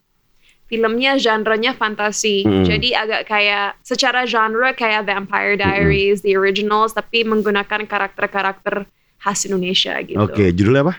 Filmnya 0.66 1.15
genrenya 1.15 1.73
fantasi. 1.73 2.43
Hmm. 2.43 2.66
Jadi 2.66 2.90
agak 2.90 3.31
kayak 3.31 3.78
secara 3.81 4.27
genre 4.27 4.74
kayak 4.74 5.07
Vampire 5.07 5.55
Diaries, 5.55 6.27
The 6.27 6.35
Originals 6.35 6.90
tapi 6.90 7.23
menggunakan 7.23 7.86
karakter-karakter 7.86 8.82
khas 9.16 9.47
Indonesia 9.47 9.94
gitu. 10.03 10.19
Oke, 10.19 10.51
judulnya 10.51 10.82
apa? 10.90 10.94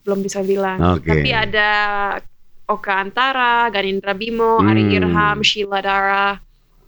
Belum 0.00 0.24
bisa 0.24 0.40
bilang. 0.40 0.80
Oke. 0.96 1.12
Tapi 1.12 1.30
ada 1.30 1.68
Oka 2.70 2.94
Antara, 2.96 3.66
Ganindra 3.68 4.14
Bimo, 4.14 4.58
Ari 4.60 4.82
Hmm. 4.82 4.94
Irham, 4.94 5.38
Sheila 5.40 5.78
Dara, 5.78 6.38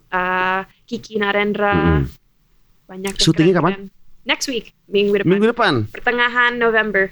uh, 0.08 0.60
Kiki 0.84 1.18
Narendra, 1.18 1.98
Hmm. 1.98 2.06
banyak. 2.86 3.18
Syutingnya 3.18 3.58
keren-keren. 3.58 3.90
Next 4.22 4.46
week, 4.46 4.70
minggu 4.86 5.18
depan. 5.18 5.28
Minggu 5.28 5.46
depan. 5.48 5.74
Pertengahan 5.90 6.54
November. 6.54 7.10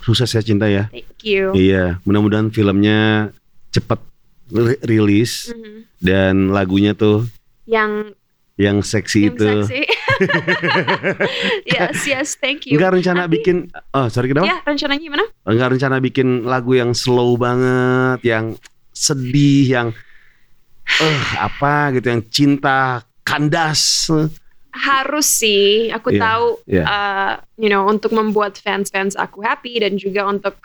Sukses 0.00 0.30
ya 0.30 0.40
cinta 0.40 0.64
ya. 0.64 0.88
Thank 0.88 1.20
you. 1.22 1.52
Iya, 1.52 2.00
mudah-mudahan 2.02 2.48
filmnya 2.48 3.28
cepat 3.68 4.00
ri- 4.48 4.80
rilis 4.80 5.50
Mhm. 5.50 5.76
dan 5.98 6.34
lagunya 6.48 6.94
tuh 6.94 7.28
Yang 7.66 8.16
yang 8.56 8.80
seksi 8.80 9.20
yang 9.22 9.34
itu. 9.34 9.48
seksi. 9.66 9.80
yes, 11.66 12.06
yes, 12.06 12.28
thank 12.36 12.66
you. 12.66 12.76
Enggak 12.78 12.96
rencana 12.96 13.24
Nanti- 13.24 13.34
bikin 13.40 13.56
oh 13.92 14.06
sorry 14.08 14.30
kenapa? 14.30 14.46
Ya, 14.46 14.56
rencananya 14.62 15.02
gimana? 15.02 15.24
Enggak 15.44 15.68
rencana 15.76 15.96
bikin 15.98 16.28
lagu 16.44 16.72
yang 16.72 16.92
slow 16.92 17.36
banget, 17.36 18.20
yang 18.24 18.44
sedih, 18.90 19.64
yang 19.66 19.88
eh 20.86 21.22
apa 21.36 21.92
gitu, 21.94 22.06
yang 22.08 22.22
cinta 22.30 23.02
kandas. 23.22 24.08
Harus 24.70 25.24
sih, 25.24 25.88
aku 25.88 26.12
Iya, 26.12 26.20
tahu, 26.20 26.46
iya. 26.68 26.84
uh, 26.84 27.32
you 27.56 27.72
know, 27.72 27.88
untuk 27.88 28.12
membuat 28.12 28.60
fans-fans 28.60 29.16
aku 29.16 29.40
happy 29.40 29.80
dan 29.80 29.96
juga 29.96 30.28
untuk 30.28 30.60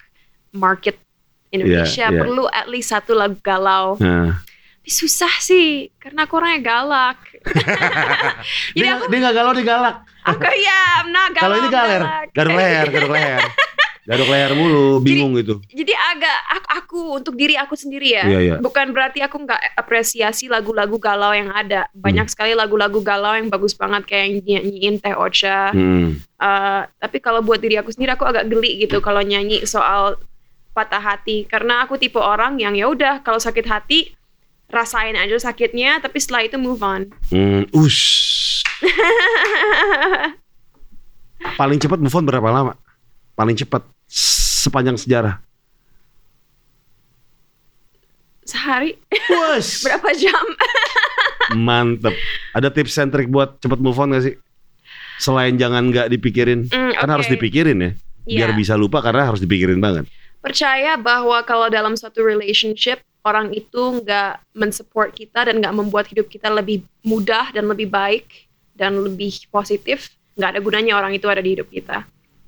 market 0.51 0.99
Indonesia 1.47 2.11
Iya, 2.11 2.15
iya. 2.15 2.19
perlu 2.19 2.43
at 2.47 2.67
least 2.67 2.91
satu 2.91 3.15
lagu 3.15 3.39
galau. 3.39 3.95
Nah, 4.03 4.43
Tapi 4.81 4.89
susah 4.89 5.29
sih, 5.37 5.93
karena 6.01 6.25
aku 6.25 6.41
orangnya 6.41 6.65
galak. 6.65 7.21
Jadi 8.73 8.81
dia, 8.81 8.97
aku, 8.97 9.13
dia 9.13 9.17
nggak 9.21 9.35
galau, 9.37 9.51
dia 9.53 9.65
galak. 9.69 9.95
aku 10.25 10.41
ya, 10.57 10.81
not 11.05 11.29
galau. 11.31 11.41
Kalau 11.45 11.55
ini 11.55 11.69
galer, 11.69 12.01
garuk 12.33 12.55
leher, 12.57 12.87
garuk 12.89 13.11
leher. 13.13 13.41
Garuk 14.01 14.33
leher 14.33 14.57
mulu, 14.57 14.97
bingung 14.97 15.37
gitu. 15.37 15.61
Jadi 15.69 15.93
agak 15.93 16.37
aku, 16.49 16.67
aku 16.73 16.99
untuk 17.21 17.33
diri 17.37 17.53
aku 17.53 17.77
sendiri 17.77 18.17
ya. 18.17 18.25
Iya, 18.25 18.39
iya. 18.41 18.55
Bukan 18.57 18.97
berarti 18.97 19.21
aku 19.21 19.45
nggak 19.45 19.77
apresiasi 19.77 20.49
lagu-lagu 20.49 20.97
galau 20.97 21.29
yang 21.29 21.53
ada. 21.53 21.85
Banyak 21.93 22.25
Hmm. 22.25 22.33
sekali 22.33 22.57
lagu-lagu 22.57 22.97
galau 23.05 23.37
yang 23.37 23.53
bagus 23.53 23.77
banget 23.77 24.09
kayak 24.09 24.25
yang 24.25 24.65
nyanyiin 24.65 24.95
Teh 24.97 25.13
Ocha. 25.13 25.69
Hmm. 25.69 26.17
Uh, 26.41 26.81
tapi 26.97 27.21
kalau 27.21 27.45
buat 27.45 27.61
diri 27.61 27.77
aku 27.77 27.93
sendiri 27.93 28.17
aku 28.17 28.25
agak 28.25 28.49
geli 28.49 28.81
gitu 28.81 29.05
kalau 29.05 29.21
nyanyi 29.21 29.69
soal 29.69 30.17
patah 30.73 30.99
hati 30.99 31.45
karena 31.45 31.85
aku 31.85 32.01
tipe 32.01 32.17
orang 32.17 32.57
yang 32.57 32.73
ya 32.73 32.89
udah 32.89 33.21
kalau 33.21 33.37
sakit 33.37 33.69
hati 33.69 34.17
rasain 34.71 35.13
aja 35.13 35.35
sakitnya 35.37 35.99
tapi 35.99 36.17
setelah 36.17 36.47
itu 36.47 36.57
move 36.57 36.81
on. 36.81 37.11
Hmm, 37.29 37.67
ush. 37.71 38.63
Paling 41.59 41.77
cepat 41.77 41.99
move 41.99 42.13
on 42.13 42.25
berapa 42.25 42.47
lama? 42.47 42.73
Paling 43.33 43.55
cepat 43.55 43.83
sepanjang 44.07 44.95
sejarah. 44.95 45.41
Sehari 48.41 48.97
Wush. 49.29 49.81
berapa 49.85 50.09
jam? 50.17 50.45
Mantep. 51.55 52.15
Ada 52.51 52.67
tips 52.69 52.97
and 52.97 53.11
trick 53.13 53.29
buat 53.29 53.61
cepet 53.61 53.79
move 53.79 53.95
on 53.95 54.11
gak 54.11 54.23
sih? 54.25 54.35
Selain 55.21 55.53
jangan 55.53 55.93
nggak 55.93 56.09
dipikirin, 56.09 56.65
Hmm, 56.67 56.97
kan 56.97 57.05
oke. 57.05 57.13
harus 57.21 57.27
dipikirin 57.29 57.77
ya. 57.77 57.91
Biar 58.25 58.49
Iya. 58.53 58.57
bisa 58.57 58.73
lupa 58.73 59.01
karena 59.01 59.29
harus 59.29 59.37
dipikirin 59.37 59.77
banget. 59.77 60.09
Percaya 60.41 60.97
bahwa 60.97 61.37
kalau 61.45 61.69
dalam 61.69 61.93
suatu 61.93 62.25
relationship 62.25 63.05
orang 63.21 63.53
itu 63.53 64.01
nggak 64.01 64.41
mensupport 64.57 65.09
kita 65.13 65.49
dan 65.49 65.61
nggak 65.61 65.75
membuat 65.77 66.09
hidup 66.09 66.27
kita 66.27 66.49
lebih 66.49 66.85
mudah 67.05 67.53
dan 67.53 67.69
lebih 67.69 67.89
baik 67.89 68.49
dan 68.73 68.97
lebih 68.97 69.45
positif, 69.53 70.09
nggak 70.37 70.57
ada 70.57 70.61
gunanya 70.61 70.97
orang 70.97 71.13
itu 71.13 71.29
ada 71.29 71.41
di 71.41 71.53
hidup 71.53 71.69
kita. 71.69 72.05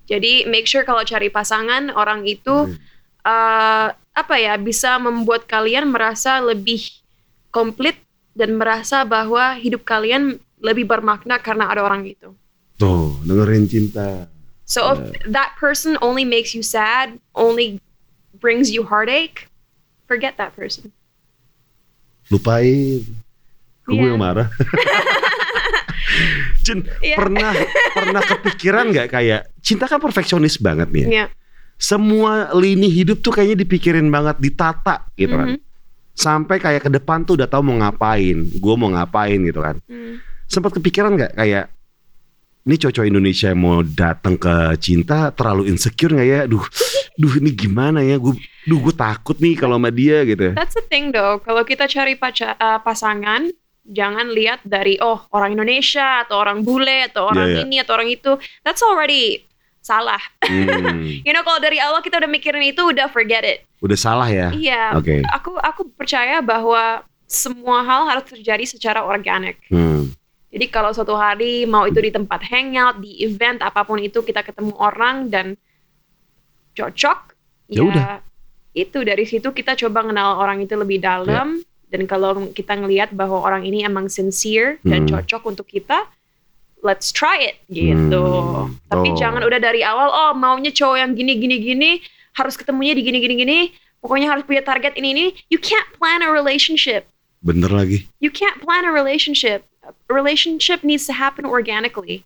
Jadi 0.09 0.49
make 0.49 0.67
sure 0.67 0.83
kalau 0.83 1.05
cari 1.05 1.29
pasangan 1.29 1.93
orang 1.93 2.25
itu 2.25 2.73
eh, 3.23 3.87
apa 3.93 4.35
ya 4.37 4.57
bisa 4.57 4.97
membuat 4.97 5.45
kalian 5.45 5.89
merasa 5.89 6.41
lebih 6.41 6.89
komplit 7.53 7.97
dan 8.33 8.57
merasa 8.57 9.05
bahwa 9.05 9.53
hidup 9.57 9.85
kalian 9.85 10.41
lebih 10.57 10.89
bermakna 10.89 11.37
karena 11.37 11.69
ada 11.69 11.85
orang 11.85 12.09
itu. 12.09 12.33
Tuh, 12.81 13.21
dengerin 13.21 13.69
cinta. 13.69 14.25
So 14.65 14.95
if 14.95 14.99
that 15.29 15.53
person 15.59 15.99
only 16.01 16.25
makes 16.25 16.55
you 16.55 16.63
sad, 16.63 17.19
only 17.35 17.77
brings 18.39 18.71
you 18.71 18.81
heartache, 18.87 19.45
forget 20.05 20.35
that 20.35 20.51
person. 20.53 20.91
Lupain. 22.27 23.01
Gue 23.83 23.99
Iya. 23.99 24.09
yang 24.09 24.19
marah? 24.19 24.47
Cin, 26.63 26.87
Iya. 27.03 27.15
pernah 27.19 27.51
pernah 27.91 28.21
kepikiran 28.23 28.85
nggak 28.93 29.07
kayak 29.11 29.41
cinta 29.59 29.85
kan 29.85 29.99
perfeksionis 29.99 30.55
banget 30.55 30.87
nih. 30.89 31.03
ya. 31.03 31.07
Iya. 31.09 31.25
Semua 31.75 32.53
lini 32.55 32.87
hidup 32.87 33.19
tuh 33.19 33.33
kayaknya 33.33 33.59
dipikirin 33.59 34.07
banget, 34.07 34.39
ditata 34.39 35.03
gitu 35.17 35.35
kan. 35.35 35.57
Mhm. 35.57 35.59
Sampai 36.13 36.61
kayak 36.61 36.85
ke 36.85 36.89
depan 36.93 37.25
tuh 37.25 37.35
udah 37.35 37.49
tahu 37.49 37.65
mau 37.65 37.75
ngapain, 37.75 38.37
gue 38.45 38.75
mau 38.77 38.87
ngapain 38.87 39.41
gitu 39.41 39.59
kan. 39.59 39.81
Hmm. 39.89 40.21
Sempat 40.45 40.71
kepikiran 40.71 41.17
nggak 41.17 41.33
kayak 41.33 41.72
ini 42.63 42.75
cocok 42.75 43.03
Indonesia 43.03 43.51
yang 43.51 43.59
mau 43.59 43.83
datang 43.83 44.35
ke 44.35 44.51
cinta 44.79 45.29
terlalu 45.31 45.67
insecure 45.67 46.15
nggak 46.15 46.27
ya? 46.27 46.41
Duh, 46.47 46.63
duh 47.13 47.33
ini 47.37 47.51
gimana 47.51 47.99
ya? 47.99 48.15
Gue, 48.15 48.39
duh 48.63 48.79
gue 48.79 48.95
takut 48.95 49.35
nih 49.35 49.55
kalau 49.55 49.75
sama 49.75 49.91
dia 49.91 50.23
gitu. 50.23 50.55
That's 50.55 50.73
the 50.73 50.85
thing 50.87 51.11
though. 51.11 51.39
Kalau 51.39 51.63
kita 51.63 51.85
cari 51.85 52.15
paca- 52.15 52.55
uh, 52.55 52.79
pasangan, 52.79 53.51
jangan 53.83 54.31
lihat 54.31 54.63
dari 54.63 54.95
oh 54.97 55.27
orang 55.29 55.53
Indonesia 55.53 56.23
atau 56.23 56.39
orang 56.39 56.63
bule 56.63 57.11
atau 57.11 57.27
orang 57.27 57.51
Iya, 57.51 57.55
iya. 57.59 57.63
ini 57.67 57.75
atau 57.83 57.93
orang 57.93 58.07
itu. 58.07 58.31
That's 58.63 58.79
already 58.79 59.43
salah. 59.83 60.23
Hmm, 60.47 61.03
You 61.27 61.35
know 61.35 61.43
kalau 61.43 61.59
dari 61.59 61.83
awal 61.83 61.99
kita 61.99 62.15
udah 62.15 62.31
mikirin 62.31 62.63
itu 62.63 62.79
udah 62.79 63.11
forget 63.11 63.43
it. 63.43 63.59
udah 63.83 63.99
salah 63.99 64.31
ya? 64.31 64.55
Iya. 64.55 64.95
Oke. 64.95 65.19
Aku 65.35 65.59
aku 65.59 65.91
percaya 65.91 66.39
bahwa 66.39 67.03
semua 67.27 67.83
hal 67.83 68.07
harus 68.07 68.23
terjadi 68.23 68.63
secara 68.63 69.03
organik. 69.03 69.59
Hmm, 69.67 70.15
Jadi 70.53 70.65
kalau 70.69 70.93
suatu 70.93 71.17
hari 71.17 71.65
mau 71.65 71.89
itu 71.89 71.97
di 71.97 72.13
tempat 72.13 72.45
hangout, 72.45 73.01
di 73.01 73.25
event 73.25 73.57
apa 73.59 73.81
pun 73.81 73.97
itu 73.97 74.21
kita 74.21 74.45
ketemu 74.45 74.77
orang 74.77 75.25
dan 75.27 75.57
cocok, 76.73 77.33
Ya 77.69 77.81
udah. 77.81 78.21
itu 78.73 79.01
dari 79.01 79.25
situ 79.25 79.49
kita 79.49 79.73
coba 79.73 80.05
kenal 80.05 80.37
orang 80.37 80.61
itu 80.61 80.73
lebih 80.73 80.97
dalam 80.97 81.61
dan 81.89 82.01
kalau 82.05 82.49
kita 82.49 82.73
ngelihat 82.73 83.13
bahwa 83.13 83.41
orang 83.41 83.65
ini 83.65 83.81
emang 83.81 84.09
sincere 84.09 84.77
dan 84.81 85.05
Hmm. 85.05 85.17
cocok 85.17 85.41
untuk 85.45 85.65
kita, 85.65 86.05
let's 86.81 87.09
try 87.09 87.37
it 87.49 87.57
gitu. 87.69 88.21
Hmm. 88.21 88.77
Tapi 88.89 89.13
Oh. 89.13 89.17
jangan 89.17 89.41
udah 89.41 89.57
dari 89.57 89.81
awal 89.81 90.09
oh 90.09 90.31
maunya 90.33 90.69
cowok 90.69 90.97
yang 91.01 91.11
gini 91.13 91.33
gini 91.37 91.55
gini 91.61 91.91
harus 92.33 92.57
ketemunya 92.57 92.93
di 92.93 93.01
gini 93.01 93.17
gini 93.21 93.35
gini, 93.37 93.57
pokoknya 94.01 94.33
harus 94.33 94.45
punya 94.45 94.61
target 94.61 94.97
ini 94.97 95.09
ini. 95.13 95.25
You 95.49 95.57
can't 95.57 95.89
plan 95.97 96.21
a 96.21 96.29
relationship. 96.29 97.09
bener 97.43 97.67
lagi. 97.69 98.07
You 98.23 98.31
can't 98.31 98.63
plan 98.63 98.87
a 98.87 98.91
relationship. 98.93 99.67
A 99.83 99.91
relationship 100.07 100.79
needs 100.83 101.03
to 101.07 101.13
happen 101.15 101.43
organically. 101.43 102.23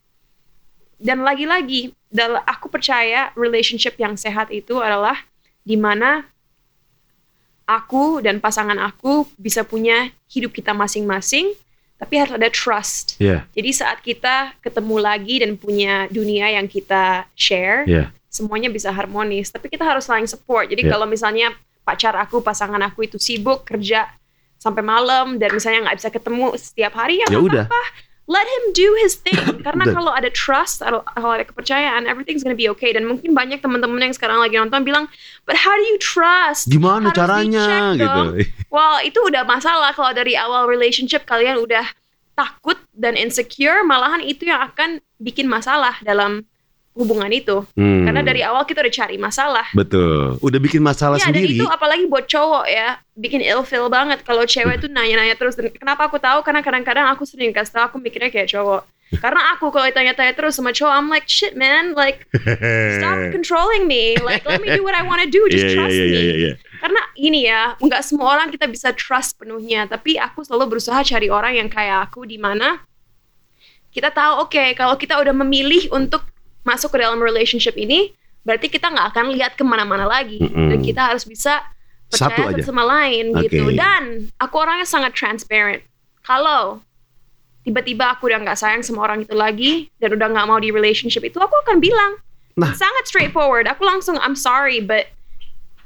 Dan 0.98 1.22
lagi-lagi, 1.26 1.94
aku 2.46 2.70
percaya 2.70 3.30
relationship 3.38 3.98
yang 4.02 4.18
sehat 4.18 4.50
itu 4.50 4.82
adalah 4.82 5.26
di 5.62 5.78
mana 5.78 6.26
aku 7.68 8.24
dan 8.24 8.40
pasangan 8.40 8.80
aku 8.80 9.28
bisa 9.38 9.62
punya 9.62 10.10
hidup 10.32 10.56
kita 10.56 10.72
masing-masing, 10.74 11.54
tapi 12.00 12.14
harus 12.22 12.38
ada 12.38 12.50
trust. 12.50 13.18
Iya, 13.20 13.44
Jadi 13.54 13.70
saat 13.74 14.00
kita 14.02 14.56
ketemu 14.64 14.96
lagi 15.02 15.36
dan 15.42 15.58
punya 15.58 16.08
dunia 16.14 16.54
yang 16.54 16.66
kita 16.70 17.28
share, 17.36 17.84
iya. 17.90 18.14
semuanya 18.30 18.72
bisa 18.72 18.94
harmonis. 18.94 19.52
Tapi 19.52 19.68
kita 19.68 19.84
harus 19.84 20.06
saling 20.08 20.30
support. 20.30 20.70
Jadi 20.70 20.88
Ya. 20.88 20.94
kalau 20.96 21.06
misalnya 21.10 21.54
pacar 21.84 22.16
aku, 22.16 22.40
pasangan 22.40 22.80
aku 22.86 23.06
itu 23.10 23.18
sibuk 23.20 23.66
kerja 23.68 24.08
sampai 24.68 24.84
malam 24.84 25.40
dan 25.40 25.50
misalnya 25.52 25.88
nggak 25.88 25.98
bisa 25.98 26.10
ketemu 26.10 26.46
setiap 26.56 26.94
hari 26.94 27.24
ya 27.24 27.28
Ya 27.28 27.40
udah. 27.40 27.66
apa-apa. 27.66 27.84
Let 28.28 28.44
him 28.44 28.76
do 28.76 28.92
his 29.00 29.16
thing. 29.16 29.40
Karena 29.66 29.88
kalau 29.88 30.12
ada 30.12 30.28
trust, 30.28 30.84
kalau 30.84 31.00
kalau 31.16 31.40
ada 31.40 31.48
kepercayaan, 31.48 32.12
everything's 32.12 32.44
gonna 32.44 32.60
be 32.60 32.68
okay. 32.68 32.92
Dan 32.92 33.08
mungkin 33.08 33.32
banyak 33.32 33.64
teman-teman 33.64 34.04
yang 34.04 34.12
sekarang 34.12 34.44
lagi 34.44 34.60
nonton 34.60 34.84
bilang, 34.84 35.08
but 35.48 35.56
how 35.56 35.72
do 35.72 35.86
you 35.88 35.96
trust? 35.96 36.68
Gimana 36.68 37.08
Harus 37.08 37.16
caranya 37.16 37.68
gitu? 37.96 38.04
dong. 38.04 38.28
Well, 38.68 39.00
itu 39.00 39.16
udah 39.24 39.48
masalah 39.48 39.96
kalau 39.96 40.12
dari 40.12 40.36
awal 40.36 40.68
relationship 40.68 41.24
kalian 41.24 41.56
udah 41.56 41.88
takut 42.36 42.76
dan 42.92 43.16
insecure, 43.16 43.80
malahan 43.88 44.20
itu 44.20 44.44
yang 44.44 44.60
akan 44.60 45.00
bikin 45.18 45.48
masalah 45.48 45.96
dalam 46.04 46.44
hubungan 46.98 47.30
itu. 47.30 47.62
Hmm. 47.78 48.10
Karena 48.10 48.26
dari 48.26 48.42
awal 48.42 48.66
kita 48.66 48.82
udah 48.82 48.94
cari 48.94 49.16
masalah. 49.22 49.68
betul. 49.78 50.42
Udah 50.42 50.60
bikin 50.60 50.82
masalah 50.82 51.22
Ya 51.22 51.30
dan 51.30 51.38
sendiri. 51.38 51.62
itu 51.62 51.66
apalagi 51.70 52.10
buat 52.10 52.26
cowok 52.26 52.66
ya 52.66 52.98
bikin 53.18 53.42
ilfeel 53.42 53.90
banget 53.90 54.22
kalau 54.22 54.46
cewek 54.46 54.78
tuh 54.78 54.90
nanya-nanya 54.94 55.34
terus 55.34 55.58
dan 55.58 55.74
kenapa 55.74 56.06
aku 56.06 56.22
tahu 56.22 56.46
karena 56.46 56.62
kadang-kadang 56.62 57.10
aku 57.10 57.26
sering 57.26 57.50
kasih 57.50 57.74
tau 57.74 57.90
aku 57.90 57.98
mikirnya 57.98 58.30
kayak 58.30 58.46
cowok 58.46 58.86
karena 59.24 59.58
aku 59.58 59.74
kalau 59.74 59.90
ditanya-tanya 59.90 60.38
terus 60.38 60.54
sama 60.54 60.70
cowok 60.70 60.94
I'm 60.94 61.10
like 61.10 61.26
shit 61.26 61.58
man 61.58 61.98
like 61.98 62.30
stop 63.02 63.18
controlling 63.36 63.90
me 63.90 64.22
like 64.22 64.46
let 64.46 64.62
me 64.62 64.70
do 64.70 64.86
what 64.86 64.94
I 64.94 65.02
want 65.02 65.26
to 65.26 65.30
do 65.34 65.42
just 65.54 65.66
iya, 65.66 65.74
trust 65.74 65.98
iya, 65.98 66.06
me 66.06 66.14
iya, 66.14 66.34
iya. 66.38 66.54
karena 66.78 67.02
gini 67.18 67.40
ya 67.50 67.62
nggak 67.82 68.02
semua 68.06 68.38
orang 68.38 68.54
kita 68.54 68.70
bisa 68.70 68.94
trust 68.94 69.42
penuhnya 69.42 69.90
tapi 69.90 70.22
aku 70.22 70.46
selalu 70.46 70.78
berusaha 70.78 71.02
cari 71.02 71.28
orang 71.34 71.58
yang 71.58 71.70
kayak 71.74 72.12
aku 72.12 72.22
di 72.30 72.38
mana 72.38 72.86
kita 73.90 74.14
tahu 74.14 74.46
oke 74.46 74.78
kalau 74.78 74.94
kita 74.94 75.18
udah 75.18 75.34
memilih 75.34 75.90
untuk 75.90 76.22
masuk 76.68 76.92
ke 76.92 77.00
dalam 77.00 77.18
relationship 77.18 77.74
ini 77.74 78.12
berarti 78.44 78.68
kita 78.68 78.92
nggak 78.92 79.16
akan 79.16 79.26
lihat 79.32 79.56
ke 79.56 79.64
mana-mana 79.64 80.04
lagi 80.04 80.44
Mm-mm. 80.44 80.68
dan 80.72 80.80
kita 80.80 81.02
harus 81.08 81.24
bisa 81.24 81.64
Satu 82.08 82.32
percaya 82.36 82.52
aja. 82.52 82.60
satu 82.60 82.64
sama 82.68 82.84
lain 82.84 83.32
Oke. 83.32 83.48
gitu 83.48 83.72
dan 83.72 84.28
aku 84.36 84.56
orangnya 84.60 84.84
sangat 84.84 85.12
transparent 85.12 85.84
kalau 86.22 86.80
tiba-tiba 87.64 88.16
aku 88.16 88.28
udah 88.28 88.40
nggak 88.40 88.56
sayang 88.56 88.80
sama 88.80 89.04
orang 89.04 89.24
itu 89.24 89.36
lagi 89.36 89.74
dan 90.00 90.16
udah 90.16 90.28
nggak 90.32 90.48
mau 90.48 90.56
di 90.56 90.72
relationship 90.72 91.24
itu 91.24 91.40
aku 91.40 91.56
akan 91.64 91.80
bilang 91.80 92.20
Nah. 92.58 92.74
sangat 92.74 93.06
straightforward 93.06 93.70
aku 93.70 93.86
langsung 93.86 94.18
I'm 94.18 94.34
sorry 94.34 94.82
but 94.82 95.14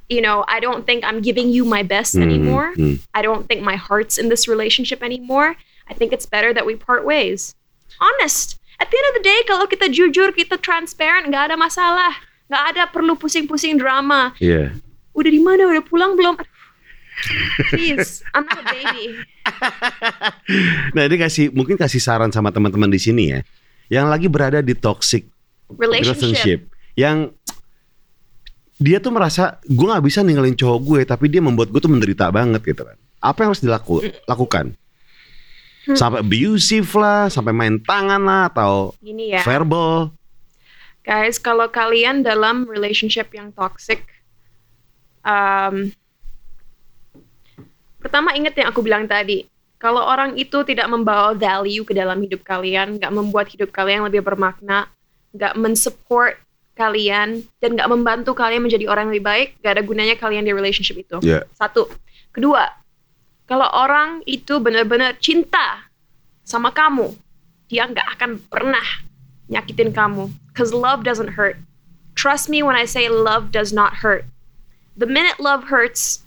you 0.07 0.23
know 0.23 0.47
I 0.47 0.63
don't 0.63 0.87
think 0.87 1.03
I'm 1.03 1.19
giving 1.19 1.51
you 1.51 1.67
my 1.67 1.83
best 1.83 2.15
Hmm, 2.15 2.23
anymore 2.23 2.71
hmm. 2.79 3.03
I 3.11 3.19
don't 3.19 3.43
think 3.43 3.59
my 3.59 3.75
heart's 3.75 4.15
in 4.15 4.31
this 4.31 4.47
relationship 4.47 5.03
anymore 5.03 5.59
I 5.89 5.93
think 5.97 6.15
it's 6.15 6.23
better 6.23 6.55
that 6.55 6.63
we 6.63 6.79
part 6.79 7.03
ways 7.03 7.59
honest 7.99 8.55
at 8.81 8.89
the 8.89 8.97
end 8.97 9.07
of 9.13 9.15
the 9.21 9.25
day 9.25 9.39
kalau 9.45 9.65
kita 9.69 9.85
jujur 9.93 10.33
kita 10.33 10.57
transparent 10.57 11.29
nggak 11.29 11.53
ada 11.53 11.55
masalah. 11.55 12.17
Nggak 12.49 12.63
ada 12.75 12.83
perlu 12.89 13.13
pusing-pusing 13.15 13.77
drama. 13.77 14.33
Iya. 14.41 14.75
udah 15.11 15.31
di 15.31 15.39
mana? 15.43 15.69
Udah 15.69 15.83
pulang 15.85 16.17
belum? 16.17 16.35
Please 17.69 18.25
I'm 18.33 18.47
not 18.49 18.59
a 18.59 18.65
baby. 18.65 19.05
Nah 20.95 21.07
ini 21.07 21.15
kasih 21.21 21.53
mungkin 21.53 21.77
kasih 21.77 22.01
saran 22.01 22.33
sama 22.33 22.49
teman-teman 22.49 22.89
di 22.89 22.99
sini 22.99 23.23
ya, 23.31 23.39
yang 23.87 24.07
lagi 24.09 24.27
berada 24.27 24.59
di 24.59 24.73
toxic 24.75 25.27
relationship, 25.71 26.67
yang 26.97 27.31
dia 28.81 28.97
tuh 28.97 29.13
merasa 29.13 29.61
gue 29.65 29.85
nggak 29.85 30.03
bisa 30.03 30.25
ninggalin 30.25 30.57
cowok 30.57 30.79
gue, 30.81 31.01
tapi 31.05 31.29
dia 31.29 31.39
membuat 31.39 31.69
gue 31.69 31.79
tuh 31.79 31.91
menderita 31.91 32.29
banget 32.33 32.61
gitu 32.65 32.81
kan. 32.83 32.97
Apa 33.21 33.45
yang 33.45 33.49
harus 33.53 33.63
dilakukan? 33.63 34.65
Hmm. 35.81 35.97
Sampai 35.97 36.21
abusive 36.21 36.93
lah, 36.93 37.25
sampai 37.25 37.49
main 37.51 37.81
tangan 37.81 38.21
lah, 38.21 38.53
atau 38.53 38.93
gini 39.01 39.33
ya 39.33 39.41
verbal. 39.41 40.13
guys 41.01 41.41
kalau 41.41 41.65
kalian 41.65 42.21
dalam 42.21 42.69
relationship 42.69 43.33
yang 43.33 43.49
toxic 43.49 44.05
um, 45.25 45.89
pertama 47.97 48.33
ingat 48.33 48.53
yang 48.53 48.69
aku 48.69 48.81
bilang 48.81 49.09
tadi 49.09 49.45
kalau 49.81 50.05
orang 50.05 50.37
itu 50.37 50.61
tidak 50.61 50.85
membawa 50.85 51.33
value 51.33 51.81
ke 51.81 51.93
dalam 51.93 52.21
hidup 52.21 52.45
kalian 52.45 53.01
nggak 53.01 53.13
membuat 53.13 53.49
hidup 53.49 53.73
kalian 53.73 54.05
lebih 54.05 54.21
bermakna 54.21 54.85
nggak 55.33 55.57
mensupport 55.57 56.37
kalian 56.73 57.41
dan 57.57 57.69
nggak 57.73 57.89
membantu 57.89 58.33
kalian 58.33 58.61
menjadi 58.61 58.85
orang 58.85 59.09
yang 59.09 59.13
lebih 59.17 59.27
baik 59.27 59.47
gak 59.61 59.73
ada 59.77 59.83
gunanya 59.85 60.15
kalian 60.17 60.45
di 60.45 60.53
relationship 60.53 60.97
itu 60.97 61.17
Ya. 61.21 61.45
satu 61.53 61.89
kedua 62.29 62.69
kalau 63.51 63.67
orang 63.75 64.23
itu 64.23 64.63
benar-benar 64.63 65.19
cinta 65.19 65.91
sama 66.47 66.71
kamu 66.71 67.11
dia 67.67 67.83
nggak 67.83 68.07
akan 68.15 68.39
pernah 68.47 68.83
nyakitin 69.51 69.91
kamu. 69.91 70.31
Cause 70.55 70.71
love 70.71 71.03
doesn't 71.03 71.35
hurt. 71.35 71.59
Trust 72.15 72.47
me 72.47 72.63
when 72.63 72.79
I 72.79 72.87
say 72.87 73.11
love 73.11 73.51
does 73.51 73.75
not 73.75 73.99
hurt. 73.99 74.23
The 74.95 75.03
minute 75.03 75.43
love 75.43 75.67
hurts 75.67 76.23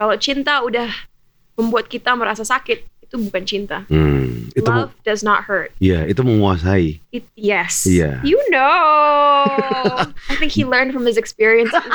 kalau 0.00 0.16
cinta 0.16 0.64
udah 0.64 0.88
membuat 1.60 1.92
kita 1.92 2.16
merasa 2.16 2.44
sakit 2.44 2.88
itu 3.04 3.16
bukan 3.20 3.44
cinta. 3.44 3.84
Hmm, 3.92 4.48
itu 4.56 4.64
love 4.64 4.96
does 5.04 5.20
not 5.20 5.44
hurt. 5.44 5.76
Ya 5.76 6.08
itu 6.08 6.24
menguasai. 6.24 7.04
It, 7.12 7.28
yes. 7.36 7.84
Iya. 7.84 8.24
you 8.24 8.40
know. 8.48 9.44
I 10.32 10.34
think 10.40 10.56
he 10.56 10.64
learned 10.64 10.96
from 10.96 11.04
his 11.04 11.20
experiences 11.20 11.84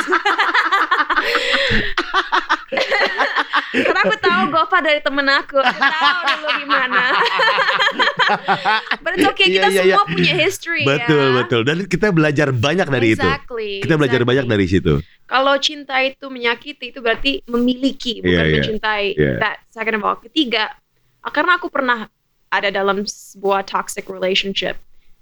karena 3.72 4.00
aku 4.04 4.16
tahu 4.18 4.42
Gova 4.50 4.78
dari 4.80 5.00
temen 5.00 5.28
aku 5.28 5.58
aku 5.58 5.80
tahu 5.80 6.18
dulu 6.28 6.48
gimana 6.60 7.04
but 9.00 9.16
it's 9.16 9.28
okay 9.28 9.48
kita 9.50 9.68
Iya, 9.72 9.84
iya, 9.84 9.96
semua 9.96 10.04
iya. 10.04 10.12
punya 10.12 10.34
history 10.36 10.84
Betul 10.84 11.24
ya 11.24 11.36
betul 11.44 11.62
dan 11.64 11.78
kita 11.86 12.08
belajar 12.12 12.48
banyak 12.52 12.88
dari 12.88 13.08
itu. 13.16 13.24
exactly 13.24 13.72
Kita 13.80 13.96
belajar 13.96 14.20
exactly. 14.20 14.32
banyak 14.32 14.46
dari 14.48 14.66
situ. 14.68 14.94
kalau 15.26 15.56
cinta 15.58 15.96
itu 16.00 16.26
menyakiti 16.28 16.92
itu 16.92 17.00
berarti 17.00 17.32
memiliki 17.48 18.20
bukan 18.20 18.32
Iya, 18.32 18.44
iya. 18.44 18.54
mencintai 18.60 19.06
Iya. 19.16 19.34
that 19.40 19.58
second 19.72 19.96
of 19.96 20.04
all 20.04 20.18
ketiga 20.18 20.72
karena 21.26 21.56
aku 21.56 21.68
pernah 21.68 22.08
ada 22.52 22.68
dalam 22.68 23.04
sebuah 23.04 23.64
toxic 23.64 24.08
relationship 24.08 24.76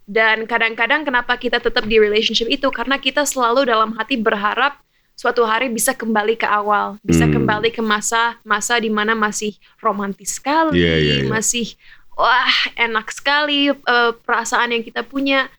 dan 0.10 0.50
kadang-kadang 0.50 1.06
kenapa 1.06 1.38
kita 1.38 1.62
tetap 1.62 1.86
di 1.86 2.02
relationship 2.02 2.50
itu 2.50 2.66
karena 2.70 2.98
kita 2.98 3.22
selalu 3.22 3.70
dalam 3.70 3.94
hati 3.94 4.18
berharap 4.18 4.82
suatu 5.20 5.44
hari 5.44 5.68
bisa 5.68 5.91
kembali 5.91 6.40
ke 6.40 6.48
awal 6.48 6.96
bisa 7.04 7.28
Hmm. 7.28 7.36
kembali 7.36 7.76
ke 7.76 7.84
masa 7.84 8.40
masa 8.48 8.80
di 8.80 8.88
mana 8.88 9.12
masih 9.12 9.52
romantis 9.84 10.40
sekali 10.40 10.80
Iya, 10.80 10.96
iya, 10.96 11.16
iya. 11.20 11.28
masih 11.28 11.76
wah 12.16 12.48
enak 12.80 13.12
sekali 13.12 13.68
eh, 13.68 14.12
perasaan 14.24 14.72
yang 14.72 14.84
kita 14.88 15.04
punya 15.04 15.52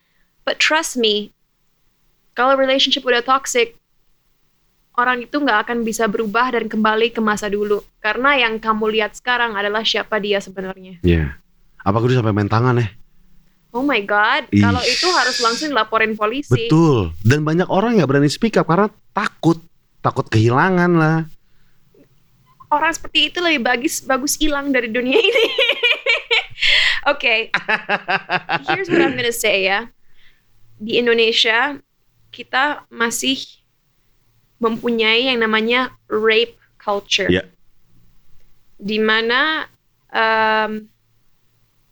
but 0.48 0.56
trust 0.56 0.96
me 0.96 1.28
kalau 2.32 2.56
relationship 2.56 3.04
udah 3.04 3.20
toxic 3.20 3.76
orang 4.96 5.24
itu 5.24 5.36
nggak 5.36 5.68
akan 5.68 5.84
bisa 5.84 6.08
berubah 6.08 6.56
dan 6.56 6.64
kembali 6.64 7.12
ke 7.12 7.20
masa 7.20 7.52
dulu 7.52 7.84
karena 8.00 8.40
yang 8.40 8.56
kamu 8.56 8.96
lihat 8.96 9.12
sekarang 9.12 9.56
adalah 9.56 9.84
siapa 9.84 10.16
dia 10.20 10.40
sebenarnya. 10.40 11.00
Iya. 11.04 11.36
Apa 11.80 12.00
gue 12.00 12.12
sampai 12.12 12.32
main 12.36 12.48
tangan 12.48 12.76
ya? 12.76 12.88
Oh 13.70 13.86
my 13.86 14.02
god, 14.02 14.50
kalau 14.50 14.82
itu 14.82 15.06
harus 15.14 15.38
langsung 15.38 15.70
laporin 15.70 16.18
polisi. 16.18 16.66
Betul. 16.66 17.14
Dan 17.22 17.46
banyak 17.46 17.70
orang 17.70 18.02
nggak 18.02 18.10
berani 18.10 18.26
speak 18.26 18.58
up 18.58 18.66
karena 18.66 18.90
takut, 19.14 19.62
takut 20.02 20.26
kehilangan 20.26 20.90
lah. 20.98 21.18
Orang 22.66 22.90
seperti 22.90 23.30
itu 23.30 23.38
lebih 23.38 23.62
bagus 23.62 24.02
bagus 24.02 24.34
hilang 24.34 24.74
dari 24.74 24.90
dunia 24.90 25.14
ini. 25.14 25.46
Oke, 27.14 27.54
here's 28.66 28.90
what 28.90 29.06
I'm 29.06 29.14
gonna 29.14 29.30
say 29.30 29.70
ya. 29.70 29.86
Di 30.82 30.98
Indonesia 30.98 31.78
kita 32.34 32.90
masih 32.90 33.38
mempunyai 34.58 35.30
yang 35.30 35.46
namanya 35.46 35.94
rape 36.10 36.58
culture. 36.74 37.30
Iya. 37.30 37.46
Di 38.82 38.98
mana 38.98 39.70
em, 40.10 40.89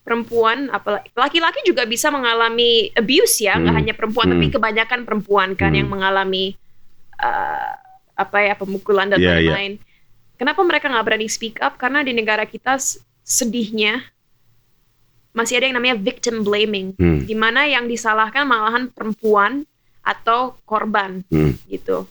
perempuan, 0.09 0.72
apalagi 0.72 1.12
laki-laki 1.12 1.60
juga 1.68 1.85
bisa 1.85 2.09
mengalami 2.09 2.89
abuse 2.97 3.44
ya, 3.44 3.60
nggak 3.60 3.68
Hmm. 3.68 3.80
hanya 3.85 3.93
perempuan, 3.93 4.32
Hmm. 4.32 4.40
tapi 4.40 4.47
kebanyakan 4.48 5.01
perempuan 5.05 5.52
kan 5.52 5.76
Hmm. 5.76 5.85
yang 5.85 5.89
mengalami 5.93 6.56
eh, 7.18 7.72
apa 8.14 8.39
ya 8.40 8.55
pemukulan 8.55 9.10
dan 9.10 9.18
Iya, 9.18 9.26
iya. 9.26 9.52
lain-lain. 9.52 9.72
Kenapa 10.39 10.62
mereka 10.62 10.86
nggak 10.86 11.02
berani 11.02 11.26
speak 11.26 11.59
up? 11.59 11.74
Karena 11.74 12.01
di 12.01 12.14
negara 12.14 12.47
kita 12.47 12.78
sedihnya 13.20 14.06
masih 15.35 15.59
ada 15.59 15.66
yang 15.66 15.76
namanya 15.76 15.98
victim 15.98 16.43
blaming, 16.43 16.94
Hmm. 16.94 17.22
di 17.22 17.35
mana 17.35 17.66
yang 17.66 17.86
disalahkan 17.86 18.43
malahan 18.43 18.86
perempuan 18.90 19.66
atau 20.01 20.56
korban 20.62 21.26
Hmm. 21.26 21.59
gitu. 21.66 22.06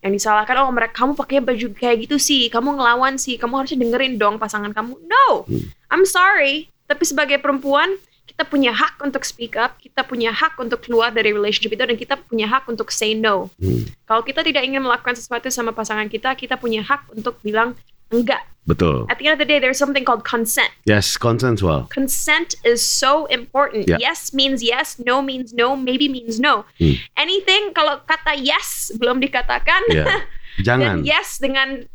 Yang 0.00 0.20
disalahkan, 0.24 0.64
oh 0.64 0.72
mereka 0.72 1.04
kamu 1.04 1.12
pakai 1.12 1.38
baju 1.40 1.66
kayak 1.72 1.96
gitu 2.04 2.16
sih, 2.16 2.48
kamu 2.48 2.76
ngelawan 2.76 3.16
sih, 3.16 3.36
kamu 3.36 3.60
harusnya 3.60 3.80
dengerin 3.80 4.16
dong 4.16 4.36
pasangan 4.36 4.72
kamu. 4.72 4.96
No, 5.04 5.44
Hmm. 5.44 5.64
I'm 5.92 6.04
sorry, 6.04 6.68
tapi 6.90 7.06
sebagai 7.06 7.38
perempuan 7.38 7.94
kita 8.26 8.42
punya 8.46 8.74
hak 8.74 8.98
untuk 9.02 9.22
speak 9.22 9.54
up, 9.54 9.78
kita 9.78 10.02
punya 10.02 10.34
hak 10.34 10.58
untuk 10.58 10.82
keluar 10.82 11.14
dari 11.14 11.30
relationship 11.30 11.74
itu 11.74 11.82
dan 11.86 11.94
kita 11.98 12.14
punya 12.18 12.50
hak 12.50 12.66
untuk 12.66 12.90
say 12.90 13.14
no. 13.14 13.46
Hmm. 13.62 13.86
Kalau 14.06 14.22
kita 14.26 14.42
tidak 14.42 14.66
ingin 14.66 14.82
melakukan 14.82 15.14
sesuatu 15.14 15.46
sama 15.50 15.70
pasangan 15.70 16.10
kita, 16.10 16.34
kita 16.34 16.58
punya 16.58 16.82
hak 16.82 17.10
untuk 17.14 17.38
bilang 17.46 17.78
enggak. 18.10 18.42
Betul. 18.66 19.06
At 19.10 19.18
the 19.18 19.26
end 19.26 19.34
of 19.34 19.42
the 19.42 19.48
day, 19.48 19.58
there's 19.58 19.78
something 19.78 20.06
called 20.06 20.22
consent. 20.22 20.70
Yes, 20.86 21.18
consensual. 21.18 21.90
Consent 21.90 22.54
is 22.62 22.78
so 22.82 23.26
important. 23.30 23.90
Yeah. 23.90 23.98
Yes 23.98 24.30
means 24.30 24.62
yes, 24.62 24.98
no 25.02 25.22
means 25.22 25.50
no, 25.50 25.74
maybe 25.74 26.06
means 26.06 26.38
no. 26.38 26.66
Hmm. 26.78 26.98
Anything 27.18 27.74
kalau 27.74 27.98
kata 28.06 28.38
yes 28.38 28.94
belum 28.98 29.18
dikatakan 29.18 29.82
Iya. 29.90 30.06
Jangan. 30.66 31.02
dan 31.02 31.08
yes 31.08 31.38
dengan 31.42 31.86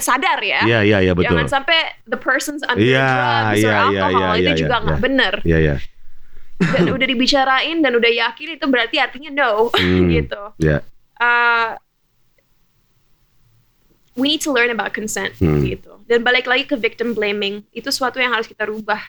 sadar 0.00 0.40
ya. 0.40 0.64
Iya, 0.64 0.80
iya, 0.88 0.98
iya 1.04 1.12
betul. 1.12 1.36
Jangan 1.36 1.48
sampai 1.52 1.78
the 2.08 2.16
person's 2.16 2.64
under 2.64 2.80
Iya, 2.80 3.04
drugs 3.04 3.44
or 3.44 3.56
iya, 3.60 3.68
iya, 3.68 3.80
alcohol 3.84 4.32
iya, 4.32 4.40
itu 4.40 4.48
iya, 4.48 4.56
juga 4.56 4.74
iya. 4.74 4.84
nggak 4.84 5.00
bener. 5.04 5.34
Iya, 5.44 5.58
iya. 5.60 5.76
Dan 6.62 6.84
udah 6.94 7.06
dibicarain 7.10 7.76
dan 7.82 7.92
udah 7.98 8.12
yakin 8.12 8.48
itu 8.56 8.64
berarti 8.70 8.96
artinya 9.02 9.30
no 9.34 9.50
Hmm. 9.76 10.08
gitu. 10.08 10.42
Iya. 10.62 10.78
Uh, 11.20 11.76
we 14.16 14.32
need 14.32 14.42
to 14.44 14.52
learn 14.52 14.72
about 14.72 14.92
consent 14.96 15.36
Hmm. 15.36 15.60
gitu. 15.66 16.00
Dan 16.08 16.24
balik 16.24 16.48
lagi 16.48 16.64
ke 16.64 16.76
victim 16.76 17.12
blaming 17.12 17.64
itu 17.72 17.88
suatu 17.92 18.16
yang 18.16 18.32
harus 18.32 18.48
kita 18.48 18.64
rubah 18.64 19.00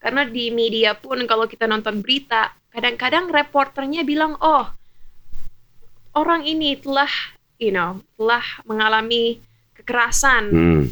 karena 0.00 0.24
di 0.24 0.48
media 0.48 0.96
pun 0.96 1.20
kalau 1.28 1.44
kita 1.44 1.68
nonton 1.68 2.00
berita 2.00 2.56
kadang-kadang 2.72 3.28
reporternya 3.28 4.00
bilang, 4.06 4.40
oh 4.40 4.72
orang 6.16 6.42
ini 6.48 6.80
telah, 6.80 7.10
you 7.60 7.68
know, 7.70 8.00
telah 8.16 8.42
mengalami 8.64 9.42
kekerasan, 9.80 10.44
Hmm, 10.52 10.82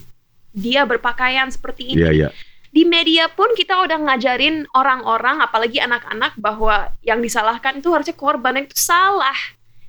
dia 0.51 0.83
berpakaian 0.83 1.53
seperti 1.53 1.95
ini. 1.95 2.01
Iya 2.03 2.11
iya. 2.11 2.29
Di 2.69 2.85
media 2.85 3.33
pun 3.33 3.53
kita 3.57 3.81
udah 3.81 3.97
ngajarin 3.97 4.69
orang-orang, 4.77 5.41
apalagi 5.41 5.81
anak-anak, 5.81 6.37
bahwa 6.37 6.93
yang 7.01 7.25
disalahkan 7.25 7.81
itu 7.81 7.89
harusnya 7.89 8.13
korban 8.13 8.61
yang 8.61 8.67
itu 8.69 8.77
salah. 8.77 9.37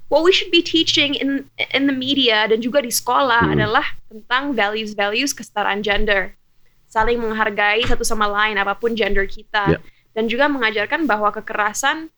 What 0.09 0.26
we 0.26 0.34
should 0.34 0.49
be 0.49 0.65
teaching 0.65 1.13
in 1.13 1.45
in 1.76 1.85
the 1.85 1.93
media 1.93 2.49
dan 2.49 2.63
juga 2.63 2.81
di 2.81 2.89
sekolah 2.89 3.45
Hmm. 3.45 3.53
adalah 3.59 3.85
tentang 4.09 4.55
values-values 4.57 5.38
kesetaraan 5.38 5.85
gender, 5.85 6.34
saling 6.89 7.21
menghargai 7.21 7.85
satu 7.85 8.01
sama 8.01 8.26
lain 8.26 8.57
apa 8.57 8.73
pun 8.73 8.97
gender 8.97 9.30
kita, 9.30 9.77
Ya. 9.77 9.80
dan 10.17 10.26
juga 10.26 10.49
mengajarkan 10.49 11.05
bahwa 11.05 11.30
kekerasan 11.30 12.09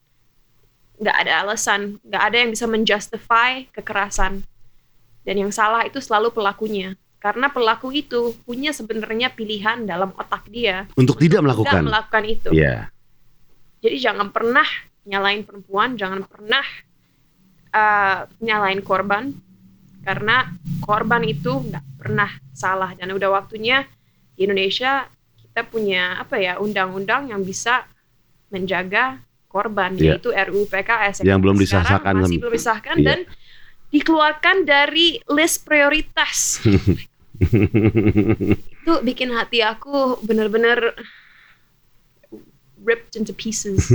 nggak 1.02 1.18
ada 1.26 1.34
alasan, 1.44 1.98
nggak 2.06 2.24
ada 2.32 2.38
yang 2.38 2.50
bisa 2.54 2.70
menjustify 2.70 3.66
kekerasan, 3.74 4.46
dan 5.22 5.36
yang 5.38 5.52
salah 5.54 5.86
itu 5.86 6.02
selalu 6.02 6.34
pelakunya. 6.34 6.94
Karena 7.22 7.54
pelaku 7.54 7.94
itu 7.94 8.34
punya 8.42 8.74
sebenarnya 8.74 9.30
pilihan 9.30 9.86
dalam 9.86 10.10
otak 10.18 10.50
dia 10.50 10.90
Untuk 10.98 11.22
tidak 11.22 11.38
tidak 11.38 11.42
melakukan. 11.46 11.82
melakukan 11.86 12.24
itu. 12.26 12.50
Iya. 12.50 12.90
Jadi 13.82 13.98
jangan 14.02 14.34
pernah 14.34 14.66
nyalain 15.06 15.46
perempuan, 15.46 15.94
jangan 16.02 16.26
pernah 16.26 16.66
uh, 17.74 18.26
nyalain 18.42 18.82
korban, 18.82 19.34
karena 20.02 20.50
korban 20.82 21.22
itu 21.22 21.62
nggak 21.62 21.86
pernah 22.02 22.30
salah 22.52 22.98
dan 22.98 23.14
udah 23.14 23.30
waktunya 23.30 23.86
di 24.34 24.50
Indonesia 24.50 25.06
kita 25.38 25.62
punya 25.70 26.18
apa 26.18 26.42
ya 26.42 26.58
undang-undang 26.58 27.30
yang 27.30 27.46
bisa 27.46 27.86
menjaga 28.50 29.22
korban 29.46 29.94
Iya. 29.94 30.18
yaitu 30.18 30.34
RUU 30.34 30.66
PKS 30.66 31.22
Yang 31.22 31.40
belum 31.44 31.56
sekarang 31.62 31.86
disahkan. 31.86 32.14
masih 32.18 32.38
belum 32.42 32.54
disahkan 32.56 32.96
Iya. 32.98 33.06
dan 33.06 33.20
dikeluarkan 33.92 34.64
dari 34.64 35.20
list 35.28 35.68
prioritas 35.68 36.60
itu 38.82 38.94
bikin 39.04 39.30
hati 39.36 39.62
aku 39.62 40.18
bener-bener 40.24 40.96
ripped 42.82 43.14
into 43.14 43.34
pieces. 43.34 43.94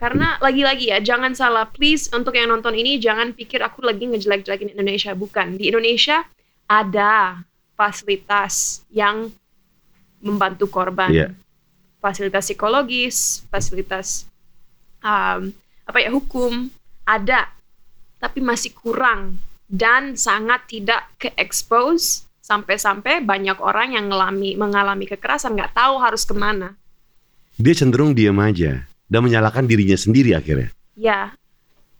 Karena 0.00 0.40
lagi-lagi 0.40 0.88
ya, 0.88 0.98
jangan 1.04 1.36
salah, 1.36 1.68
please 1.68 2.08
untuk 2.16 2.32
yang 2.32 2.48
nonton 2.48 2.72
ini 2.72 2.96
jangan 2.96 3.36
pikir 3.36 3.60
aku 3.60 3.84
lagi 3.84 4.08
ngejelek-jelekin 4.08 4.72
Indonesia, 4.72 5.12
bukan. 5.12 5.60
Di 5.60 5.68
Indonesia 5.68 6.24
ada 6.64 7.44
fasilitas 7.76 8.80
yang 8.88 9.28
membantu 10.24 10.72
korban, 10.72 11.12
Iya. 11.12 11.28
fasilitas 12.00 12.48
psikologis, 12.48 13.44
fasilitas 13.52 14.24
um, 15.04 15.52
apa 15.84 15.98
ya 16.00 16.08
hukum 16.08 16.72
ada, 17.04 17.52
tapi 18.20 18.44
masih 18.44 18.76
kurang 18.76 19.40
dan 19.66 20.14
sangat 20.14 20.68
tidak 20.68 21.08
ke-expose 21.16 22.28
sampai-sampai 22.44 23.22
banyak 23.22 23.56
orang 23.62 23.94
yang 23.96 24.10
ngelami, 24.10 24.58
mengalami 24.58 25.06
kekerasan 25.06 25.54
nggak 25.56 25.72
tahu 25.72 26.02
harus 26.02 26.26
ke 26.26 26.34
mana. 26.34 26.74
Dia 27.56 27.74
cenderung 27.74 28.12
diam 28.12 28.36
aja 28.42 28.84
dan 29.06 29.20
menyalahkan 29.22 29.64
dirinya 29.64 29.94
sendiri 29.94 30.34
akhirnya. 30.34 30.74
Ya, 30.98 31.32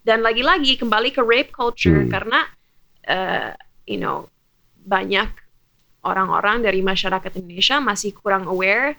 dan 0.03 0.21
lagi-lagi 0.21 0.77
kembali 0.77 1.15
ke 1.15 1.23
rape 1.23 1.55
culture 1.55 2.05
Hmm. 2.05 2.11
karena 2.11 2.41
eh, 3.07 3.55
you 3.87 3.97
know 3.97 4.29
banyak 4.83 5.29
orang-orang 6.03 6.65
dari 6.65 6.81
masyarakat 6.81 7.33
Indonesia 7.37 7.79
masih 7.79 8.17
kurang 8.17 8.49
aware 8.49 8.97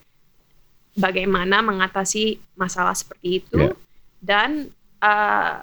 bagaimana 0.93 1.63
mengatasi 1.63 2.37
masalah 2.53 2.93
seperti 2.93 3.43
itu 3.43 3.59
Ya. 3.59 3.73
dan 4.21 4.49
eh, 5.01 5.53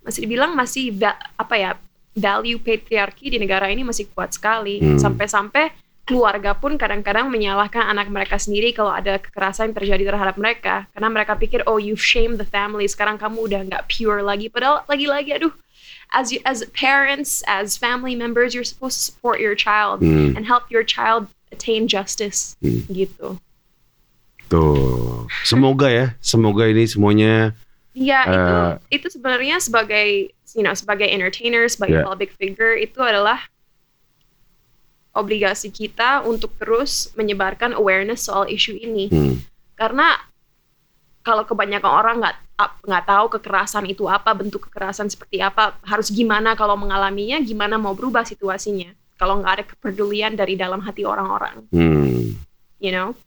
masih 0.00 0.20
dibilang 0.24 0.52
masih 0.52 0.94
apa 1.36 1.54
ya 1.54 1.70
value 2.12 2.58
patriarki 2.58 3.30
di 3.30 3.38
negara 3.38 3.68
ini 3.68 3.82
masih 3.82 4.10
kuat 4.10 4.34
sekali 4.34 4.80
Hmm. 4.80 4.98
sampai-sampai 4.98 5.70
keluarga 6.02 6.58
pun 6.58 6.74
kadang-kadang 6.74 7.30
menyalahkan 7.30 7.86
anak 7.86 8.10
mereka 8.10 8.34
sendiri 8.34 8.74
kalau 8.74 8.90
ada 8.90 9.22
kekerasan 9.22 9.70
yang 9.70 9.76
terjadi 9.78 10.02
terhadap 10.10 10.34
mereka 10.34 10.90
karena 10.90 11.06
mereka 11.06 11.38
pikir 11.38 11.62
oh 11.70 11.78
you've 11.78 12.02
shamed 12.02 12.34
the 12.34 12.48
family 12.48 12.82
sekarang 12.84 13.14
kamu 13.14 13.46
udah 13.46 13.60
nggak 13.62 13.86
pure 13.86 14.18
lagi 14.18 14.50
padahal 14.50 14.82
lagi-lagi 14.90 15.38
aduh 15.38 15.54
as 16.10 16.34
you, 16.34 16.42
as 16.42 16.66
parents 16.74 17.46
as 17.46 17.78
family 17.78 18.18
members 18.18 18.58
you're 18.58 18.66
supposed 18.66 18.98
to 18.98 19.04
support 19.14 19.38
your 19.38 19.54
child 19.54 20.02
Hmm. 20.02 20.34
and 20.34 20.50
help 20.50 20.66
your 20.66 20.82
child 20.82 21.30
attain 21.54 21.86
justice 21.86 22.58
Hmm. 22.58 22.82
gitu 22.90 23.38
Tuh. 24.50 25.30
Semoga 25.46 25.86
ya, 25.86 26.06
semoga 26.18 26.66
ini 26.66 26.82
semuanya 26.82 27.54
ya 27.90 28.20
itu 28.26 28.54
Eh. 28.54 28.72
itu 29.02 29.06
sebenarnya 29.10 29.58
sebagai 29.58 30.30
you 30.54 30.62
know 30.62 30.74
sebagai 30.74 31.10
entertainer 31.10 31.66
sebagai 31.66 32.02
Yeah. 32.02 32.06
public 32.06 32.30
figure 32.38 32.78
itu 32.78 33.02
adalah 33.02 33.50
obligasi 35.10 35.74
kita 35.74 36.22
untuk 36.22 36.54
terus 36.54 37.10
menyebarkan 37.18 37.74
awareness 37.74 38.30
soal 38.30 38.46
isu 38.46 38.78
ini 38.78 39.10
hmm, 39.10 39.42
karena 39.74 40.14
kalau 41.26 41.42
kebanyakan 41.42 41.90
orang 41.90 42.16
nggak 42.22 42.36
nggak 42.86 43.04
tahu 43.08 43.26
kekerasan 43.38 43.90
itu 43.90 44.06
apa 44.06 44.30
bentuk 44.38 44.70
kekerasan 44.70 45.10
seperti 45.10 45.42
apa 45.42 45.74
harus 45.82 46.14
gimana 46.14 46.54
kalau 46.54 46.78
mengalaminya 46.78 47.42
gimana 47.42 47.74
mau 47.74 47.96
berubah 47.96 48.22
situasinya 48.22 48.94
kalau 49.18 49.42
nggak 49.42 49.52
ada 49.58 49.64
kepedulian 49.66 50.38
dari 50.38 50.54
dalam 50.54 50.78
hati 50.78 51.02
orang-orang 51.02 51.66
hmm. 51.74 52.38
you 52.78 52.94
know 52.94 53.18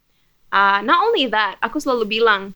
Uh, 0.53 0.85
not 0.85 1.01
only 1.01 1.25
that 1.25 1.57
aku 1.65 1.81
selalu 1.81 2.21
bilang 2.21 2.53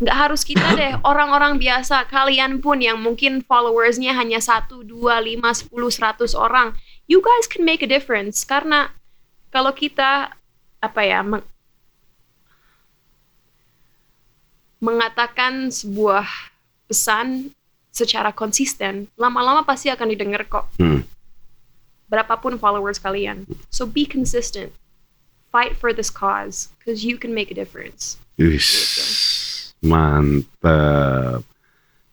nggak 0.00 0.16
harus 0.16 0.42
kita 0.42 0.64
deh 0.80 0.92
orang-orang 1.04 1.60
biasa. 1.60 2.08
Kalian 2.08 2.58
pun 2.64 2.80
yang 2.80 2.98
mungkin 2.98 3.44
followersnya 3.44 4.16
hanya 4.16 4.40
satu 4.40 4.80
dua 4.82 5.20
lima 5.20 5.52
sepuluh 5.52 5.92
seratus 5.92 6.32
orang. 6.34 6.74
You 7.06 7.20
guys 7.20 7.44
can 7.46 7.62
make 7.62 7.84
a 7.84 7.90
difference. 7.90 8.42
Karena 8.42 8.90
kalau 9.52 9.70
kita 9.76 10.32
apa 10.80 11.00
ya 11.04 11.20
meng- 11.20 11.44
mengatakan 14.80 15.68
sebuah 15.68 16.24
pesan 16.88 17.52
secara 17.92 18.32
konsisten 18.32 19.10
lama-lama 19.20 19.60
pasti 19.66 19.92
akan 19.92 20.08
didengar 20.08 20.46
kok. 20.48 20.66
Hmm. 20.80 21.04
berapapun 22.10 22.58
followers 22.58 22.98
kalian. 22.98 23.46
So 23.70 23.86
be 23.86 24.02
consistent. 24.02 24.74
Fight 25.54 25.78
for 25.78 25.94
this 25.94 26.10
cause 26.10 26.74
because 26.82 27.06
you 27.06 27.14
can 27.14 27.30
make 27.30 27.54
a 27.54 27.56
difference. 27.58 28.18
Wis, 28.34 28.66
mantep. 29.82 31.42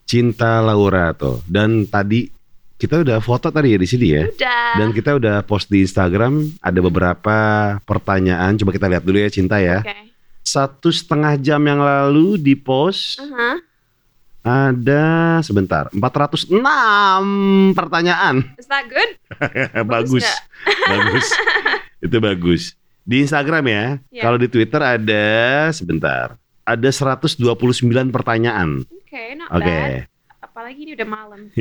Cinta 0.04 0.60
Laura 0.60 1.12
tuh. 1.12 1.44
Dan 1.44 1.84
tadi 1.84 2.32
kita 2.78 3.02
udah 3.02 3.20
foto 3.20 3.50
tadi 3.50 3.74
ya 3.74 3.80
di 3.80 3.86
sini 3.86 4.08
ya. 4.10 4.24
udah 4.24 4.64
Dan 4.78 4.90
kita 4.92 5.18
udah 5.18 5.42
post 5.42 5.68
di 5.68 5.82
Instagram 5.82 6.58
ada 6.60 6.80
beberapa 6.80 7.38
pertanyaan. 7.84 8.56
Coba 8.56 8.72
kita 8.72 8.88
lihat 8.88 9.04
dulu 9.04 9.18
ya 9.18 9.28
Cinta 9.28 9.58
ya. 9.58 9.82
oke 9.82 10.08
Satu 10.42 10.88
setengah 10.88 11.36
jam 11.36 11.60
yang 11.62 11.80
lalu 11.80 12.38
di 12.38 12.56
post 12.56 13.20
Uh-huh. 13.20 13.60
ada 14.42 15.04
sebentar 15.44 15.92
406 15.92 16.56
pertanyaan. 17.76 18.48
is 18.56 18.64
that 18.66 18.88
good 18.88 19.12
bagus, 19.92 20.24
bagus. 20.88 21.28
Itu 22.00 22.18
bagus. 22.18 22.64
Di 23.04 23.28
Instagram 23.28 23.64
ya. 23.68 23.86
Iya. 24.08 24.24
Kalau 24.24 24.40
di 24.40 24.48
Twitter 24.48 24.80
ada 24.80 25.28
sebentar. 25.72 26.40
Ada 26.68 26.90
129 26.92 27.40
pertanyaan. 28.12 28.84
oke 28.84 29.24
not 29.34 29.50
Oke. 29.50 29.64
bad 29.64 30.04
apalagi 30.38 30.80
ini 30.84 30.92
udah 30.94 31.08
malam 31.08 31.40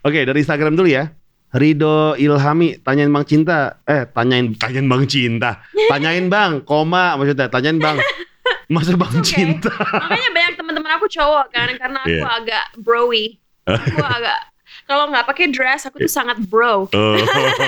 Oke, 0.00 0.24
dari 0.24 0.40
Instagram 0.40 0.72
dulu 0.72 0.88
ya. 0.88 1.12
Rido 1.50 2.16
Ilhami 2.16 2.80
tanyain 2.80 3.10
Bang 3.10 3.26
Cinta. 3.26 3.82
Eh, 3.84 4.08
tanyain 4.08 4.54
tanyain 4.54 4.86
Bang 4.86 5.04
Cinta. 5.04 5.60
Tanyain 5.90 6.30
Bang, 6.30 6.64
koma 6.64 7.18
maksudnya 7.18 7.52
tanyain 7.52 7.76
Bang. 7.76 8.00
Masa 8.72 8.94
Bang 8.94 9.12
okay. 9.12 9.26
Cinta? 9.44 9.68
makanya 9.74 10.30
banyak 10.30 10.54
teman-teman 10.54 10.90
aku 10.94 11.10
cowok 11.10 11.50
kan 11.50 11.68
karena 11.74 11.98
aku 12.00 12.16
Iya. 12.16 12.38
agak 12.38 12.64
broy 12.78 13.34
aku 13.66 13.98
agak 13.98 14.38
kalau 14.86 15.10
nggak 15.10 15.26
pakai 15.26 15.50
dress 15.50 15.84
aku 15.84 15.98
tuh 15.98 16.10
sangat 16.10 16.38
bro 16.38 16.86
Oh, 16.86 17.14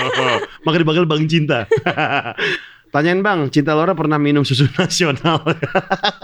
maka 0.65 0.77
dipanggil 0.79 1.03
Bang 1.05 1.27
Cinta. 1.27 1.67
Tanyain 2.93 3.25
Bang, 3.25 3.49
Cinta 3.49 3.73
Laura 3.73 3.97
pernah 3.97 4.21
minum 4.21 4.45
susu 4.45 4.69
nasional 4.79 5.41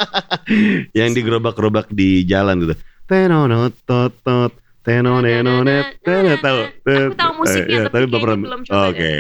yang 0.99 1.17
digerobak-gerobak 1.17 1.89
di 1.89 2.29
jalan 2.29 2.61
gitu. 2.61 2.75
Tenonot 3.09 3.73
tot 3.89 4.13
tot 4.21 4.53
tenonenonet 4.85 5.97
tenet 6.05 6.45
tahu. 6.45 6.61
Aku 6.85 7.17
tahu 7.17 7.33
musiknya, 7.41 7.89
Eh, 7.89 7.91
tapi 7.91 8.05
belum 8.05 8.41
belum 8.45 8.61
coba 8.69 8.93
Oke. 8.93 9.13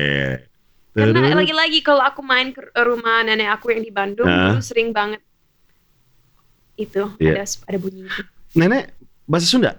karena 0.92 1.38
lagi-lagi 1.38 1.78
kalau 1.80 2.02
aku 2.02 2.20
main 2.20 2.50
ke 2.50 2.60
rumah 2.74 3.22
nenek 3.22 3.48
aku 3.54 3.70
yang 3.70 3.80
di 3.80 3.92
Bandung 3.94 4.26
dulu 4.26 4.58
sering 4.58 4.90
banget 4.90 5.22
itu 6.74 7.06
Iya. 7.22 7.38
ada 7.38 7.44
ada 7.46 7.78
bunyi 7.78 8.02
itu 8.02 8.22
Nenek 8.58 8.92
bahasa 9.22 9.46
Sunda? 9.46 9.78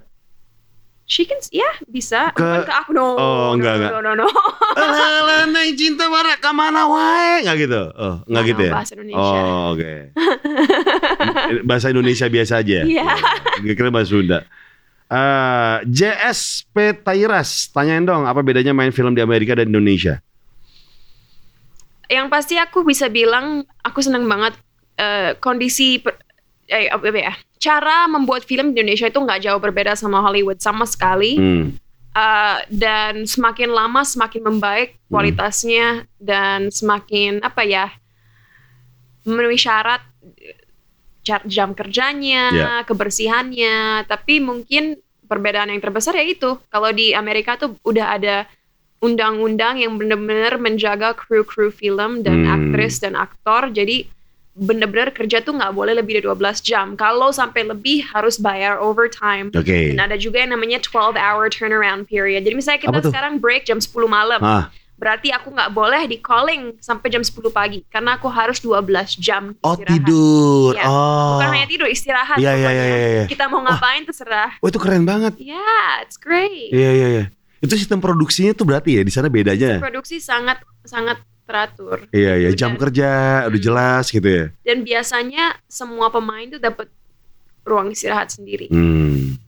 She 1.10 1.26
can, 1.26 1.42
ya 1.50 1.66
bisa. 1.90 2.30
Ke- 2.38 2.46
Bukan 2.46 2.70
ke 2.70 2.74
aku, 2.86 2.92
no. 2.94 3.18
Oh, 3.18 3.58
enggak, 3.58 3.82
no, 3.82 3.90
enggak. 3.90 3.92
No, 3.98 4.00
no, 4.06 4.12
no. 4.14 4.28
Alah, 4.78 5.10
alah, 5.26 5.42
neng 5.50 5.74
cinta 5.74 6.06
marah 6.06 6.38
ke 6.38 6.50
mana 6.54 6.86
wae? 6.86 7.42
Nggak 7.42 7.58
gitu? 7.66 7.82
Oh, 7.98 8.22
nggak 8.22 8.30
Nggak 8.30 8.44
gitu 8.46 8.62
ya? 8.62 8.74
Bahasa 8.78 8.92
Indonesia. 8.94 9.40
Oh, 9.42 9.64
oke. 9.74 9.94
bahasa 11.70 11.88
Indonesia 11.90 12.26
biasa 12.30 12.54
aja. 12.62 12.80
Iya. 12.86 13.06
Gue 13.58 13.74
kira 13.74 13.90
bahasa 13.90 14.14
Sunda. 14.14 14.46
Eh, 15.10 15.76
JSP 15.90 17.02
Tairas, 17.02 17.74
tanyain 17.74 18.06
dong 18.06 18.30
apa 18.30 18.46
bedanya 18.46 18.78
main 18.78 18.94
film 18.94 19.18
di 19.18 19.26
Amerika 19.26 19.58
dan 19.58 19.74
Indonesia? 19.74 20.22
Yang 22.06 22.28
pasti 22.30 22.56
aku 22.62 22.86
bisa 22.86 23.10
bilang 23.10 23.66
aku 23.82 24.06
senang 24.06 24.30
banget 24.30 24.54
eh, 24.94 25.34
kondisi 25.42 25.98
eh, 26.70 26.88
apa 26.88 27.10
ya 27.10 27.34
cara 27.58 28.06
membuat 28.06 28.46
film 28.46 28.72
di 28.72 28.80
Indonesia 28.80 29.06
itu 29.06 29.18
nggak 29.18 29.42
jauh 29.44 29.58
berbeda 29.58 29.94
sama 29.94 30.22
Hollywood 30.22 30.62
sama 30.62 30.86
sekali 30.86 31.36
Hmm. 31.36 31.66
Eh, 32.10 32.58
dan 32.74 33.24
semakin 33.24 33.70
lama 33.70 34.02
semakin 34.02 34.42
membaik 34.42 34.98
kualitasnya 35.10 35.88
dan 36.18 36.74
semakin 36.74 37.38
apa 37.40 37.62
ya 37.62 37.86
memenuhi 39.24 39.58
syarat 39.58 40.02
jam 41.46 41.78
kerjanya 41.78 42.44
Ya. 42.50 42.70
kebersihannya 42.82 44.08
tapi 44.10 44.42
mungkin 44.42 44.98
perbedaan 45.30 45.70
yang 45.70 45.78
terbesar 45.78 46.18
ya 46.18 46.26
itu 46.26 46.58
kalau 46.68 46.90
di 46.90 47.14
Amerika 47.14 47.54
tuh 47.54 47.78
udah 47.86 48.18
ada 48.18 48.50
undang-undang 49.00 49.78
yang 49.78 49.94
benar-benar 49.96 50.58
menjaga 50.58 51.14
kru-kru 51.14 51.70
film 51.70 52.26
dan 52.26 52.44
Hmm. 52.44 52.54
aktris 52.58 52.98
dan 52.98 53.14
aktor 53.14 53.70
jadi 53.70 54.10
benar-benar 54.60 55.10
kerja 55.10 55.40
tuh 55.40 55.56
nggak 55.56 55.72
boleh 55.72 55.96
lebih 55.96 56.20
dari 56.20 56.26
12 56.28 56.36
jam 56.62 56.94
kalau 56.94 57.32
sampai 57.32 57.64
lebih 57.64 58.04
harus 58.06 58.36
bayar 58.36 58.76
overtime 58.78 59.48
Oke. 59.52 59.90
dan 59.90 60.04
ada 60.04 60.16
juga 60.16 60.44
yang 60.44 60.52
namanya 60.52 60.78
12 60.78 61.16
hour 61.16 61.48
turnaround 61.48 62.04
period 62.04 62.44
jadi 62.44 62.54
misalnya 62.54 62.82
kita 62.82 63.00
sekarang 63.02 63.38
break 63.38 63.64
jam 63.64 63.80
10 63.80 63.88
malam 64.06 64.38
Ah, 64.40 64.68
berarti 64.94 65.32
aku 65.32 65.48
nggak 65.50 65.72
boleh 65.72 66.04
di 66.06 66.20
calling 66.20 66.76
sampai 66.78 67.08
jam 67.08 67.24
10 67.24 67.32
pagi 67.50 67.88
karena 67.88 68.20
aku 68.20 68.28
harus 68.28 68.60
12 68.60 68.84
jam 69.16 69.56
oh 69.58 69.74
istirahat. 69.74 69.96
tidur. 69.96 70.72
Iya. 70.76 70.84
Oh. 70.86 71.40
bukan 71.40 71.48
hanya 71.50 71.68
tidur 71.68 71.88
istirahat 71.88 72.36
Iya, 72.36 72.52
iya, 72.54 72.70
iya, 72.70 72.84
iya, 72.86 72.98
iya. 73.10 73.24
kita 73.26 73.48
mau 73.48 73.64
ngapain 73.64 74.04
terserah 74.04 74.60
Oh 74.60 74.68
itu 74.68 74.76
keren 74.76 75.08
banget. 75.08 75.40
yeah 75.40 76.04
it's 76.04 76.16
great 76.16 76.68
Iya 76.70 76.92
iya 76.94 77.08
iya. 77.10 77.26
Itu 77.60 77.76
sistem 77.76 78.00
produksinya 78.00 78.52
tuh 78.52 78.64
berarti 78.64 78.96
ya 78.96 79.04
di 79.04 79.12
sana 79.12 79.28
bedanya. 79.28 79.80
produksi 79.80 80.20
sangat 80.20 80.60
sangat 80.84 81.20
teratur 81.50 81.98
Iya 82.12 82.34
iya 82.38 82.50
Udah. 82.50 82.56
jam 82.56 82.72
kerja 82.76 83.10
udah 83.44 83.52
Hmm. 83.52 83.66
jelas 83.66 84.06
gitu 84.08 84.30
ya. 84.30 84.46
dan 84.62 84.78
biasanya 84.80 85.44
semua 85.66 86.08
pemain 86.08 86.46
tuh 86.48 86.62
dapat 86.62 86.86
ruang 87.64 87.90
istirahat 87.90 88.30
sendiri 88.30 88.70
Hmm. 88.70 89.42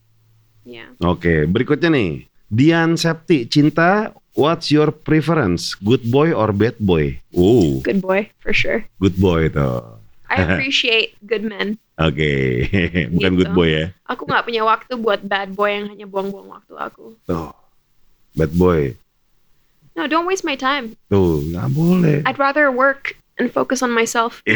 ya 0.63 0.89
Oke, 0.99 1.45
berikutnya 1.45 1.89
nih. 1.89 2.11
Dian 2.47 2.93
Septi, 2.93 3.45
cinta, 3.45 4.11
what's 4.33 4.67
your 4.67 4.91
preference? 4.91 5.71
Good 5.73 6.03
boy 6.05 6.29
or 6.31 6.51
bad 6.51 6.75
boy? 6.77 7.15
Oh, 7.31 7.79
good 7.79 7.97
boy 7.99 8.27
for 8.37 8.51
sure 8.51 8.83
good 8.97 9.15
boy 9.15 9.47
tuh. 9.47 10.01
I 10.27 10.35
appreciate 10.43 11.15
good 11.21 11.43
men 11.43 11.79
Oke, 11.95 12.65
bukan 13.13 13.31
Gitu. 13.31 13.39
good 13.39 13.53
boy 13.53 13.69
ya. 13.71 13.85
aku 14.03 14.25
nggak 14.25 14.43
punya 14.43 14.61
waktu 14.63 14.93
buat 14.95 15.21
bad 15.21 15.53
boy 15.53 15.69
yang 15.71 15.87
hanya 15.87 16.05
buang-buang 16.05 16.49
waktu 16.51 16.73
aku 16.73 17.15
Tuh, 17.23 17.55
bad 18.33 18.51
boy. 18.51 18.91
No 20.01 20.09
don't 20.09 20.25
waste 20.25 20.41
my 20.41 20.57
time 20.57 20.97
Tuh, 21.07 21.45
nggak 21.45 21.67
boleh. 21.71 22.17
I'd 22.25 22.41
rather 22.41 22.73
work 22.73 23.13
and 23.37 23.53
focus 23.53 23.85
on 23.85 23.93
myself 23.93 24.41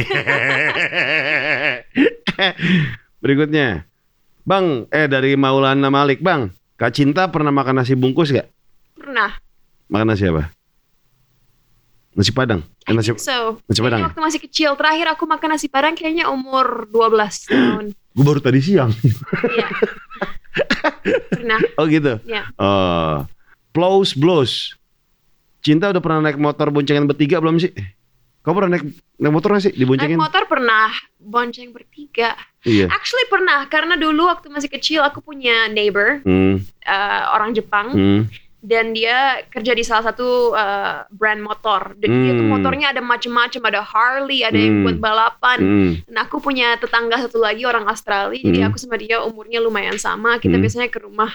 Berikutnya, 3.22 3.85
Bang, 4.45 4.85
eh 4.93 5.07
dari 5.09 5.34
Maulana 5.34 5.89
Malik, 5.89 6.22
Bang. 6.22 6.53
Kak 6.76 6.91
Cinta 6.93 7.31
pernah 7.31 7.49
makan 7.49 7.80
nasi 7.81 7.95
bungkus 7.95 8.30
gak? 8.30 8.51
pernah 8.93 9.31
Makan 9.88 10.07
nasi 10.11 10.27
apa? 10.27 10.49
Nasi 12.13 12.31
Padang. 12.31 12.61
Eh, 12.85 12.93
nasi, 12.93 13.15
so 13.17 13.57
nasi 13.65 13.80
Padang. 13.81 14.01
Kayaknya 14.03 14.11
waktu 14.11 14.22
masih 14.22 14.41
kecil 14.43 14.72
terakhir 14.76 15.07
aku 15.09 15.23
makan 15.26 15.49
nasi 15.55 15.67
padang 15.67 15.95
kayaknya 15.95 16.27
umur 16.30 16.85
12 16.91 17.49
tahun 17.49 17.85
Gue 18.15 18.23
baru 18.23 18.39
tadi 18.39 18.59
siang. 18.61 18.91
Iya 19.51 19.67
pernah 21.35 21.59
oh 21.76 21.85
gitu. 21.91 22.15
ya 22.23 22.47
Oh, 22.55 23.27
Blows 23.76 24.15
Blows. 24.15 24.72
Cinta 25.66 25.90
udah 25.90 25.98
pernah 25.98 26.22
naik 26.22 26.38
motor 26.38 26.70
boncengan 26.70 27.10
bertiga 27.10 27.42
belum 27.42 27.58
sih? 27.58 27.74
Kau 28.46 28.54
pernah 28.54 28.78
naik 28.78 28.86
naik 29.18 29.34
motor 29.34 29.58
gak 29.58 29.66
sih 29.66 29.74
naik 29.74 29.82
diboncengin? 29.82 30.20
motor 30.22 30.44
pernah 30.46 30.94
bonceng 31.18 31.74
bertiga 31.74 32.38
Iya. 32.62 32.86
actually 32.90 33.26
pernah 33.26 33.66
karena 33.66 33.98
dulu 33.98 34.30
waktu 34.30 34.50
masih 34.50 34.70
kecil 34.70 35.02
aku 35.02 35.22
punya 35.22 35.66
neighbor 35.68 36.22
Hmm, 36.22 36.62
eh, 36.82 37.24
orang 37.34 37.54
Jepang 37.54 37.90
hmm. 37.90 38.22
dan 38.62 38.94
dia 38.94 39.42
kerja 39.50 39.74
di 39.74 39.82
salah 39.82 40.14
satu 40.14 40.54
eh, 40.54 41.10
brand 41.10 41.42
motor 41.42 41.98
dan 41.98 42.10
dia 42.12 42.34
tuh 42.34 42.46
Hmm. 42.46 42.54
motornya 42.54 42.94
ada 42.94 43.02
macam-macam 43.02 43.62
ada 43.66 43.82
Harley 43.82 44.42
ada 44.42 44.58
yang 44.58 44.82
Hmm. 44.82 44.84
buat 44.86 44.98
balapan 45.00 45.58
hmm. 45.58 45.92
Dan 46.06 46.16
aku 46.22 46.38
punya 46.38 46.78
tetangga 46.78 47.18
satu 47.20 47.42
lagi 47.42 47.66
orang 47.66 47.86
Australia, 47.86 48.38
jadi 48.38 48.60
Hmm. 48.62 48.70
aku 48.70 48.78
sama 48.78 48.98
dia 48.98 49.22
umurnya 49.22 49.58
lumayan 49.58 49.98
sama. 49.98 50.38
Kita 50.38 50.54
Hmm. 50.54 50.62
biasanya 50.62 50.90
ke 50.90 51.02
rumah 51.02 51.34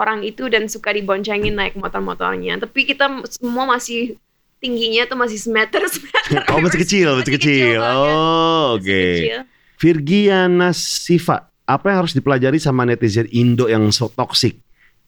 orang 0.00 0.24
itu 0.24 0.48
dan 0.48 0.64
suka 0.64 0.90
diboncengin 0.90 1.52
naik 1.52 1.76
motor-motornya. 1.76 2.56
Tapi 2.56 2.88
kita 2.88 3.04
semua 3.28 3.68
masih 3.68 4.16
tingginya 4.56 5.04
tuh 5.04 5.16
masih 5.16 5.36
semeter 5.36 5.84
semeter. 5.92 6.40
Oh 6.48 6.58
masih 6.58 6.80
kecil, 6.80 7.08
masih 7.14 7.34
kecil. 7.36 7.76
banget. 7.78 7.92
Oh, 8.08 8.68
Masih 8.72 8.80
oke. 8.80 9.02
kecil. 9.12 9.38
Virgiana 9.80 10.70
Siva, 10.70 11.36
apa 11.64 11.84
yang 11.88 12.04
harus 12.04 12.12
dipelajari 12.12 12.56
sama 12.56 12.84
netizen 12.84 13.24
Indo 13.30 13.64
yang 13.64 13.88
so 13.88 14.08
toxic? 14.08 14.60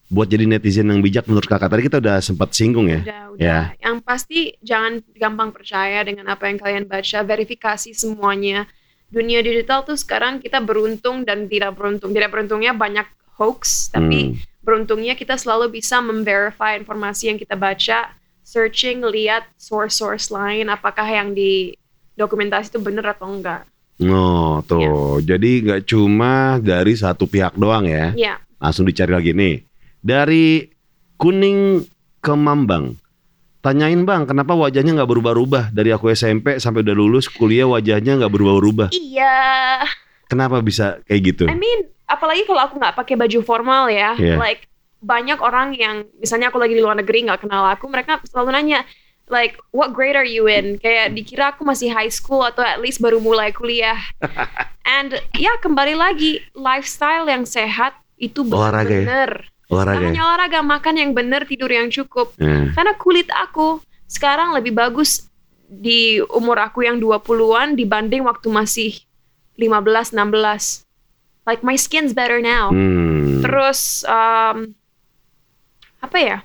Buat 0.09 0.29
jadi 0.29 0.45
netizen 0.45 0.89
yang 0.89 1.01
bijak 1.01 1.25
menurut 1.25 1.45
kakak. 1.45 1.69
Tadi 1.69 1.83
kita 1.85 1.97
udah 1.97 2.21
sempat 2.21 2.53
singgung 2.53 2.85
ya. 2.85 3.01
Udah, 3.01 3.23
udah. 3.33 3.41
Ya. 3.41 3.59
Yang 3.81 3.97
pasti 4.01 4.39
jangan 4.61 5.01
gampang 5.13 5.53
percaya 5.53 6.05
dengan 6.05 6.29
apa 6.29 6.49
yang 6.49 6.57
kalian 6.57 6.85
baca. 6.85 7.19
Verifikasi 7.23 7.93
semuanya. 7.93 8.69
Dunia 9.09 9.41
digital 9.41 9.85
tuh 9.85 9.97
sekarang 9.97 10.41
kita 10.41 10.61
beruntung 10.61 11.25
dan 11.25 11.49
tidak 11.49 11.77
beruntung. 11.77 12.13
Tidak 12.13 12.29
beruntungnya 12.29 12.73
banyak 12.73 13.05
hoax, 13.37 13.89
tapi 13.89 14.37
Hmm. 14.37 14.52
Beruntungnya 14.63 15.19
kita 15.19 15.35
selalu 15.37 15.83
bisa 15.83 15.99
memverify 15.99 16.79
informasi 16.79 17.35
yang 17.35 17.39
kita 17.39 17.59
baca, 17.59 18.15
searching, 18.47 19.03
lihat 19.03 19.47
source-source 19.59 20.31
lain, 20.31 20.71
apakah 20.71 21.05
yang 21.05 21.35
di 21.35 21.75
dokumentasi 22.15 22.75
itu 22.75 22.81
benar 22.81 23.15
atau 23.19 23.29
enggak. 23.31 23.67
Oh, 24.03 24.63
tuh. 24.67 25.23
Jadi 25.23 25.63
nggak 25.63 25.83
cuma 25.87 26.59
dari 26.59 26.97
satu 26.99 27.29
pihak 27.29 27.55
doang 27.55 27.87
ya. 27.87 28.11
Ya, 28.19 28.35
Langsung 28.59 28.87
dicari 28.87 29.15
lagi 29.15 29.31
nih. 29.35 29.63
Dari 30.03 30.67
kuning 31.19 31.87
ke 32.19 32.35
Mambang. 32.35 32.99
Tanyain 33.63 34.03
bang, 34.03 34.27
kenapa 34.27 34.59
wajahnya 34.59 34.99
nggak 34.99 35.07
berubah-ubah 35.07 35.65
dari 35.71 35.95
aku 35.95 36.11
SMP 36.11 36.59
sampai 36.59 36.83
udah 36.83 36.97
lulus 36.99 37.31
kuliah 37.31 37.67
wajahnya 37.71 38.19
nggak 38.19 38.33
berubah-ubah. 38.35 38.89
iya. 38.91 39.87
Kenapa 40.27 40.65
bisa 40.65 40.99
kayak 41.07 41.23
gitu? 41.29 41.45
I 41.47 41.55
mean, 41.55 41.87
apalagi 42.13 42.45
kalau 42.45 42.61
aku 42.61 42.77
nggak 42.77 42.95
pakai 42.95 43.15
baju 43.17 43.39
formal 43.41 43.89
ya, 43.89 44.13
Iya. 44.15 44.37
like 44.37 44.69
banyak 45.03 45.41
orang 45.41 45.75
yang 45.75 46.07
misalnya 46.17 46.49
aku 46.49 46.61
lagi 46.61 46.77
di 46.77 46.83
luar 46.85 46.95
negeri 46.95 47.27
nggak 47.27 47.43
kenal 47.43 47.67
aku, 47.67 47.89
mereka 47.89 48.21
selalu 48.23 48.55
nanya 48.55 48.81
like 49.27 49.57
what 49.73 49.91
grade 49.91 50.15
are 50.15 50.29
you 50.29 50.47
in? 50.47 50.77
Kayak 50.77 51.17
dikira 51.17 51.57
aku 51.57 51.65
masih 51.65 51.89
high 51.89 52.13
school 52.13 52.45
atau 52.45 52.61
at 52.61 52.79
least 52.79 53.01
baru 53.01 53.17
mulai 53.19 53.51
kuliah. 53.51 53.97
And 54.87 55.17
ya 55.35 55.57
kembali 55.59 55.97
lagi 55.97 56.43
lifestyle 56.53 57.25
yang 57.27 57.49
sehat 57.49 57.97
itu 58.21 58.45
Olahraga 58.45 58.93
ya? 58.93 59.03
benar. 59.03 59.31
Olahraga. 59.73 60.05
hanya 60.05 60.21
ya? 60.21 60.27
olahraga, 60.29 60.61
makan 60.61 60.95
yang 61.01 61.11
benar, 61.17 61.49
tidur 61.49 61.73
yang 61.73 61.89
cukup. 61.89 62.37
Ya. 62.37 62.69
Karena 62.77 62.93
kulit 62.95 63.27
aku 63.33 63.81
sekarang 64.05 64.53
lebih 64.53 64.77
bagus 64.77 65.33
di 65.65 66.21
umur 66.29 66.61
aku 66.61 66.85
yang 66.85 67.01
20-an 67.01 67.73
dibanding 67.73 68.29
waktu 68.29 68.53
masih 68.53 68.91
15 69.57 70.13
16. 70.13 70.85
Like 71.43 71.61
my 71.61 71.75
skin's 71.75 72.15
better 72.15 72.39
now. 72.39 72.71
Hmm. 72.71 73.43
Terus 73.43 74.07
um, 74.07 74.79
apa 75.99 76.19
ya? 76.19 76.39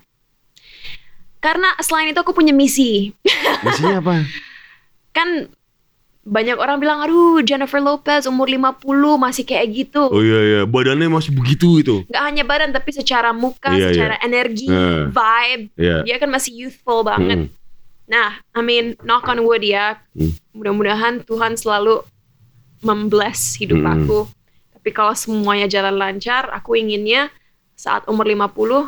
Karena 1.37 1.69
selain 1.79 2.09
itu 2.09 2.17
aku 2.17 2.33
punya 2.33 2.49
misi. 2.49 3.13
Misinya 3.65 4.01
apa? 4.01 4.25
Kan 5.13 5.53
banyak 6.27 6.59
orang 6.59 6.81
bilang, 6.81 6.99
aduh 6.99 7.39
Jennifer 7.39 7.79
Lopez 7.79 8.27
umur 8.27 8.51
50 8.51 8.83
masih 9.15 9.47
kayak 9.47 9.67
gitu. 9.71 10.11
Oh 10.11 10.19
iya 10.19 10.39
iya, 10.43 10.61
badannya 10.67 11.07
masih 11.07 11.31
begitu 11.31 11.79
itu. 11.79 11.95
Gak 12.11 12.23
hanya 12.25 12.43
badan 12.43 12.75
tapi 12.75 12.91
secara 12.91 13.31
muka, 13.31 13.71
Iya, 13.71 13.93
secara 13.95 14.15
energi, 14.19 14.67
Eh. 14.67 15.07
vibe. 15.07 15.63
Iya. 15.79 15.97
Dia 16.03 16.15
kan 16.19 16.27
masih 16.27 16.51
youthful 16.57 17.05
banget. 17.07 17.47
Hmm. 17.47 17.53
Nah, 18.11 18.39
I 18.51 18.61
mean, 18.65 18.99
knock 19.05 19.23
on 19.29 19.39
wood 19.45 19.63
ya. 19.63 20.03
Hmm. 20.11 20.35
Mudah-mudahan 20.51 21.23
Tuhan 21.23 21.55
selalu 21.55 22.03
membless 22.83 23.55
hidup 23.55 23.79
Hmm. 23.79 23.93
aku. 23.95 24.19
Tapi 24.87 24.95
kalau 24.95 25.11
semuanya 25.19 25.67
jalan 25.67 25.99
lancar, 25.99 26.47
aku 26.47 26.79
inginnya 26.79 27.27
saat 27.75 28.07
umur 28.07 28.23
50 28.23 28.87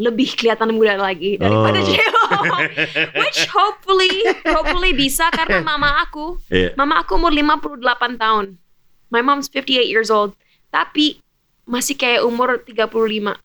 lebih 0.00 0.32
kelihatan 0.40 0.72
muda 0.72 0.96
lagi 0.96 1.36
daripada 1.36 1.80
Oh. 1.80 1.84
J-Lo. 1.84 2.24
Which 3.20 3.44
hopefully, 3.52 4.24
hopefully 4.48 4.96
bisa 4.96 5.28
karena 5.36 5.60
mama 5.68 6.00
aku, 6.00 6.40
Iya. 6.48 6.72
mama 6.80 7.04
aku 7.04 7.20
umur 7.20 7.28
58 7.28 8.16
tahun. 8.16 8.56
My 9.12 9.20
mom's 9.20 9.52
58 9.52 9.84
years 9.84 10.08
old. 10.08 10.32
Tapi 10.72 11.20
masih 11.68 12.00
kayak 12.00 12.24
umur 12.24 12.56
35. 12.64 13.36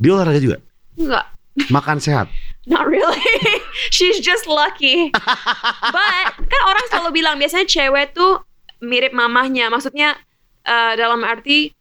Dia 0.00 0.08
olahraga 0.08 0.40
juga. 0.40 0.56
Enggak, 0.96 1.28
Makan 1.68 2.00
sehat. 2.00 2.32
Not 2.72 2.88
really. 2.88 3.20
She's 3.92 4.24
just 4.24 4.48
lucky. 4.48 5.12
But 5.92 6.32
kan 6.40 6.62
orang 6.64 6.84
selalu 6.88 7.20
bilang 7.20 7.36
biasanya 7.36 7.68
cewek 7.68 8.16
tuh 8.16 8.40
mirip 8.84 9.16
mamahnya. 9.16 9.72
Maksudnya 9.72 10.14
eh, 10.62 10.92
dalam 10.94 11.24
arti 11.24 11.72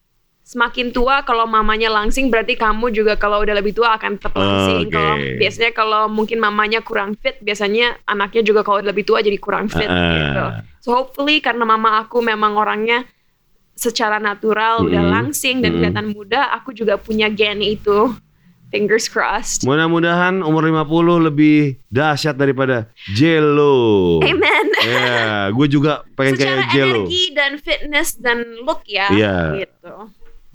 semakin 0.44 0.92
tua 0.92 1.24
kalau 1.24 1.48
mamanya 1.48 1.88
langsing 1.88 2.28
berarti 2.28 2.60
kamu 2.60 2.92
juga 2.92 3.16
kalau 3.16 3.40
udah 3.40 3.56
lebih 3.56 3.72
tua 3.72 3.96
akan 3.96 4.20
tetap 4.20 4.36
langsing. 4.36 4.88
Oke. 4.88 4.92
Kalau 4.92 5.14
biasanya 5.40 5.72
kalau 5.72 6.04
mungkin 6.12 6.38
mamanya 6.44 6.84
kurang 6.84 7.16
fit, 7.16 7.40
biasanya 7.40 7.96
anaknya 8.04 8.44
juga 8.44 8.60
kalau 8.60 8.84
lebih 8.84 9.08
tua 9.08 9.24
jadi 9.24 9.40
kurang 9.40 9.72
fit 9.72 9.88
Ah. 9.88 10.12
gitu. 10.12 10.44
So 10.84 10.90
hopefully 10.92 11.40
karena 11.40 11.64
mama 11.64 12.04
aku 12.04 12.20
memang 12.20 12.60
orangnya 12.60 13.08
secara 13.74 14.20
natural 14.20 14.84
udah 14.86 15.02
Mm-mm. 15.02 15.16
langsing 15.16 15.64
dan 15.64 15.74
Mm-mm. 15.74 15.80
kelihatan 15.82 16.08
muda, 16.12 16.52
aku 16.52 16.76
juga 16.76 17.00
punya 17.00 17.32
gen 17.32 17.64
itu. 17.64 18.12
Fingers 18.74 19.06
crossed. 19.06 19.62
Mudah-mudahan 19.64 20.42
umur 20.42 20.66
50 20.66 21.30
lebih 21.30 21.78
dahsyat 21.88 22.34
daripada 22.34 22.90
Jello. 23.14 24.20
Amen. 24.26 24.66
Ya, 24.84 25.48
gue 25.48 25.68
juga 25.72 26.04
pengen 26.12 26.36
Secara 26.36 26.60
kayak 26.60 26.72
Jello. 26.76 27.08
energi 27.08 27.24
dan 27.32 27.56
fitness 27.56 28.20
dan 28.20 28.44
look 28.68 28.84
ya. 28.84 29.08
Iya. 29.08 29.64
Gitu. 29.64 29.94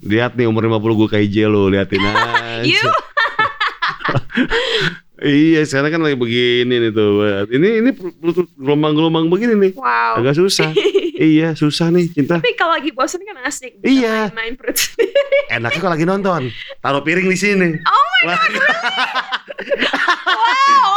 Lihat 0.05 0.37
nih 0.37 0.45
umur 0.45 0.69
50 0.69 0.85
gue 1.01 1.07
kayak 1.09 1.29
Jello, 1.33 1.65
liatin 1.65 2.05
aja. 2.13 2.61
You. 2.61 2.77
iya, 5.23 5.61
sekarang 5.67 5.89
kan 5.95 6.01
lagi 6.03 6.17
begini 6.19 6.75
nih 6.79 6.91
tuh. 6.95 7.23
Ini 7.51 7.69
ini 7.83 7.89
gelombang-gelombang 8.55 9.27
begini 9.27 9.55
nih. 9.57 9.71
Wow. 9.75 10.19
Agak 10.23 10.39
susah. 10.39 10.71
iya, 11.19 11.55
susah 11.55 11.91
nih 11.91 12.07
cinta. 12.11 12.39
Tapi 12.39 12.55
kalau 12.55 12.75
lagi 12.79 12.91
bosan 12.95 13.23
kan 13.27 13.39
asik. 13.43 13.79
Iya. 13.83 14.31
Main 14.31 14.55
perut. 14.55 14.79
Enaknya 15.51 15.79
kalau 15.79 15.93
lagi 15.95 16.05
nonton, 16.07 16.41
taruh 16.79 17.03
piring 17.03 17.27
di 17.27 17.37
sini. 17.37 17.69
Oh 17.83 18.05
my 18.23 18.23
god. 18.31 18.41
wow. 20.39 20.89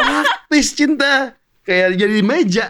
Praktis 0.00 0.74
cinta. 0.74 1.36
Kayak 1.60 2.00
jadi 2.00 2.14
di 2.18 2.24
meja. 2.24 2.66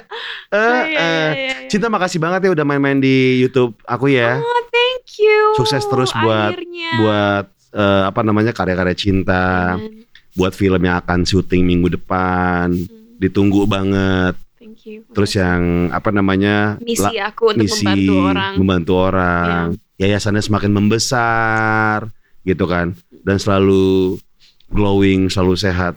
Iya, 0.50 0.76
iya, 0.84 1.08
iya. 1.32 1.54
Cinta 1.70 1.86
makasih 1.86 2.18
banget 2.18 2.44
ya 2.44 2.50
udah 2.52 2.66
main-main 2.66 2.98
di 2.98 3.38
YouTube 3.38 3.78
aku 3.86 4.10
ya. 4.12 4.36
Oh, 4.42 4.62
thank 4.68 5.06
you. 5.22 5.54
Sukses 5.56 5.86
terus 5.86 6.10
buat 6.12 6.52
Akhirnya. 6.52 6.90
buat 6.98 7.44
eh, 7.70 8.02
apa 8.10 8.20
namanya 8.26 8.50
karya-karya 8.50 8.96
cinta, 8.98 9.78
Amen. 9.78 10.09
Buat 10.32 10.52
film 10.52 10.80
yang 10.80 10.98
akan 10.98 11.22
syuting 11.22 11.62
minggu 11.62 11.92
depan. 11.92 12.72
Hmm, 12.72 13.16
Ditunggu 13.16 13.64
banget. 13.64 14.34
Thank 14.56 14.84
you. 14.84 15.04
Terus 15.10 15.34
yang 15.34 15.60
apa 15.88 16.08
namanya? 16.08 16.76
misi 16.78 17.16
aku 17.16 17.50
untuk 17.50 17.64
misi 17.64 17.82
membantu 17.82 18.14
orang. 18.22 18.50
Iya. 18.50 18.58
membantu 18.58 18.92
orang. 18.96 19.64
Yayasannya 19.96 20.40
semakin 20.40 20.72
membesar 20.72 22.08
gitu 22.42 22.64
kan. 22.64 22.92
Dan 23.20 23.36
selalu 23.36 24.16
glowing, 24.68 25.28
selalu 25.28 25.54
sehat. 25.54 25.94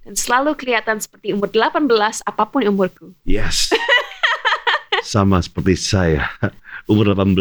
Dan 0.00 0.14
selalu 0.14 0.52
kelihatan 0.54 0.96
seperti 0.96 1.32
umur 1.32 1.48
18 1.48 1.84
apa 2.20 2.42
pun 2.44 2.62
umurku. 2.62 3.12
Yes. 3.24 3.68
Sama 5.04 5.40
seperti 5.40 5.76
saya. 5.76 6.28
Umur 6.86 7.12
18. 7.12 7.36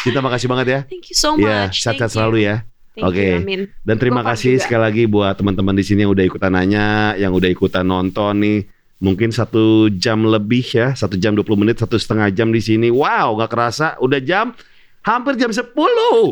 Kita 0.00 0.18
makasih 0.24 0.48
banget 0.48 0.66
ya. 0.66 0.80
Thank 0.84 1.12
you 1.12 1.16
so 1.16 1.36
Ya, 1.36 1.68
much. 1.68 1.80
sehat-sehat 1.80 1.96
Thank 1.98 2.08
you. 2.08 2.16
selalu 2.16 2.36
ya. 2.40 2.56
Oke. 3.00 3.16
you, 3.16 3.40
Amin. 3.40 3.60
Dan 3.80 3.96
terima 3.96 4.20
Gopal 4.20 4.36
kasih 4.36 4.60
juga. 4.60 4.62
sekali 4.68 4.82
lagi 4.84 5.02
buat 5.08 5.32
teman-teman 5.32 5.72
di 5.72 5.84
sini 5.86 6.04
yang 6.04 6.12
udah 6.12 6.24
ikutan 6.28 6.52
nanya, 6.52 7.16
yang 7.16 7.32
udah 7.32 7.48
ikutan 7.48 7.88
nonton 7.88 8.36
nih. 8.44 8.58
Mungkin 9.02 9.34
satu 9.34 9.90
jam 9.90 10.22
lebih 10.28 10.62
ya, 10.62 10.94
satu 10.94 11.18
jam 11.18 11.34
20 11.34 11.58
menit, 11.58 11.80
satu 11.80 11.98
setengah 11.98 12.30
jam 12.30 12.52
di 12.54 12.62
sini. 12.62 12.86
Wow, 12.92 13.34
nggak 13.34 13.50
kerasa, 13.50 13.98
udah 13.98 14.20
jam 14.22 14.54
hampir 15.02 15.34
jam 15.34 15.50
10. 15.50 15.74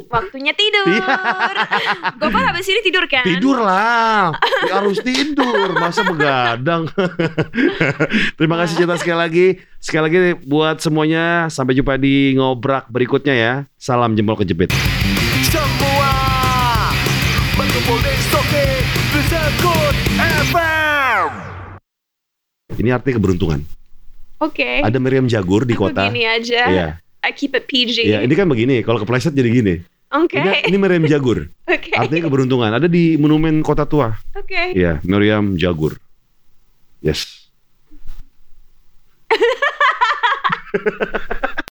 Waktunya 0.06 0.54
tidur. 0.54 0.86
Iya. 0.86 1.06
Gopal 2.22 2.42
habis 2.46 2.70
ini 2.70 2.80
tidur 2.86 3.04
kan? 3.10 3.26
Tidur 3.26 3.58
lah, 3.58 4.30
Ya, 4.70 4.78
harus 4.78 5.02
tidur, 5.02 5.74
masa 5.74 6.06
begadang. 6.06 6.86
Terima 8.38 8.54
kasih 8.62 8.86
cinta 8.86 8.94
sekali 8.94 9.18
lagi. 9.18 9.46
Sekali 9.82 10.02
lagi 10.06 10.18
buat 10.46 10.78
semuanya, 10.78 11.50
sampai 11.50 11.74
jumpa 11.74 11.98
di 11.98 12.38
ngobrak 12.38 12.86
berikutnya 12.86 13.34
ya. 13.34 13.52
Salam 13.74 14.14
jempol 14.14 14.38
kejepit. 14.38 14.70
Ini 22.80 22.88
arti 22.96 23.12
keberuntungan. 23.12 23.60
Oke. 24.40 24.80
Ada 24.80 24.96
Miriam 24.96 25.28
Jagur 25.28 25.68
di 25.68 25.76
Aku 25.76 25.92
kota. 25.92 26.08
gini 26.08 26.24
aja. 26.24 26.62
Iya. 26.72 26.88
I 27.20 27.36
keep 27.36 27.52
it 27.52 27.68
PG. 27.68 28.08
Ya, 28.08 28.24
ini 28.24 28.32
kan 28.32 28.48
begini. 28.48 28.80
Kalau 28.80 28.96
kepleset 28.96 29.36
jadi 29.36 29.52
gini. 29.52 29.74
Oke. 30.08 30.40
Ini, 30.40 30.72
ini 30.72 30.76
Miriam 30.80 31.04
Jagur. 31.04 31.52
Oke. 31.68 31.92
Artinya 31.92 32.32
keberuntungan. 32.32 32.72
Ada 32.72 32.88
di 32.88 33.20
monumen 33.20 33.60
kota 33.60 33.84
tua. 33.84 34.16
Oke. 34.32 34.72
Iya, 34.72 35.04
Miriam 35.04 35.52
Jagur. 35.60 36.00
Yes. 37.04 37.44